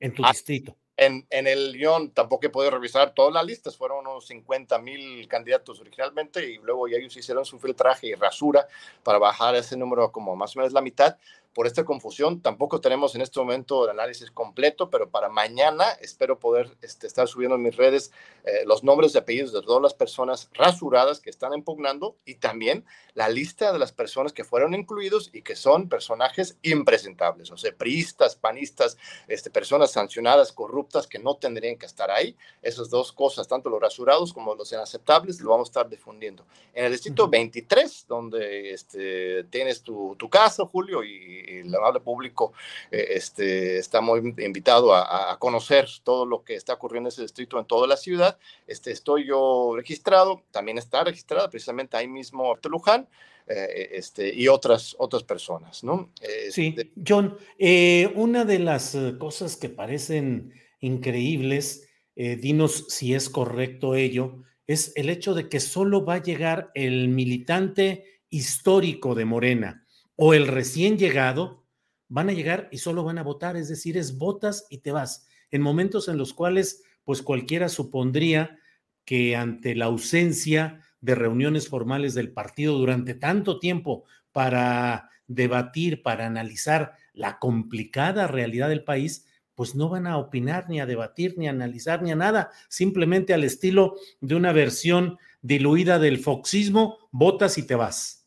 en 0.00 0.12
tu 0.12 0.22
ah, 0.22 0.32
distrito. 0.32 0.76
En, 0.98 1.26
en, 1.30 1.46
el 1.46 1.72
guion 1.72 2.10
tampoco 2.10 2.46
he 2.46 2.50
podido 2.50 2.72
revisar 2.72 3.14
todas 3.14 3.32
las 3.32 3.46
listas, 3.46 3.74
fueron 3.74 4.06
unos 4.06 4.26
50 4.26 4.78
mil 4.80 5.26
candidatos 5.26 5.80
originalmente 5.80 6.46
y 6.46 6.58
luego 6.58 6.88
ya 6.88 6.98
ellos 6.98 7.16
hicieron 7.16 7.46
su 7.46 7.58
filtraje 7.58 8.08
y 8.08 8.14
rasura 8.14 8.68
para 9.02 9.16
bajar 9.16 9.54
ese 9.54 9.78
número 9.78 10.12
como 10.12 10.36
más 10.36 10.54
o 10.54 10.58
menos 10.58 10.74
la 10.74 10.82
mitad, 10.82 11.16
por 11.54 11.66
esta 11.66 11.84
confusión. 11.84 12.40
Tampoco 12.40 12.80
tenemos 12.80 13.14
en 13.14 13.22
este 13.22 13.38
momento 13.40 13.84
el 13.84 13.90
análisis 13.90 14.30
completo, 14.30 14.90
pero 14.90 15.10
para 15.10 15.28
mañana 15.28 15.84
espero 16.00 16.38
poder 16.38 16.76
este, 16.82 17.06
estar 17.06 17.28
subiendo 17.28 17.56
en 17.56 17.62
mis 17.62 17.76
redes 17.76 18.12
eh, 18.44 18.64
los 18.66 18.82
nombres 18.82 19.14
y 19.14 19.18
apellidos 19.18 19.52
de 19.52 19.62
todas 19.62 19.82
las 19.82 19.94
personas 19.94 20.48
rasuradas 20.54 21.20
que 21.20 21.30
están 21.30 21.54
impugnando 21.54 22.16
y 22.24 22.36
también 22.36 22.84
la 23.14 23.28
lista 23.28 23.72
de 23.72 23.78
las 23.78 23.92
personas 23.92 24.32
que 24.32 24.44
fueron 24.44 24.74
incluidos 24.74 25.30
y 25.32 25.42
que 25.42 25.56
son 25.56 25.88
personajes 25.88 26.56
impresentables, 26.62 27.50
o 27.50 27.56
sea, 27.56 27.72
priistas, 27.76 28.36
panistas, 28.36 28.96
este, 29.28 29.50
personas 29.50 29.92
sancionadas, 29.92 30.52
corruptas 30.52 31.06
que 31.06 31.18
no 31.18 31.36
tendrían 31.36 31.76
que 31.76 31.86
estar 31.86 32.10
ahí. 32.10 32.36
Esas 32.62 32.88
dos 32.88 33.12
cosas, 33.12 33.46
tanto 33.48 33.68
los 33.68 33.80
rasurados 33.80 34.32
como 34.32 34.54
los 34.54 34.72
inaceptables, 34.72 35.40
lo 35.40 35.50
vamos 35.50 35.68
a 35.68 35.70
estar 35.70 35.88
difundiendo. 35.88 36.46
En 36.72 36.86
el 36.86 36.92
distrito 36.92 37.28
23, 37.28 38.06
donde 38.08 38.70
este, 38.72 39.44
tienes 39.44 39.82
tu, 39.82 40.16
tu 40.16 40.30
casa, 40.30 40.64
Julio, 40.64 41.04
y 41.04 41.41
el 41.48 41.74
amable 41.74 42.00
público 42.00 42.52
eh, 42.90 43.06
este, 43.10 43.78
está 43.78 44.00
muy 44.00 44.34
invitado 44.38 44.94
a, 44.94 45.36
conocer 45.38 45.88
todo 46.04 46.26
lo 46.26 46.44
que 46.44 46.54
está 46.54 46.74
ocurriendo 46.74 47.08
en 47.08 47.12
ese 47.12 47.22
distrito 47.22 47.58
en 47.58 47.64
toda 47.64 47.86
la 47.86 47.96
ciudad. 47.96 48.38
Este, 48.66 48.90
estoy 48.90 49.26
yo 49.26 49.72
registrado, 49.76 50.42
también 50.50 50.78
está 50.78 51.04
registrada 51.04 51.48
precisamente 51.50 51.96
ahí 51.96 52.08
mismo 52.08 52.56
Luján. 52.64 53.08
Eh, 53.48 53.90
este, 53.94 54.32
y 54.32 54.46
otras, 54.46 54.94
otras 55.00 55.24
personas, 55.24 55.82
¿no? 55.82 56.12
sí, 56.50 56.74
este 56.76 56.92
John, 57.04 57.36
eh, 57.58 58.12
una 58.14 58.44
de 58.44 58.60
las 58.60 58.96
cosas 59.18 59.56
que 59.56 59.68
parecen 59.68 60.54
increíbles, 60.78 61.88
dinos 62.14 62.86
si 62.88 63.14
es 63.14 63.28
correcto 63.28 63.96
ello, 63.96 64.44
es 64.68 64.92
el 64.94 65.10
hecho 65.10 65.34
de 65.34 65.48
que 65.48 65.58
solo 65.58 66.04
va 66.04 66.14
a 66.14 66.22
llegar 66.22 66.70
el 66.74 67.08
militante 67.08 68.20
histórico 68.30 69.14
de 69.14 69.24
Morena 69.24 69.81
o 70.24 70.34
el 70.34 70.46
recién 70.46 70.98
llegado, 70.98 71.64
van 72.06 72.28
a 72.28 72.32
llegar 72.32 72.68
y 72.70 72.78
solo 72.78 73.02
van 73.02 73.18
a 73.18 73.24
votar, 73.24 73.56
es 73.56 73.68
decir, 73.68 73.96
es 73.96 74.18
votas 74.18 74.68
y 74.70 74.78
te 74.78 74.92
vas, 74.92 75.26
en 75.50 75.62
momentos 75.62 76.06
en 76.06 76.16
los 76.16 76.32
cuales 76.32 76.84
pues 77.02 77.22
cualquiera 77.22 77.68
supondría 77.68 78.56
que 79.04 79.34
ante 79.34 79.74
la 79.74 79.86
ausencia 79.86 80.80
de 81.00 81.16
reuniones 81.16 81.68
formales 81.68 82.14
del 82.14 82.30
partido 82.30 82.78
durante 82.78 83.14
tanto 83.14 83.58
tiempo 83.58 84.04
para 84.30 85.10
debatir, 85.26 86.04
para 86.04 86.24
analizar 86.24 86.92
la 87.14 87.40
complicada 87.40 88.28
realidad 88.28 88.68
del 88.68 88.84
país, 88.84 89.26
pues 89.56 89.74
no 89.74 89.88
van 89.88 90.06
a 90.06 90.18
opinar, 90.18 90.70
ni 90.70 90.78
a 90.78 90.86
debatir, 90.86 91.34
ni 91.36 91.48
a 91.48 91.50
analizar, 91.50 92.00
ni 92.00 92.12
a 92.12 92.16
nada, 92.16 92.52
simplemente 92.68 93.34
al 93.34 93.42
estilo 93.42 93.96
de 94.20 94.36
una 94.36 94.52
versión 94.52 95.18
diluida 95.40 95.98
del 95.98 96.20
foxismo, 96.20 97.08
votas 97.10 97.58
y 97.58 97.66
te 97.66 97.74
vas. 97.74 98.21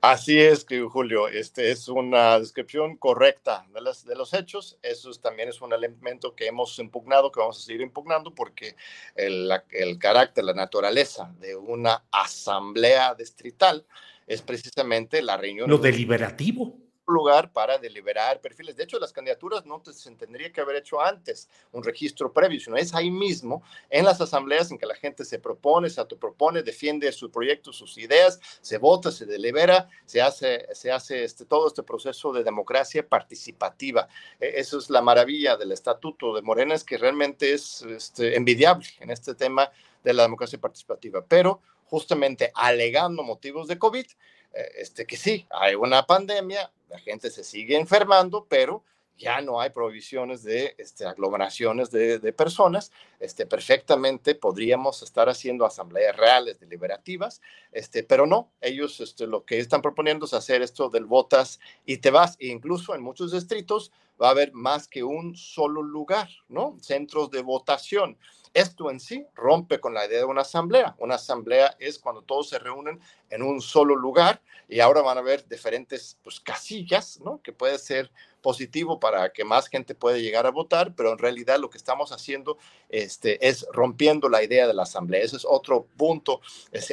Así 0.00 0.40
es, 0.40 0.64
Julio, 0.90 1.28
este 1.28 1.70
es 1.70 1.86
una 1.88 2.38
descripción 2.38 2.96
correcta 2.96 3.66
de, 3.74 3.82
los 4.16 4.32
hechos. 4.32 4.78
Eso 4.82 5.10
también 5.20 5.50
es 5.50 5.60
un 5.60 5.74
elemento 5.74 6.34
que 6.34 6.46
hemos 6.46 6.78
impugnado, 6.78 7.30
que 7.30 7.40
vamos 7.40 7.58
a 7.58 7.62
seguir 7.62 7.82
impugnando, 7.82 8.34
porque 8.34 8.76
el, 9.14 9.52
el 9.70 9.98
carácter, 9.98 10.44
la 10.44 10.54
naturaleza 10.54 11.30
de 11.38 11.54
una 11.54 12.02
asamblea 12.10 13.14
distrital 13.14 13.84
es 14.26 14.40
precisamente 14.40 15.20
la 15.20 15.36
reunión. 15.36 15.68
Lo 15.68 15.76
deliberativo 15.76 16.78
lugar 17.10 17.52
para 17.52 17.78
deliberar 17.78 18.40
perfiles. 18.40 18.76
De 18.76 18.84
hecho, 18.84 18.98
las 18.98 19.12
candidaturas 19.12 19.66
no 19.66 19.82
se 19.84 20.10
tendría 20.12 20.52
que 20.52 20.60
haber 20.60 20.76
hecho 20.76 21.00
antes 21.00 21.48
un 21.72 21.82
registro 21.82 22.32
previo, 22.32 22.60
sino 22.60 22.76
es 22.76 22.94
ahí 22.94 23.10
mismo, 23.10 23.62
en 23.88 24.04
las 24.04 24.20
asambleas 24.20 24.70
en 24.70 24.78
que 24.78 24.86
la 24.86 24.94
gente 24.94 25.24
se 25.24 25.38
propone, 25.38 25.90
se 25.90 26.00
autopropone, 26.00 26.62
defiende 26.62 27.10
su 27.12 27.30
proyecto, 27.30 27.72
sus 27.72 27.98
ideas, 27.98 28.40
se 28.60 28.78
vota, 28.78 29.10
se 29.10 29.26
delibera, 29.26 29.88
se 30.06 30.22
hace, 30.22 30.66
se 30.74 30.90
hace 30.90 31.24
este, 31.24 31.44
todo 31.44 31.66
este 31.66 31.82
proceso 31.82 32.32
de 32.32 32.44
democracia 32.44 33.06
participativa. 33.06 34.08
E, 34.40 34.60
eso 34.60 34.78
es 34.78 34.90
la 34.90 35.02
maravilla 35.02 35.56
del 35.56 35.72
estatuto 35.72 36.34
de 36.34 36.42
Morena, 36.42 36.74
es 36.74 36.84
que 36.84 36.98
realmente 36.98 37.52
es 37.52 37.82
este, 37.82 38.36
envidiable 38.36 38.86
en 39.00 39.10
este 39.10 39.34
tema 39.34 39.70
de 40.02 40.14
la 40.14 40.22
democracia 40.22 40.58
participativa, 40.58 41.24
pero 41.26 41.60
justamente 41.86 42.52
alegando 42.54 43.22
motivos 43.22 43.66
de 43.66 43.78
COVID, 43.78 44.06
eh, 44.06 44.14
este, 44.52 45.06
que 45.06 45.16
sí, 45.16 45.46
hay 45.50 45.74
una 45.74 46.06
pandemia, 46.06 46.70
la 46.88 46.98
gente 46.98 47.30
se 47.30 47.44
sigue 47.44 47.76
enfermando, 47.76 48.46
pero 48.48 48.82
ya 49.20 49.42
no 49.42 49.60
hay 49.60 49.68
provisiones 49.68 50.42
de 50.42 50.74
este, 50.78 51.04
aglomeraciones 51.04 51.90
de, 51.90 52.32
personas, 52.32 52.90
este, 53.20 53.44
perfectamente 53.44 54.34
podríamos 54.34 55.02
estar 55.02 55.28
haciendo 55.28 55.66
asambleas 55.66 56.16
reales, 56.16 56.58
deliberativas, 56.58 57.42
este, 57.70 58.02
pero 58.02 58.26
no, 58.26 58.50
ellos 58.62 58.98
este, 59.00 59.26
lo 59.26 59.44
que 59.44 59.58
están 59.58 59.82
proponiendo 59.82 60.24
es 60.24 60.32
hacer 60.32 60.62
esto 60.62 60.88
del 60.88 61.04
votas 61.04 61.60
y 61.84 61.98
te 61.98 62.10
vas, 62.10 62.36
e 62.40 62.46
incluso 62.46 62.94
en 62.94 63.02
muchos 63.02 63.32
distritos 63.32 63.92
va 64.20 64.28
a 64.28 64.30
haber 64.30 64.52
más 64.52 64.88
que 64.88 65.02
un 65.02 65.36
solo 65.36 65.82
lugar, 65.82 66.28
¿no? 66.48 66.76
Centros 66.80 67.30
de 67.30 67.42
votación. 67.42 68.16
Esto 68.52 68.90
en 68.90 68.98
sí 68.98 69.26
rompe 69.34 69.78
con 69.78 69.94
la 69.94 70.06
idea 70.06 70.18
de 70.18 70.24
una 70.24 70.40
asamblea. 70.42 70.96
Una 70.98 71.14
asamblea 71.14 71.76
es 71.78 71.98
cuando 71.98 72.22
todos 72.22 72.48
se 72.48 72.58
reúnen 72.58 73.00
en 73.30 73.42
un 73.42 73.60
solo 73.60 73.94
lugar 73.94 74.42
y 74.68 74.80
ahora 74.80 75.02
van 75.02 75.18
a 75.18 75.20
haber 75.20 75.46
diferentes 75.48 76.18
pues, 76.22 76.40
casillas, 76.40 77.20
¿no? 77.20 77.40
Que 77.42 77.52
puede 77.52 77.78
ser 77.78 78.10
positivo 78.40 79.00
para 79.00 79.32
que 79.32 79.44
más 79.44 79.68
gente 79.68 79.94
pueda 79.94 80.18
llegar 80.18 80.46
a 80.46 80.50
votar, 80.50 80.94
pero 80.94 81.12
en 81.12 81.18
realidad 81.18 81.58
lo 81.58 81.70
que 81.70 81.78
estamos 81.78 82.12
haciendo 82.12 82.58
este, 82.88 83.46
es 83.46 83.66
rompiendo 83.72 84.28
la 84.28 84.42
idea 84.42 84.66
de 84.66 84.74
la 84.74 84.82
asamblea. 84.82 85.22
Ese 85.22 85.36
es 85.36 85.46
otro 85.48 85.86
punto 85.96 86.40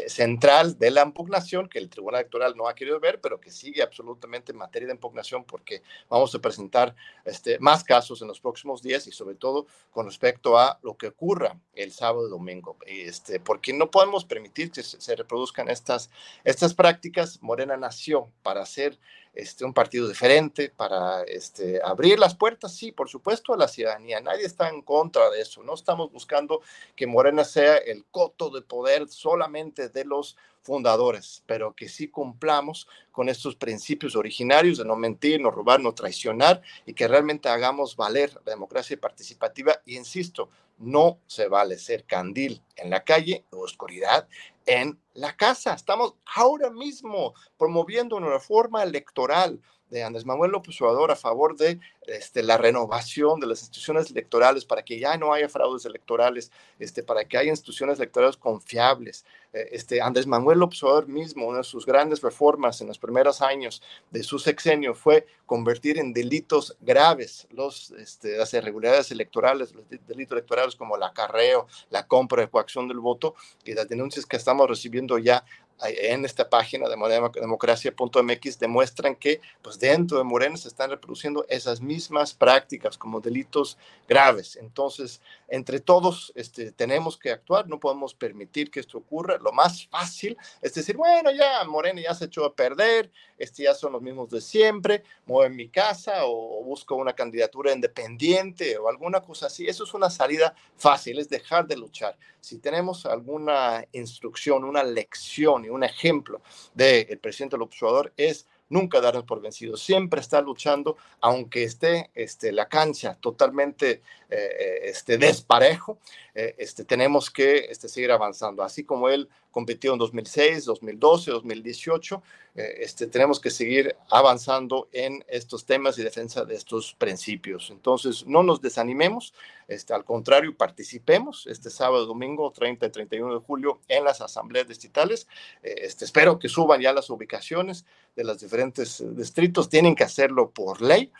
central 0.07 0.77
de 0.77 0.91
la 0.91 1.03
impugnación 1.03 1.69
que 1.69 1.79
el 1.79 1.89
Tribunal 1.89 2.21
Electoral 2.21 2.55
no 2.55 2.67
ha 2.67 2.75
querido 2.75 2.99
ver, 2.99 3.19
pero 3.21 3.39
que 3.39 3.51
sigue 3.51 3.81
absolutamente 3.81 4.51
en 4.51 4.57
materia 4.57 4.87
de 4.87 4.93
impugnación 4.93 5.43
porque 5.43 5.81
vamos 6.09 6.33
a 6.35 6.39
presentar 6.39 6.95
este, 7.25 7.57
más 7.59 7.83
casos 7.83 8.21
en 8.21 8.27
los 8.27 8.39
próximos 8.39 8.81
días 8.81 9.07
y 9.07 9.11
sobre 9.11 9.35
todo 9.35 9.67
con 9.91 10.05
respecto 10.05 10.57
a 10.57 10.79
lo 10.83 10.97
que 10.97 11.07
ocurra 11.07 11.59
el 11.73 11.91
sábado 11.91 12.27
y 12.27 12.31
domingo, 12.31 12.77
este, 12.85 13.39
porque 13.39 13.73
no 13.73 13.89
podemos 13.89 14.25
permitir 14.25 14.71
que 14.71 14.83
se, 14.83 15.15
reproduzcan 15.15 15.69
estas, 15.69 16.09
estas 16.43 16.73
prácticas. 16.73 17.41
Morena 17.41 17.77
nació 17.77 18.31
para 18.43 18.61
hacer 18.61 18.99
este, 19.37 19.65
un 19.65 19.73
partido 19.73 20.07
diferente, 20.07 20.69
para 20.75 21.21
este, 21.21 21.79
abrir 21.83 22.17
las 22.17 22.33
puertas, 22.33 22.73
sí, 22.75 22.91
por 22.91 23.07
supuesto, 23.07 23.53
a 23.53 23.57
la 23.57 23.67
ciudadanía. 23.67 24.19
Nadie 24.19 24.45
está 24.45 24.67
en 24.67 24.81
contra 24.81 25.29
de 25.29 25.41
eso. 25.41 25.61
No 25.61 25.75
estamos 25.75 26.11
buscando 26.11 26.61
que 26.95 27.05
Morena 27.05 27.43
sea 27.43 27.77
el 27.77 28.03
coto 28.09 28.49
de 28.49 28.63
poder 28.63 29.07
solamente 29.09 29.89
de 29.89 30.05
los 30.05 30.37
fundadores, 30.63 31.43
pero 31.45 31.75
que 31.75 31.87
sí 31.87 32.07
cumplamos 32.07 32.87
con 33.11 33.29
estos 33.29 33.55
principios 33.55 34.15
originarios 34.15 34.79
de 34.79 34.85
no 34.85 34.95
mentir, 34.95 35.39
no 35.39 35.51
robar, 35.51 35.79
no 35.79 35.93
traicionar 35.93 36.63
y 36.87 36.93
que 36.93 37.07
realmente 37.07 37.47
hagamos 37.47 37.95
valer 37.95 38.33
la 38.43 38.51
democracia 38.53 38.99
participativa. 38.99 39.79
Y 39.85 39.97
insisto, 39.97 40.49
no 40.79 41.19
se 41.27 41.47
vale 41.47 41.77
ser 41.77 42.05
candil 42.05 42.63
en 42.75 42.89
la 42.89 43.03
calle 43.03 43.45
o 43.51 43.59
oscuridad 43.59 44.27
en 44.67 45.01
la 45.13 45.35
casa. 45.35 45.73
Estamos 45.73 46.13
ahora 46.35 46.69
mismo 46.69 47.33
promoviendo 47.57 48.15
una 48.17 48.29
reforma 48.29 48.83
electoral 48.83 49.59
de 49.89 50.03
Andrés 50.03 50.25
Manuel 50.25 50.51
López 50.51 50.79
Obrador 50.81 51.11
a 51.11 51.15
favor 51.15 51.55
de 51.55 51.79
este, 52.07 52.43
la 52.43 52.57
renovación 52.57 53.39
de 53.39 53.47
las 53.47 53.59
instituciones 53.59 54.09
electorales 54.11 54.65
para 54.65 54.83
que 54.83 54.99
ya 54.99 55.17
no 55.17 55.33
haya 55.33 55.49
fraudes 55.49 55.85
electorales, 55.85 56.51
este, 56.79 57.03
para 57.03 57.25
que 57.25 57.37
haya 57.37 57.49
instituciones 57.49 57.97
electorales 57.97 58.37
confiables. 58.37 59.25
Eh, 59.53 59.69
este, 59.71 60.01
Andrés 60.01 60.27
Manuel 60.27 60.59
López 60.59 60.81
Obrador 60.83 61.07
mismo, 61.07 61.47
una 61.47 61.59
de 61.59 61.63
sus 61.63 61.85
grandes 61.85 62.21
reformas 62.21 62.81
en 62.81 62.87
los 62.87 62.99
primeros 62.99 63.41
años 63.41 63.81
de 64.11 64.23
su 64.23 64.39
sexenio 64.39 64.93
fue 64.93 65.25
convertir 65.45 65.99
en 65.99 66.13
delitos 66.13 66.77
graves 66.81 67.47
los, 67.51 67.91
este, 67.91 68.37
las 68.37 68.53
irregularidades 68.53 69.11
electorales, 69.11 69.73
los 69.73 69.87
delitos 69.89 70.33
electorales 70.33 70.75
como 70.75 70.95
el 70.95 71.03
acarreo, 71.03 71.67
la 71.89 72.07
compra 72.07 72.41
de 72.41 72.49
coacción 72.49 72.87
del 72.87 72.99
voto 72.99 73.35
y 73.65 73.73
las 73.73 73.87
denuncias 73.87 74.25
que 74.25 74.37
estamos 74.37 74.69
recibiendo 74.69 75.17
ya 75.17 75.43
en 75.81 76.25
esta 76.25 76.49
página 76.49 76.89
de 76.89 76.95
democracia.mx 77.41 78.59
demuestran 78.59 79.15
que 79.15 79.41
pues 79.61 79.79
dentro 79.79 80.17
de 80.17 80.23
Morena 80.23 80.57
se 80.57 80.67
están 80.67 80.89
reproduciendo 80.89 81.45
esas 81.49 81.81
mismas 81.81 82.33
prácticas 82.33 82.97
como 82.97 83.19
delitos 83.19 83.77
graves. 84.07 84.55
Entonces, 84.55 85.21
entre 85.47 85.79
todos 85.79 86.31
este, 86.35 86.71
tenemos 86.71 87.17
que 87.17 87.31
actuar, 87.31 87.67
no 87.67 87.79
podemos 87.79 88.13
permitir 88.13 88.71
que 88.71 88.79
esto 88.79 88.97
ocurra. 88.97 89.37
Lo 89.37 89.51
más 89.51 89.85
fácil 89.87 90.37
es 90.61 90.73
decir, 90.73 90.97
bueno, 90.97 91.31
ya 91.31 91.63
Morena 91.65 92.01
ya 92.01 92.13
se 92.13 92.25
echó 92.25 92.45
a 92.45 92.53
perder, 92.53 93.11
este 93.37 93.63
ya 93.63 93.73
son 93.73 93.93
los 93.93 94.01
mismos 94.01 94.29
de 94.29 94.41
siempre, 94.41 95.03
muevo 95.25 95.45
en 95.45 95.55
mi 95.55 95.69
casa 95.69 96.25
o, 96.25 96.63
busco 96.63 96.95
una 96.95 97.13
candidatura 97.13 97.71
independiente 97.71 98.77
o 98.77 98.89
alguna 98.89 99.21
cosa 99.21 99.47
así. 99.47 99.67
Eso 99.67 99.83
es 99.83 99.93
una 99.93 100.09
salida 100.09 100.55
fácil, 100.75 101.19
es 101.19 101.29
dejar 101.29 101.67
de 101.67 101.77
luchar. 101.77 102.17
Si 102.39 102.59
tenemos 102.59 103.05
alguna 103.05 103.85
instrucción, 103.91 104.63
una 104.63 104.83
lección 104.83 105.65
un 105.69 105.83
ejemplo 105.83 106.41
del 106.73 107.17
presidente 107.19 107.57
López 107.57 107.79
es 108.17 108.47
nunca 108.69 108.99
darnos 108.99 109.23
por 109.23 109.41
vencidos, 109.41 109.81
siempre 109.81 110.19
estar 110.19 110.43
luchando, 110.43 110.97
aunque 111.21 111.63
esté 111.63 112.11
este, 112.13 112.51
la 112.51 112.67
cancha 112.67 113.15
totalmente 113.19 114.01
eh, 114.29 114.79
este, 114.83 115.17
desparejo, 115.17 115.99
eh, 116.35 116.55
este, 116.57 116.83
tenemos 116.83 117.29
que 117.29 117.67
este, 117.69 117.87
seguir 117.87 118.11
avanzando, 118.11 118.63
así 118.63 118.83
como 118.83 119.09
él 119.09 119.29
competido 119.57 119.93
en 119.93 119.99
2006, 119.99 120.65
2012, 120.65 121.31
2018. 121.31 122.21
este, 122.55 123.07
tenemos 123.07 123.39
que 123.39 123.49
seguir 123.49 123.95
avanzando 124.09 124.87
en 124.91 125.23
estos 125.27 125.65
temas 125.65 125.97
y 125.97 126.03
defensa 126.03 126.45
de 126.45 126.53
estos 126.53 126.93
principios. 126.93 127.71
Entonces, 127.71 128.25
no 128.27 128.43
nos 128.43 128.61
desanimemos, 128.61 129.33
este, 129.67 129.95
al 129.95 130.05
contrario, 130.05 130.55
participemos 130.55 131.47
este 131.47 131.71
sábado, 131.71 132.05
domingo 132.05 132.51
30 132.51 132.85
y 132.85 132.89
31 132.91 133.33
de 133.33 133.39
julio 133.39 133.79
en 133.87 134.03
las 134.03 134.21
asambleas 134.21 134.67
distritales. 134.67 135.27
Eh, 135.63 135.73
este, 135.81 136.05
espero 136.05 136.37
que 136.37 136.49
suban 136.49 136.79
ya 136.79 136.93
las 136.93 137.09
ubicaciones 137.09 137.83
de 138.15 138.23
los 138.23 138.39
diferentes 138.39 139.03
distritos, 139.15 139.69
tienen 139.69 139.95
que 139.95 140.03
hacerlo 140.03 140.49
por 140.49 140.81
ley 140.81 141.11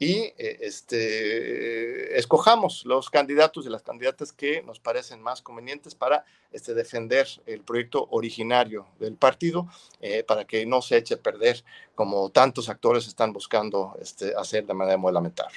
y 0.00 0.14
eh, 0.14 0.58
este, 0.62 2.18
escojamos 2.18 2.84
los 2.86 3.08
candidatos 3.08 3.66
y 3.66 3.68
las 3.68 3.82
candidatas 3.82 4.32
que 4.32 4.62
nos 4.62 4.80
parecen 4.80 5.22
más 5.22 5.42
convenientes 5.42 5.94
para 5.94 6.24
este, 6.52 6.74
defender 6.74 7.28
el 7.46 7.60
proyecto 7.60 7.79
originario 8.10 8.86
del 8.98 9.16
partido, 9.16 9.68
eh, 10.00 10.24
para 10.26 10.44
que 10.44 10.66
no 10.66 10.82
se 10.82 10.96
eche 10.96 11.14
a 11.14 11.22
perder 11.22 11.62
como 11.94 12.30
tantos 12.30 12.68
actores 12.68 13.06
están 13.06 13.32
buscando 13.32 13.96
este, 14.00 14.32
hacer 14.36 14.66
de 14.66 14.74
manera 14.74 14.96
muy 14.96 15.12
lamentable. 15.12 15.56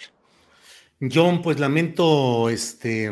John, 1.12 1.42
pues 1.42 1.60
lamento 1.60 2.50
este, 2.50 3.06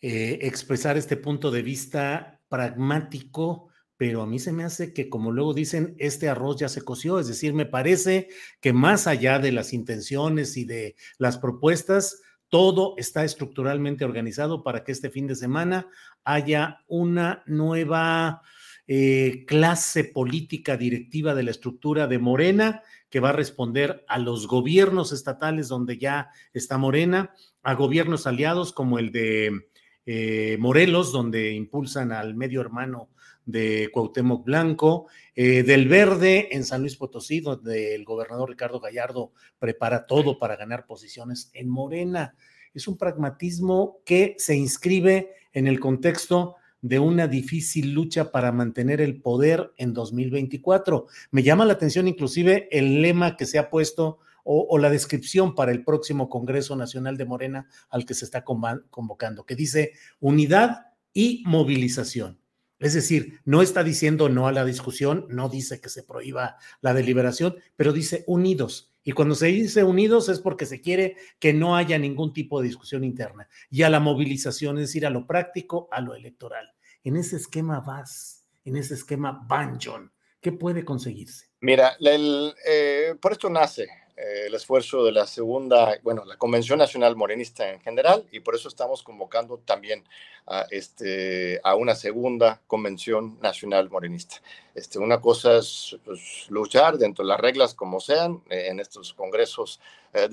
eh, 0.00 0.38
expresar 0.42 0.96
este 0.96 1.16
punto 1.16 1.50
de 1.50 1.62
vista 1.62 2.40
pragmático, 2.48 3.68
pero 3.96 4.22
a 4.22 4.26
mí 4.26 4.38
se 4.38 4.52
me 4.52 4.64
hace 4.64 4.92
que, 4.94 5.08
como 5.08 5.30
luego 5.30 5.52
dicen, 5.52 5.94
este 5.98 6.28
arroz 6.28 6.56
ya 6.56 6.68
se 6.68 6.82
coció, 6.82 7.18
es 7.18 7.26
decir, 7.26 7.52
me 7.52 7.66
parece 7.66 8.28
que 8.60 8.72
más 8.72 9.06
allá 9.06 9.38
de 9.38 9.52
las 9.52 9.72
intenciones 9.72 10.56
y 10.56 10.64
de 10.64 10.96
las 11.18 11.36
propuestas, 11.38 12.22
todo 12.50 12.94
está 12.98 13.24
estructuralmente 13.24 14.04
organizado 14.04 14.62
para 14.62 14.84
que 14.84 14.92
este 14.92 15.08
fin 15.08 15.26
de 15.26 15.36
semana 15.36 15.86
haya 16.24 16.84
una 16.88 17.42
nueva 17.46 18.42
eh, 18.86 19.44
clase 19.46 20.04
política 20.04 20.76
directiva 20.76 21.34
de 21.34 21.44
la 21.44 21.52
estructura 21.52 22.08
de 22.08 22.18
Morena 22.18 22.82
que 23.08 23.20
va 23.20 23.30
a 23.30 23.32
responder 23.32 24.04
a 24.08 24.18
los 24.18 24.46
gobiernos 24.46 25.12
estatales 25.12 25.68
donde 25.68 25.96
ya 25.96 26.30
está 26.52 26.76
Morena, 26.76 27.34
a 27.62 27.74
gobiernos 27.74 28.26
aliados 28.26 28.72
como 28.72 28.98
el 28.98 29.12
de 29.12 29.68
eh, 30.06 30.56
Morelos, 30.58 31.12
donde 31.12 31.52
impulsan 31.52 32.12
al 32.12 32.34
medio 32.34 32.60
hermano 32.60 33.10
de 33.46 33.88
Cuauhtémoc 33.92 34.44
Blanco, 34.44 35.06
eh, 35.34 35.62
del 35.62 35.88
Verde 35.88 36.48
en 36.54 36.64
San 36.64 36.80
Luis 36.80 36.96
Potosí, 36.96 37.40
donde 37.40 37.94
el 37.94 38.04
gobernador 38.04 38.50
Ricardo 38.50 38.80
Gallardo 38.80 39.32
prepara 39.58 40.06
todo 40.06 40.38
para 40.38 40.56
ganar 40.56 40.86
posiciones 40.86 41.50
en 41.54 41.68
Morena. 41.68 42.34
Es 42.74 42.86
un 42.86 42.96
pragmatismo 42.96 44.00
que 44.04 44.36
se 44.38 44.56
inscribe 44.56 45.30
en 45.52 45.66
el 45.66 45.80
contexto 45.80 46.56
de 46.82 46.98
una 46.98 47.26
difícil 47.26 47.92
lucha 47.92 48.30
para 48.30 48.52
mantener 48.52 49.00
el 49.00 49.20
poder 49.20 49.72
en 49.76 49.92
2024. 49.92 51.06
Me 51.30 51.42
llama 51.42 51.64
la 51.64 51.74
atención 51.74 52.08
inclusive 52.08 52.68
el 52.70 53.02
lema 53.02 53.36
que 53.36 53.46
se 53.46 53.58
ha 53.58 53.70
puesto 53.70 54.18
o, 54.42 54.78
la 54.78 54.90
descripción 54.90 55.54
para 55.54 55.70
el 55.70 55.84
próximo 55.84 56.28
Congreso 56.28 56.74
Nacional 56.74 57.16
de 57.16 57.26
Morena 57.26 57.68
al 57.90 58.06
que 58.06 58.14
se 58.14 58.24
está 58.24 58.42
convocando, 58.42 59.44
que 59.44 59.54
dice 59.54 59.92
unidad 60.18 60.86
y 61.12 61.42
movilización. 61.46 62.40
Es 62.80 62.94
decir, 62.94 63.40
no 63.44 63.60
está 63.60 63.84
diciendo 63.84 64.30
no 64.30 64.48
a 64.48 64.52
la 64.52 64.64
discusión, 64.64 65.26
no 65.28 65.50
dice 65.50 65.80
que 65.80 65.90
se 65.90 66.02
prohíba 66.02 66.56
la 66.80 66.94
deliberación, 66.94 67.56
pero 67.76 67.92
dice 67.92 68.24
unidos. 68.26 68.92
Y 69.04 69.12
cuando 69.12 69.34
se 69.34 69.46
dice 69.46 69.84
unidos 69.84 70.30
es 70.30 70.40
porque 70.40 70.64
se 70.64 70.80
quiere 70.80 71.16
que 71.38 71.52
no 71.52 71.76
haya 71.76 71.98
ningún 71.98 72.32
tipo 72.32 72.60
de 72.60 72.68
discusión 72.68 73.04
interna. 73.04 73.48
Y 73.70 73.82
a 73.82 73.90
la 73.90 74.00
movilización, 74.00 74.78
es 74.78 74.88
decir, 74.88 75.06
a 75.06 75.10
lo 75.10 75.26
práctico, 75.26 75.88
a 75.92 76.00
lo 76.00 76.14
electoral. 76.14 76.72
En 77.04 77.16
ese 77.16 77.36
esquema 77.36 77.80
vas, 77.80 78.46
en 78.64 78.76
ese 78.76 78.94
esquema 78.94 79.44
van, 79.46 79.78
John. 79.80 80.10
¿Qué 80.40 80.52
puede 80.52 80.84
conseguirse? 80.84 81.50
Mira, 81.60 81.96
eh, 82.00 83.14
por 83.20 83.32
esto 83.32 83.50
nace 83.50 83.88
eh, 84.20 84.46
el 84.46 84.54
esfuerzo 84.54 85.04
de 85.04 85.12
la 85.12 85.26
segunda, 85.26 85.98
bueno, 86.02 86.24
la 86.24 86.36
Convención 86.36 86.78
Nacional 86.78 87.16
Morenista 87.16 87.70
en 87.70 87.80
general, 87.80 88.26
y 88.30 88.40
por 88.40 88.54
eso 88.54 88.68
estamos 88.68 89.02
convocando 89.02 89.58
también 89.58 90.04
a, 90.46 90.66
este, 90.70 91.60
a 91.64 91.74
una 91.74 91.94
segunda 91.94 92.60
Convención 92.66 93.38
Nacional 93.40 93.88
Morenista. 93.88 94.36
Este, 94.80 94.98
una 94.98 95.20
cosa 95.20 95.58
es 95.58 95.98
pues, 96.06 96.46
luchar 96.48 96.96
dentro 96.96 97.22
de 97.22 97.28
las 97.28 97.38
reglas 97.38 97.74
como 97.74 98.00
sean 98.00 98.42
eh, 98.48 98.68
en 98.70 98.80
estos 98.80 99.12
congresos 99.12 99.78
eh, 100.14 100.26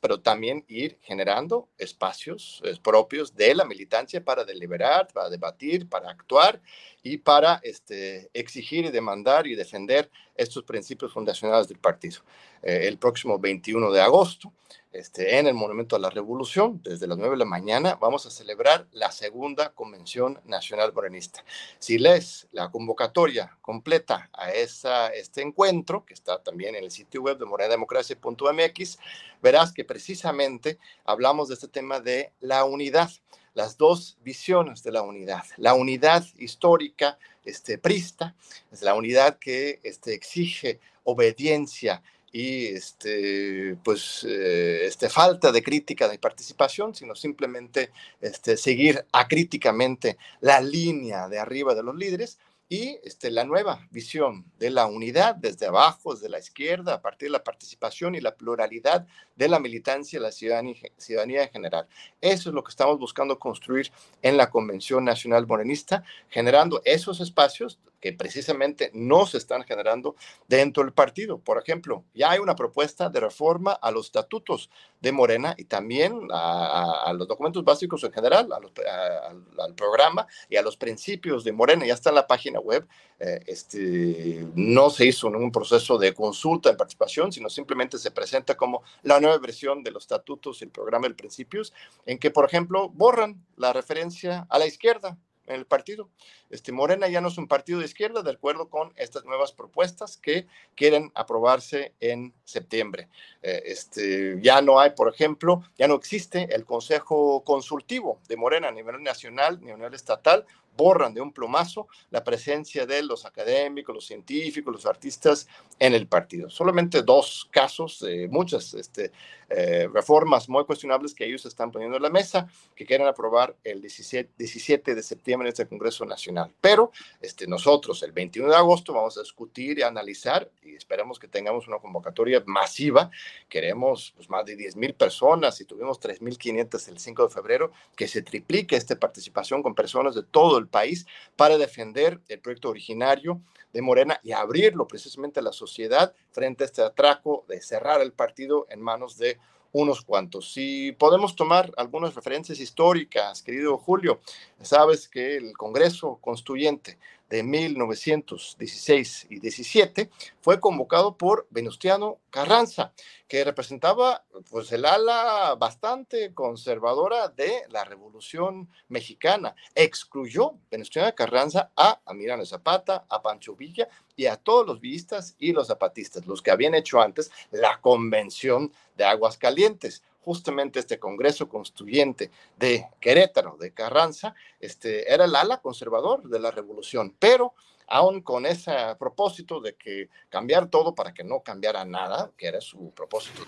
pero 0.00 0.18
también 0.18 0.64
ir 0.66 0.98
generando 1.02 1.68
espacios 1.76 2.62
propios 2.82 3.34
de 3.34 3.54
la 3.54 3.66
militancia 3.66 4.24
para 4.24 4.44
deliberar, 4.44 5.08
para 5.12 5.28
debatir, 5.28 5.88
para 5.90 6.08
actuar 6.08 6.60
y 7.02 7.18
para 7.18 7.60
este, 7.62 8.30
exigir 8.32 8.86
y 8.86 8.90
demandar 8.90 9.46
y 9.46 9.54
defender 9.54 10.10
estos 10.34 10.64
principios 10.64 11.12
fundacionales 11.12 11.68
del 11.68 11.78
partido. 11.78 12.20
Eh, 12.62 12.86
el 12.88 12.96
próximo 12.96 13.38
21 13.38 13.92
de 13.92 14.00
agosto, 14.00 14.52
este, 14.92 15.38
en 15.38 15.46
el 15.46 15.54
Monumento 15.54 15.96
a 15.96 15.98
la 15.98 16.10
Revolución, 16.10 16.80
desde 16.82 17.06
las 17.06 17.16
9 17.16 17.32
de 17.32 17.38
la 17.38 17.44
mañana, 17.44 17.96
vamos 18.00 18.26
a 18.26 18.30
celebrar 18.30 18.86
la 18.92 19.10
segunda 19.10 19.70
Convención 19.70 20.40
Nacional 20.44 20.92
Morenista. 20.92 21.44
Si 21.78 21.98
lees 21.98 22.46
la 22.52 22.70
convocatoria 22.70 23.56
completa 23.60 24.28
a 24.32 24.52
esa, 24.52 25.08
este 25.08 25.42
encuentro, 25.42 26.04
que 26.04 26.14
está 26.14 26.42
también 26.42 26.74
en 26.74 26.84
el 26.84 26.90
sitio 26.90 27.22
web 27.22 27.38
de 27.38 27.46
morenademocracia.mx, 27.46 28.98
verás 29.42 29.72
que 29.72 29.84
precisamente 29.84 30.78
hablamos 31.04 31.48
de 31.48 31.54
este 31.54 31.68
tema 31.68 32.00
de 32.00 32.32
la 32.40 32.64
unidad 32.64 33.10
las 33.54 33.76
dos 33.76 34.16
visiones 34.22 34.82
de 34.82 34.92
la 34.92 35.02
unidad. 35.02 35.44
La 35.56 35.74
unidad 35.74 36.24
histórica 36.38 37.18
este, 37.44 37.78
prista, 37.78 38.34
es 38.70 38.82
la 38.82 38.94
unidad 38.94 39.38
que 39.38 39.80
este, 39.82 40.14
exige 40.14 40.80
obediencia 41.04 42.02
y 42.32 42.66
este, 42.68 43.76
pues, 43.84 44.24
eh, 44.26 44.86
este, 44.86 45.10
falta 45.10 45.52
de 45.52 45.62
crítica 45.62 46.08
de 46.08 46.18
participación, 46.18 46.94
sino 46.94 47.14
simplemente 47.14 47.90
este, 48.22 48.56
seguir 48.56 49.04
acríticamente 49.12 50.16
la 50.40 50.60
línea 50.60 51.28
de 51.28 51.38
arriba 51.38 51.74
de 51.74 51.82
los 51.82 51.94
líderes 51.94 52.38
y 52.70 52.98
este, 53.04 53.30
la 53.30 53.44
nueva 53.44 53.86
visión 53.90 54.46
de 54.58 54.70
la 54.70 54.86
unidad 54.86 55.34
desde 55.34 55.66
abajo, 55.66 56.14
desde 56.14 56.30
la 56.30 56.38
izquierda, 56.38 56.94
a 56.94 57.02
partir 57.02 57.28
de 57.28 57.32
la 57.32 57.44
participación 57.44 58.14
y 58.14 58.22
la 58.22 58.34
pluralidad 58.34 59.06
de 59.36 59.48
la 59.48 59.60
militancia 59.60 60.18
y 60.18 60.22
la 60.22 60.32
ciudadanía, 60.32 60.76
ciudadanía 60.96 61.42
en 61.42 61.50
general. 61.50 61.86
Eso 62.22 62.48
es 62.48 62.54
lo 62.54 62.64
que 62.64 62.70
estamos 62.70 62.98
buscando 62.98 63.38
construir 63.38 63.92
en 64.22 64.38
la 64.38 64.48
Convención 64.48 65.04
Nacional 65.04 65.46
Morenista, 65.46 66.02
generando 66.30 66.80
esos 66.86 67.20
espacios 67.20 67.78
que 68.02 68.12
precisamente 68.12 68.90
no 68.92 69.26
se 69.26 69.38
están 69.38 69.62
generando 69.62 70.16
dentro 70.48 70.82
del 70.82 70.92
partido. 70.92 71.38
Por 71.38 71.56
ejemplo, 71.56 72.04
ya 72.12 72.32
hay 72.32 72.40
una 72.40 72.56
propuesta 72.56 73.08
de 73.08 73.20
reforma 73.20 73.72
a 73.72 73.92
los 73.92 74.06
estatutos 74.06 74.68
de 75.00 75.12
Morena 75.12 75.54
y 75.56 75.64
también 75.64 76.28
a, 76.32 77.12
los 77.16 77.28
documentos 77.28 77.64
básicos 77.64 78.02
en 78.02 78.12
general, 78.12 78.48
al 78.52 79.74
programa 79.74 80.26
y 80.50 80.56
a 80.56 80.62
los 80.62 80.76
principios 80.76 81.44
de 81.44 81.52
Morena. 81.52 81.86
Ya 81.86 81.94
está 81.94 82.10
en 82.10 82.16
la 82.16 82.26
página 82.26 82.58
web. 82.58 82.86
Eh, 83.20 83.40
este, 83.46 84.44
no 84.56 84.90
se 84.90 85.06
hizo 85.06 85.28
un 85.28 85.52
proceso 85.52 85.96
de 85.96 86.12
consulta 86.12 86.70
en 86.70 86.76
participación, 86.76 87.30
sino 87.30 87.48
simplemente 87.48 87.98
se 87.98 88.10
presenta 88.10 88.56
como 88.56 88.82
la 89.04 89.20
nueva 89.20 89.38
versión 89.38 89.84
de 89.84 89.92
los 89.92 90.02
estatutos 90.02 90.60
y 90.60 90.64
el 90.64 90.70
programa 90.70 91.06
de 91.06 91.14
principios, 91.14 91.72
en 92.04 92.18
que, 92.18 92.32
por 92.32 92.44
ejemplo, 92.44 92.88
borran 92.88 93.46
la 93.56 93.72
referencia 93.72 94.44
a 94.50 94.58
la 94.58 94.66
izquierda 94.66 95.16
en 95.46 95.56
el 95.56 95.66
partido. 95.66 96.08
Este, 96.50 96.72
Morena 96.72 97.08
ya 97.08 97.20
no 97.20 97.28
es 97.28 97.38
un 97.38 97.48
partido 97.48 97.78
de 97.78 97.86
izquierda, 97.86 98.22
de 98.22 98.30
acuerdo 98.30 98.68
con 98.68 98.92
estas 98.96 99.24
nuevas 99.24 99.52
propuestas 99.52 100.16
que 100.16 100.46
quieren 100.74 101.10
aprobarse 101.14 101.94
en 102.00 102.32
septiembre. 102.44 103.08
Eh, 103.42 103.62
este, 103.66 104.38
ya 104.40 104.62
no 104.62 104.78
hay, 104.78 104.90
por 104.90 105.12
ejemplo, 105.12 105.62
ya 105.76 105.88
no 105.88 105.94
existe 105.94 106.54
el 106.54 106.64
Consejo 106.64 107.42
Consultivo 107.44 108.20
de 108.28 108.36
Morena 108.36 108.68
a 108.68 108.72
nivel 108.72 109.02
nacional 109.02 109.60
ni 109.62 109.70
a 109.70 109.76
nivel 109.76 109.94
estatal, 109.94 110.46
borran 110.76 111.14
de 111.14 111.20
un 111.20 111.32
plumazo 111.32 111.88
la 112.10 112.24
presencia 112.24 112.86
de 112.86 113.02
los 113.02 113.24
académicos, 113.24 113.94
los 113.94 114.06
científicos, 114.06 114.72
los 114.72 114.86
artistas 114.86 115.46
en 115.78 115.94
el 115.94 116.06
partido. 116.06 116.50
Solamente 116.50 117.02
dos 117.02 117.48
casos, 117.50 118.04
muchas 118.30 118.74
este, 118.74 119.12
eh, 119.54 119.86
reformas 119.92 120.48
muy 120.48 120.64
cuestionables 120.64 121.12
que 121.12 121.26
ellos 121.26 121.44
están 121.44 121.70
poniendo 121.70 121.98
en 121.98 122.02
la 122.02 122.08
mesa, 122.08 122.48
que 122.74 122.86
quieren 122.86 123.06
aprobar 123.06 123.54
el 123.64 123.82
17, 123.82 124.30
17 124.38 124.94
de 124.94 125.02
septiembre 125.02 125.48
en 125.48 125.52
este 125.52 125.66
Congreso 125.66 126.06
Nacional. 126.06 126.50
Pero 126.58 126.90
este, 127.20 127.46
nosotros 127.46 128.02
el 128.02 128.12
21 128.12 128.48
de 128.48 128.56
agosto 128.56 128.94
vamos 128.94 129.18
a 129.18 129.20
discutir 129.20 129.78
y 129.78 129.82
analizar 129.82 130.50
y 130.62 130.74
esperamos 130.74 131.18
que 131.18 131.28
tengamos 131.28 131.68
una 131.68 131.78
convocatoria 131.78 132.42
masiva. 132.46 133.10
Queremos 133.46 134.14
pues, 134.16 134.30
más 134.30 134.46
de 134.46 134.56
10 134.56 134.76
mil 134.76 134.94
personas 134.94 135.60
y 135.60 135.66
tuvimos 135.66 136.00
3.500 136.00 136.88
el 136.88 136.98
5 136.98 137.24
de 137.24 137.34
febrero, 137.34 137.72
que 137.94 138.08
se 138.08 138.22
triplique 138.22 138.76
esta 138.76 138.96
participación 138.96 139.62
con 139.62 139.74
personas 139.74 140.14
de 140.14 140.22
todo 140.22 140.56
el 140.56 140.61
país 140.68 141.06
para 141.36 141.58
defender 141.58 142.20
el 142.28 142.40
proyecto 142.40 142.70
originario 142.70 143.40
de 143.72 143.82
Morena 143.82 144.20
y 144.22 144.32
abrirlo 144.32 144.86
precisamente 144.86 145.40
a 145.40 145.42
la 145.42 145.52
sociedad 145.52 146.14
frente 146.30 146.64
a 146.64 146.66
este 146.66 146.82
atraco 146.82 147.44
de 147.48 147.60
cerrar 147.60 148.00
el 148.00 148.12
partido 148.12 148.66
en 148.70 148.82
manos 148.82 149.16
de 149.16 149.38
unos 149.72 150.02
cuantos. 150.02 150.52
Si 150.52 150.92
podemos 150.92 151.34
tomar 151.34 151.72
algunas 151.76 152.14
referencias 152.14 152.60
históricas, 152.60 153.42
querido 153.42 153.78
Julio, 153.78 154.20
sabes 154.60 155.08
que 155.08 155.36
el 155.36 155.56
Congreso 155.56 156.18
Constituyente 156.20 156.98
de 157.32 157.42
1916 157.42 159.28
y 159.30 159.40
17, 159.40 160.10
fue 160.42 160.60
convocado 160.60 161.16
por 161.16 161.46
Venustiano 161.48 162.18
Carranza, 162.28 162.92
que 163.26 163.42
representaba 163.42 164.26
pues 164.50 164.70
el 164.70 164.84
ala 164.84 165.54
bastante 165.58 166.34
conservadora 166.34 167.28
de 167.28 167.62
la 167.70 167.84
Revolución 167.84 168.68
Mexicana. 168.88 169.54
Excluyó 169.74 170.58
Venustiano 170.70 171.10
Carranza 171.14 171.70
a 171.74 172.02
Amirano 172.04 172.44
Zapata, 172.44 173.06
a 173.08 173.22
Pancho 173.22 173.56
Villa 173.56 173.88
y 174.14 174.26
a 174.26 174.36
todos 174.36 174.66
los 174.66 174.82
villistas 174.82 175.34
y 175.38 175.54
los 175.54 175.68
zapatistas, 175.68 176.26
los 176.26 176.42
que 176.42 176.50
habían 176.50 176.74
hecho 176.74 177.00
antes 177.00 177.30
la 177.50 177.80
Convención 177.80 178.74
de 178.94 179.04
Aguascalientes 179.04 180.02
justamente 180.24 180.78
este 180.78 180.98
Congreso 180.98 181.48
Constituyente 181.48 182.30
de 182.56 182.86
Querétaro, 183.00 183.56
de 183.58 183.72
Carranza, 183.72 184.34
este, 184.60 185.12
era 185.12 185.24
el 185.24 185.36
ala 185.36 185.60
conservador 185.60 186.28
de 186.28 186.40
la 186.40 186.50
revolución, 186.50 187.14
pero 187.18 187.54
aún 187.88 188.22
con 188.22 188.46
ese 188.46 188.72
propósito 188.98 189.60
de 189.60 189.74
que 189.74 190.08
cambiar 190.28 190.68
todo 190.68 190.94
para 190.94 191.12
que 191.12 191.24
no 191.24 191.40
cambiara 191.40 191.84
nada, 191.84 192.30
que 192.36 192.46
era 192.46 192.60
su 192.60 192.90
propósito 192.90 193.42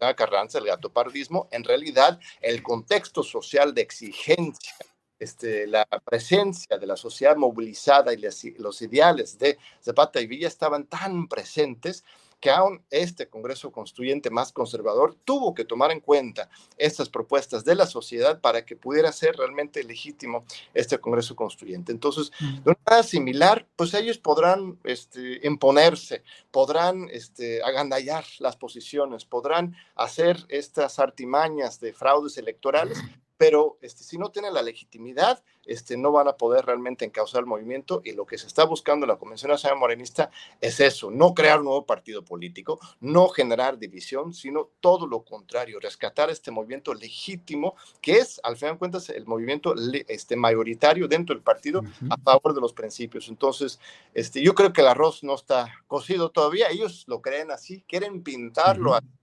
de 0.00 0.14
Carranza, 0.14 0.58
el 0.58 0.66
gatopardismo, 0.66 1.48
en 1.50 1.64
realidad 1.64 2.18
el 2.40 2.62
contexto 2.62 3.22
social 3.22 3.74
de 3.74 3.82
exigencia 3.82 4.74
este, 5.18 5.66
la 5.66 5.84
presencia 6.04 6.78
de 6.78 6.86
la 6.86 6.96
sociedad 6.96 7.36
movilizada 7.36 8.12
y 8.14 8.18
los 8.58 8.82
ideales 8.82 9.38
de 9.38 9.58
Zapata 9.82 10.20
y 10.20 10.28
Villa 10.28 10.46
estaban 10.46 10.86
tan 10.86 11.26
presentes 11.26 12.04
que 12.40 12.50
aún 12.50 12.82
este 12.90 13.28
Congreso 13.28 13.72
Constituyente 13.72 14.30
más 14.30 14.52
conservador 14.52 15.16
tuvo 15.24 15.54
que 15.54 15.64
tomar 15.64 15.90
en 15.90 16.00
cuenta 16.00 16.48
estas 16.76 17.08
propuestas 17.08 17.64
de 17.64 17.74
la 17.74 17.86
sociedad 17.86 18.40
para 18.40 18.64
que 18.64 18.76
pudiera 18.76 19.12
ser 19.12 19.36
realmente 19.36 19.82
legítimo 19.82 20.44
este 20.74 20.98
Congreso 20.98 21.34
Constituyente. 21.34 21.92
Entonces, 21.92 22.30
de 22.40 22.70
una 22.70 22.78
manera 22.86 23.02
similar, 23.02 23.66
pues 23.76 23.94
ellos 23.94 24.18
podrán 24.18 24.78
este, 24.84 25.40
imponerse, 25.46 26.22
podrán 26.50 27.08
este, 27.10 27.62
agandallar 27.62 28.24
las 28.38 28.56
posiciones, 28.56 29.24
podrán 29.24 29.76
hacer 29.94 30.44
estas 30.48 30.98
artimañas 30.98 31.80
de 31.80 31.92
fraudes 31.92 32.38
electorales 32.38 32.98
pero 33.38 33.78
este, 33.80 34.02
si 34.02 34.18
no 34.18 34.30
tienen 34.30 34.52
la 34.52 34.62
legitimidad, 34.62 35.42
este, 35.64 35.96
no 35.96 36.10
van 36.10 36.26
a 36.28 36.36
poder 36.36 36.66
realmente 36.66 37.04
encauzar 37.04 37.40
el 37.40 37.46
movimiento 37.46 38.02
y 38.04 38.12
lo 38.12 38.26
que 38.26 38.36
se 38.36 38.48
está 38.48 38.64
buscando 38.64 39.04
en 39.04 39.08
la 39.08 39.16
Convención 39.16 39.50
Nacional 39.50 39.78
Morenista 39.78 40.30
es 40.60 40.80
eso, 40.80 41.10
no 41.10 41.34
crear 41.34 41.60
un 41.60 41.66
nuevo 41.66 41.86
partido 41.86 42.24
político, 42.24 42.80
no 43.00 43.28
generar 43.28 43.78
división, 43.78 44.34
sino 44.34 44.70
todo 44.80 45.06
lo 45.06 45.22
contrario, 45.24 45.78
rescatar 45.78 46.30
este 46.30 46.50
movimiento 46.50 46.92
legítimo 46.94 47.76
que 48.00 48.18
es, 48.18 48.40
al 48.42 48.56
final 48.56 48.74
de 48.74 48.78
cuentas, 48.78 49.08
el 49.10 49.24
movimiento 49.26 49.74
este, 50.08 50.34
mayoritario 50.34 51.06
dentro 51.06 51.34
del 51.34 51.44
partido 51.44 51.82
a 52.10 52.16
favor 52.16 52.54
de 52.54 52.60
los 52.60 52.72
principios. 52.72 53.28
Entonces, 53.28 53.78
este, 54.14 54.42
yo 54.42 54.54
creo 54.54 54.72
que 54.72 54.80
el 54.80 54.88
arroz 54.88 55.22
no 55.22 55.34
está 55.34 55.72
cocido 55.86 56.30
todavía, 56.30 56.68
ellos 56.70 57.04
lo 57.06 57.22
creen 57.22 57.52
así, 57.52 57.84
quieren 57.86 58.22
pintarlo 58.22 58.94
así 58.94 59.17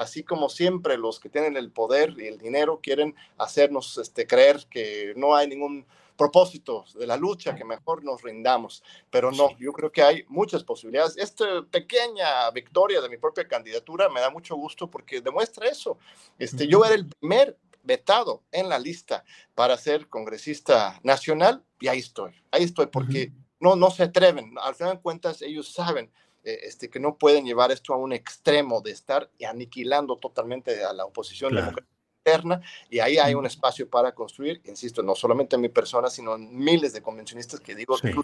así 0.00 0.22
como 0.22 0.48
siempre 0.48 0.96
los 0.96 1.20
que 1.20 1.28
tienen 1.28 1.58
el 1.58 1.70
poder 1.70 2.14
y 2.18 2.26
el 2.26 2.38
dinero 2.38 2.80
quieren 2.82 3.14
hacernos 3.36 3.98
este, 3.98 4.26
creer 4.26 4.64
que 4.70 5.12
no 5.14 5.36
hay 5.36 5.46
ningún 5.46 5.86
propósito 6.16 6.86
de 6.94 7.06
la 7.06 7.18
lucha, 7.18 7.54
que 7.54 7.66
mejor 7.66 8.02
nos 8.02 8.22
rindamos. 8.22 8.82
Pero 9.10 9.30
no, 9.30 9.56
yo 9.58 9.72
creo 9.74 9.92
que 9.92 10.02
hay 10.02 10.24
muchas 10.28 10.64
posibilidades. 10.64 11.18
Esta 11.18 11.62
pequeña 11.70 12.50
victoria 12.50 13.02
de 13.02 13.10
mi 13.10 13.18
propia 13.18 13.46
candidatura 13.46 14.08
me 14.08 14.20
da 14.20 14.30
mucho 14.30 14.56
gusto 14.56 14.90
porque 14.90 15.20
demuestra 15.20 15.68
eso. 15.68 15.98
Este, 16.38 16.66
Yo 16.66 16.82
era 16.82 16.94
el 16.94 17.06
primer 17.06 17.58
vetado 17.82 18.42
en 18.52 18.70
la 18.70 18.78
lista 18.78 19.22
para 19.54 19.76
ser 19.76 20.08
congresista 20.08 20.98
nacional 21.02 21.62
y 21.78 21.88
ahí 21.88 21.98
estoy, 21.98 22.32
ahí 22.50 22.64
estoy 22.64 22.86
porque 22.86 23.32
no, 23.58 23.76
no 23.76 23.90
se 23.90 24.04
atreven. 24.04 24.54
Al 24.62 24.74
final 24.74 24.94
de 24.96 25.02
cuentas, 25.02 25.42
ellos 25.42 25.70
saben 25.72 26.10
este, 26.44 26.88
que 26.88 27.00
no 27.00 27.16
pueden 27.16 27.44
llevar 27.44 27.70
esto 27.70 27.92
a 27.92 27.96
un 27.96 28.12
extremo 28.12 28.80
de 28.80 28.92
estar 28.92 29.30
aniquilando 29.46 30.16
totalmente 30.16 30.84
a 30.84 30.92
la 30.92 31.04
oposición 31.04 31.54
democrática 31.54 31.86
interna 32.24 32.60
y 32.88 32.98
ahí 33.00 33.18
hay 33.18 33.34
un 33.34 33.46
espacio 33.46 33.88
para 33.88 34.12
construir, 34.12 34.60
insisto, 34.64 35.02
no 35.02 35.14
solamente 35.14 35.56
en 35.56 35.62
mi 35.62 35.68
persona, 35.68 36.10
sino 36.10 36.34
en 36.34 36.56
miles 36.56 36.92
de 36.92 37.02
convencionistas 37.02 37.60
que 37.60 37.74
digo, 37.74 37.96
que 37.98 38.14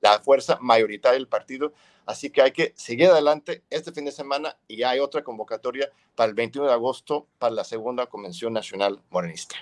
la 0.00 0.18
fuerza 0.18 0.58
mayoritaria 0.60 1.18
del 1.18 1.28
partido, 1.28 1.72
así 2.06 2.30
que 2.30 2.42
hay 2.42 2.52
que 2.52 2.72
seguir 2.76 3.08
adelante 3.08 3.62
este 3.70 3.92
fin 3.92 4.04
de 4.04 4.12
semana 4.12 4.56
y 4.66 4.82
hay 4.82 4.98
otra 4.98 5.22
convocatoria 5.22 5.90
para 6.16 6.28
el 6.28 6.34
21 6.34 6.66
de 6.66 6.72
agosto 6.72 7.28
para 7.38 7.54
la 7.54 7.64
segunda 7.64 8.06
convención 8.06 8.52
nacional 8.52 9.00
morenista. 9.10 9.56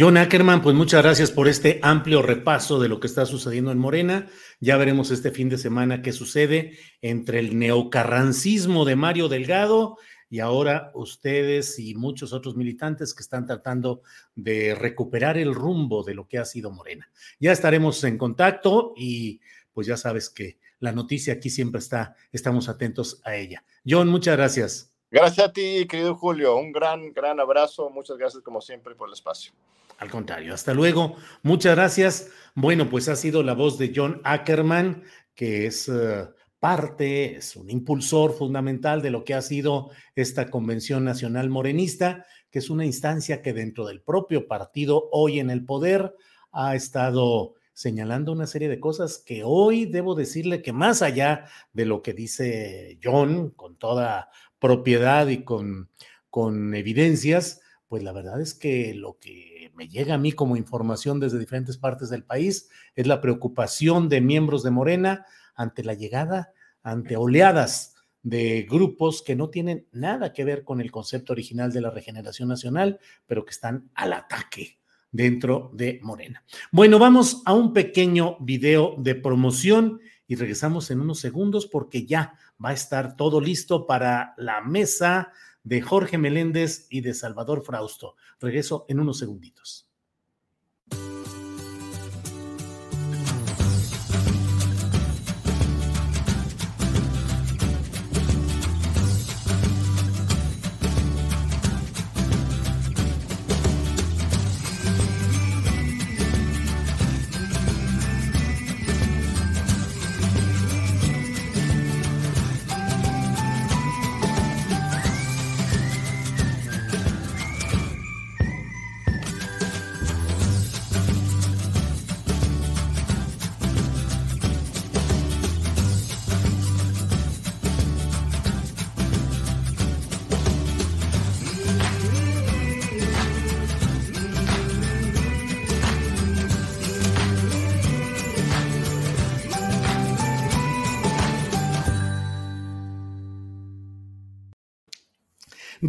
John 0.00 0.16
Ackerman, 0.16 0.62
pues 0.62 0.76
muchas 0.76 1.02
gracias 1.02 1.32
por 1.32 1.48
este 1.48 1.80
amplio 1.82 2.22
repaso 2.22 2.78
de 2.78 2.88
lo 2.88 3.00
que 3.00 3.08
está 3.08 3.26
sucediendo 3.26 3.72
en 3.72 3.78
Morena. 3.78 4.28
Ya 4.60 4.76
veremos 4.76 5.10
este 5.10 5.32
fin 5.32 5.48
de 5.48 5.58
semana 5.58 6.02
qué 6.02 6.12
sucede 6.12 6.78
entre 7.02 7.40
el 7.40 7.58
neocarrancismo 7.58 8.84
de 8.84 8.94
Mario 8.94 9.28
Delgado 9.28 9.96
y 10.30 10.38
ahora 10.38 10.92
ustedes 10.94 11.80
y 11.80 11.96
muchos 11.96 12.32
otros 12.32 12.54
militantes 12.54 13.12
que 13.12 13.24
están 13.24 13.44
tratando 13.44 14.02
de 14.36 14.76
recuperar 14.76 15.36
el 15.36 15.52
rumbo 15.52 16.04
de 16.04 16.14
lo 16.14 16.28
que 16.28 16.38
ha 16.38 16.44
sido 16.44 16.70
Morena. 16.70 17.10
Ya 17.40 17.50
estaremos 17.50 18.04
en 18.04 18.18
contacto 18.18 18.92
y 18.96 19.40
pues 19.72 19.88
ya 19.88 19.96
sabes 19.96 20.30
que 20.30 20.60
la 20.78 20.92
noticia 20.92 21.34
aquí 21.34 21.50
siempre 21.50 21.80
está, 21.80 22.14
estamos 22.30 22.68
atentos 22.68 23.20
a 23.24 23.34
ella. 23.34 23.64
John, 23.84 24.06
muchas 24.06 24.36
gracias. 24.36 24.92
Gracias 25.10 25.48
a 25.48 25.52
ti, 25.52 25.88
querido 25.88 26.14
Julio. 26.14 26.56
Un 26.56 26.70
gran, 26.70 27.12
gran 27.12 27.40
abrazo. 27.40 27.90
Muchas 27.90 28.16
gracias 28.16 28.44
como 28.44 28.60
siempre 28.60 28.94
por 28.94 29.08
el 29.08 29.14
espacio. 29.14 29.52
Al 29.98 30.10
contrario, 30.10 30.54
hasta 30.54 30.74
luego. 30.74 31.16
Muchas 31.42 31.74
gracias. 31.74 32.30
Bueno, 32.54 32.88
pues 32.88 33.08
ha 33.08 33.16
sido 33.16 33.42
la 33.42 33.54
voz 33.54 33.78
de 33.78 33.92
John 33.94 34.20
Ackerman, 34.24 35.02
que 35.34 35.66
es 35.66 35.88
eh, 35.88 36.28
parte, 36.60 37.36
es 37.36 37.56
un 37.56 37.68
impulsor 37.68 38.32
fundamental 38.32 39.02
de 39.02 39.10
lo 39.10 39.24
que 39.24 39.34
ha 39.34 39.42
sido 39.42 39.90
esta 40.14 40.50
Convención 40.50 41.04
Nacional 41.04 41.50
Morenista, 41.50 42.26
que 42.50 42.60
es 42.60 42.70
una 42.70 42.86
instancia 42.86 43.42
que 43.42 43.52
dentro 43.52 43.86
del 43.86 44.00
propio 44.00 44.46
partido 44.46 45.08
hoy 45.10 45.40
en 45.40 45.50
el 45.50 45.64
poder 45.64 46.14
ha 46.52 46.76
estado 46.76 47.54
señalando 47.72 48.32
una 48.32 48.46
serie 48.46 48.68
de 48.68 48.80
cosas 48.80 49.18
que 49.18 49.42
hoy 49.44 49.86
debo 49.86 50.14
decirle 50.14 50.62
que 50.62 50.72
más 50.72 51.02
allá 51.02 51.46
de 51.72 51.86
lo 51.86 52.02
que 52.02 52.12
dice 52.12 52.98
John, 53.02 53.50
con 53.50 53.76
toda 53.76 54.30
propiedad 54.58 55.26
y 55.28 55.44
con, 55.44 55.90
con 56.30 56.74
evidencias, 56.74 57.60
pues 57.88 58.02
la 58.02 58.12
verdad 58.12 58.40
es 58.40 58.54
que 58.54 58.94
lo 58.94 59.18
que 59.18 59.72
me 59.74 59.88
llega 59.88 60.14
a 60.14 60.18
mí 60.18 60.32
como 60.32 60.56
información 60.56 61.20
desde 61.20 61.38
diferentes 61.38 61.78
partes 61.78 62.10
del 62.10 62.24
país, 62.24 62.68
es 62.94 63.06
la 63.06 63.20
preocupación 63.20 64.08
de 64.08 64.20
miembros 64.20 64.62
de 64.62 64.70
Morena 64.70 65.26
ante 65.54 65.82
la 65.82 65.94
llegada, 65.94 66.52
ante 66.82 67.16
oleadas 67.16 67.94
de 68.22 68.66
grupos 68.68 69.22
que 69.22 69.36
no 69.36 69.48
tienen 69.48 69.86
nada 69.92 70.32
que 70.32 70.44
ver 70.44 70.64
con 70.64 70.80
el 70.80 70.90
concepto 70.90 71.32
original 71.32 71.72
de 71.72 71.80
la 71.80 71.90
regeneración 71.90 72.48
nacional, 72.48 72.98
pero 73.26 73.44
que 73.44 73.52
están 73.52 73.90
al 73.94 74.12
ataque 74.12 74.78
dentro 75.10 75.70
de 75.72 76.00
Morena. 76.02 76.44
Bueno, 76.70 76.98
vamos 76.98 77.42
a 77.46 77.54
un 77.54 77.72
pequeño 77.72 78.36
video 78.40 78.96
de 78.98 79.14
promoción 79.14 80.00
y 80.26 80.34
regresamos 80.34 80.90
en 80.90 81.00
unos 81.00 81.20
segundos 81.20 81.66
porque 81.66 82.04
ya 82.04 82.34
va 82.62 82.70
a 82.70 82.74
estar 82.74 83.16
todo 83.16 83.40
listo 83.40 83.86
para 83.86 84.34
la 84.36 84.60
mesa 84.60 85.32
de 85.68 85.82
Jorge 85.82 86.16
Meléndez 86.16 86.86
y 86.88 87.02
de 87.02 87.12
Salvador 87.12 87.62
Frausto. 87.62 88.16
Regreso 88.40 88.86
en 88.88 89.00
unos 89.00 89.18
segunditos. 89.18 89.87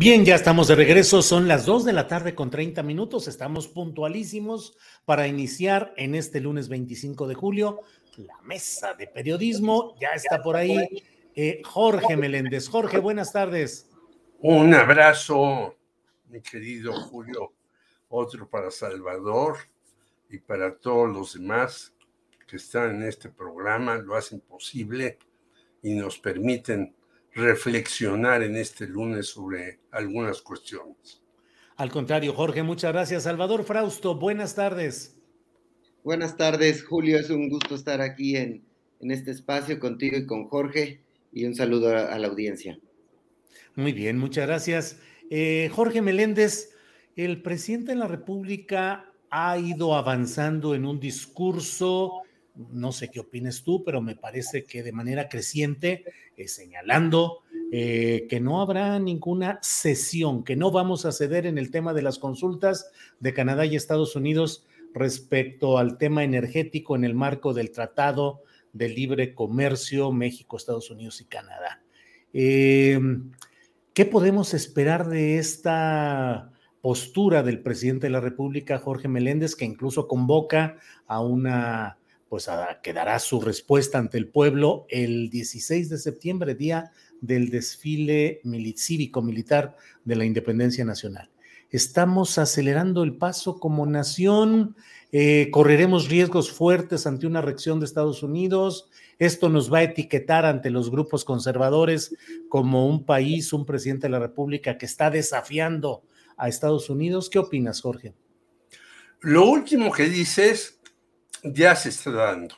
Bien, 0.01 0.23
ya 0.23 0.35
estamos 0.35 0.69
de 0.69 0.75
regreso. 0.75 1.21
Son 1.21 1.49
las 1.49 1.65
2 1.65 1.83
de 1.83 1.91
la 1.91 2.07
tarde 2.07 2.33
con 2.33 2.49
30 2.49 2.83
minutos. 2.83 3.27
Estamos 3.27 3.67
puntualísimos 3.67 4.77
para 5.03 5.27
iniciar 5.27 5.93
en 5.97 6.15
este 6.15 6.39
lunes 6.39 6.69
25 6.69 7.27
de 7.27 7.35
julio 7.35 7.81
la 8.15 8.39
mesa 8.43 8.93
de 8.93 9.07
periodismo. 9.07 9.97
Ya 9.99 10.11
está 10.11 10.41
por 10.41 10.55
ahí 10.55 11.03
eh, 11.35 11.61
Jorge 11.65 12.15
Meléndez. 12.15 12.69
Jorge, 12.69 12.97
buenas 12.99 13.33
tardes. 13.33 13.89
Un 14.39 14.73
abrazo, 14.73 15.75
mi 16.29 16.39
querido 16.39 16.93
Julio, 16.93 17.51
otro 18.07 18.49
para 18.49 18.71
Salvador 18.71 19.57
y 20.29 20.37
para 20.37 20.77
todos 20.77 21.09
los 21.09 21.33
demás 21.33 21.93
que 22.47 22.55
están 22.55 22.95
en 22.95 23.03
este 23.03 23.27
programa, 23.27 23.97
lo 23.97 24.15
hacen 24.15 24.39
posible 24.39 25.19
y 25.83 25.93
nos 25.93 26.17
permiten 26.19 26.95
reflexionar 27.33 28.43
en 28.43 28.55
este 28.55 28.87
lunes 28.87 29.27
sobre 29.27 29.79
algunas 29.91 30.41
cuestiones. 30.41 31.21
Al 31.77 31.91
contrario, 31.91 32.33
Jorge, 32.33 32.63
muchas 32.63 32.91
gracias. 32.91 33.23
Salvador 33.23 33.63
Frausto, 33.63 34.15
buenas 34.15 34.55
tardes. 34.55 35.15
Buenas 36.03 36.35
tardes, 36.35 36.83
Julio. 36.83 37.17
Es 37.17 37.29
un 37.29 37.49
gusto 37.49 37.75
estar 37.75 38.01
aquí 38.01 38.35
en, 38.35 38.63
en 38.99 39.11
este 39.11 39.31
espacio 39.31 39.79
contigo 39.79 40.17
y 40.17 40.25
con 40.25 40.47
Jorge 40.47 41.01
y 41.31 41.45
un 41.45 41.55
saludo 41.55 41.95
a, 41.95 42.13
a 42.13 42.19
la 42.19 42.27
audiencia. 42.27 42.79
Muy 43.75 43.93
bien, 43.93 44.17
muchas 44.17 44.47
gracias. 44.47 44.99
Eh, 45.29 45.69
Jorge 45.73 46.01
Meléndez, 46.01 46.75
el 47.15 47.41
presidente 47.41 47.91
de 47.91 47.97
la 47.97 48.07
República 48.07 49.13
ha 49.29 49.57
ido 49.57 49.95
avanzando 49.95 50.73
en 50.73 50.85
un 50.85 50.99
discurso, 50.99 52.23
no 52.71 52.91
sé 52.91 53.09
qué 53.09 53.21
opines 53.21 53.63
tú, 53.63 53.83
pero 53.83 54.01
me 54.01 54.15
parece 54.15 54.63
que 54.63 54.83
de 54.83 54.91
manera 54.91 55.29
creciente, 55.29 56.03
eh, 56.35 56.47
señalando 56.47 57.39
eh, 57.71 58.27
que 58.29 58.39
no 58.39 58.61
habrá 58.61 58.99
ninguna 58.99 59.59
cesión, 59.61 60.43
que 60.43 60.55
no 60.55 60.71
vamos 60.71 61.05
a 61.05 61.11
ceder 61.11 61.45
en 61.45 61.57
el 61.57 61.71
tema 61.71 61.93
de 61.93 62.01
las 62.01 62.19
consultas 62.19 62.91
de 63.19 63.33
Canadá 63.33 63.65
y 63.65 63.75
Estados 63.75 64.15
Unidos 64.15 64.65
respecto 64.93 65.77
al 65.77 65.97
tema 65.97 66.23
energético 66.23 66.95
en 66.95 67.03
el 67.03 67.13
marco 67.13 67.53
del 67.53 67.71
Tratado 67.71 68.41
de 68.73 68.89
Libre 68.89 69.33
Comercio 69.33 70.11
México, 70.11 70.57
Estados 70.57 70.89
Unidos 70.89 71.21
y 71.21 71.25
Canadá. 71.25 71.81
Eh, 72.33 72.99
¿Qué 73.93 74.05
podemos 74.05 74.53
esperar 74.53 75.07
de 75.09 75.37
esta 75.37 76.51
postura 76.81 77.43
del 77.43 77.61
presidente 77.61 78.07
de 78.07 78.11
la 78.11 78.21
República, 78.21 78.79
Jorge 78.79 79.07
Meléndez, 79.07 79.55
que 79.55 79.65
incluso 79.65 80.07
convoca 80.07 80.77
a 81.07 81.21
una, 81.21 81.98
pues 82.29 82.47
a, 82.47 82.79
que 82.81 82.93
dará 82.93 83.19
su 83.19 83.41
respuesta 83.41 83.97
ante 83.97 84.17
el 84.17 84.27
pueblo 84.27 84.85
el 84.89 85.29
16 85.29 85.89
de 85.89 85.97
septiembre, 85.97 86.55
día 86.55 86.91
del 87.21 87.49
desfile 87.49 88.41
cívico-militar 88.77 89.75
de 90.05 90.15
la 90.15 90.25
independencia 90.25 90.85
nacional? 90.85 91.29
estamos 91.71 92.37
acelerando 92.37 93.03
el 93.03 93.15
paso 93.15 93.59
como 93.59 93.85
nación, 93.85 94.75
eh, 95.11 95.49
correremos 95.51 96.09
riesgos 96.09 96.51
fuertes 96.51 97.05
ante 97.05 97.27
una 97.27 97.41
reacción 97.41 97.79
de 97.79 97.85
Estados 97.85 98.23
Unidos, 98.23 98.89
esto 99.19 99.49
nos 99.49 99.71
va 99.71 99.79
a 99.79 99.83
etiquetar 99.83 100.45
ante 100.45 100.69
los 100.69 100.89
grupos 100.89 101.25
conservadores 101.25 102.15
como 102.47 102.87
un 102.87 103.05
país, 103.05 103.53
un 103.53 103.65
presidente 103.65 104.07
de 104.07 104.11
la 104.11 104.19
República 104.19 104.77
que 104.77 104.85
está 104.85 105.09
desafiando 105.09 106.03
a 106.37 106.47
Estados 106.47 106.89
Unidos. 106.89 107.29
¿Qué 107.29 107.37
opinas, 107.37 107.81
Jorge? 107.81 108.13
Lo 109.21 109.49
último 109.49 109.91
que 109.91 110.03
dices 110.05 110.78
ya 111.43 111.75
se 111.75 111.89
está 111.89 112.11
dando. 112.11 112.55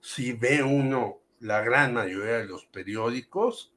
Si 0.00 0.32
ve 0.32 0.62
uno 0.62 1.22
la 1.40 1.60
gran 1.60 1.94
mayoría 1.94 2.38
de 2.38 2.46
los 2.46 2.66
periódicos, 2.66 3.74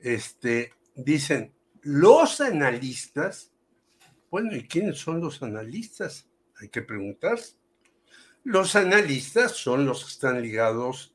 este, 0.00 0.72
dicen 0.94 1.54
los 1.82 2.40
analistas 2.40 3.54
bueno, 4.34 4.56
¿y 4.56 4.66
quiénes 4.66 4.98
son 4.98 5.20
los 5.20 5.44
analistas? 5.44 6.28
Hay 6.56 6.68
que 6.68 6.82
preguntar. 6.82 7.38
Los 8.42 8.74
analistas 8.74 9.52
son 9.52 9.86
los 9.86 10.02
que 10.04 10.10
están 10.10 10.42
ligados 10.42 11.14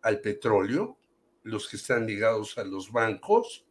al 0.00 0.22
petróleo, 0.22 0.98
los 1.42 1.68
que 1.68 1.76
están 1.76 2.06
ligados 2.06 2.56
a 2.56 2.64
los 2.64 2.90
bancos, 2.90 3.66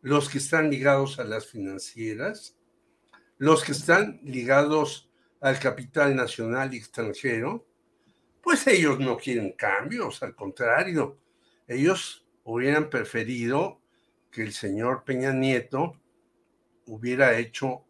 los 0.00 0.28
que 0.28 0.38
están 0.38 0.70
ligados 0.70 1.20
a 1.20 1.24
las 1.24 1.46
financieras, 1.46 2.56
los 3.38 3.62
que 3.62 3.70
están 3.70 4.18
ligados 4.24 5.08
al 5.42 5.58
capital 5.58 6.14
nacional 6.14 6.72
y 6.72 6.78
extranjero, 6.78 7.66
pues 8.40 8.66
ellos 8.66 8.98
no 8.98 9.16
quieren 9.16 9.52
cambios, 9.52 10.22
al 10.22 10.34
contrario, 10.34 11.18
ellos 11.66 12.26
hubieran 12.44 12.88
preferido 12.88 13.80
que 14.30 14.42
el 14.42 14.52
señor 14.52 15.04
Peña 15.04 15.32
Nieto 15.32 16.00
hubiera 16.86 17.38
hecho 17.38 17.84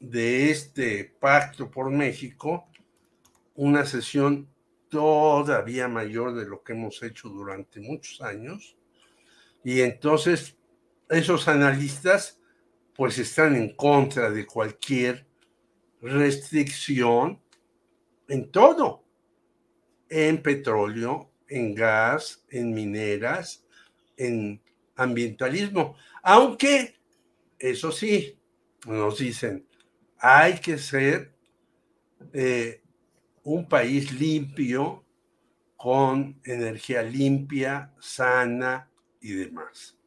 de 0.00 0.50
este 0.50 1.04
pacto 1.20 1.70
por 1.70 1.90
México 1.90 2.68
una 3.54 3.84
sesión 3.84 4.48
todavía 4.88 5.88
mayor 5.88 6.34
de 6.34 6.46
lo 6.46 6.62
que 6.62 6.72
hemos 6.72 7.02
hecho 7.02 7.28
durante 7.28 7.80
muchos 7.80 8.20
años. 8.20 8.76
Y 9.64 9.80
entonces 9.80 10.56
esos 11.08 11.48
analistas 11.48 12.40
pues 12.94 13.18
están 13.18 13.56
en 13.56 13.74
contra 13.74 14.30
de 14.30 14.46
cualquier 14.46 15.26
restricción 16.02 17.40
en 18.28 18.50
todo, 18.50 19.04
en 20.08 20.42
petróleo, 20.42 21.32
en 21.48 21.74
gas, 21.74 22.44
en 22.50 22.74
mineras, 22.74 23.64
en 24.16 24.60
ambientalismo. 24.96 25.96
Aunque, 26.22 26.96
eso 27.58 27.92
sí, 27.92 28.38
nos 28.86 29.18
dicen, 29.18 29.66
hay 30.18 30.58
que 30.58 30.76
ser 30.76 31.34
eh, 32.32 32.82
un 33.44 33.68
país 33.68 34.12
limpio, 34.12 35.04
con 35.76 36.40
energía 36.44 37.02
limpia, 37.02 37.92
sana 37.98 38.88
y 39.20 39.32
demás. 39.32 39.98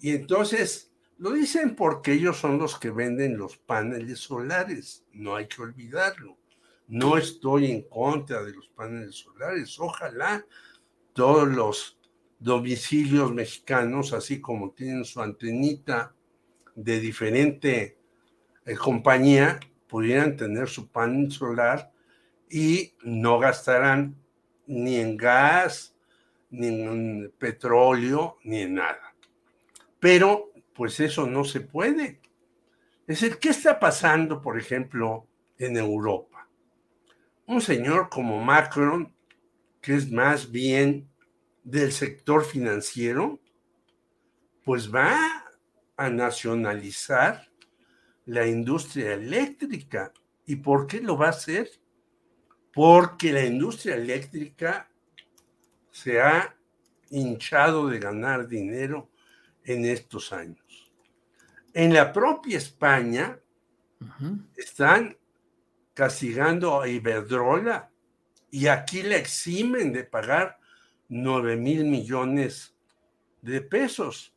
Y 0.00 0.10
entonces 0.10 0.92
lo 1.18 1.32
dicen 1.32 1.76
porque 1.76 2.12
ellos 2.12 2.38
son 2.38 2.58
los 2.58 2.78
que 2.78 2.90
venden 2.90 3.38
los 3.38 3.56
paneles 3.56 4.20
solares, 4.20 5.04
no 5.12 5.36
hay 5.36 5.46
que 5.46 5.62
olvidarlo. 5.62 6.36
No 6.86 7.16
estoy 7.16 7.70
en 7.70 7.82
contra 7.88 8.42
de 8.42 8.52
los 8.52 8.68
paneles 8.68 9.16
solares, 9.16 9.78
ojalá 9.78 10.44
todos 11.12 11.48
los 11.48 11.98
domicilios 12.38 13.32
mexicanos, 13.32 14.12
así 14.12 14.40
como 14.40 14.72
tienen 14.72 15.04
su 15.04 15.22
antenita 15.22 16.14
de 16.74 17.00
diferente 17.00 17.98
compañía 18.78 19.60
pudieran 19.86 20.36
tener 20.36 20.68
su 20.68 20.88
panel 20.88 21.30
solar 21.30 21.92
y 22.50 22.94
no 23.02 23.38
gastarán 23.38 24.16
ni 24.66 24.96
en 24.96 25.16
gas, 25.16 25.94
ni 26.50 26.68
en 26.68 27.32
petróleo, 27.38 28.38
ni 28.44 28.62
en 28.62 28.74
nada. 28.74 29.14
Pero, 30.00 30.50
pues 30.74 31.00
eso 31.00 31.26
no 31.26 31.44
se 31.44 31.60
puede. 31.60 32.20
Es 33.06 33.20
decir, 33.20 33.38
¿qué 33.38 33.50
está 33.50 33.78
pasando, 33.78 34.40
por 34.40 34.58
ejemplo, 34.58 35.26
en 35.58 35.76
Europa? 35.76 36.48
Un 37.46 37.60
señor 37.60 38.08
como 38.08 38.42
Macron, 38.42 39.14
que 39.80 39.94
es 39.94 40.10
más 40.10 40.50
bien 40.50 41.08
del 41.62 41.92
sector 41.92 42.44
financiero, 42.44 43.40
pues 44.64 44.92
va 44.92 45.44
a 45.96 46.10
nacionalizar 46.10 47.48
la 48.26 48.46
industria 48.46 49.14
eléctrica. 49.14 50.12
¿Y 50.46 50.56
por 50.56 50.86
qué 50.86 51.00
lo 51.00 51.16
va 51.16 51.26
a 51.26 51.30
hacer? 51.30 51.68
Porque 52.72 53.32
la 53.32 53.44
industria 53.44 53.94
eléctrica 53.94 54.90
se 55.90 56.20
ha 56.20 56.56
hinchado 57.10 57.88
de 57.88 57.98
ganar 57.98 58.48
dinero 58.48 59.10
en 59.64 59.84
estos 59.84 60.32
años. 60.32 60.63
En 61.74 61.92
la 61.92 62.12
propia 62.12 62.56
España 62.56 63.38
están 64.56 65.16
castigando 65.92 66.80
a 66.80 66.88
Iberdrola 66.88 67.90
y 68.50 68.68
aquí 68.68 69.02
le 69.02 69.16
eximen 69.16 69.92
de 69.92 70.04
pagar 70.04 70.58
9 71.08 71.56
mil 71.56 71.84
millones 71.84 72.76
de 73.42 73.60
pesos 73.60 74.34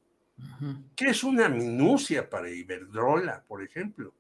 que 0.96 1.10
es 1.10 1.24
una 1.24 1.50
minucia 1.50 2.30
para 2.30 2.50
Iberdrola, 2.50 3.44
por 3.48 3.64
ejemplo. 3.64 4.14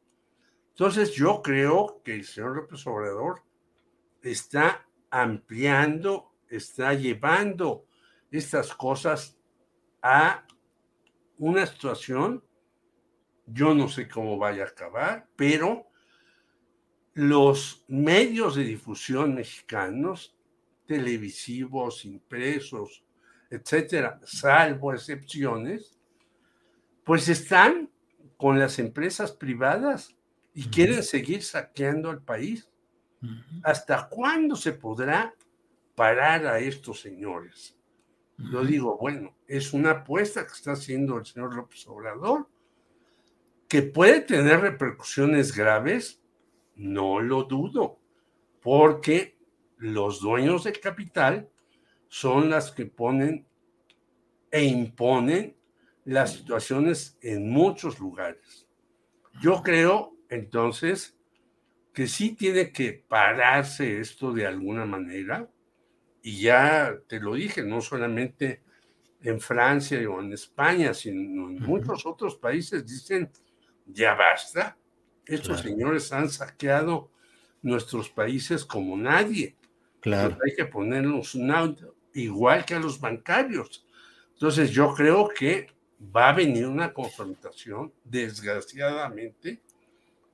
Entonces 0.69 1.13
yo 1.13 1.41
creo 1.41 2.01
que 2.03 2.13
el 2.15 2.23
señor 2.23 2.55
López 2.55 2.85
Obrador 2.85 3.43
está 4.21 4.87
ampliando, 5.09 6.33
está 6.49 6.93
llevando 6.93 7.85
estas 8.31 8.73
cosas 8.73 9.37
a 10.01 10.45
una 11.37 11.65
situación, 11.65 12.43
yo 13.47 13.73
no 13.73 13.89
sé 13.89 14.07
cómo 14.07 14.37
vaya 14.37 14.63
a 14.63 14.67
acabar, 14.67 15.27
pero 15.35 15.87
los 17.13 17.83
medios 17.87 18.55
de 18.55 18.63
difusión 18.63 19.33
mexicanos, 19.33 20.35
televisivos, 20.85 22.05
impresos, 22.05 23.03
etcétera, 23.49 24.19
salvo 24.23 24.93
excepciones, 24.93 25.97
pues 27.03 27.27
están 27.29 27.89
con 28.37 28.59
las 28.59 28.77
empresas 28.77 29.31
privadas 29.31 30.15
y 30.53 30.65
quieren 30.67 31.01
seguir 31.01 31.41
saqueando 31.41 32.09
al 32.09 32.21
país. 32.21 32.69
¿Hasta 33.63 34.07
cuándo 34.09 34.55
se 34.55 34.73
podrá 34.73 35.33
parar 35.97 36.45
a 36.45 36.59
estos 36.59 37.01
señores. 37.01 37.75
Yo 38.37 38.63
digo, 38.63 38.99
bueno, 38.99 39.35
es 39.47 39.73
una 39.73 39.91
apuesta 39.91 40.45
que 40.45 40.53
está 40.53 40.73
haciendo 40.73 41.17
el 41.17 41.25
señor 41.25 41.55
López 41.55 41.87
Obrador, 41.87 42.47
que 43.67 43.81
puede 43.81 44.21
tener 44.21 44.61
repercusiones 44.61 45.55
graves, 45.55 46.21
no 46.75 47.19
lo 47.19 47.43
dudo, 47.43 47.99
porque 48.61 49.37
los 49.77 50.21
dueños 50.21 50.63
del 50.63 50.79
capital 50.79 51.49
son 52.07 52.49
las 52.49 52.71
que 52.71 52.85
ponen 52.85 53.45
e 54.51 54.63
imponen 54.63 55.57
las 56.05 56.33
situaciones 56.33 57.17
en 57.21 57.49
muchos 57.49 57.99
lugares. 57.99 58.67
Yo 59.41 59.61
creo 59.61 60.15
entonces 60.29 61.17
que 61.93 62.07
sí 62.07 62.35
tiene 62.35 62.71
que 62.71 62.93
pararse 62.93 63.99
esto 63.99 64.31
de 64.31 64.45
alguna 64.45 64.85
manera, 64.85 65.49
y 66.21 66.41
ya 66.41 66.97
te 67.07 67.19
lo 67.19 67.35
dije, 67.35 67.63
no 67.63 67.81
solamente 67.81 68.63
en 69.21 69.39
Francia 69.39 69.97
o 70.09 70.21
en 70.21 70.31
España, 70.33 70.93
sino 70.93 71.49
en 71.49 71.59
muchos 71.59 72.05
otros 72.05 72.35
países 72.35 72.85
dicen, 72.85 73.29
ya 73.87 74.13
basta, 74.13 74.77
estos 75.25 75.61
señores 75.61 76.11
han 76.13 76.29
saqueado 76.29 77.09
nuestros 77.61 78.09
países 78.09 78.63
como 78.63 78.97
nadie. 78.97 79.55
Claro. 79.99 80.37
hay 80.45 80.55
que 80.55 80.65
ponernos 80.65 81.35
un 81.35 81.75
igual 82.13 82.63
que 82.65 82.75
a 82.75 82.79
los 82.79 82.99
bancarios. 82.99 83.85
Entonces 84.33 84.71
yo 84.71 84.93
creo 84.93 85.27
que 85.27 85.67
va 86.15 86.29
a 86.29 86.33
venir 86.33 86.67
una 86.67 86.93
confrontación, 86.93 87.91
desgraciadamente, 88.03 89.61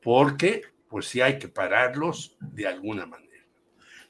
porque 0.01 0.61
pues 0.89 1.07
sí 1.07 1.21
hay 1.21 1.39
que 1.39 1.47
pararlos 1.47 2.35
de 2.39 2.67
alguna 2.67 3.05
manera. 3.05 3.23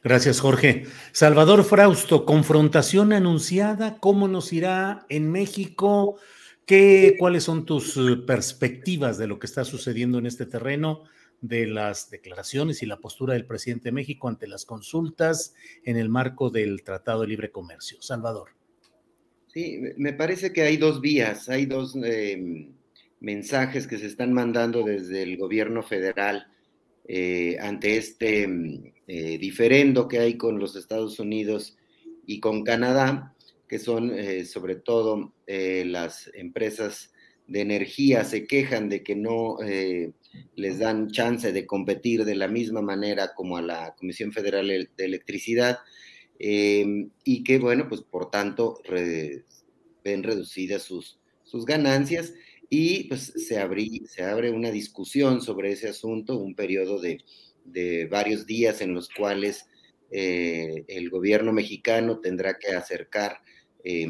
Gracias, 0.03 0.41
Jorge. 0.41 0.85
Salvador 1.13 1.63
Frausto, 1.63 2.25
confrontación 2.25 3.13
anunciada, 3.13 3.99
¿cómo 3.99 4.27
nos 4.27 4.51
irá 4.51 5.05
en 5.07 5.31
México? 5.31 6.17
¿Qué, 6.65 7.15
¿Cuáles 7.19 7.43
son 7.43 7.65
tus 7.65 7.97
eh, 7.97 8.17
perspectivas 8.25 9.17
de 9.17 9.27
lo 9.27 9.39
que 9.39 9.47
está 9.47 9.65
sucediendo 9.65 10.17
en 10.19 10.25
este 10.25 10.45
terreno, 10.45 11.03
de 11.41 11.67
las 11.67 12.09
declaraciones 12.09 12.81
y 12.81 12.85
la 12.85 13.01
postura 13.01 13.33
del 13.33 13.45
presidente 13.45 13.89
de 13.89 13.91
México 13.91 14.29
ante 14.29 14.47
las 14.47 14.65
consultas 14.65 15.53
en 15.83 15.97
el 15.97 16.07
marco 16.07 16.49
del 16.49 16.83
Tratado 16.83 17.21
de 17.21 17.27
Libre 17.27 17.51
Comercio? 17.51 18.01
Salvador. 18.01 18.51
Sí, 19.53 19.79
me 19.97 20.13
parece 20.13 20.51
que 20.53 20.63
hay 20.63 20.77
dos 20.77 21.01
vías, 21.01 21.49
hay 21.49 21.65
dos 21.65 21.95
eh, 22.03 22.69
mensajes 23.19 23.87
que 23.87 23.97
se 23.97 24.07
están 24.07 24.33
mandando 24.33 24.83
desde 24.83 25.21
el 25.21 25.37
gobierno 25.37 25.83
federal 25.83 26.47
eh, 27.05 27.57
ante 27.59 27.97
este 27.97 28.47
eh, 29.07 29.37
diferendo 29.37 30.07
que 30.07 30.19
hay 30.19 30.37
con 30.37 30.57
los 30.57 30.75
Estados 30.77 31.19
Unidos 31.19 31.77
y 32.25 32.39
con 32.39 32.63
Canadá, 32.63 33.35
que 33.67 33.79
son 33.79 34.11
eh, 34.17 34.45
sobre 34.45 34.75
todo 34.75 35.33
las 35.47 36.29
empresas 36.33 37.11
de 37.47 37.61
energía 37.61 38.23
se 38.23 38.47
quejan 38.47 38.89
de 38.89 39.03
que 39.03 39.15
no 39.15 39.57
les 40.55 40.79
dan 40.79 41.11
chance 41.11 41.51
de 41.51 41.65
competir 41.65 42.25
de 42.25 42.35
la 42.35 42.47
misma 42.47 42.81
manera 42.81 43.33
como 43.35 43.57
a 43.57 43.61
la 43.61 43.95
Comisión 43.95 44.31
Federal 44.31 44.67
de 44.67 45.05
Electricidad 45.05 45.79
y 46.39 47.43
que, 47.43 47.59
bueno, 47.59 47.87
pues 47.89 48.01
por 48.01 48.31
tanto 48.31 48.81
ven 50.03 50.23
reducidas 50.23 50.83
sus, 50.83 51.19
sus 51.43 51.65
ganancias 51.65 52.33
y 52.75 53.03
pues 53.03 53.33
se, 53.35 53.55
se 54.07 54.23
abre 54.23 54.49
una 54.49 54.71
discusión 54.71 55.41
sobre 55.41 55.73
ese 55.73 55.89
asunto, 55.89 56.39
un 56.39 56.55
periodo 56.55 56.99
de, 56.99 57.23
varios 58.09 58.47
días 58.47 58.81
en 58.81 58.95
los 58.95 59.09
cuales 59.09 59.67
eh, 60.09 60.83
el 60.87 61.11
gobierno 61.11 61.53
mexicano 61.53 62.19
tendrá 62.19 62.57
que 62.57 62.71
acercar 62.71 63.37
em, 63.37 63.52
eh, 63.83 64.07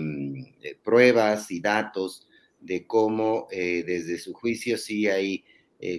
pruebas 0.83 1.49
y 1.51 1.59
datos 1.59 2.27
de 2.59 2.85
cómo 2.85 3.47
eh, 3.51 3.83
desde 3.85 4.17
su 4.17 4.33
juicio 4.33 4.77
sí 4.77 5.07
hay 5.07 5.43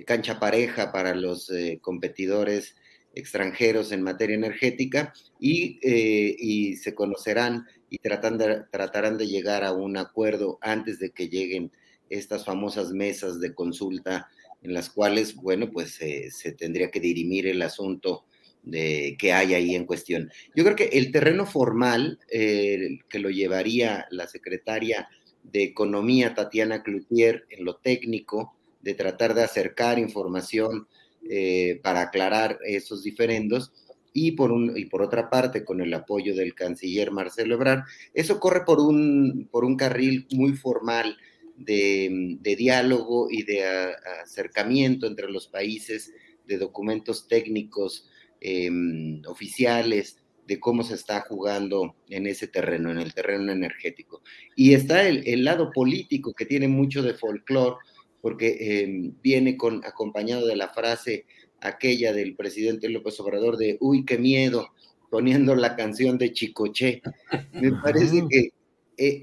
cancha 0.06 0.40
pareja 0.40 0.92
para 0.92 1.14
los 1.14 1.52
competidores 1.82 2.74
extranjeros 3.14 3.92
en 3.92 4.00
materia 4.00 4.34
energética 4.34 5.12
y, 5.38 5.78
y 5.82 6.76
se 6.76 6.94
conocerán 6.94 7.66
y 7.90 7.98
tratan 7.98 8.38
tratarán 8.72 9.18
de 9.18 9.26
llegar 9.26 9.62
a 9.62 9.72
un 9.74 9.98
acuerdo 9.98 10.56
antes 10.62 10.98
de 11.00 11.10
que 11.10 11.28
lleguen 11.28 11.70
estas 12.08 12.46
famosas 12.46 12.92
mesas 12.92 13.40
de 13.40 13.52
consulta 13.52 14.30
en 14.62 14.72
las 14.72 14.88
cuales, 14.88 15.34
bueno, 15.34 15.70
pues 15.70 15.96
se 15.96 16.52
tendría 16.52 16.90
que 16.90 17.00
dirimir 17.00 17.46
el 17.46 17.60
asunto 17.60 18.24
de, 18.64 19.16
que 19.18 19.32
hay 19.32 19.54
ahí 19.54 19.74
en 19.74 19.86
cuestión. 19.86 20.30
Yo 20.54 20.64
creo 20.64 20.76
que 20.76 20.98
el 20.98 21.12
terreno 21.12 21.46
formal 21.46 22.18
eh, 22.30 22.98
que 23.08 23.18
lo 23.18 23.30
llevaría 23.30 24.06
la 24.10 24.26
secretaria 24.26 25.08
de 25.42 25.62
Economía, 25.62 26.34
Tatiana 26.34 26.82
Cloutier, 26.82 27.44
en 27.50 27.64
lo 27.64 27.76
técnico, 27.76 28.54
de 28.80 28.94
tratar 28.94 29.34
de 29.34 29.42
acercar 29.42 29.98
información 29.98 30.88
eh, 31.28 31.80
para 31.82 32.02
aclarar 32.02 32.58
esos 32.64 33.02
diferendos, 33.02 33.72
y 34.16 34.32
por, 34.32 34.52
un, 34.52 34.78
y 34.78 34.84
por 34.86 35.02
otra 35.02 35.28
parte, 35.28 35.64
con 35.64 35.80
el 35.80 35.92
apoyo 35.92 36.36
del 36.36 36.54
canciller 36.54 37.10
Marcelo 37.10 37.56
Ebrard, 37.56 37.82
eso 38.14 38.38
corre 38.38 38.64
por 38.64 38.78
un, 38.78 39.48
por 39.50 39.64
un 39.64 39.76
carril 39.76 40.26
muy 40.30 40.52
formal 40.52 41.16
de, 41.56 42.38
diálogo 42.56 43.28
y 43.30 43.42
de 43.42 43.64
acercamiento 44.22 45.06
entre 45.06 45.28
los 45.30 45.48
países, 45.48 46.12
de 46.46 46.58
documentos 46.58 47.26
técnicos 47.26 48.08
em, 48.44 49.22
oficiales, 49.26 50.18
de 50.46 50.60
cómo 50.60 50.82
se 50.82 50.94
está 50.94 51.22
jugando 51.22 51.96
en 52.10 52.26
ese 52.26 52.46
terreno, 52.46 52.90
en 52.90 52.98
el 52.98 53.14
terreno 53.14 53.50
energético. 53.50 54.22
Y 54.54 54.74
está 54.74 55.08
el, 55.08 55.44
lado 55.44 55.70
político 55.70 56.34
que 56.34 56.44
tiene 56.44 56.68
mucho 56.68 57.02
de 57.02 57.14
folclore, 57.14 57.76
porque 58.20 58.82
em, 58.82 59.14
viene 59.22 59.56
con, 59.56 59.82
acompañado 59.86 60.46
de 60.46 60.56
la 60.56 60.68
frase 60.68 61.24
aquella 61.60 62.12
del 62.12 62.36
presidente 62.36 62.90
López 62.90 63.18
Obrador 63.20 63.56
de, 63.56 63.78
uy, 63.80 64.04
qué 64.04 64.18
miedo, 64.18 64.68
poniendo 65.10 65.54
la 65.54 65.76
canción 65.76 66.18
de 66.18 66.32
Chicoche. 66.32 67.00
Me 67.52 67.72
parece 67.82 68.24
que 68.28 68.50
e, 68.98 69.20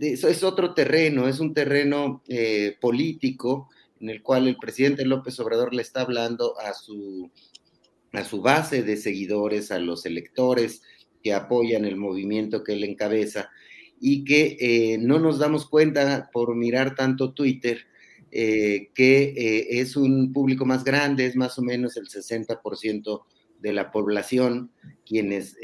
eso 0.00 0.28
es 0.28 0.42
otro 0.42 0.72
terreno, 0.72 1.28
es 1.28 1.38
un 1.38 1.52
terreno 1.52 2.22
eh, 2.28 2.76
político 2.80 3.68
en 4.00 4.10
el 4.10 4.22
cual 4.22 4.48
el 4.48 4.56
presidente 4.56 5.04
López 5.04 5.38
Obrador 5.38 5.74
le 5.74 5.82
está 5.82 6.00
hablando 6.00 6.58
a 6.58 6.74
su, 6.74 7.30
a 8.12 8.24
su 8.24 8.42
base 8.42 8.82
de 8.82 8.96
seguidores, 8.96 9.70
a 9.70 9.78
los 9.78 10.06
electores 10.06 10.82
que 11.22 11.32
apoyan 11.32 11.84
el 11.84 11.96
movimiento 11.96 12.64
que 12.64 12.72
él 12.72 12.84
encabeza 12.84 13.50
y 14.00 14.24
que 14.24 14.56
eh, 14.60 14.98
no 14.98 15.18
nos 15.18 15.38
damos 15.38 15.68
cuenta 15.68 16.28
por 16.32 16.54
mirar 16.56 16.94
tanto 16.94 17.32
Twitter 17.32 17.86
eh, 18.30 18.90
que 18.94 19.66
es 19.68 19.96
un 19.96 20.32
público 20.32 20.64
más 20.64 20.84
grande, 20.84 21.26
es 21.26 21.36
más 21.36 21.58
o 21.58 21.62
menos 21.62 21.96
el 21.96 22.08
60% 22.08 23.22
de 23.60 23.72
la 23.72 23.90
población 23.90 24.72
quienes 25.06 25.56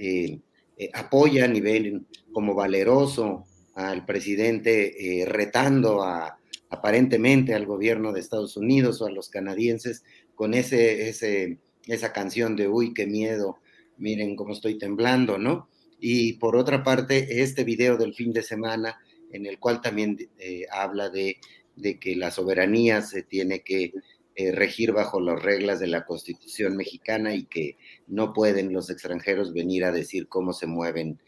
apoyan 0.93 1.57
y 1.57 1.61
ven 1.61 2.07
como 2.33 2.55
valeroso 2.55 3.47
al 3.79 4.05
presidente 4.05 5.21
eh, 5.21 5.25
retando 5.25 6.03
a, 6.03 6.37
aparentemente 6.69 7.55
al 7.55 7.65
gobierno 7.65 8.13
de 8.13 8.19
Estados 8.19 8.57
Unidos 8.57 9.01
o 9.01 9.07
a 9.07 9.11
los 9.11 9.29
canadienses 9.29 10.03
con 10.35 10.53
ese, 10.53 11.09
ese, 11.09 11.59
esa 11.89 12.13
canción 12.13 12.57
de 12.57 12.69
uy, 12.69 12.95
qué 12.95 13.07
miedo, 13.07 13.59
miren 13.97 14.37
cómo 14.37 14.53
estoy 14.53 14.79
temblando, 14.79 15.39
¿no? 15.39 15.69
Y 16.01 16.35
por 16.35 16.57
otra 16.57 16.85
parte, 16.85 17.43
este 17.43 17.65
video 17.65 17.97
del 17.97 18.15
fin 18.15 18.33
de 18.33 18.43
semana 18.43 18.99
en 19.33 19.47
el 19.47 19.59
cual 19.59 19.81
también 19.81 20.17
eh, 20.39 20.67
habla 20.71 21.11
de, 21.11 21.39
de, 21.77 21.99
que 21.99 22.15
la 22.15 22.31
soberanía 22.31 23.03
se 23.03 23.23
tiene 23.23 23.61
que 23.61 23.93
eh, 24.37 24.53
regir 24.53 24.93
bajo 24.93 25.21
las 25.21 25.43
reglas 25.43 25.81
de 25.81 25.89
la 25.89 26.07
Constitución 26.07 26.77
mexicana 26.77 27.35
y 27.35 27.45
que 27.45 27.77
no 28.07 28.33
pueden 28.33 28.73
los 28.73 28.91
extranjeros 28.91 29.53
venir 29.53 29.85
a 29.85 29.93
decir 29.93 30.29
cómo 30.29 30.53
se 30.53 30.67
mueven 30.67 31.19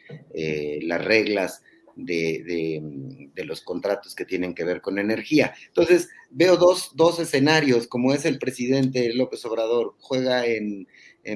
las 0.83 1.05
reglas 1.05 1.63
de, 1.97 2.83
los 3.45 3.63
contratos 3.63 4.15
que 4.15 4.25
tienen 4.25 4.55
que 4.55 4.65
ver 4.65 4.81
con 4.81 4.99
energía. 4.99 5.55
Entonces, 5.69 6.09
veo 6.31 6.57
dos, 6.57 7.19
escenarios, 7.19 7.87
como 7.87 8.13
es 8.13 8.25
el 8.25 8.39
presidente 8.39 9.13
López 9.15 9.45
Obrador, 9.45 9.95
juega 9.99 10.47
en, 10.47 10.87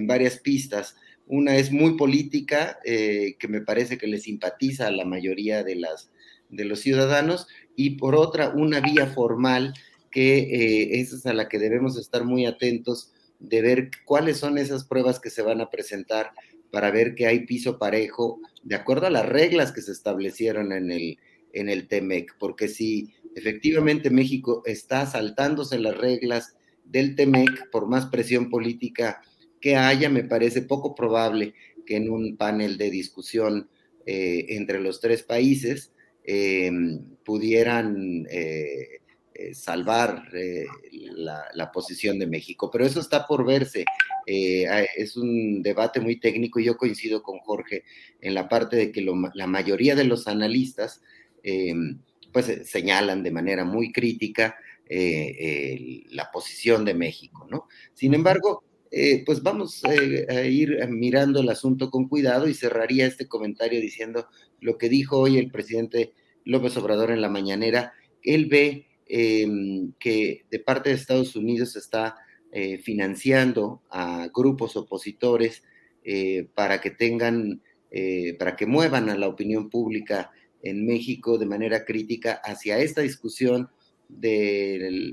varias 0.07 0.39
pistas. 0.39 0.97
Una 1.27 1.57
es 1.57 1.73
muy 1.73 1.97
política, 1.97 2.79
eh, 2.85 3.37
que 3.39 3.49
me 3.49 3.61
parece 3.61 3.99
que 3.99 4.07
le 4.07 4.19
simpatiza 4.19 4.87
a 4.87 4.91
la 4.91 5.05
mayoría 5.05 5.63
de, 5.63 5.77
las, 5.77 6.11
de 6.51 6.65
los 6.65 6.81
ciudadanos, 6.81 7.47
y 7.77 7.91
por 7.97 8.15
otra, 8.15 8.51
una 8.51 8.81
vía 8.81 9.07
formal, 9.07 9.75
que 10.11 10.39
eh, 10.39 11.01
es 11.01 11.27
a 11.27 11.33
la 11.33 11.49
que 11.49 11.59
debemos 11.59 11.99
estar 11.99 12.25
muy 12.25 12.47
atentos 12.47 13.13
de 13.41 13.63
ver 13.63 13.91
cuáles 14.05 14.39
son 14.39 14.59
esas 14.59 14.85
pruebas 14.85 15.21
que 15.21 15.31
se 15.31 15.43
van 15.43 15.61
a 15.61 15.71
presentar 15.71 16.31
para 16.75 16.91
ver 16.91 17.15
que 17.15 17.29
hay 17.29 17.47
piso 17.47 17.79
parejo 17.79 18.41
de 18.65 18.75
acuerdo 18.75 19.07
a 19.07 19.11
las 19.11 19.25
reglas 19.25 19.71
que 19.71 19.81
se 19.81 19.93
establecieron 19.93 20.73
en 20.73 20.91
el, 20.91 21.19
en 21.53 21.69
el 21.69 21.87
TEMEC, 21.87 22.37
porque 22.37 22.67
si 22.67 23.15
efectivamente 23.37 24.11
México 24.11 24.63
está 24.67 25.07
saltándose 25.07 25.79
las 25.79 25.97
reglas 25.97 26.57
del 26.85 27.15
TEMEC 27.15 27.71
por 27.71 27.87
más 27.87 28.07
presión 28.07 28.51
política 28.51 29.23
que 29.61 29.77
haya, 29.77 30.11
me 30.11 30.25
parece 30.25 30.63
poco 30.63 30.97
probable 30.97 31.55
que 31.87 31.95
en 31.95 32.11
un 32.11 32.37
panel 32.37 32.77
de 32.77 32.91
discusión 32.91 33.69
eh, 34.05 34.47
entre 34.49 34.81
los 34.81 35.01
tres 35.01 35.23
países 35.23 35.93
pudieran 37.23 38.27
salvar 39.53 40.29
la, 40.33 41.71
posición 41.73 42.19
de 42.19 42.27
México. 42.27 42.71
Pero 42.71 42.85
eso 42.87 43.01
está 43.01 43.27
por 43.27 43.45
verse. 43.45 43.85
es 44.27 45.17
un 45.17 45.63
debate 45.63 46.01
muy 46.01 46.21
técnico 46.21 46.61
y 46.61 46.65
yo 46.65 46.77
coincido 46.77 47.23
con 47.23 47.39
Jorge 47.41 47.85
en 48.21 48.35
la 48.35 48.49
parte 48.49 48.77
de 48.77 48.93
que 48.93 49.05
la 49.35 49.47
mayoría 49.47 49.95
de 49.95 50.05
los 50.05 50.29
analistas 50.29 51.03
pues 52.33 52.69
señalan 52.69 53.23
de 53.23 53.31
manera 53.31 53.65
muy 53.65 53.93
crítica 53.93 54.57
eh, 54.87 56.05
la 56.11 56.31
posición 56.31 56.85
de 56.85 56.93
México, 56.93 57.47
¿no? 57.51 57.69
Sin 57.95 58.13
embargo, 58.13 58.65
eh, 58.91 59.23
pues 59.25 59.43
vamos 59.43 59.83
eh, 59.85 60.27
a 60.29 60.45
ir 60.45 60.87
mirando 60.89 61.41
el 61.41 61.49
asunto 61.49 61.91
con 61.91 62.07
cuidado 62.07 62.49
y 62.49 62.55
cerraría 62.55 63.07
este 63.07 63.27
comentario 63.27 63.81
diciendo 63.81 64.29
lo 64.61 64.77
que 64.77 64.91
dijo 64.91 65.19
hoy 65.19 65.39
el 65.39 65.51
presidente 65.51 66.13
López 66.45 66.77
Obrador 66.77 67.11
en 67.13 67.23
la 67.23 67.31
mañanera. 67.31 67.95
Él 68.23 68.47
ve 68.47 68.87
em, 69.07 69.93
que 69.99 70.45
de 70.51 70.59
parte 70.59 70.91
de 70.91 70.97
Estados 70.97 71.37
Unidos 71.37 71.77
está 71.77 72.17
financiando 72.85 73.83
a 73.91 74.29
grupos 74.33 74.77
opositores 74.77 75.65
para 76.55 76.81
que 76.81 76.91
tengan, 76.91 77.61
para 78.39 78.55
que 78.55 78.65
muevan 78.65 79.11
a 79.11 79.17
la 79.17 79.27
opinión 79.27 79.69
pública 79.69 80.31
en 80.63 80.87
México 80.87 81.37
de 81.37 81.47
manera 81.47 81.85
crítica 81.85 82.41
hacia 82.45 82.79
esta 82.79 83.03
discusión 83.03 83.69
de, 84.09 85.13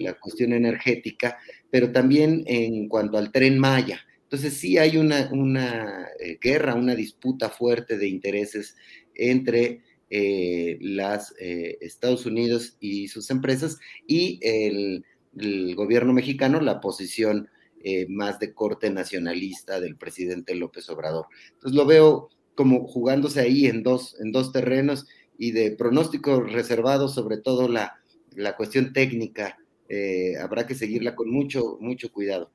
la 0.00 0.14
cuestión 0.14 0.52
energética, 0.52 1.38
pero 1.70 1.92
también 1.92 2.42
en 2.46 2.88
cuanto 2.88 3.18
al 3.18 3.32
tren 3.32 3.58
Maya. 3.58 4.00
Entonces 4.22 4.54
sí 4.54 4.76
hay 4.76 4.96
una, 4.96 5.28
una 5.32 6.08
eh, 6.18 6.38
guerra, 6.40 6.74
una 6.74 6.94
disputa 6.94 7.48
fuerte 7.48 7.96
de 7.96 8.08
intereses 8.08 8.76
entre 9.14 9.82
eh, 10.10 10.78
las 10.80 11.34
eh, 11.38 11.78
Estados 11.80 12.26
Unidos 12.26 12.76
y 12.80 13.08
sus 13.08 13.30
empresas 13.30 13.78
y 14.06 14.40
el, 14.42 15.04
gobierno 15.74 16.14
mexicano, 16.14 16.60
la 16.60 16.80
posición 16.80 17.50
más 18.08 18.40
de 18.40 18.52
corte 18.52 18.90
nacionalista 18.90 19.80
del 19.80 19.96
presidente 19.96 20.54
López 20.54 20.88
Obrador. 20.88 21.26
Entonces 21.52 21.76
lo 21.76 21.84
veo 21.84 22.30
como 22.56 22.88
jugándose 22.88 23.40
ahí 23.40 23.66
en 23.66 23.82
dos, 23.84 24.16
en 24.18 24.32
dos 24.32 24.50
terrenos 24.50 25.06
y 25.38 25.52
de 25.52 25.72
pronóstico 25.72 26.40
reservado, 26.40 27.08
sobre 27.08 27.36
todo 27.36 27.68
la, 27.68 28.00
la 28.34 28.56
cuestión 28.56 28.92
técnica. 28.92 29.58
Eh, 29.88 30.36
habrá 30.40 30.66
que 30.66 30.74
seguirla 30.74 31.14
con 31.14 31.30
mucho, 31.30 31.78
mucho 31.80 32.10
cuidado. 32.12 32.50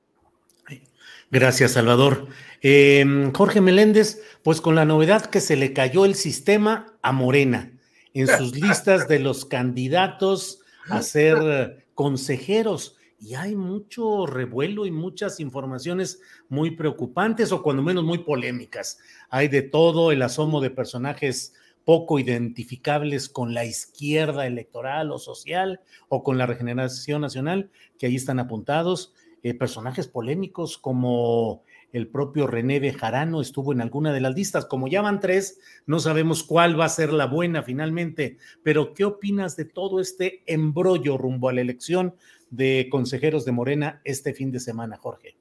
Gracias, 1.29 1.71
Salvador. 1.71 2.27
Em, 2.61 3.31
Jorge 3.31 3.61
Meléndez, 3.61 4.21
pues 4.43 4.61
con 4.61 4.75
la 4.75 4.85
novedad 4.85 5.25
que 5.25 5.41
se 5.41 5.55
le 5.55 5.73
cayó 5.73 6.05
el 6.05 6.15
sistema 6.15 6.93
a 7.01 7.11
Morena 7.11 7.71
en 8.13 8.27
sus 8.27 8.55
listas 8.59 9.07
de 9.07 9.19
los 9.19 9.45
candidatos 9.45 10.59
a 10.89 11.01
ser 11.01 11.85
consejeros 11.93 12.97
y 13.21 13.35
hay 13.35 13.55
mucho 13.55 14.25
revuelo 14.25 14.87
y 14.87 14.91
muchas 14.91 15.39
informaciones 15.39 16.21
muy 16.49 16.71
preocupantes 16.71 17.51
o 17.51 17.61
cuando 17.61 17.83
menos 17.83 18.03
muy 18.03 18.19
polémicas. 18.19 18.97
Hay 19.29 19.47
de 19.47 19.61
todo 19.61 20.11
el 20.11 20.23
asomo 20.23 20.59
de 20.59 20.71
personajes 20.71 21.53
poco 21.85 22.17
identificables 22.17 23.29
con 23.29 23.53
la 23.53 23.63
izquierda 23.63 24.47
electoral 24.47 25.11
o 25.11 25.19
social 25.19 25.81
o 26.09 26.23
con 26.23 26.39
la 26.39 26.47
regeneración 26.47 27.21
nacional, 27.21 27.69
que 27.99 28.07
ahí 28.07 28.15
están 28.15 28.39
apuntados. 28.39 29.13
Eh, 29.43 29.55
personajes 29.55 30.07
polémicos 30.07 30.77
como 30.77 31.63
el 31.93 32.07
propio 32.07 32.45
René 32.45 32.79
Bejarano 32.79 33.41
estuvo 33.41 33.73
en 33.73 33.81
alguna 33.81 34.13
de 34.13 34.21
las 34.21 34.35
listas. 34.35 34.65
Como 34.65 34.87
ya 34.87 35.01
van 35.01 35.19
tres, 35.19 35.59
no 35.85 35.99
sabemos 35.99 36.43
cuál 36.43 36.79
va 36.79 36.85
a 36.85 36.89
ser 36.89 37.11
la 37.11 37.25
buena 37.25 37.63
finalmente. 37.63 38.37
Pero, 38.63 38.93
¿qué 38.93 39.03
opinas 39.03 39.55
de 39.57 39.65
todo 39.65 39.99
este 39.99 40.43
embrollo 40.45 41.17
rumbo 41.17 41.49
a 41.49 41.53
la 41.53 41.61
elección 41.61 42.15
de 42.51 42.87
consejeros 42.91 43.43
de 43.45 43.51
Morena 43.51 44.01
este 44.03 44.33
fin 44.33 44.51
de 44.51 44.59
semana, 44.59 44.97
Jorge? 44.97 45.35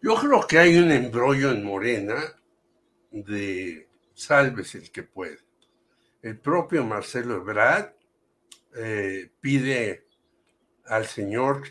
Yo 0.00 0.14
creo 0.14 0.46
que 0.46 0.58
hay 0.58 0.76
un 0.76 0.92
embrollo 0.92 1.50
en 1.50 1.64
Morena 1.64 2.16
de 3.10 3.88
salves 4.14 4.74
el 4.74 4.90
que 4.90 5.02
puede. 5.02 5.38
El 6.22 6.38
propio 6.38 6.84
Marcelo 6.84 7.36
Ebrard 7.36 7.94
eh, 8.76 9.30
pide 9.40 10.06
al 10.86 11.06
señor 11.06 11.62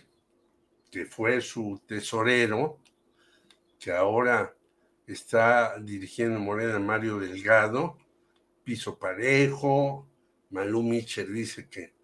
que 0.93 1.07
fue 1.07 1.41
su 1.41 1.81
tesorero, 1.87 2.79
que 3.79 3.91
ahora 3.91 4.55
está 5.07 5.79
dirigiendo 5.79 6.39
Morena 6.39 6.77
Mario 6.77 7.17
Delgado, 7.17 7.97
piso 8.63 8.99
parejo, 8.99 10.07
Malú 10.51 10.83
Mitchell 10.83 11.33
dice 11.33 11.67
que 11.67 11.95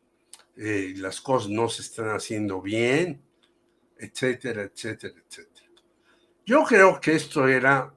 eh, 0.58 0.96
las 0.98 1.22
cosas 1.22 1.52
no 1.52 1.70
se 1.70 1.84
están 1.84 2.10
haciendo 2.10 2.64
bien, 2.64 3.22
etcétera, 3.96 4.64
etcétera, 4.64 5.14
etcétera. 5.24 5.70
Yo 6.44 6.64
creo 6.64 7.00
que 7.00 7.14
esto 7.14 7.48
era 7.48 7.96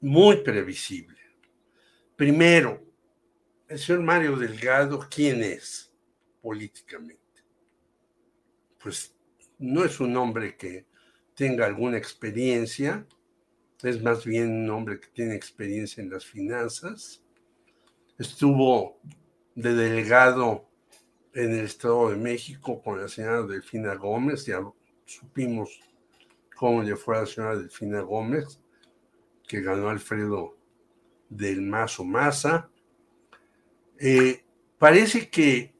muy 0.00 0.38
previsible. 0.38 1.20
Primero, 2.16 2.82
el 3.68 3.78
señor 3.78 4.02
Mario 4.02 4.34
Delgado, 4.34 5.06
¿quién 5.08 5.44
es 5.44 5.92
políticamente? 6.42 7.22
Pues 8.82 9.13
no 9.58 9.84
es 9.84 10.00
un 10.00 10.16
hombre 10.16 10.56
que 10.56 10.86
tenga 11.34 11.66
alguna 11.66 11.98
experiencia, 11.98 13.06
es 13.82 14.02
más 14.02 14.24
bien 14.24 14.50
un 14.50 14.70
hombre 14.70 15.00
que 15.00 15.08
tiene 15.08 15.34
experiencia 15.34 16.02
en 16.02 16.10
las 16.10 16.24
finanzas. 16.24 17.22
Estuvo 18.18 19.00
de 19.54 19.74
delegado 19.74 20.68
en 21.34 21.52
el 21.52 21.64
Estado 21.64 22.10
de 22.10 22.16
México 22.16 22.80
con 22.82 23.00
la 23.00 23.08
señora 23.08 23.42
Delfina 23.42 23.94
Gómez, 23.94 24.46
ya 24.46 24.60
supimos 25.04 25.80
cómo 26.56 26.82
le 26.82 26.96
fue 26.96 27.16
a 27.16 27.20
la 27.20 27.26
señora 27.26 27.56
Delfina 27.56 28.00
Gómez, 28.00 28.60
que 29.46 29.60
ganó 29.60 29.88
Alfredo 29.88 30.56
del 31.28 31.60
Mazo 31.62 32.04
Maza. 32.04 32.70
Eh, 33.98 34.44
parece 34.78 35.28
que 35.28 35.74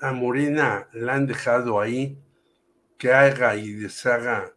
a 0.00 0.12
Morena 0.12 0.88
la 0.92 1.14
han 1.14 1.26
dejado 1.26 1.80
ahí 1.80 2.16
que 2.98 3.12
haga 3.12 3.56
y 3.56 3.72
deshaga 3.72 4.54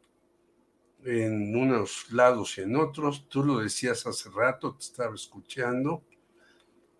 en 1.05 1.55
unos 1.55 2.11
lados 2.11 2.57
y 2.57 2.61
en 2.61 2.76
otros. 2.76 3.30
Tú 3.30 3.43
lo 3.43 3.59
decías 3.59 4.05
hace 4.05 4.30
rato, 4.30 4.76
te 4.76 4.84
estaba 4.84 5.15
escuchando. 5.15 6.03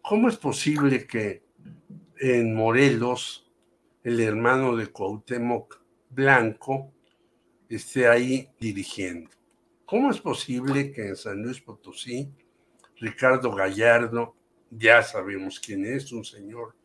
¿Cómo 0.01 0.30
es 0.30 0.38
posible 0.38 1.05
que 1.05 1.43
en 2.19 2.53
Morelos, 2.55 3.51
el 4.03 4.19
hermano 4.19 4.76
de 4.76 4.88
Cuauhtémoc 4.88 5.81
Blanco 6.09 6.93
esté 7.68 8.07
ahí 8.07 8.49
dirigiendo. 8.59 9.30
¿Cómo 9.85 10.11
es 10.11 10.19
posible 10.19 10.91
que 10.91 11.07
en 11.07 11.15
San 11.15 11.41
Luis 11.41 11.61
Potosí, 11.61 12.30
Ricardo 12.97 13.53
Gallardo, 13.53 14.35
ya 14.69 15.01
sabemos 15.03 15.59
quién 15.59 15.85
es, 15.85 16.11
un 16.11 16.23
señor 16.23 16.76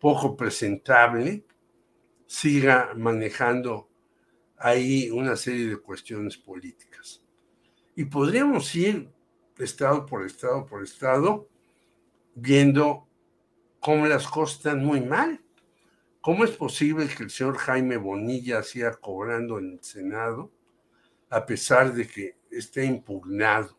poco 0.00 0.36
presentable, 0.36 1.44
siga 2.26 2.92
manejando 2.96 3.88
ahí 4.56 5.10
una 5.10 5.36
serie 5.36 5.68
de 5.68 5.76
cuestiones 5.78 6.36
políticas? 6.36 7.22
Y 7.94 8.04
podríamos 8.04 8.74
ir 8.74 9.10
estado 9.58 10.04
por 10.04 10.26
estado 10.26 10.66
por 10.66 10.82
estado 10.82 11.48
viendo 12.34 13.08
cómo 13.80 14.06
las 14.06 14.26
cosas 14.26 14.58
están 14.58 14.84
muy 14.84 15.00
mal. 15.00 15.42
¿Cómo 16.20 16.44
es 16.44 16.50
posible 16.50 17.08
que 17.08 17.22
el 17.22 17.30
señor 17.30 17.56
Jaime 17.56 17.96
Bonilla 17.96 18.62
siga 18.62 18.94
cobrando 18.96 19.58
en 19.58 19.72
el 19.74 19.82
Senado 19.82 20.52
a 21.30 21.46
pesar 21.46 21.94
de 21.94 22.06
que 22.06 22.36
esté 22.50 22.84
impugnado? 22.84 23.78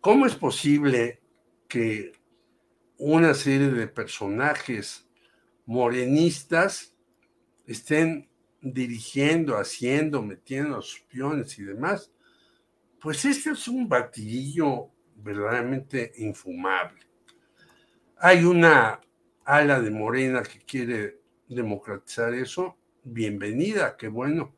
¿Cómo 0.00 0.26
es 0.26 0.34
posible 0.34 1.22
que 1.68 2.12
una 2.98 3.32
serie 3.34 3.70
de 3.70 3.86
personajes 3.86 5.08
morenistas 5.66 6.93
estén 7.66 8.28
dirigiendo, 8.60 9.56
haciendo, 9.56 10.22
metiendo 10.22 10.80
sus 10.82 11.00
piones 11.00 11.58
y 11.58 11.64
demás? 11.64 12.10
Pues 13.00 13.24
este 13.24 13.50
es 13.50 13.68
un 13.68 13.88
batidillo 13.88 14.90
verdaderamente 15.16 16.12
infumable. 16.16 17.00
Hay 18.18 18.44
una 18.44 19.00
ala 19.44 19.80
de 19.80 19.90
Morena 19.90 20.42
que 20.42 20.60
quiere 20.60 21.20
democratizar 21.48 22.32
eso, 22.34 22.78
bienvenida, 23.02 23.96
qué 23.96 24.08
bueno. 24.08 24.54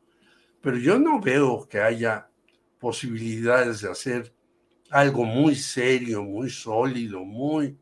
Pero 0.61 0.77
yo 0.77 0.97
no 0.97 1.19
veo 1.19 1.67
que 1.67 1.79
haya 1.79 2.29
posibilidades 2.79 3.81
de 3.81 3.91
hacer 3.91 4.33
algo 4.89 5.25
muy 5.25 5.55
serio, 5.55 6.23
muy 6.23 6.49
sólido, 6.49 7.23
muy 7.23 7.77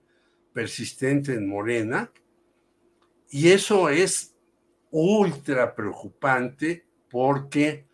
persistente 0.54 1.34
en 1.34 1.48
Morena. 1.48 2.12
Y 3.30 3.50
eso 3.50 3.90
es 3.90 4.35
ultra 4.98 5.76
preocupante 5.76 6.86
porque 7.10 7.86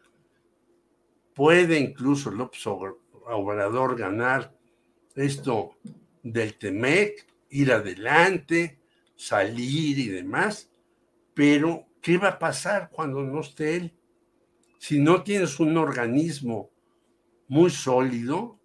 puede 1.34 1.80
incluso 1.80 2.30
López 2.30 2.68
Obrador 2.68 3.98
ganar 3.98 4.56
esto 5.16 5.78
del 6.22 6.60
TEMEC, 6.60 7.26
ir 7.50 7.72
adelante, 7.72 8.80
salir 9.16 9.98
y 9.98 10.10
demás, 10.10 10.72
pero 11.34 11.88
¿qué 12.02 12.20
va 12.20 12.30
a 12.30 12.40
pasar 12.40 12.92
cuando 12.92 13.24
no 13.24 13.42
esté 13.42 13.78
él? 13.78 13.98
Si 14.78 15.00
no 15.00 15.24
tienes 15.24 15.60
un 15.60 15.78
organismo 15.78 16.70
muy 17.48 17.72
sólido, 17.72 18.60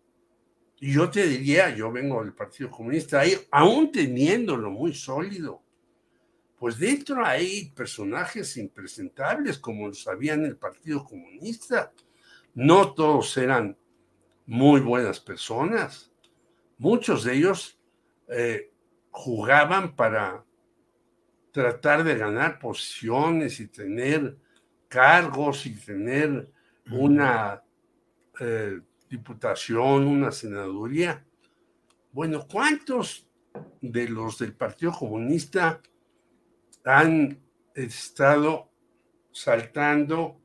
yo 0.78 1.08
te 1.08 1.26
diría, 1.26 1.74
yo 1.74 1.90
vengo 1.90 2.22
del 2.22 2.34
Partido 2.34 2.70
Comunista, 2.70 3.20
ahí, 3.20 3.34
aún 3.50 3.90
teniéndolo 3.90 4.70
muy 4.70 4.92
sólido, 4.92 5.62
pues 6.58 6.78
dentro 6.78 7.24
hay 7.24 7.70
personajes 7.70 8.56
impresentables, 8.56 9.58
como 9.58 9.88
lo 9.88 9.94
sabían 9.94 10.44
el 10.44 10.56
Partido 10.56 11.04
Comunista. 11.04 11.92
No 12.54 12.94
todos 12.94 13.36
eran 13.36 13.76
muy 14.46 14.80
buenas 14.80 15.20
personas. 15.20 16.10
Muchos 16.78 17.24
de 17.24 17.34
ellos 17.34 17.78
eh, 18.28 18.70
jugaban 19.10 19.94
para 19.94 20.44
tratar 21.52 22.04
de 22.04 22.16
ganar 22.16 22.58
posiciones 22.58 23.60
y 23.60 23.68
tener 23.68 24.36
cargos 24.88 25.66
y 25.66 25.74
tener 25.74 26.50
una 26.90 27.62
eh, 28.40 28.80
diputación, 29.08 30.06
una 30.06 30.30
senaduría. 30.30 31.24
Bueno, 32.12 32.46
¿cuántos 32.50 33.28
de 33.80 34.08
los 34.08 34.38
del 34.38 34.54
Partido 34.54 34.92
Comunista 34.92 35.80
han 36.86 37.38
estado 37.74 38.70
saltando 39.32 40.40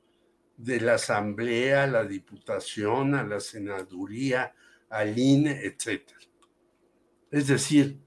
de 0.58 0.82
la 0.82 0.96
Asamblea 0.96 1.84
a 1.84 1.88
la 1.88 2.04
Diputación, 2.04 3.16
a 3.16 3.24
la 3.24 3.40
Senaduría, 3.40 4.54
al 4.90 5.18
INE, 5.18 5.62
etc. 5.64 6.02
Es 7.30 7.48
decir, 7.48 7.98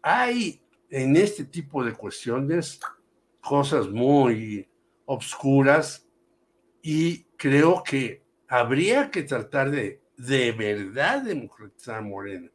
hay 0.00 0.62
en 0.88 1.16
este 1.16 1.44
tipo 1.44 1.84
de 1.84 1.92
cuestiones 1.92 2.80
cosas 3.40 3.88
muy 3.88 4.66
obscuras 5.04 6.06
y 6.82 7.24
creo 7.36 7.82
que 7.82 8.22
habría 8.48 9.10
que 9.10 9.24
tratar 9.24 9.70
de 9.70 10.00
de 10.16 10.52
verdad 10.52 11.22
democratizar 11.22 12.02
Morena. 12.02 12.50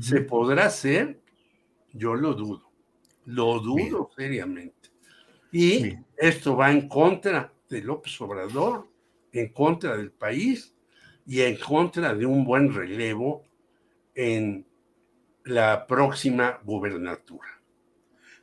¿Se 0.00 0.20
podrá 0.22 0.66
hacer? 0.66 1.20
Yo 1.92 2.14
lo 2.14 2.34
dudo, 2.34 2.65
lo 3.26 3.60
dudo 3.60 4.10
seriamente. 4.16 4.90
Y 5.52 5.96
esto 6.16 6.56
va 6.56 6.70
en 6.70 6.88
contra 6.88 7.52
de 7.68 7.82
López 7.82 8.20
Obrador, 8.20 8.88
en 9.32 9.52
contra 9.52 9.96
del 9.96 10.10
país 10.10 10.74
y 11.26 11.42
en 11.42 11.56
contra 11.56 12.14
de 12.14 12.26
un 12.26 12.44
buen 12.44 12.72
relevo 12.72 13.44
en 14.14 14.66
la 15.44 15.86
próxima 15.86 16.60
gubernatura. 16.64 17.48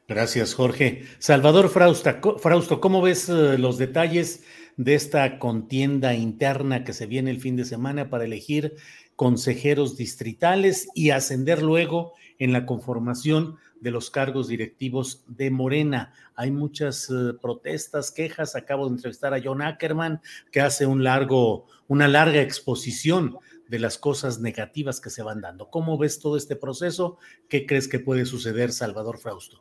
Gracias, 0.08 0.54
Jorge. 0.54 1.06
Salvador 1.20 1.70
Frausto, 1.70 2.82
¿cómo 2.82 3.02
ves 3.02 3.30
eh, 3.30 3.58
los 3.58 3.78
detalles 3.78 4.44
de 4.76 4.96
esta 4.96 5.40
contienda 5.40 6.14
interna 6.14 6.84
que 6.84 6.94
se 6.94 7.06
viene 7.06 7.32
el 7.32 7.40
fin 7.40 7.56
de 7.56 7.66
semana 7.66 8.10
para 8.10 8.26
elegir 8.26 8.76
consejeros 9.16 9.96
distritales 9.98 10.90
y 10.94 11.12
ascender 11.12 11.62
luego 11.62 12.14
en 12.40 12.52
la 12.52 12.66
conformación 12.66 13.58
de 13.84 13.92
los 13.92 14.10
cargos 14.10 14.48
directivos 14.48 15.26
de 15.28 15.52
Morena. 15.52 16.14
Hay 16.36 16.52
muchas 16.52 17.10
eh, 17.10 17.34
protestas, 17.40 18.12
quejas. 18.12 18.56
Acabo 18.56 18.88
de 18.88 18.96
entrevistar 18.96 19.34
a 19.34 19.42
John 19.44 19.62
Ackerman, 19.62 20.22
que 20.52 20.62
hace 20.62 20.86
un 20.86 21.04
largo, 21.04 21.68
una 21.88 22.08
larga 22.08 22.42
exposición 22.42 23.36
de 23.68 23.80
las 23.80 23.98
cosas 23.98 24.40
negativas 24.40 25.02
que 25.02 25.10
se 25.10 25.22
van 25.22 25.42
dando. 25.42 25.70
¿Cómo 25.70 25.98
ves 25.98 26.20
todo 26.20 26.38
este 26.38 26.56
proceso? 26.56 27.18
¿Qué 27.50 27.66
crees 27.66 27.90
que 27.90 28.00
puede 28.00 28.26
suceder, 28.26 28.72
Salvador 28.72 29.18
Frausto? 29.18 29.60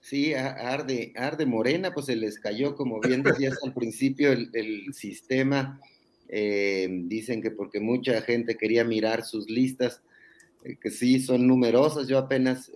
Sí, 0.00 0.34
arde, 0.34 1.12
arde 1.14 1.46
Morena, 1.46 1.94
pues 1.94 2.06
se 2.06 2.16
les 2.16 2.40
cayó, 2.40 2.74
como 2.74 3.00
bien 3.00 3.22
decías 3.22 3.56
al 3.62 3.72
principio, 3.72 4.32
el, 4.32 4.92
sistema. 4.92 5.80
Eh, 6.28 6.88
dicen 7.04 7.40
que 7.40 7.52
porque 7.52 7.78
mucha 7.78 8.20
gente 8.22 8.56
quería 8.56 8.82
mirar 8.84 9.24
sus 9.24 9.48
listas, 9.48 10.02
eh, 10.64 10.76
que 10.80 10.90
sí 10.90 11.20
son 11.20 11.46
numerosas. 11.46 12.08
Yo 12.08 12.18
apenas 12.18 12.72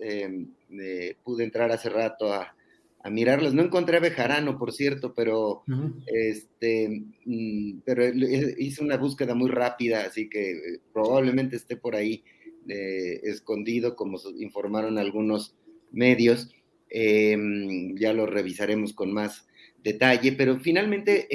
pude 1.23 1.43
entrar 1.43 1.71
hace 1.71 1.89
rato 1.89 2.33
a, 2.33 2.55
a, 3.03 3.09
mirarlas. 3.09 3.53
No 3.53 3.63
encontré 3.63 3.97
a 3.97 4.01
Bejarano, 4.01 4.57
por 4.57 4.71
cierto, 4.71 5.13
pero, 5.13 5.63
este, 6.07 7.03
mm, 7.25 7.79
pero 7.85 8.05
hice 8.05 8.83
una 8.83 8.97
búsqueda 8.97 9.35
muy 9.35 9.49
rápida, 9.49 10.05
así 10.05 10.29
que 10.29 10.79
probablemente 10.93 11.55
esté 11.55 11.75
por 11.75 11.95
ahí 11.95 12.23
escondido, 12.67 13.95
como 13.95 14.19
informaron 14.37 14.97
algunos 14.97 15.55
medios. 15.91 16.49
Em, 16.91 17.95
ya 17.97 18.13
lo 18.13 18.25
revisaremos 18.25 18.93
con 18.93 19.13
más 19.13 19.47
detalle, 19.83 20.31
pero 20.33 20.59
finalmente 20.59 21.27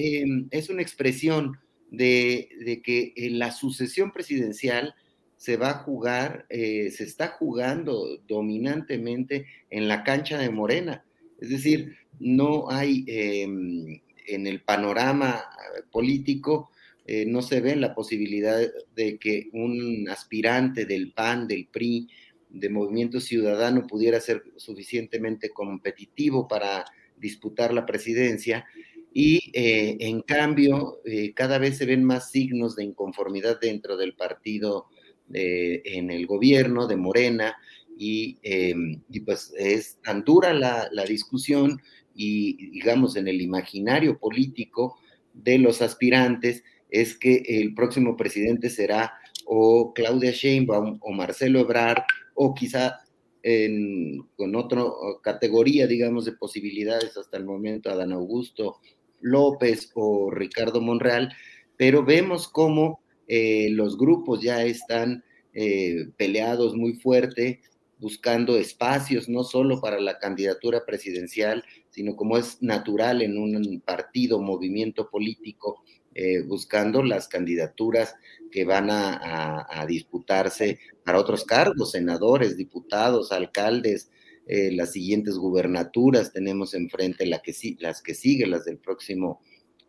es 0.50 0.68
una 0.68 0.82
expresión 0.82 1.58
de, 1.90 2.48
de 2.64 2.82
que 2.82 3.12
la 3.30 3.52
sucesión 3.52 4.12
presidencial 4.12 4.94
se 5.44 5.58
va 5.58 5.68
a 5.68 5.78
jugar, 5.80 6.46
eh, 6.48 6.90
se 6.90 7.04
está 7.04 7.28
jugando 7.28 8.18
dominantemente 8.26 9.44
en 9.68 9.88
la 9.88 10.02
cancha 10.02 10.38
de 10.38 10.48
Morena. 10.48 11.04
Es 11.38 11.50
decir, 11.50 11.98
no 12.18 12.70
hay 12.70 13.04
em, 13.06 14.00
en 14.26 14.46
el 14.46 14.62
panorama 14.62 15.44
político, 15.92 16.70
eh, 17.06 17.26
no 17.26 17.42
se 17.42 17.60
ve 17.60 17.76
la 17.76 17.94
posibilidad 17.94 18.58
de 18.96 19.18
que 19.18 19.50
un 19.52 20.08
aspirante 20.08 20.86
del 20.86 21.12
PAN, 21.12 21.46
del 21.46 21.66
PRI, 21.66 22.08
de 22.48 22.70
Movimiento 22.70 23.20
Ciudadano 23.20 23.86
pudiera 23.86 24.20
ser 24.20 24.44
suficientemente 24.56 25.50
competitivo 25.50 26.48
para 26.48 26.86
disputar 27.18 27.74
la 27.74 27.84
presidencia 27.84 28.64
y 29.12 29.50
eh, 29.52 29.98
en 30.00 30.22
cambio 30.22 31.02
cada 31.34 31.58
vez 31.58 31.76
se 31.76 31.84
ven 31.84 32.02
más 32.02 32.30
signos 32.30 32.76
de 32.76 32.84
inconformidad 32.84 33.60
dentro 33.60 33.98
del 33.98 34.14
partido 34.14 34.86
eh, 35.32 35.82
en 35.84 36.10
el 36.10 36.26
gobierno 36.26 36.86
de 36.86 36.96
Morena 36.96 37.56
y, 37.96 38.38
em, 38.42 39.00
pues 39.24 39.52
es 39.56 39.98
tan 40.02 40.24
dura 40.24 40.52
la, 40.52 41.04
discusión 41.08 41.80
y 42.14 42.70
digamos 42.70 43.16
en 43.16 43.28
el 43.28 43.40
imaginario 43.40 44.18
político 44.18 44.98
de 45.32 45.58
los 45.58 45.82
aspirantes 45.82 46.62
es 46.90 47.16
que 47.16 47.42
el 47.46 47.74
próximo 47.74 48.16
presidente 48.16 48.70
será 48.70 49.14
o 49.46 49.92
Claudia 49.94 50.32
Sheinbaum 50.32 50.98
o 51.00 51.12
Marcelo 51.12 51.60
Ebrard 51.60 52.02
o 52.34 52.54
quizá 52.54 53.00
con 54.36 54.56
otra 54.56 54.82
categoría, 55.22 55.86
digamos, 55.86 56.24
de 56.24 56.32
posibilidades 56.32 57.14
hasta 57.18 57.36
el 57.36 57.44
momento, 57.44 57.90
Adán 57.90 58.12
Augusto 58.12 58.78
López 59.20 59.90
o 59.94 60.30
Ricardo 60.30 60.80
Monreal, 60.80 61.32
pero 61.76 62.04
vemos 62.04 62.48
cómo 62.48 63.00
eh, 63.28 63.68
los 63.70 63.96
grupos 63.96 64.40
ya 64.42 64.64
están 64.64 65.24
eh, 65.52 66.08
peleados 66.16 66.74
muy 66.74 66.94
fuerte, 66.94 67.60
buscando 67.98 68.58
espacios 68.58 69.28
no 69.28 69.44
solo 69.44 69.80
para 69.80 70.00
la 70.00 70.18
candidatura 70.18 70.84
presidencial, 70.84 71.64
sino 71.90 72.16
como 72.16 72.36
es 72.36 72.60
natural 72.60 73.22
en 73.22 73.38
un 73.38 73.80
partido, 73.80 74.40
movimiento 74.40 75.08
político, 75.08 75.82
eh, 76.16 76.42
buscando 76.42 77.02
las 77.02 77.26
candidaturas 77.26 78.14
que 78.52 78.64
van 78.64 78.88
a, 78.88 79.84
disputarse 79.88 80.78
para 81.04 81.18
otros 81.18 81.44
cargos, 81.44 81.90
senadores, 81.90 82.56
diputados, 82.56 83.32
alcaldes, 83.32 84.10
eh, 84.46 84.70
las 84.72 84.92
siguientes 84.92 85.36
gubernaturas, 85.36 86.32
tenemos 86.32 86.74
enfrente 86.74 87.26
la 87.26 87.40
que, 87.42 87.52
las 87.80 88.00
que 88.00 88.14
siguen, 88.14 88.52
las 88.52 88.64
del 88.64 88.78
próximo 88.78 89.40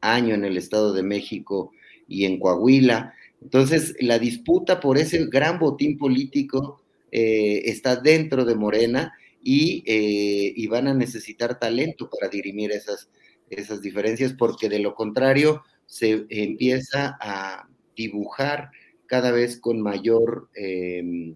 año 0.02 0.34
en 0.34 0.46
el 0.46 0.58
Estado 0.58 0.94
de 0.94 1.04
México 1.04 1.72
y 2.08 2.26
en 2.26 2.40
Coahuila. 2.40 3.14
Entonces, 3.46 3.96
la 4.00 4.18
disputa 4.18 4.80
por 4.80 4.98
ese 4.98 5.28
gran 5.28 5.60
botín 5.60 6.00
político 6.00 6.82
eh, 7.12 7.62
está 7.66 7.96
dentro 7.96 8.44
de 8.44 8.56
Morena 8.56 9.14
y, 9.44 9.84
y, 9.86 10.66
van 10.66 10.88
a 10.88 10.96
necesitar 10.96 11.60
talento 11.60 12.10
para 12.10 12.28
dirimir 12.28 12.72
esas, 12.72 13.08
esas 13.52 13.84
diferencias, 13.84 14.34
porque 14.34 14.68
de 14.68 14.80
lo 14.80 14.96
contrario, 14.96 15.62
se 15.86 16.26
empieza 16.30 17.16
a 17.22 17.70
dibujar 17.96 18.72
cada 19.06 19.32
vez 19.32 19.60
con 19.60 19.80
mayor 19.80 20.50
em, 20.56 21.36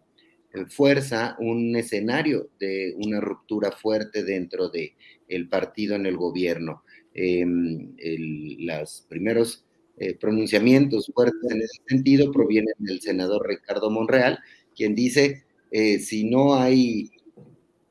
fuerza 0.70 1.36
un 1.38 1.76
escenario 1.76 2.50
de 2.60 2.96
una 2.98 3.22
ruptura 3.22 3.72
fuerte 3.72 4.24
dentro 4.24 4.72
el 5.28 5.48
partido 5.48 5.96
en 5.96 6.08
el 6.08 6.18
gobierno. 6.18 6.82
Em, 7.14 7.94
los 8.66 9.06
primeros 9.08 9.64
eh, 10.00 10.16
pronunciamientos 10.16 11.12
fuertes 11.14 11.52
en 11.52 11.62
ese 11.62 11.82
sentido 11.88 12.32
provienen 12.32 12.74
del 12.78 13.02
senador 13.02 13.48
Ricardo 13.48 13.90
Monreal, 13.90 14.40
quien 14.76 14.96
dice, 14.96 15.44
eh, 15.72 16.00
si 16.00 16.24
no 16.24 16.56
hay 16.56 17.12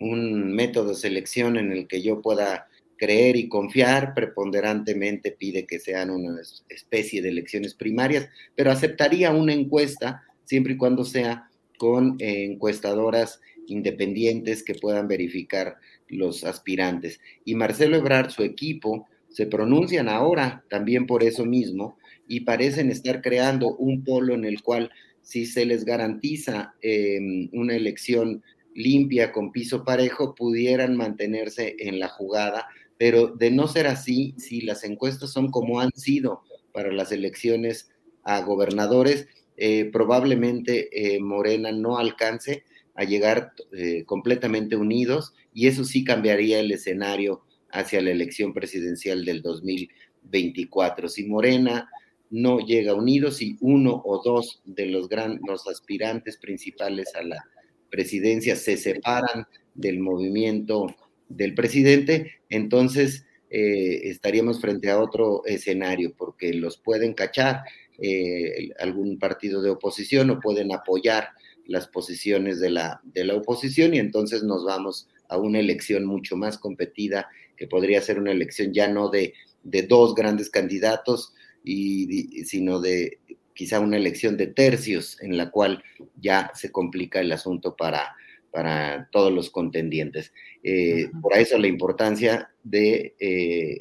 un 0.00 0.52
método 0.54 0.90
de 0.90 0.94
selección 0.94 1.58
en 1.58 1.70
el 1.70 1.86
que 1.86 2.00
yo 2.00 2.22
pueda 2.22 2.68
creer 2.96 3.36
y 3.36 3.48
confiar, 3.48 4.14
preponderantemente 4.14 5.32
pide 5.32 5.66
que 5.66 5.78
sean 5.78 6.10
una 6.10 6.40
especie 6.68 7.20
de 7.20 7.28
elecciones 7.28 7.74
primarias, 7.74 8.28
pero 8.54 8.70
aceptaría 8.70 9.30
una 9.30 9.52
encuesta 9.52 10.22
siempre 10.44 10.72
y 10.72 10.76
cuando 10.76 11.04
sea 11.04 11.50
con 11.76 12.16
eh, 12.20 12.44
encuestadoras 12.44 13.40
independientes 13.66 14.62
que 14.62 14.74
puedan 14.74 15.08
verificar 15.08 15.76
los 16.08 16.42
aspirantes. 16.44 17.20
Y 17.44 17.54
Marcelo 17.54 17.98
Ebrard, 17.98 18.30
su 18.30 18.42
equipo, 18.42 19.06
se 19.28 19.46
pronuncian 19.46 20.08
ahora 20.08 20.64
también 20.70 21.06
por 21.06 21.22
eso 21.22 21.44
mismo 21.44 21.97
y 22.28 22.40
parecen 22.40 22.90
estar 22.90 23.22
creando 23.22 23.74
un 23.76 24.04
polo 24.04 24.34
en 24.34 24.44
el 24.44 24.62
cual 24.62 24.90
si 25.22 25.46
se 25.46 25.66
les 25.66 25.84
garantiza 25.84 26.74
em, 26.80 27.48
una 27.52 27.74
elección 27.74 28.42
limpia 28.74 29.32
con 29.32 29.50
piso 29.50 29.84
parejo, 29.84 30.34
pudieran 30.34 30.96
mantenerse 30.96 31.74
en 31.80 31.98
la 31.98 32.08
jugada, 32.08 32.68
pero 32.96 33.28
de 33.28 33.50
no 33.50 33.66
ser 33.66 33.88
así, 33.88 34.34
si 34.38 34.60
las 34.60 34.84
encuestas 34.84 35.32
son 35.32 35.50
como 35.50 35.80
han 35.80 35.90
sido 35.94 36.42
para 36.72 36.92
las 36.92 37.10
elecciones 37.10 37.90
a 38.22 38.40
gobernadores, 38.42 39.26
eh, 39.56 39.86
probablemente 39.86 40.88
eh, 40.92 41.18
Morena 41.18 41.72
no 41.72 41.98
alcance 41.98 42.62
a 42.94 43.04
llegar 43.04 43.52
eh, 43.72 44.04
completamente 44.04 44.76
unidos 44.76 45.34
y 45.52 45.66
eso 45.66 45.84
sí 45.84 46.04
cambiaría 46.04 46.60
el 46.60 46.70
escenario 46.70 47.42
hacia 47.70 48.00
la 48.00 48.10
elección 48.10 48.54
presidencial 48.54 49.24
del 49.24 49.42
2024. 49.42 51.08
Si 51.08 51.24
Morena 51.26 51.90
no 52.30 52.58
llega 52.60 52.94
unido, 52.94 53.30
si 53.30 53.56
uno 53.60 54.02
o 54.04 54.22
dos 54.22 54.60
de 54.64 54.86
los, 54.86 55.08
gran, 55.08 55.40
los 55.46 55.66
aspirantes 55.66 56.36
principales 56.36 57.14
a 57.14 57.22
la 57.22 57.44
presidencia 57.90 58.56
se 58.56 58.76
separan 58.76 59.46
del 59.74 59.98
movimiento 60.00 60.94
del 61.28 61.54
presidente, 61.54 62.32
entonces 62.50 63.24
estaríamos 63.50 64.60
frente 64.60 64.90
a 64.90 65.00
otro 65.00 65.42
escenario, 65.46 66.12
porque 66.16 66.52
los 66.52 66.76
pueden 66.76 67.14
cachar 67.14 67.62
eh, 67.98 68.70
algún 68.78 69.18
partido 69.18 69.62
de 69.62 69.70
oposición 69.70 70.30
o 70.30 70.40
pueden 70.40 70.72
apoyar 70.72 71.30
las 71.66 71.88
posiciones 71.88 72.60
de 72.60 72.70
la, 72.70 73.00
de 73.04 73.24
la 73.24 73.34
oposición 73.34 73.94
y 73.94 73.98
entonces 73.98 74.42
nos 74.42 74.64
vamos 74.64 75.08
a 75.28 75.36
una 75.36 75.58
elección 75.58 76.04
mucho 76.04 76.36
más 76.36 76.58
competida, 76.58 77.28
que 77.56 77.66
podría 77.66 78.00
ser 78.00 78.18
una 78.18 78.32
elección 78.32 78.72
ya 78.72 78.88
no 78.88 79.08
de, 79.08 79.34
de 79.62 79.82
dos 79.82 80.14
grandes 80.14 80.48
candidatos, 80.48 81.34
y, 81.68 82.44
sino 82.44 82.80
de 82.80 83.18
quizá 83.54 83.80
una 83.80 83.96
elección 83.96 84.36
de 84.36 84.46
tercios 84.46 85.20
en 85.20 85.36
la 85.36 85.50
cual 85.50 85.82
ya 86.20 86.50
se 86.54 86.70
complica 86.70 87.20
el 87.20 87.32
asunto 87.32 87.76
para, 87.76 88.14
para 88.50 89.08
todos 89.10 89.32
los 89.32 89.50
contendientes. 89.50 90.32
Eh, 90.62 91.10
por 91.20 91.36
eso 91.36 91.58
la 91.58 91.66
importancia 91.66 92.50
de 92.62 93.14
eh, 93.18 93.78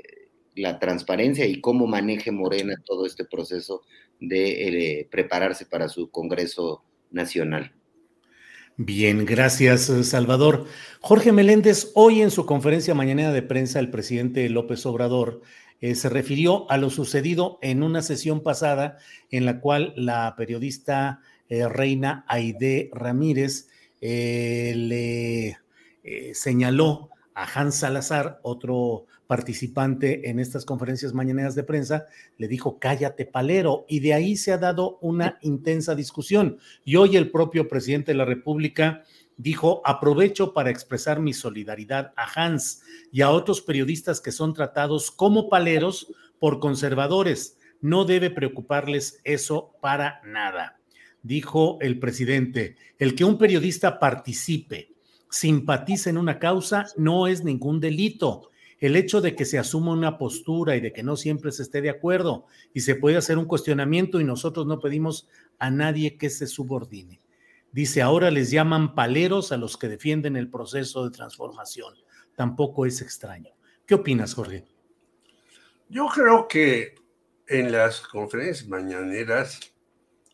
la 0.55 0.79
transparencia 0.79 1.45
y 1.45 1.61
cómo 1.61 1.87
maneje 1.87 2.31
Morena 2.31 2.75
todo 2.83 3.05
este 3.05 3.23
proceso 3.23 3.83
de 4.19 4.99
eh, 4.99 5.07
prepararse 5.09 5.65
para 5.67 5.87
su 5.87 6.09
Congreso 6.09 6.83
Nacional. 7.11 7.73
Bien, 8.79 9.25
gracias 9.25 9.91
Salvador. 10.03 10.65
Jorge 11.01 11.31
Meléndez, 11.31 11.91
hoy 11.95 12.21
en 12.21 12.29
su 12.29 12.45
conferencia 12.45 12.93
mañana 12.93 13.31
de 13.31 13.41
prensa, 13.41 13.79
el 13.79 13.89
presidente 13.89 14.47
López 14.49 14.85
Obrador 14.85 15.41
eh, 15.81 15.95
se 15.95 16.09
refirió 16.09 16.69
a 16.71 16.77
lo 16.77 16.89
sucedido 16.89 17.59
en 17.61 17.83
una 17.83 18.01
sesión 18.01 18.41
pasada 18.41 18.97
en 19.31 19.45
la 19.45 19.59
cual 19.59 19.93
la 19.95 20.35
periodista 20.37 21.21
eh, 21.49 21.67
Reina 21.67 22.25
Aide 22.27 22.89
Ramírez 22.93 23.69
le 23.99 25.57
señaló 26.33 27.09
a 27.33 27.43
Hans 27.43 27.75
Salazar, 27.75 28.39
otro 28.43 29.05
participante 29.27 30.29
en 30.29 30.39
estas 30.39 30.65
conferencias 30.65 31.13
mañaneras 31.13 31.53
de 31.53 31.63
prensa, 31.63 32.07
le 32.37 32.47
dijo, 32.47 32.79
cállate 32.79 33.25
palero, 33.25 33.85
y 33.87 33.99
de 33.99 34.13
ahí 34.13 34.37
se 34.37 34.53
ha 34.53 34.57
dado 34.57 34.97
una 35.01 35.37
intensa 35.41 35.93
discusión. 35.93 36.57
Y 36.83 36.95
hoy 36.95 37.17
el 37.17 37.29
propio 37.29 37.67
presidente 37.67 38.13
de 38.13 38.17
la 38.17 38.25
República 38.25 39.03
dijo, 39.37 39.81
aprovecho 39.85 40.53
para 40.53 40.69
expresar 40.69 41.19
mi 41.19 41.33
solidaridad 41.33 42.13
a 42.17 42.27
Hans 42.35 42.81
y 43.11 43.21
a 43.21 43.29
otros 43.29 43.61
periodistas 43.61 44.19
que 44.19 44.31
son 44.31 44.53
tratados 44.53 45.11
como 45.11 45.49
paleros 45.49 46.13
por 46.39 46.59
conservadores. 46.59 47.57
No 47.79 48.05
debe 48.05 48.29
preocuparles 48.29 49.21
eso 49.23 49.73
para 49.81 50.21
nada. 50.25 50.79
Dijo 51.21 51.77
el 51.81 51.99
presidente, 51.99 52.75
el 52.99 53.15
que 53.15 53.23
un 53.23 53.37
periodista 53.37 53.99
participe, 53.99 54.93
simpatice 55.29 56.09
en 56.09 56.17
una 56.17 56.39
causa, 56.39 56.87
no 56.95 57.27
es 57.27 57.43
ningún 57.43 57.79
delito 57.79 58.51
el 58.79 58.95
hecho 58.95 59.21
de 59.21 59.35
que 59.35 59.45
se 59.45 59.57
asuma 59.57 59.91
una 59.91 60.17
postura 60.17 60.75
y 60.75 60.81
de 60.81 60.93
que 60.93 61.03
no 61.03 61.15
siempre 61.15 61.51
se 61.51 61.63
esté 61.63 61.81
de 61.81 61.89
acuerdo 61.89 62.45
y 62.73 62.81
se 62.81 62.95
puede 62.95 63.17
hacer 63.17 63.37
un 63.37 63.45
cuestionamiento 63.45 64.19
y 64.19 64.23
nosotros 64.23 64.67
no 64.67 64.79
pedimos 64.79 65.27
a 65.57 65.71
nadie 65.71 66.17
que 66.17 66.29
se 66.29 66.47
subordine. 66.47 67.19
Dice, 67.77 68.01
ahora 68.01 68.31
les 68.31 68.49
llaman 68.49 68.95
paleros 68.95 69.51
a 69.51 69.57
los 69.57 69.77
que 69.77 69.87
defienden 69.87 70.35
el 70.35 70.49
proceso 70.49 71.03
de 71.03 71.15
transformación. 71.15 71.93
Tampoco 72.35 72.87
es 72.87 73.03
extraño. 73.03 73.51
¿Qué 73.85 73.93
opinas, 73.93 74.33
Jorge? 74.33 74.65
Yo 75.87 76.07
creo 76.07 76.47
que 76.47 76.95
en 77.45 77.71
las 77.71 77.99
conferencias 77.99 78.67
mañaneras 78.67 79.59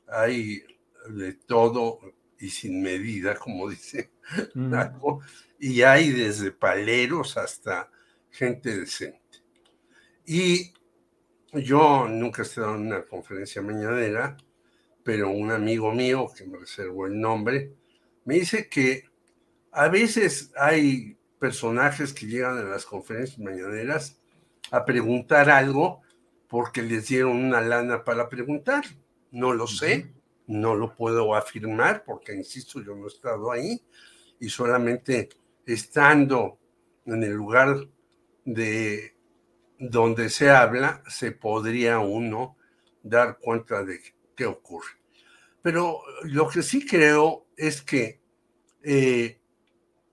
hay 0.08 0.64
de 1.10 1.34
todo 1.34 2.00
y 2.40 2.50
sin 2.50 2.82
medida, 2.82 3.36
como 3.36 3.70
dice 3.70 4.12
mm. 4.54 4.74
y 5.60 5.82
hay 5.82 6.12
desde 6.12 6.52
paleros 6.52 7.36
hasta 7.36 7.92
gente 8.32 8.74
decente. 8.74 9.44
Y 10.26 10.72
yo 11.52 12.08
nunca 12.08 12.44
he 12.44 12.46
estado 12.46 12.76
en 12.76 12.88
una 12.88 13.04
conferencia 13.04 13.62
mañanera, 13.62 14.38
pero 15.04 15.30
un 15.30 15.52
amigo 15.52 15.92
mío, 15.92 16.28
que 16.36 16.46
me 16.46 16.58
reservó 16.58 17.08
el 17.08 17.20
nombre, 17.20 17.74
me 18.26 18.36
dice 18.36 18.70
que 18.70 19.04
a 19.72 19.88
veces 19.90 20.52
hay 20.56 21.18
personajes 21.40 22.14
que 22.14 22.26
llegan 22.26 22.58
a 22.58 22.64
las 22.64 22.86
conferencias 22.86 23.40
mañaneras 23.40 24.20
a 24.72 24.86
preguntar 24.86 25.50
algo 25.50 26.02
porque 26.48 26.82
les 26.82 27.08
dieron 27.08 27.38
una 27.38 27.60
lana 27.62 28.04
para 28.04 28.30
preguntar. 28.30 28.84
No 29.32 29.54
lo 29.54 29.68
sé, 29.68 30.14
no 30.48 30.76
lo 30.76 30.96
puedo 30.96 31.36
afirmar 31.36 32.04
porque, 32.06 32.34
insisto, 32.34 32.82
yo 32.82 32.96
no 32.96 33.06
he 33.06 33.08
estado 33.08 33.52
ahí 33.52 33.82
y 34.40 34.50
solamente 34.50 35.30
estando 35.66 36.60
en 37.06 37.24
el 37.24 37.34
lugar 37.34 37.88
de 38.46 39.16
donde 39.80 40.30
se 40.30 40.50
habla, 40.50 41.04
se 41.08 41.32
podría 41.32 42.00
uno 42.00 42.56
dar 43.02 43.38
cuenta 43.40 43.84
de 43.84 44.00
qué 44.36 44.46
ocurre. 44.46 44.92
Pero 45.62 46.02
lo 46.24 46.50
que 46.50 46.62
sí 46.62 46.86
creo 46.86 47.48
es 47.56 47.82
que 47.82 48.22
eh, 48.84 49.40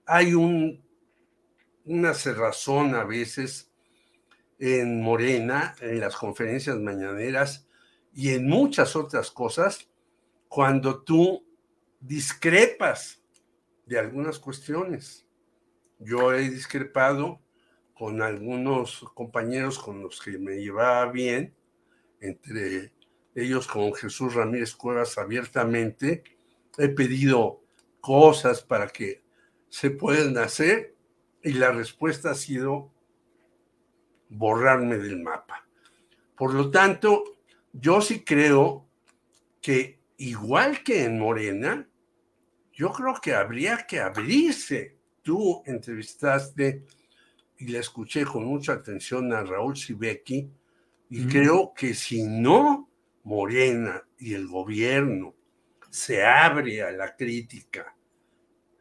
hay 0.07 0.35
un, 0.35 0.85
una 1.85 2.15
cerrazón 2.15 2.95
a 2.95 3.05
veces 3.05 3.73
en 4.59 5.03
Morena, 5.03 5.75
en 5.81 6.01
las 6.01 6.17
conferencias 6.17 6.77
mañaneras 6.79 7.67
y 8.15 8.31
en 8.31 8.47
muchas 8.47 8.95
otras 8.95 9.31
cosas, 9.31 9.89
cuando 10.49 11.03
tú 11.03 11.45
discrepas 12.01 13.23
de 13.87 13.99
algunas 13.99 14.39
cuestiones. 14.39 15.27
Yo 15.99 16.33
he 16.33 16.49
discrepado 16.49 17.41
con 17.95 18.23
algunos 18.23 19.05
compañeros 19.15 19.79
con 19.79 20.01
los 20.01 20.21
que 20.21 20.39
me 20.39 20.57
llevaba 20.57 21.11
bien, 21.11 21.55
entre 22.21 22.93
ellos 23.35 23.67
con 23.67 23.95
Jesús 23.95 24.35
Ramírez 24.35 24.75
Cuevas 24.75 25.19
abiertamente. 25.19 26.25
He 26.79 26.89
pedido 26.89 27.63
cosas 28.01 28.63
para 28.63 28.89
que 28.89 29.23
se 29.69 29.91
puedan 29.91 30.37
hacer 30.39 30.97
y 31.43 31.53
la 31.53 31.71
respuesta 31.71 32.33
ha 32.33 32.35
sido 32.35 32.93
borrarme 34.29 34.99
del 34.99 35.23
mapa. 35.23 35.67
Por 36.37 36.55
lo 36.55 36.71
tanto, 36.71 37.25
yo 37.73 38.01
sí 38.01 38.25
creo 38.25 38.87
que 39.61 40.01
igual 40.17 40.83
que 40.83 41.05
en 41.05 41.19
Morena, 41.19 41.89
yo 42.73 42.93
creo 42.93 43.15
que 43.21 43.35
habría 43.35 43.87
que 43.87 44.01
abrirse. 44.01 44.99
Tú 45.23 45.63
entrevistaste 45.67 46.87
y 47.59 47.67
le 47.67 47.79
escuché 47.79 48.25
con 48.25 48.45
mucha 48.45 48.73
atención 48.73 49.33
a 49.33 49.43
Raúl 49.43 49.77
Sibeki 49.77 50.51
y 51.11 51.27
creo 51.27 51.75
que 51.75 51.93
si 51.93 52.23
no 52.23 52.90
Morena 53.25 54.03
y 54.19 54.35
el 54.35 54.47
gobierno 54.47 55.35
se 55.91 56.25
abre 56.25 56.83
a 56.83 56.91
la 56.93 57.17
crítica 57.17 57.95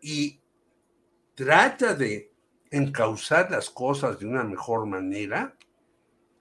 y 0.02 0.40
trata 1.36 1.94
de 1.96 2.32
encauzar 2.72 3.50
las 3.50 3.70
cosas 3.70 4.20
de 4.20 4.26
una 4.26 4.44
mejor 4.44 4.86
manera, 4.86 5.56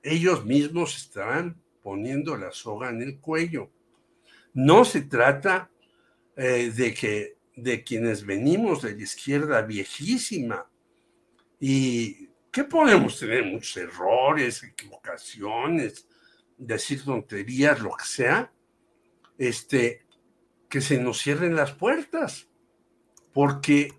ellos 0.02 0.44
mismos 0.44 0.96
estarán 0.96 1.60
poniendo 1.82 2.36
la 2.36 2.52
soga 2.52 2.90
en 2.90 3.02
el 3.02 3.18
cuello. 3.18 3.70
No 4.52 4.84
se 4.84 5.02
trata 5.02 5.70
eh, 6.36 6.72
de 6.74 6.94
que 6.94 7.38
de 7.56 7.82
quienes 7.82 8.24
venimos 8.24 8.82
de 8.82 8.94
la 8.94 9.02
izquierda 9.02 9.62
viejísima 9.62 10.70
y 11.58 12.28
que 12.52 12.64
podemos 12.64 13.18
tener 13.18 13.44
muchos 13.44 13.76
errores, 13.76 14.62
equivocaciones, 14.62 16.07
decir 16.58 17.04
tonterías, 17.04 17.80
lo 17.80 17.96
que 17.96 18.04
sea, 18.04 18.52
este, 19.38 20.04
que 20.68 20.80
se 20.80 21.00
nos 21.00 21.22
cierren 21.22 21.54
las 21.54 21.72
puertas, 21.72 22.48
porque 23.32 23.92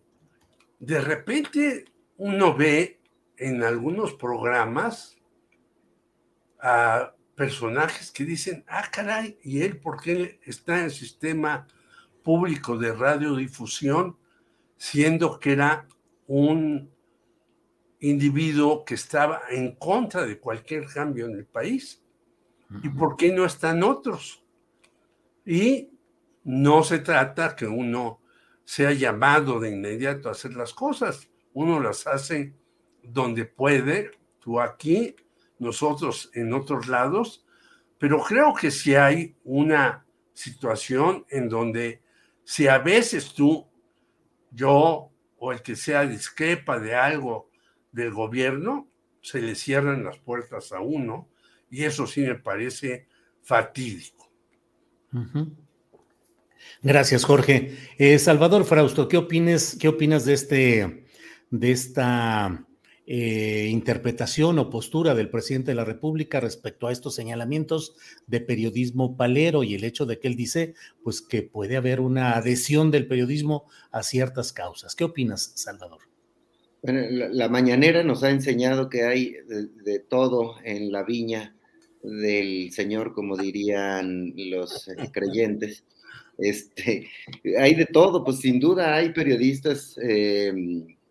de 0.80 1.02
repente 1.02 1.86
uno 2.18 2.56
ve 2.56 3.00
en 3.38 3.64
algunos 3.64 4.14
programas 4.14 5.18
a 6.60 7.16
personajes 7.36 8.12
que 8.12 8.26
dicen, 8.26 8.66
ah, 8.68 8.84
caray, 8.92 9.40
¿y 9.44 9.62
él 9.62 9.80
por 9.80 10.02
qué 10.02 10.40
está 10.44 10.80
en 10.80 10.86
el 10.86 10.92
sistema 10.92 11.68
público 12.22 12.78
de 12.78 12.94
radiodifusión, 12.94 14.18
siendo 14.78 15.40
que 15.40 15.54
era 15.54 15.88
un 16.28 16.92
individuo 18.02 18.84
que 18.84 18.96
estaba 18.96 19.42
en 19.50 19.76
contra 19.76 20.26
de 20.26 20.38
cualquier 20.38 20.86
cambio 20.88 21.28
en 21.28 21.36
el 21.36 21.46
país? 21.46 21.99
¿Y 22.84 22.90
por 22.90 23.18
qué 23.18 23.32
no 23.32 23.46
están 23.46 23.84
otros? 23.84 24.44
Y 25.46 25.90
no 26.44 26.84
se 26.84 27.00
trata 27.00 27.56
que 27.56 27.66
uno 27.66 28.22
sea 28.64 28.94
llamado 28.94 29.60
de 29.60 29.72
inmediato 29.72 30.30
a 30.30 30.34
hacer 30.34 30.54
las 30.54 30.74
cosas, 30.74 31.30
uno 31.54 31.80
las 31.80 32.06
hace 32.06 32.54
donde 33.02 33.46
puede, 33.46 34.12
tú 34.40 34.62
aquí, 34.62 35.16
nosotros 35.58 36.30
en 36.34 36.54
otros 36.54 36.88
lados, 36.88 37.46
pero 37.98 38.22
creo 38.22 38.54
que 38.54 38.72
si 38.72 38.96
hay 38.96 39.36
una 39.44 40.06
situación 40.34 41.26
en 41.30 41.50
donde 41.50 42.02
si 42.44 42.68
a 42.68 42.78
veces 42.78 43.34
tú, 43.34 43.68
yo 44.52 45.12
o 45.38 45.52
el 45.52 45.62
que 45.62 45.76
sea 45.76 46.06
discrepa 46.06 46.80
de 46.80 46.96
algo 46.96 47.50
del 47.92 48.12
gobierno, 48.12 48.88
se 49.22 49.42
le 49.42 49.56
cierran 49.56 50.04
las 50.04 50.18
puertas 50.20 50.72
a 50.72 50.80
uno 50.80 51.28
y 51.70 51.84
eso 51.84 52.08
sí 52.08 52.22
me 52.22 52.36
parece 52.36 53.08
fatídico. 53.42 54.30
Gracias, 56.82 57.26
Jorge. 57.26 57.78
Eh, 57.98 58.20
Salvador 58.20 58.66
Frausto, 58.66 59.08
¿qué, 59.08 59.18
opines, 59.18 59.78
¿qué 59.80 59.88
opinas 59.88 60.26
de, 60.26 60.34
este, 60.34 61.06
de 61.50 61.72
esta 61.72 62.66
eh, 63.12 63.70
interpretación 63.72 64.60
o 64.60 64.70
postura 64.70 65.16
del 65.16 65.32
presidente 65.32 65.72
de 65.72 65.76
la 65.76 65.84
República 65.84 66.40
respecto 66.40 66.86
a 66.86 66.92
estos 66.92 67.16
señalamientos 67.16 67.96
de 68.28 68.40
periodismo 68.40 69.18
palero 69.18 69.64
y 69.64 69.74
el 69.74 69.84
hecho 69.84 70.06
de 70.06 70.20
que 70.20 70.28
él 70.28 70.36
dice 70.36 70.76
pues 71.04 71.22
que 71.22 71.42
puede 71.42 71.76
haber 71.76 72.02
una 72.02 72.38
adhesión 72.38 72.92
del 72.92 73.08
periodismo 73.08 73.66
a 73.92 74.04
ciertas 74.04 74.54
causas. 74.54 74.96
¿Qué 74.96 75.06
opinas, 75.06 75.54
Salvador? 75.56 76.02
Bueno, 76.84 77.02
la, 77.10 77.50
mañanera 77.50 78.04
nos 78.04 78.24
ha 78.24 78.30
enseñado 78.30 78.90
que 78.90 79.04
hay 79.04 79.34
de, 79.48 80.00
todo 80.00 80.58
en 80.64 80.92
la 80.92 81.04
viña 81.04 81.56
del 82.04 82.72
Señor, 82.72 83.14
como 83.14 83.38
dirían 83.38 84.34
los 84.36 84.90
creyentes. 85.12 85.84
Este, 86.38 87.08
hay 87.58 87.76
de 87.76 87.86
todo, 87.86 88.24
pues 88.24 88.40
sin 88.40 88.60
duda 88.60 88.96
hay 88.96 89.12
periodistas 89.12 90.00
eh, 90.02 90.54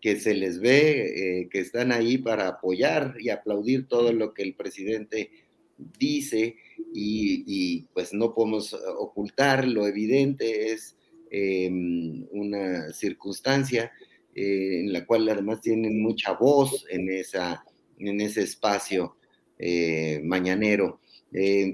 que 0.01 0.19
se 0.19 0.33
les 0.33 0.59
ve 0.59 1.41
eh, 1.41 1.49
que 1.49 1.59
están 1.59 1.91
ahí 1.91 2.17
para 2.17 2.47
apoyar 2.47 3.15
y 3.19 3.29
aplaudir 3.29 3.87
todo 3.87 4.11
lo 4.11 4.33
que 4.33 4.43
el 4.43 4.55
presidente 4.55 5.29
dice 5.77 6.55
y, 6.93 7.83
pues 7.93 8.13
no 8.13 8.33
podemos 8.33 8.73
ocultar 8.97 9.67
lo 9.67 9.87
evidente 9.87 10.73
es 10.73 10.97
em, 11.31 12.25
una 12.31 12.91
circunstancia 12.91 13.91
eh, 14.35 14.81
en 14.81 14.91
la 14.91 15.05
cual 15.05 15.29
además 15.29 15.61
tienen 15.61 16.01
mucha 16.01 16.33
voz 16.33 16.85
en, 16.89 17.09
esa, 17.09 17.63
en 17.97 18.19
ese 18.19 18.41
espacio 18.41 19.15
eh, 19.59 20.21
mañanero. 20.23 20.99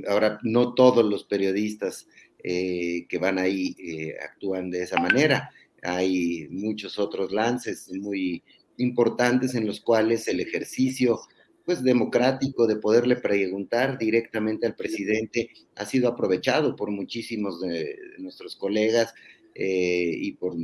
ahora, 0.10 0.40
no 0.44 0.74
todos 0.74 1.06
los 1.06 1.24
periodistas 1.24 2.08
que 2.44 3.18
van 3.20 3.40
ahí 3.40 3.76
actúan 4.22 4.70
de 4.70 4.84
esa 4.84 5.00
manera 5.00 5.50
hay 5.86 6.48
muchos 6.50 7.00
otros 7.00 7.32
lances 7.32 7.92
muy 7.94 8.44
importantes 8.78 9.56
en 9.56 9.66
los 9.66 9.80
cuales 9.80 10.28
el 10.28 10.40
ejercicio 10.40 11.20
pues 11.66 11.84
democrático 11.84 12.68
de 12.68 12.76
poderle 12.76 13.16
preguntar 13.16 13.98
directamente 13.98 14.68
al 14.68 14.76
presidente 14.76 15.50
ha 15.76 15.86
sido 15.86 16.10
aprovechado 16.10 16.76
por 16.76 16.92
muchísimos 16.92 17.62
de, 17.62 17.98
nuestros 18.20 18.56
colegas 18.56 19.14
eh, 19.56 20.12
y 20.16 20.34
por 20.34 20.56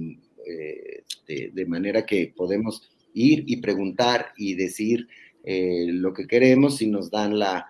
eh, 0.46 1.04
de, 1.28 1.66
manera 1.66 2.06
que 2.06 2.34
podemos 2.36 2.92
ir 3.14 3.44
y 3.48 3.58
preguntar 3.58 4.32
y 4.38 4.54
decir 4.56 5.08
eh, 5.44 5.88
lo 5.88 6.14
que 6.14 6.28
queremos 6.28 6.78
si 6.78 6.88
nos 6.88 7.10
dan 7.10 7.38
la, 7.38 7.68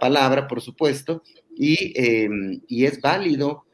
palabra, 0.00 0.46
por 0.46 0.60
supuesto, 0.60 1.22
y, 1.56 1.94
y 2.68 2.84
es 2.84 3.00
válido 3.00 3.64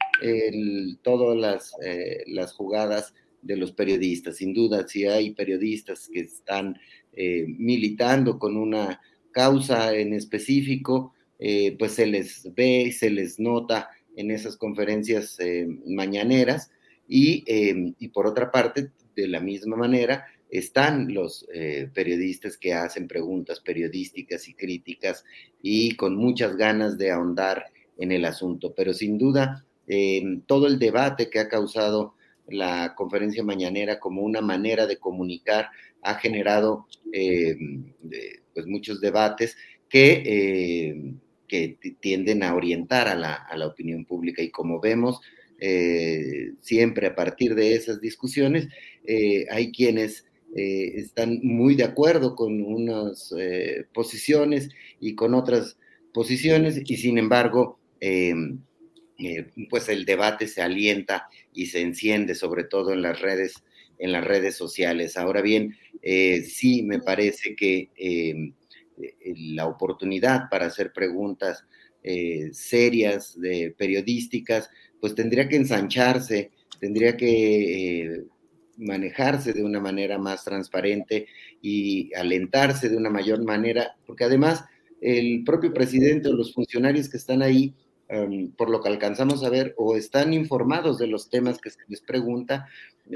todas 1.02 1.36
las, 1.36 1.72
eh, 1.82 2.24
las, 2.26 2.52
jugadas 2.52 3.14
de 3.42 3.56
los 3.56 3.72
periodistas. 3.72 4.36
Sin 4.36 4.52
duda, 4.52 4.86
si 4.88 5.04
hay 5.04 5.30
periodistas 5.30 6.08
que 6.12 6.20
están 6.20 6.76
eh, 7.12 7.46
militando 7.46 8.38
con 8.38 8.56
una 8.56 9.00
causa 9.30 9.94
en 9.94 10.12
específico, 10.12 11.14
eh, 11.38 11.76
pues 11.78 11.92
se 11.92 12.06
les 12.06 12.52
ve, 12.54 12.92
se 12.92 13.10
les 13.10 13.38
nota 13.38 13.90
en 14.16 14.32
esas 14.32 14.56
conferencias 14.56 15.38
mañaneras 15.86 16.72
y, 17.06 17.44
y, 17.46 18.08
por 18.08 18.26
otra 18.26 18.50
parte, 18.50 18.90
de 19.14 19.28
la 19.28 19.38
misma 19.38 19.76
manera, 19.76 20.26
están 20.50 21.12
los 21.12 21.46
periodistas 21.92 22.56
que 22.56 22.72
hacen 22.72 23.06
preguntas 23.06 23.60
periodísticas 23.60 24.48
y 24.48 24.54
críticas 24.54 25.24
y 25.62 25.94
con 25.96 26.16
muchas 26.16 26.56
ganas 26.56 26.96
de 26.96 27.10
ahondar 27.10 27.66
en 27.98 28.12
el 28.12 28.24
asunto. 28.24 28.72
Pero 28.74 28.94
sin 28.94 29.18
duda, 29.18 29.66
todo 30.46 30.66
el 30.66 30.78
debate 30.78 31.28
que 31.28 31.38
ha 31.38 31.48
causado 31.48 32.14
la 32.48 32.94
conferencia 32.94 33.44
mañanera 33.44 34.00
como 34.00 34.22
una 34.22 34.40
manera 34.40 34.86
de 34.86 34.98
comunicar 34.98 35.68
ha 36.02 36.14
generado 36.14 36.86
eh, 37.12 37.56
pues 38.54 38.66
muchos 38.66 39.00
debates 39.00 39.56
que, 39.88 40.22
eh, 40.24 41.14
que 41.46 41.78
tienden 42.00 42.42
a 42.42 42.54
orientar 42.54 43.08
a 43.08 43.14
la, 43.14 43.66
opinión 43.66 44.04
pública 44.04 44.42
y 44.42 44.50
como 44.50 44.80
vemos 44.80 45.20
eh, 45.60 46.52
siempre 46.60 47.08
a 47.08 47.14
partir 47.14 47.54
de 47.54 47.74
esas 47.74 48.00
discusiones 48.00 48.68
hay 49.50 49.72
quienes 49.72 50.26
están 50.54 51.40
muy 51.42 51.74
de 51.74 51.84
acuerdo 51.84 52.34
con 52.34 52.62
unas 52.62 53.34
posiciones 53.92 54.70
y 54.98 55.14
con 55.14 55.34
otras 55.34 55.76
posiciones 56.12 56.80
y 56.84 56.96
sin 56.96 57.18
embargo 57.18 57.78
eh, 59.20 59.50
pues 59.68 59.88
el 59.88 60.04
debate 60.04 60.46
se 60.46 60.62
alienta 60.62 61.26
y 61.52 61.66
se 61.66 61.80
enciende, 61.80 62.36
sobre 62.36 62.62
todo 62.62 62.92
en 62.92 63.02
las 63.02 63.20
redes, 63.20 63.54
en 63.98 64.12
las 64.12 64.24
redes 64.24 64.54
sociales. 64.54 65.16
Ahora 65.16 65.42
bien, 65.42 65.76
eh, 66.02 66.42
sí 66.42 66.84
me 66.84 67.00
parece 67.00 67.56
que 67.56 67.90
em, 67.96 68.52
eh, 69.02 69.14
la 69.54 69.66
oportunidad 69.66 70.48
para 70.48 70.66
hacer 70.66 70.92
preguntas 70.92 71.64
serias, 72.52 73.38
de, 73.38 73.74
periodísticas, 73.76 74.70
pues 74.98 75.14
tendría 75.14 75.46
que 75.46 75.56
ensancharse, 75.56 76.52
tendría 76.80 77.18
que 77.18 78.22
manejarse 78.78 79.52
de 79.52 79.62
una 79.62 79.80
manera 79.80 80.18
más 80.18 80.44
transparente 80.44 81.26
y 81.60 82.14
alentarse 82.14 82.88
de 82.88 82.96
una 82.96 83.10
mayor 83.10 83.44
manera, 83.44 83.96
porque 84.06 84.24
además 84.24 84.64
el 85.00 85.44
propio 85.44 85.72
presidente 85.74 86.28
o 86.28 86.32
los 86.32 86.54
funcionarios 86.54 87.08
que 87.08 87.18
están 87.18 87.42
ahí, 87.42 87.74
Em, 88.10 88.52
por 88.52 88.70
lo 88.70 88.80
que 88.80 88.88
alcanzamos 88.88 89.44
a 89.44 89.50
ver, 89.50 89.74
o 89.76 89.94
están 89.94 90.32
informados 90.32 90.98
de 90.98 91.06
los 91.06 91.28
temas 91.28 91.58
que 91.58 91.68
se 91.68 91.78
les 91.88 92.00
pregunta, 92.00 92.66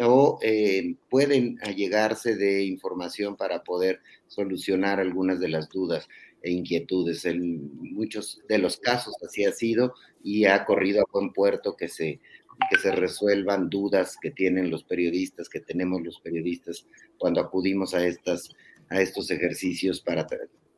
o 0.03 0.39
eh, 0.43 0.97
pueden 1.09 1.59
allegarse 1.63 2.37
de 2.37 2.65
información 2.65 3.37
para 3.37 3.63
poder 3.65 4.01
solucionar 4.29 5.01
algunas 5.01 5.41
de 5.41 5.49
las 5.49 5.71
dudas 5.71 6.09
e 6.43 6.51
inquietudes. 6.51 7.25
En 7.25 7.95
muchos 7.95 8.43
de 8.49 8.59
los 8.59 8.77
casos 8.77 9.15
así 9.27 9.47
ha 9.47 9.53
sido 9.53 9.95
y 10.23 10.45
ha 10.45 10.67
corrido 10.67 11.01
a 11.01 11.11
buen 11.11 11.33
puerto 11.33 11.75
que 11.75 11.89
se, 11.89 12.21
que 12.71 12.79
se 12.79 12.93
resuelvan 12.93 13.69
dudas 13.71 14.17
que 14.21 14.31
tienen 14.31 14.71
los 14.71 14.85
periodistas, 14.85 15.49
que 15.49 15.61
tenemos 15.61 16.03
los 16.03 16.21
periodistas 16.21 16.87
cuando 17.19 17.41
acudimos 17.41 17.95
a, 17.95 18.07
estas, 18.07 18.51
a 18.89 19.01
estos 19.01 19.31
ejercicios 19.31 20.01
para 20.01 20.27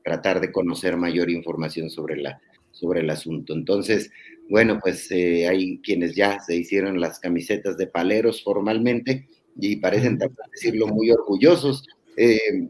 tratar 0.03 0.41
de 0.41 0.53
conocer 0.53 0.97
mayor 0.97 1.31
información 1.31 1.91
sobre 1.91 2.17
la 2.17 2.41
sobre 2.75 3.01
el 3.01 3.11
asunto. 3.11 3.55
Entonces, 3.55 4.11
bueno, 4.51 4.79
pues 4.83 5.11
eh, 5.11 5.49
hay 5.49 5.79
quienes 5.79 6.15
ya 6.15 6.41
se 6.41 6.57
hicieron 6.57 7.01
las 7.01 7.19
camisetas 7.19 7.79
de 7.79 7.87
paleros 7.87 8.43
formalmente 8.43 9.29
y 9.57 9.77
parecen 9.77 10.19
decirlo 10.53 10.89
muy 10.89 11.11
orgullosos. 11.11 11.87
Eh, 12.17 12.69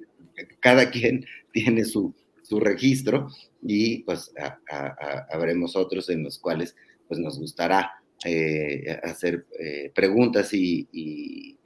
cada 0.60 0.90
quien 0.90 1.24
tiene 1.52 1.84
su, 1.84 2.14
su 2.42 2.60
registro 2.60 3.28
y 3.62 4.02
pues 4.04 4.32
habremos 5.30 5.74
otros 5.74 6.10
en 6.10 6.22
los 6.22 6.38
cuales 6.38 6.76
pues 7.08 7.18
nos 7.18 7.38
gustará 7.38 7.92
eh, 8.24 8.98
hacer 9.02 9.46
preguntas 9.94 10.52
y, 10.52 10.88
y, 10.92 11.58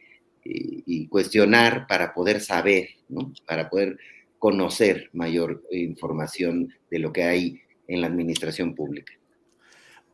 cuestionar 1.09 1.87
para 1.87 2.13
poder 2.13 2.41
saber, 2.41 2.89
¿no? 3.09 3.33
Para 3.47 3.69
poder 3.69 3.99
conocer 4.39 5.11
mayor 5.13 5.63
información 5.71 6.73
de 6.91 6.99
lo 6.99 7.13
que 7.13 7.25
hay 7.25 7.61
en 7.87 8.01
la 8.01 8.07
administración 8.07 8.75
pública. 8.75 9.13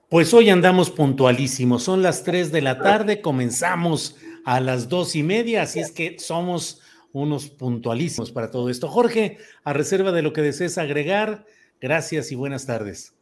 Pues 0.09 0.33
hoy 0.33 0.51
andamos 0.51 0.91
puntualísimos, 0.91 1.83
son 1.83 2.03
las 2.03 2.25
3 2.25 2.53
de 2.53 2.63
la 2.63 2.79
tarde, 2.79 3.21
comenzamos 3.21 4.17
a 4.45 4.61
las 4.61 4.89
dos 4.89 5.17
y 5.17 5.23
media, 5.23 5.63
así 5.63 5.81
es 5.81 5.91
que 5.91 6.19
somos 6.19 6.81
unos 7.13 7.49
puntualísimos 7.49 8.31
para 8.31 8.51
todo 8.51 8.71
esto. 8.71 8.89
Jorge, 8.89 9.39
a 9.65 9.73
reserva 9.73 10.13
de 10.13 10.23
lo 10.23 10.33
que 10.33 10.43
desees 10.43 10.79
agregar, 10.79 11.47
gracias 11.81 12.31
y 12.33 12.35
buenas 12.35 12.67
tardes. 12.67 13.15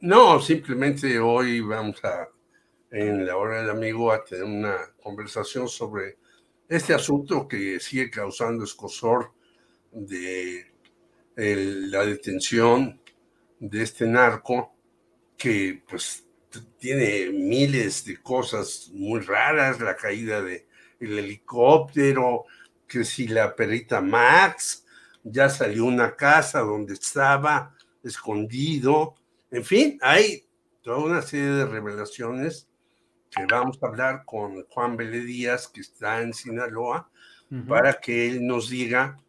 No, 0.00 0.40
simplemente 0.40 1.18
hoy 1.18 1.60
vamos 1.60 2.04
a, 2.04 2.28
en 2.90 3.26
la 3.26 3.36
hora 3.36 3.60
del 3.60 3.70
amigo, 3.70 4.12
a 4.12 4.24
tener 4.24 4.44
una 4.44 4.76
conversación 5.02 5.68
sobre 5.68 6.18
este 6.68 6.94
asunto 6.94 7.46
que 7.46 7.80
sigue 7.80 8.10
causando 8.10 8.64
escosor 8.64 9.32
de 9.92 10.72
la 11.36 12.04
detención 12.04 13.00
de 13.58 13.82
este 13.82 14.06
narco 14.06 14.74
que 15.36 15.82
pues 15.88 16.26
tiene 16.78 17.30
miles 17.30 18.04
de 18.04 18.16
cosas 18.22 18.90
muy 18.92 19.20
raras, 19.20 19.80
la 19.80 19.96
caída 19.96 20.42
del 20.42 20.64
helicóptero, 21.00 22.44
que 22.86 23.04
si 23.04 23.28
la 23.28 23.54
perita 23.54 24.00
Max, 24.00 24.86
ya 25.22 25.48
salió 25.48 25.84
una 25.84 26.14
casa 26.14 26.60
donde 26.60 26.94
estaba 26.94 27.74
escondido, 28.02 29.14
en 29.50 29.64
fin, 29.64 29.98
hay 30.00 30.46
toda 30.82 30.98
una 30.98 31.22
serie 31.22 31.50
de 31.50 31.66
revelaciones 31.66 32.68
que 33.36 33.44
vamos 33.46 33.78
a 33.82 33.86
hablar 33.86 34.24
con 34.24 34.64
Juan 34.64 34.96
Vélez 34.96 35.24
Díaz, 35.24 35.68
que 35.68 35.80
está 35.80 36.22
en 36.22 36.32
Sinaloa, 36.32 37.10
para 37.68 37.94
que 38.00 38.26
él 38.26 38.46
nos 38.46 38.70
diga 38.70 39.20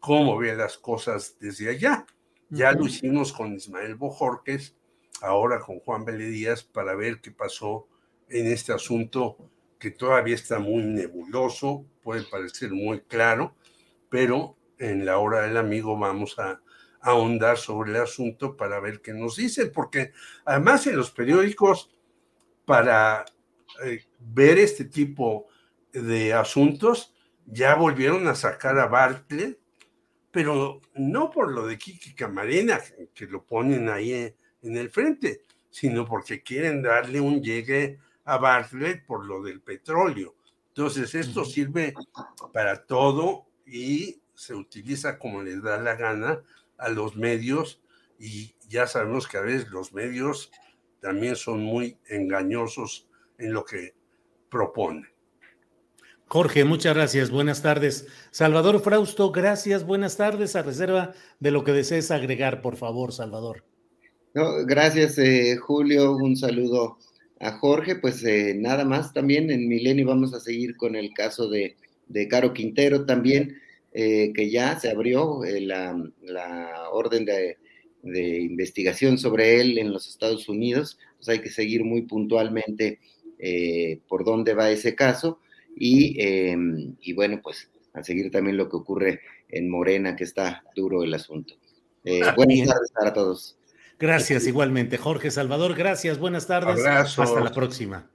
cómo 0.00 0.38
ve 0.38 0.56
las 0.56 0.78
cosas 0.78 1.36
desde 1.38 1.68
allá. 1.68 2.06
Ya 2.48 2.72
lo 2.72 2.86
hicimos 2.86 3.32
con 3.32 3.54
Ismael 3.54 3.94
Bojorques, 3.94 4.74
ahora 5.20 5.60
con 5.60 5.78
Juan 5.80 6.04
Vélez 6.04 6.30
Díaz, 6.30 6.64
para 6.64 6.94
ver 6.94 7.20
qué 7.20 7.30
pasó 7.30 7.86
en 8.28 8.46
este 8.46 8.72
asunto 8.72 9.36
que 9.78 9.90
todavía 9.90 10.34
está 10.34 10.58
muy 10.58 10.82
nebuloso, 10.82 11.84
puede 12.02 12.22
parecer 12.24 12.72
muy 12.72 13.02
claro, 13.02 13.54
pero 14.08 14.56
en 14.78 15.04
la 15.04 15.18
hora 15.18 15.42
del 15.42 15.56
amigo 15.56 15.96
vamos 15.98 16.38
a, 16.38 16.60
ahondar 17.00 17.56
sobre 17.56 17.90
el 17.92 17.96
asunto 17.96 18.56
para 18.56 18.80
ver 18.80 19.00
qué 19.00 19.12
nos 19.12 19.36
dicen, 19.36 19.72
porque 19.72 20.12
además 20.44 20.86
en 20.86 20.96
los 20.96 21.10
periódicos, 21.10 21.90
para 22.64 23.24
eh, 23.84 24.04
ver 24.18 24.58
este 24.58 24.84
tipo 24.84 25.48
de 25.92 26.32
asuntos, 26.32 27.14
ya 27.46 27.74
volvieron 27.74 28.26
a 28.28 28.34
sacar 28.34 28.78
a 28.78 28.86
Bartlett, 28.86 29.58
pero 30.30 30.80
no 30.94 31.30
por 31.30 31.50
lo 31.50 31.66
de 31.66 31.78
Kiki 31.78 32.14
Camarena, 32.14 32.80
que 33.14 33.26
lo 33.26 33.44
ponen 33.44 33.88
ahí 33.88 34.12
en 34.62 34.76
el 34.76 34.90
frente, 34.90 35.42
sino 35.70 36.06
porque 36.06 36.42
quieren 36.42 36.82
darle 36.82 37.20
un 37.20 37.42
llegue 37.42 37.98
a 38.24 38.38
Bartlett 38.38 39.04
por 39.06 39.26
lo 39.26 39.42
del 39.42 39.60
petróleo. 39.60 40.36
Entonces, 40.68 41.14
esto 41.14 41.44
sirve 41.44 41.94
para 42.52 42.84
todo 42.86 43.46
y 43.66 44.20
se 44.34 44.54
utiliza 44.54 45.18
como 45.18 45.42
les 45.42 45.62
da 45.62 45.78
la 45.78 45.96
gana 45.96 46.42
a 46.78 46.88
los 46.88 47.16
medios 47.16 47.82
y 48.18 48.54
ya 48.68 48.86
sabemos 48.86 49.26
que 49.26 49.38
a 49.38 49.42
veces 49.42 49.68
los 49.68 49.92
medios 49.92 50.50
también 51.00 51.36
son 51.36 51.60
muy 51.62 51.98
engañosos 52.08 53.09
en 53.40 53.52
lo 53.52 53.64
que 53.64 53.94
proponen. 54.50 55.06
Jorge, 56.26 56.64
muchas 56.64 56.94
gracias. 56.94 57.30
Buenas 57.30 57.60
tardes. 57.60 58.06
Salvador 58.30 58.80
Frausto, 58.80 59.32
gracias. 59.32 59.84
Buenas 59.84 60.16
tardes. 60.16 60.54
A 60.54 60.62
reserva 60.62 61.12
de 61.40 61.50
lo 61.50 61.64
que 61.64 61.72
desees 61.72 62.12
agregar, 62.12 62.62
por 62.62 62.76
favor, 62.76 63.12
Salvador. 63.12 63.64
gracias, 64.66 65.18
eh, 65.18 65.56
Julio. 65.56 66.12
Un 66.12 66.36
saludo 66.36 66.98
a 67.40 67.52
Jorge, 67.52 67.96
pues 67.96 68.22
eh, 68.24 68.54
nada 68.54 68.84
más 68.84 69.12
también 69.14 69.50
en 69.50 69.66
Milenio 69.66 70.06
vamos 70.06 70.34
a 70.34 70.40
seguir 70.40 70.76
con 70.76 70.94
el 70.94 71.12
caso 71.14 71.48
de, 71.48 71.76
Caro 72.28 72.52
Quintero 72.52 73.06
también, 73.06 73.56
eh, 73.92 74.32
que 74.34 74.50
ya 74.50 74.78
se 74.78 74.90
abrió 74.90 75.42
eh, 75.44 75.60
la, 75.60 75.96
orden 76.92 77.24
de, 77.24 77.56
investigación 78.02 79.18
sobre 79.18 79.60
él 79.60 79.78
en 79.78 79.92
los 79.92 80.08
Estados 80.08 80.48
Unidos, 80.48 80.98
pues 81.16 81.28
hay 81.28 81.40
que 81.40 81.50
seguir 81.50 81.84
muy 81.84 82.02
puntualmente 82.02 82.98
por 84.08 84.24
dónde 84.24 84.54
va 84.54 84.70
ese 84.70 84.94
caso 84.94 85.40
y, 85.76 86.16
y, 87.00 87.12
bueno, 87.12 87.40
pues 87.42 87.70
a 87.94 88.02
seguir 88.02 88.30
también 88.30 88.56
lo 88.56 88.68
que 88.68 88.76
ocurre 88.76 89.20
en 89.48 89.68
Morena, 89.68 90.14
que 90.14 90.24
está 90.24 90.62
duro 90.74 91.02
el 91.02 91.14
asunto. 91.14 91.54
Ah, 92.24 92.34
buenas 92.36 92.68
tardes 92.68 92.92
para 92.92 93.12
todos. 93.12 93.58
Gracias 93.98 94.46
igualmente, 94.46 94.96
Jorge 94.96 95.30
Salvador. 95.30 95.74
Gracias, 95.74 96.18
buenas 96.18 96.46
tardes. 96.46 96.84
Hasta 96.86 97.40
la 97.40 97.52
próxima. 97.52 98.10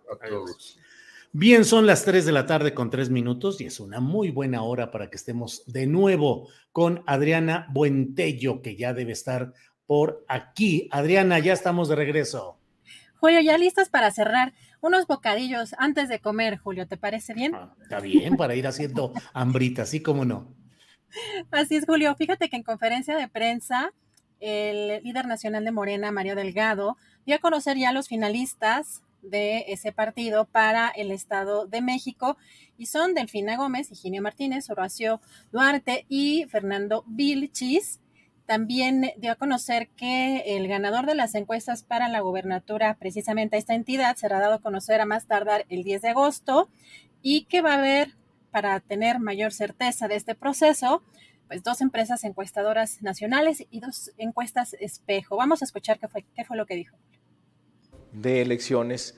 Bien, 1.32 1.66
son 1.66 1.86
las 1.86 2.06
3 2.06 2.26
de 2.26 2.32
la 2.32 2.46
tarde 2.46 2.74
con 2.74 2.90
3 2.90 3.10
minutos 3.10 3.60
y 3.62 3.66
es 3.66 3.80
una 3.80 4.00
muy 4.00 4.32
buena 4.32 4.64
hora 4.64 4.90
para 4.90 5.10
que 5.10 5.18
estemos 5.18 5.64
de 5.68 5.86
nuevo 5.86 6.48
con 6.72 7.04
Adriana 7.06 7.68
Buentello, 7.72 8.62
que 8.62 8.78
ya 8.78 8.94
debe 8.94 9.12
estar 9.12 9.54
por 9.86 10.24
aquí. 10.28 10.88
Adriana, 10.92 11.38
ya 11.40 11.54
estamos 11.54 11.90
de 11.90 11.96
regreso. 11.96 12.58
Julio, 13.18 13.42
ya 13.42 13.58
listas 13.58 13.90
para 13.90 14.12
cerrar 14.12 14.54
unos 14.86 15.08
bocadillos 15.08 15.74
antes 15.80 16.10
de 16.10 16.20
comer, 16.20 16.58
Julio, 16.58 16.88
¿te 16.88 16.96
parece 16.96 17.34
bien? 17.34 17.56
Ah, 17.56 17.74
está 17.82 18.00
bien, 18.00 18.38
para 18.38 18.54
ir 18.54 18.68
haciendo 18.68 19.14
hambrita, 19.34 19.82
así 19.82 20.02
como 20.02 20.26
no. 20.26 20.56
Así 21.50 21.76
es, 21.76 21.86
Julio. 21.86 22.14
Fíjate 22.16 22.50
que 22.50 22.56
en 22.56 22.64
conferencia 22.64 23.18
de 23.18 23.28
prensa 23.28 23.94
el 24.40 25.02
líder 25.04 25.26
nacional 25.26 25.66
de 25.66 25.72
Morena, 25.72 26.12
Mario 26.12 26.36
Delgado, 26.36 26.98
dio 27.26 27.36
a 27.36 27.40
conocer 27.40 27.78
ya 27.78 27.92
los 27.94 28.08
finalistas 28.08 29.02
de 29.24 29.66
ese 29.70 29.92
partido 29.92 30.46
para 30.46 30.90
el 30.90 31.10
Estado 31.10 31.66
de 31.66 31.82
México 31.82 32.38
y 32.78 32.86
son 32.86 33.16
Delfina 33.16 33.58
Gómez, 33.58 33.92
Higinio 33.92 34.22
Martínez, 34.22 34.70
Horacio 34.70 35.20
Duarte 35.52 36.06
y 36.10 36.46
Fernando 36.50 37.04
Vilchis. 37.08 38.02
También 38.46 39.12
dio 39.18 39.32
a 39.32 39.36
conocer 39.36 39.88
que 39.90 40.56
el 40.56 40.68
ganador 40.68 41.06
de 41.06 41.16
las 41.16 41.34
encuestas 41.36 41.84
para 41.84 42.08
la 42.10 42.20
gobernatura, 42.20 42.96
precisamente 42.96 43.58
esta 43.58 43.74
entidad, 43.74 44.16
será 44.16 44.40
dado 44.40 44.56
a 44.56 44.62
conocer 44.62 45.02
a 45.02 45.06
más 45.06 45.26
tardar 45.26 45.66
el 45.70 45.84
10 45.84 46.02
de 46.04 46.10
agosto 46.10 46.70
y 47.22 47.46
que 47.46 47.62
va 47.62 47.74
a 47.74 47.80
haber, 47.80 48.16
para 48.52 48.80
tener 48.80 49.20
mayor 49.20 49.52
certeza 49.52 50.08
de 50.08 50.16
este 50.16 50.36
proceso, 50.36 51.04
pues 51.48 51.64
dos 51.64 51.82
empresas 51.82 52.24
encuestadoras 52.24 53.02
nacionales 53.02 53.66
y 53.70 53.80
dos 53.80 54.12
encuestas 54.18 54.74
espejo. 54.80 55.36
Vamos 55.36 55.62
a 55.62 55.66
escuchar 55.66 56.00
qué 56.00 56.08
fue, 56.08 56.26
qué 56.36 56.46
fue 56.46 56.56
lo 56.56 56.66
que 56.66 56.76
dijo. 56.76 56.96
De 58.12 58.42
elecciones 58.42 59.18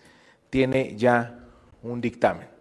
tiene 0.49 0.95
ya 0.98 1.40
un 1.84 2.02
dictamen 2.02 2.58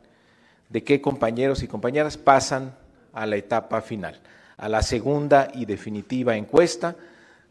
de 0.69 0.83
qué 0.83 1.01
compañeros 1.01 1.63
y 1.63 1.69
compañeras 1.69 2.17
pasan 2.17 2.77
a 3.13 3.27
la 3.27 3.37
etapa 3.37 3.81
final, 3.81 4.21
a 4.57 4.69
la 4.69 4.83
segunda 4.83 5.49
y 5.55 5.67
definitiva 5.67 6.37
encuesta, 6.37 6.97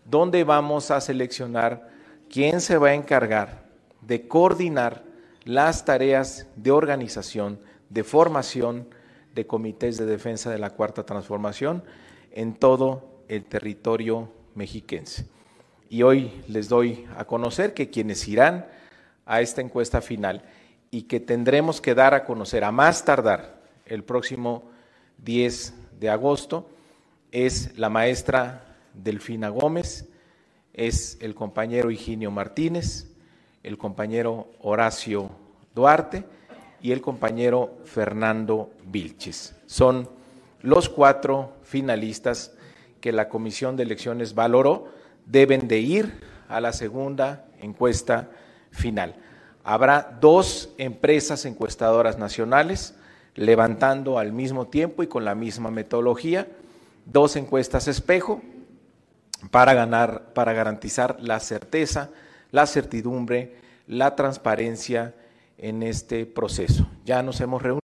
donde 0.06 0.44
vamos 0.44 0.92
a 0.92 1.02
seleccionar 1.02 1.90
quién 2.30 2.62
se 2.62 2.78
va 2.78 2.90
a 2.90 2.94
encargar 2.94 3.66
de 4.02 4.28
coordinar 4.28 5.04
las 5.44 5.86
tareas 5.86 6.48
de 6.56 6.72
organización, 6.72 7.60
de 7.90 8.04
formación 8.04 8.88
de 9.34 9.46
comités 9.46 9.98
de 9.98 10.06
defensa 10.06 10.50
de 10.50 10.58
la 10.58 10.72
cuarta 10.72 11.06
transformación 11.06 11.84
en 12.32 12.56
todo 12.56 13.24
el 13.28 13.46
territorio 13.46 14.30
mexiquense. 14.56 15.28
Y 15.90 16.04
hoy 16.04 16.44
les 16.48 16.70
doy 16.70 17.06
a 17.18 17.26
conocer 17.26 17.74
que 17.74 17.90
quienes 17.90 18.28
irán 18.28 18.66
a 19.26 19.42
esta 19.42 19.62
encuesta 19.62 20.02
final 20.02 20.44
y 20.90 21.04
que 21.04 21.20
tendremos 21.20 21.82
que 21.82 21.94
dar 21.94 22.14
a 22.14 22.24
conocer 22.24 22.64
a 22.64 22.72
más 22.72 23.06
tardar 23.06 23.62
el 23.86 24.04
próximo 24.04 24.64
10 25.18 25.74
de 26.00 26.10
agosto 26.10 26.70
es 27.32 27.78
la 27.78 27.90
maestra 27.90 28.78
Delfina 28.94 29.50
Gómez, 29.50 30.10
es 30.74 31.18
el 31.22 31.36
compañero 31.36 31.92
Higinio 31.92 32.32
Martínez, 32.32 33.08
el 33.64 33.78
compañero 33.78 34.48
Horacio 34.60 35.32
Duarte 35.74 36.24
y 36.82 36.92
el 36.92 37.02
compañero 37.02 37.78
Fernando 37.86 38.72
Vilches. 38.86 39.56
Son 39.66 40.10
los 40.62 40.90
cuatro 40.90 41.54
finalistas 41.64 42.54
que 43.02 43.12
la 43.12 43.30
Comisión 43.30 43.76
de 43.76 43.84
Elecciones 43.84 44.36
valoró 44.36 44.90
deben 45.26 45.68
de 45.68 45.80
ir 45.80 46.20
a 46.48 46.62
la 46.62 46.74
segunda 46.74 47.46
encuesta 47.60 48.30
final. 48.72 49.16
Habrá 49.64 50.18
dos 50.22 50.70
empresas 50.78 51.46
encuestadoras 51.46 52.20
nacionales 52.20 52.96
levantando 53.36 54.20
al 54.20 54.32
mismo 54.32 54.68
tiempo 54.68 55.04
y 55.04 55.08
con 55.08 55.26
la 55.26 55.36
misma 55.36 55.72
metodología 55.72 56.48
dos 57.06 57.36
encuestas 57.36 57.88
espejo 57.88 58.42
para 59.52 59.74
ganar 59.74 60.34
para 60.34 60.54
garantizar 60.54 61.18
la 61.20 61.40
certeza, 61.40 62.12
la 62.52 62.66
certidumbre, 62.66 63.56
la 63.88 64.16
transparencia 64.16 65.16
en 65.58 65.84
este 65.84 66.26
proceso. 66.26 66.90
Ya 67.06 67.22
nos 67.22 67.40
hemos 67.42 67.62
reunido 67.62 67.82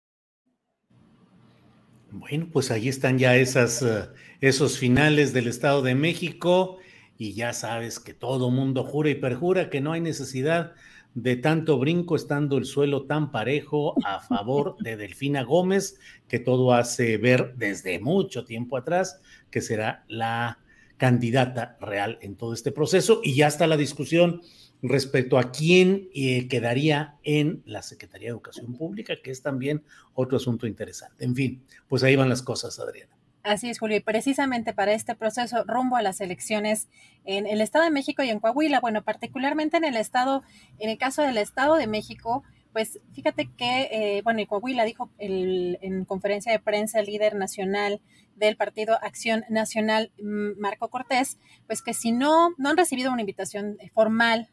Bueno, 2.11 2.47
pues 2.51 2.71
ahí 2.71 2.87
están 2.87 3.17
ya 3.17 3.35
eh, 3.81 4.09
esos 4.41 4.77
finales 4.77 5.33
del 5.33 5.47
Estado 5.47 5.81
de 5.81 5.95
México 5.95 6.77
y 7.17 7.33
ya 7.33 7.53
sabes 7.53 7.99
que 7.99 8.13
todo 8.13 8.51
mundo 8.51 8.83
jura 8.83 9.09
y 9.09 9.15
perjura 9.15 9.69
que 9.69 9.81
no 9.81 9.91
hay 9.91 10.01
necesidad 10.01 10.73
de 11.17 11.35
tanto 11.35 11.79
brinco 11.79 12.15
estando 12.15 12.59
el 12.59 12.65
suelo 12.65 13.07
tan 13.07 13.31
parejo 13.31 13.95
a 14.05 14.19
favor 14.19 14.75
de 14.77 14.95
Delfina 14.97 15.41
Gómez, 15.41 15.99
que 16.27 16.37
todo 16.37 16.73
hace 16.73 17.17
ver 17.17 17.55
desde 17.55 17.97
mucho 17.97 18.45
tiempo 18.45 18.77
atrás 18.77 19.19
que 19.49 19.61
será 19.61 20.05
la 20.07 20.59
candidata 20.97 21.75
real 21.81 22.19
en 22.21 22.35
todo 22.35 22.53
este 22.53 22.71
proceso 22.71 23.21
y 23.23 23.33
ya 23.33 23.47
está 23.47 23.65
la 23.65 23.77
discusión 23.77 24.41
respecto 24.83 25.39
a 25.39 25.51
quién 25.51 26.07
eh, 26.13 26.47
quedaría 26.47 27.15
en 27.23 27.63
la 27.65 27.81
Secretaría 27.81 28.27
de 28.27 28.33
Educación 28.33 28.75
Pública, 28.75 29.15
que 29.23 29.31
es 29.31 29.41
también 29.41 29.83
otro 30.13 30.37
asunto 30.37 30.67
interesante. 30.67 31.25
En 31.25 31.33
fin, 31.33 31.63
pues 31.87 32.03
ahí 32.03 32.15
van 32.15 32.29
las 32.29 32.43
cosas, 32.43 32.77
Adriana. 32.77 33.16
Así 33.47 33.69
es, 33.69 33.79
Julio. 33.79 33.95
Y 33.95 34.01
precisamente 34.01 34.73
para 34.73 34.91
este 34.91 35.15
proceso 35.15 35.63
rumbo 35.63 35.95
a 35.95 36.01
las 36.01 36.19
elecciones 36.19 36.89
en 37.23 37.47
el 37.47 37.61
Estado 37.61 37.85
de 37.85 37.91
México 37.91 38.21
y 38.21 38.29
en 38.29 38.41
Coahuila, 38.41 38.81
bueno, 38.81 39.03
particularmente 39.05 39.77
en 39.77 39.85
el 39.85 39.95
Estado, 39.95 40.43
en 40.79 40.89
el 40.89 40.97
caso 40.97 41.21
del 41.21 41.37
Estado 41.37 41.75
de 41.75 41.87
México, 41.87 42.43
pues 42.73 42.99
fíjate 43.13 43.49
que, 43.57 43.83
eh, 43.89 44.21
bueno, 44.21 44.41
y 44.41 44.47
Coahuila 44.47 44.83
dijo 44.83 45.09
en 45.17 46.03
conferencia 46.03 46.51
de 46.51 46.59
prensa 46.59 46.99
el 46.99 47.05
líder 47.05 47.35
nacional 47.35 48.01
del 48.35 48.57
Partido 48.57 48.99
Acción 49.01 49.45
Nacional, 49.47 50.11
mm, 50.21 50.59
Marco 50.59 50.89
Cortés, 50.89 51.37
pues 51.67 51.81
que 51.81 51.93
si 51.93 52.11
no, 52.11 52.49
no 52.57 52.71
han 52.71 52.77
recibido 52.77 53.13
una 53.13 53.21
invitación 53.21 53.77
formal 53.93 54.49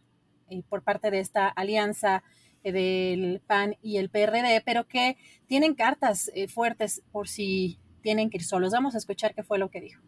eh, 0.50 0.62
por 0.68 0.82
parte 0.82 1.10
de 1.10 1.18
esta 1.18 1.48
alianza 1.48 2.22
eh, 2.62 2.70
del 2.70 3.42
PAN 3.44 3.76
y 3.82 3.96
el 3.96 4.08
PRD, 4.08 4.62
pero 4.64 4.86
que 4.86 5.16
tienen 5.48 5.74
cartas 5.74 6.30
fuertes 6.48 7.02
por 7.10 7.26
si 7.26 7.80
tienen 8.04 8.28
que 8.28 8.36
ir 8.36 8.44
solos. 8.44 8.72
Vamos 8.72 8.94
a 8.94 8.98
escuchar 8.98 9.34
qué 9.34 9.42
fue 9.42 9.58
lo 9.58 9.70
que 9.70 9.80
dijo. 9.80 10.02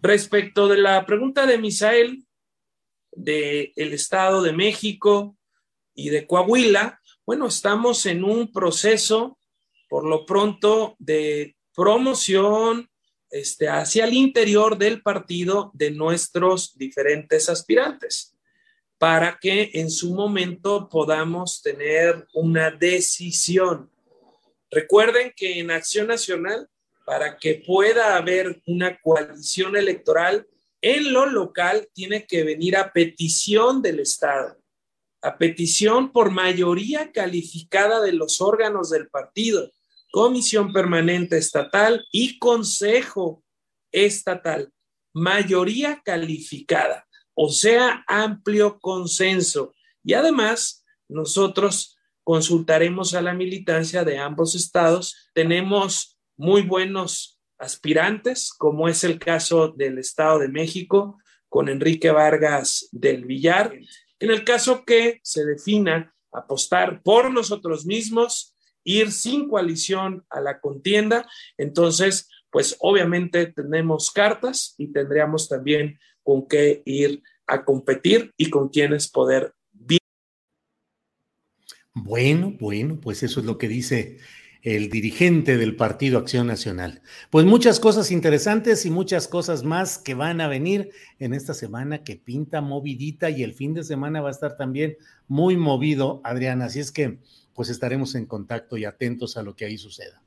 Respecto 0.00 0.66
de 0.68 0.78
la 0.78 1.04
pregunta 1.04 1.46
de 1.46 1.58
Misael 1.58 2.26
del 3.12 3.72
el 3.76 3.92
Estado 3.92 4.42
de 4.42 4.52
México 4.52 5.36
y 5.94 6.08
de 6.08 6.26
Coahuila, 6.26 7.00
bueno, 7.26 7.46
estamos 7.46 8.06
en 8.06 8.24
un 8.24 8.50
proceso, 8.50 9.38
por 9.88 10.06
lo 10.06 10.24
pronto, 10.24 10.96
de 10.98 11.56
promoción 11.74 12.88
este, 13.30 13.68
hacia 13.68 14.06
el 14.06 14.14
interior 14.14 14.78
del 14.78 15.02
partido 15.02 15.70
de 15.74 15.90
nuestros 15.90 16.74
diferentes 16.78 17.50
aspirantes, 17.50 18.34
para 18.96 19.38
que 19.38 19.70
en 19.74 19.90
su 19.90 20.14
momento 20.14 20.88
podamos 20.88 21.60
tener 21.60 22.26
una 22.32 22.70
decisión. 22.70 23.90
Recuerden 24.70 25.32
que 25.36 25.58
en 25.58 25.70
Acción 25.70 26.06
Nacional 26.06 26.68
para 27.08 27.38
que 27.38 27.62
pueda 27.66 28.18
haber 28.18 28.60
una 28.66 29.00
coalición 29.00 29.76
electoral 29.76 30.46
en 30.82 31.10
lo 31.14 31.24
local, 31.24 31.88
tiene 31.94 32.26
que 32.26 32.44
venir 32.44 32.76
a 32.76 32.92
petición 32.92 33.80
del 33.80 34.00
Estado, 34.00 34.58
a 35.22 35.38
petición 35.38 36.12
por 36.12 36.30
mayoría 36.30 37.10
calificada 37.10 38.02
de 38.02 38.12
los 38.12 38.42
órganos 38.42 38.90
del 38.90 39.08
partido, 39.08 39.72
comisión 40.12 40.70
permanente 40.70 41.38
estatal 41.38 42.06
y 42.12 42.38
consejo 42.38 43.42
estatal, 43.90 44.70
mayoría 45.14 46.02
calificada, 46.04 47.08
o 47.32 47.48
sea, 47.48 48.04
amplio 48.06 48.78
consenso. 48.80 49.74
Y 50.04 50.12
además, 50.12 50.84
nosotros 51.08 51.96
consultaremos 52.22 53.14
a 53.14 53.22
la 53.22 53.32
militancia 53.32 54.04
de 54.04 54.18
ambos 54.18 54.54
estados. 54.54 55.30
Tenemos 55.32 56.17
muy 56.38 56.62
buenos 56.62 57.38
aspirantes, 57.58 58.52
como 58.52 58.88
es 58.88 59.04
el 59.04 59.18
caso 59.18 59.68
del 59.68 59.98
Estado 59.98 60.38
de 60.38 60.48
México 60.48 61.18
con 61.48 61.68
Enrique 61.68 62.10
Vargas 62.10 62.88
del 62.92 63.24
Villar. 63.24 63.76
En 64.20 64.30
el 64.30 64.44
caso 64.44 64.84
que 64.84 65.20
se 65.22 65.44
defina 65.44 66.14
apostar 66.32 67.02
por 67.02 67.32
nosotros 67.32 67.84
mismos, 67.84 68.54
ir 68.84 69.10
sin 69.10 69.48
coalición 69.48 70.24
a 70.30 70.40
la 70.40 70.60
contienda, 70.60 71.28
entonces, 71.56 72.28
pues 72.50 72.76
obviamente 72.78 73.46
tenemos 73.46 74.10
cartas 74.10 74.74
y 74.78 74.92
tendríamos 74.92 75.48
también 75.48 75.98
con 76.22 76.46
qué 76.46 76.82
ir 76.86 77.22
a 77.46 77.64
competir 77.64 78.32
y 78.36 78.48
con 78.50 78.68
quienes 78.68 79.08
poder 79.08 79.54
Bueno, 81.94 82.54
bueno, 82.60 83.00
pues 83.00 83.24
eso 83.24 83.40
es 83.40 83.46
lo 83.46 83.58
que 83.58 83.66
dice 83.66 84.18
el 84.62 84.90
dirigente 84.90 85.56
del 85.56 85.76
Partido 85.76 86.18
Acción 86.18 86.46
Nacional. 86.46 87.02
Pues 87.30 87.46
muchas 87.46 87.80
cosas 87.80 88.10
interesantes 88.10 88.84
y 88.86 88.90
muchas 88.90 89.28
cosas 89.28 89.62
más 89.62 89.98
que 89.98 90.14
van 90.14 90.40
a 90.40 90.48
venir 90.48 90.90
en 91.18 91.34
esta 91.34 91.54
semana 91.54 92.02
que 92.02 92.16
pinta 92.16 92.60
movidita 92.60 93.30
y 93.30 93.42
el 93.42 93.54
fin 93.54 93.74
de 93.74 93.84
semana 93.84 94.20
va 94.20 94.28
a 94.28 94.32
estar 94.32 94.56
también 94.56 94.96
muy 95.26 95.56
movido, 95.56 96.20
Adriana. 96.24 96.66
Así 96.66 96.80
es 96.80 96.92
que 96.92 97.18
pues 97.54 97.68
estaremos 97.68 98.14
en 98.14 98.26
contacto 98.26 98.76
y 98.76 98.84
atentos 98.84 99.36
a 99.36 99.42
lo 99.42 99.56
que 99.56 99.64
ahí 99.64 99.78
suceda. 99.78 100.22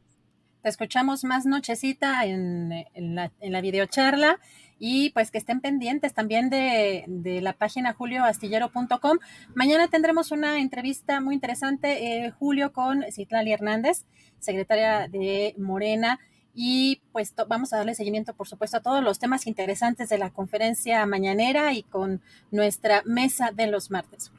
Te 0.62 0.70
escuchamos 0.70 1.24
más 1.24 1.46
nochecita 1.46 2.26
en, 2.26 2.70
la, 2.96 3.32
en 3.40 3.52
la 3.52 3.62
videocharla 3.62 4.40
y 4.84 5.12
pues 5.12 5.30
que 5.30 5.38
estén 5.38 5.62
pendientes 5.62 6.16
también 6.16 6.50
de, 6.50 7.06
la 7.40 7.54
página 7.54 7.94
julioastillero.com. 7.94 9.20
Mañana 9.54 9.88
tendremos 9.90 10.32
una 10.32 10.60
entrevista 10.60 11.22
muy 11.22 11.36
interesante, 11.36 12.26
eh, 12.26 12.32
Julio, 12.32 12.74
con 12.74 13.04
Citlali 13.12 13.54
Hernández, 13.54 14.06
secretaria 14.40 15.08
de 15.08 15.54
Morena. 15.60 16.20
Y 16.56 17.00
pues 17.12 17.32
vamos 17.48 17.72
a 17.72 17.78
darle 17.78 17.94
seguimiento, 17.94 18.34
por 18.34 18.48
supuesto, 18.48 18.78
a 18.78 18.82
todos 18.82 19.04
los 19.04 19.20
temas 19.20 19.46
interesantes 19.46 20.10
de 20.10 20.18
la 20.18 20.32
conferencia 20.32 21.06
mañanera 21.06 21.74
y 21.74 21.84
con 21.84 22.20
nuestra 22.50 23.04
mesa 23.06 23.52
de 23.52 23.68
los 23.68 23.92
martes. 23.92 24.32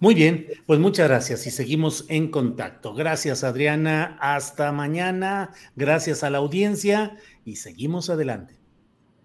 Muy 0.00 0.16
bien, 0.16 0.48
pues 0.66 0.80
muchas 0.80 1.06
gracias 1.06 1.46
y 1.46 1.52
seguimos 1.52 2.04
en 2.08 2.32
contacto. 2.32 2.94
Gracias 2.94 3.44
Adriana, 3.44 4.18
hasta 4.20 4.72
mañana, 4.72 5.52
gracias 5.76 6.24
a 6.24 6.30
la 6.30 6.38
audiencia 6.38 7.16
y 7.44 7.56
seguimos 7.56 8.10
adelante. 8.10 8.65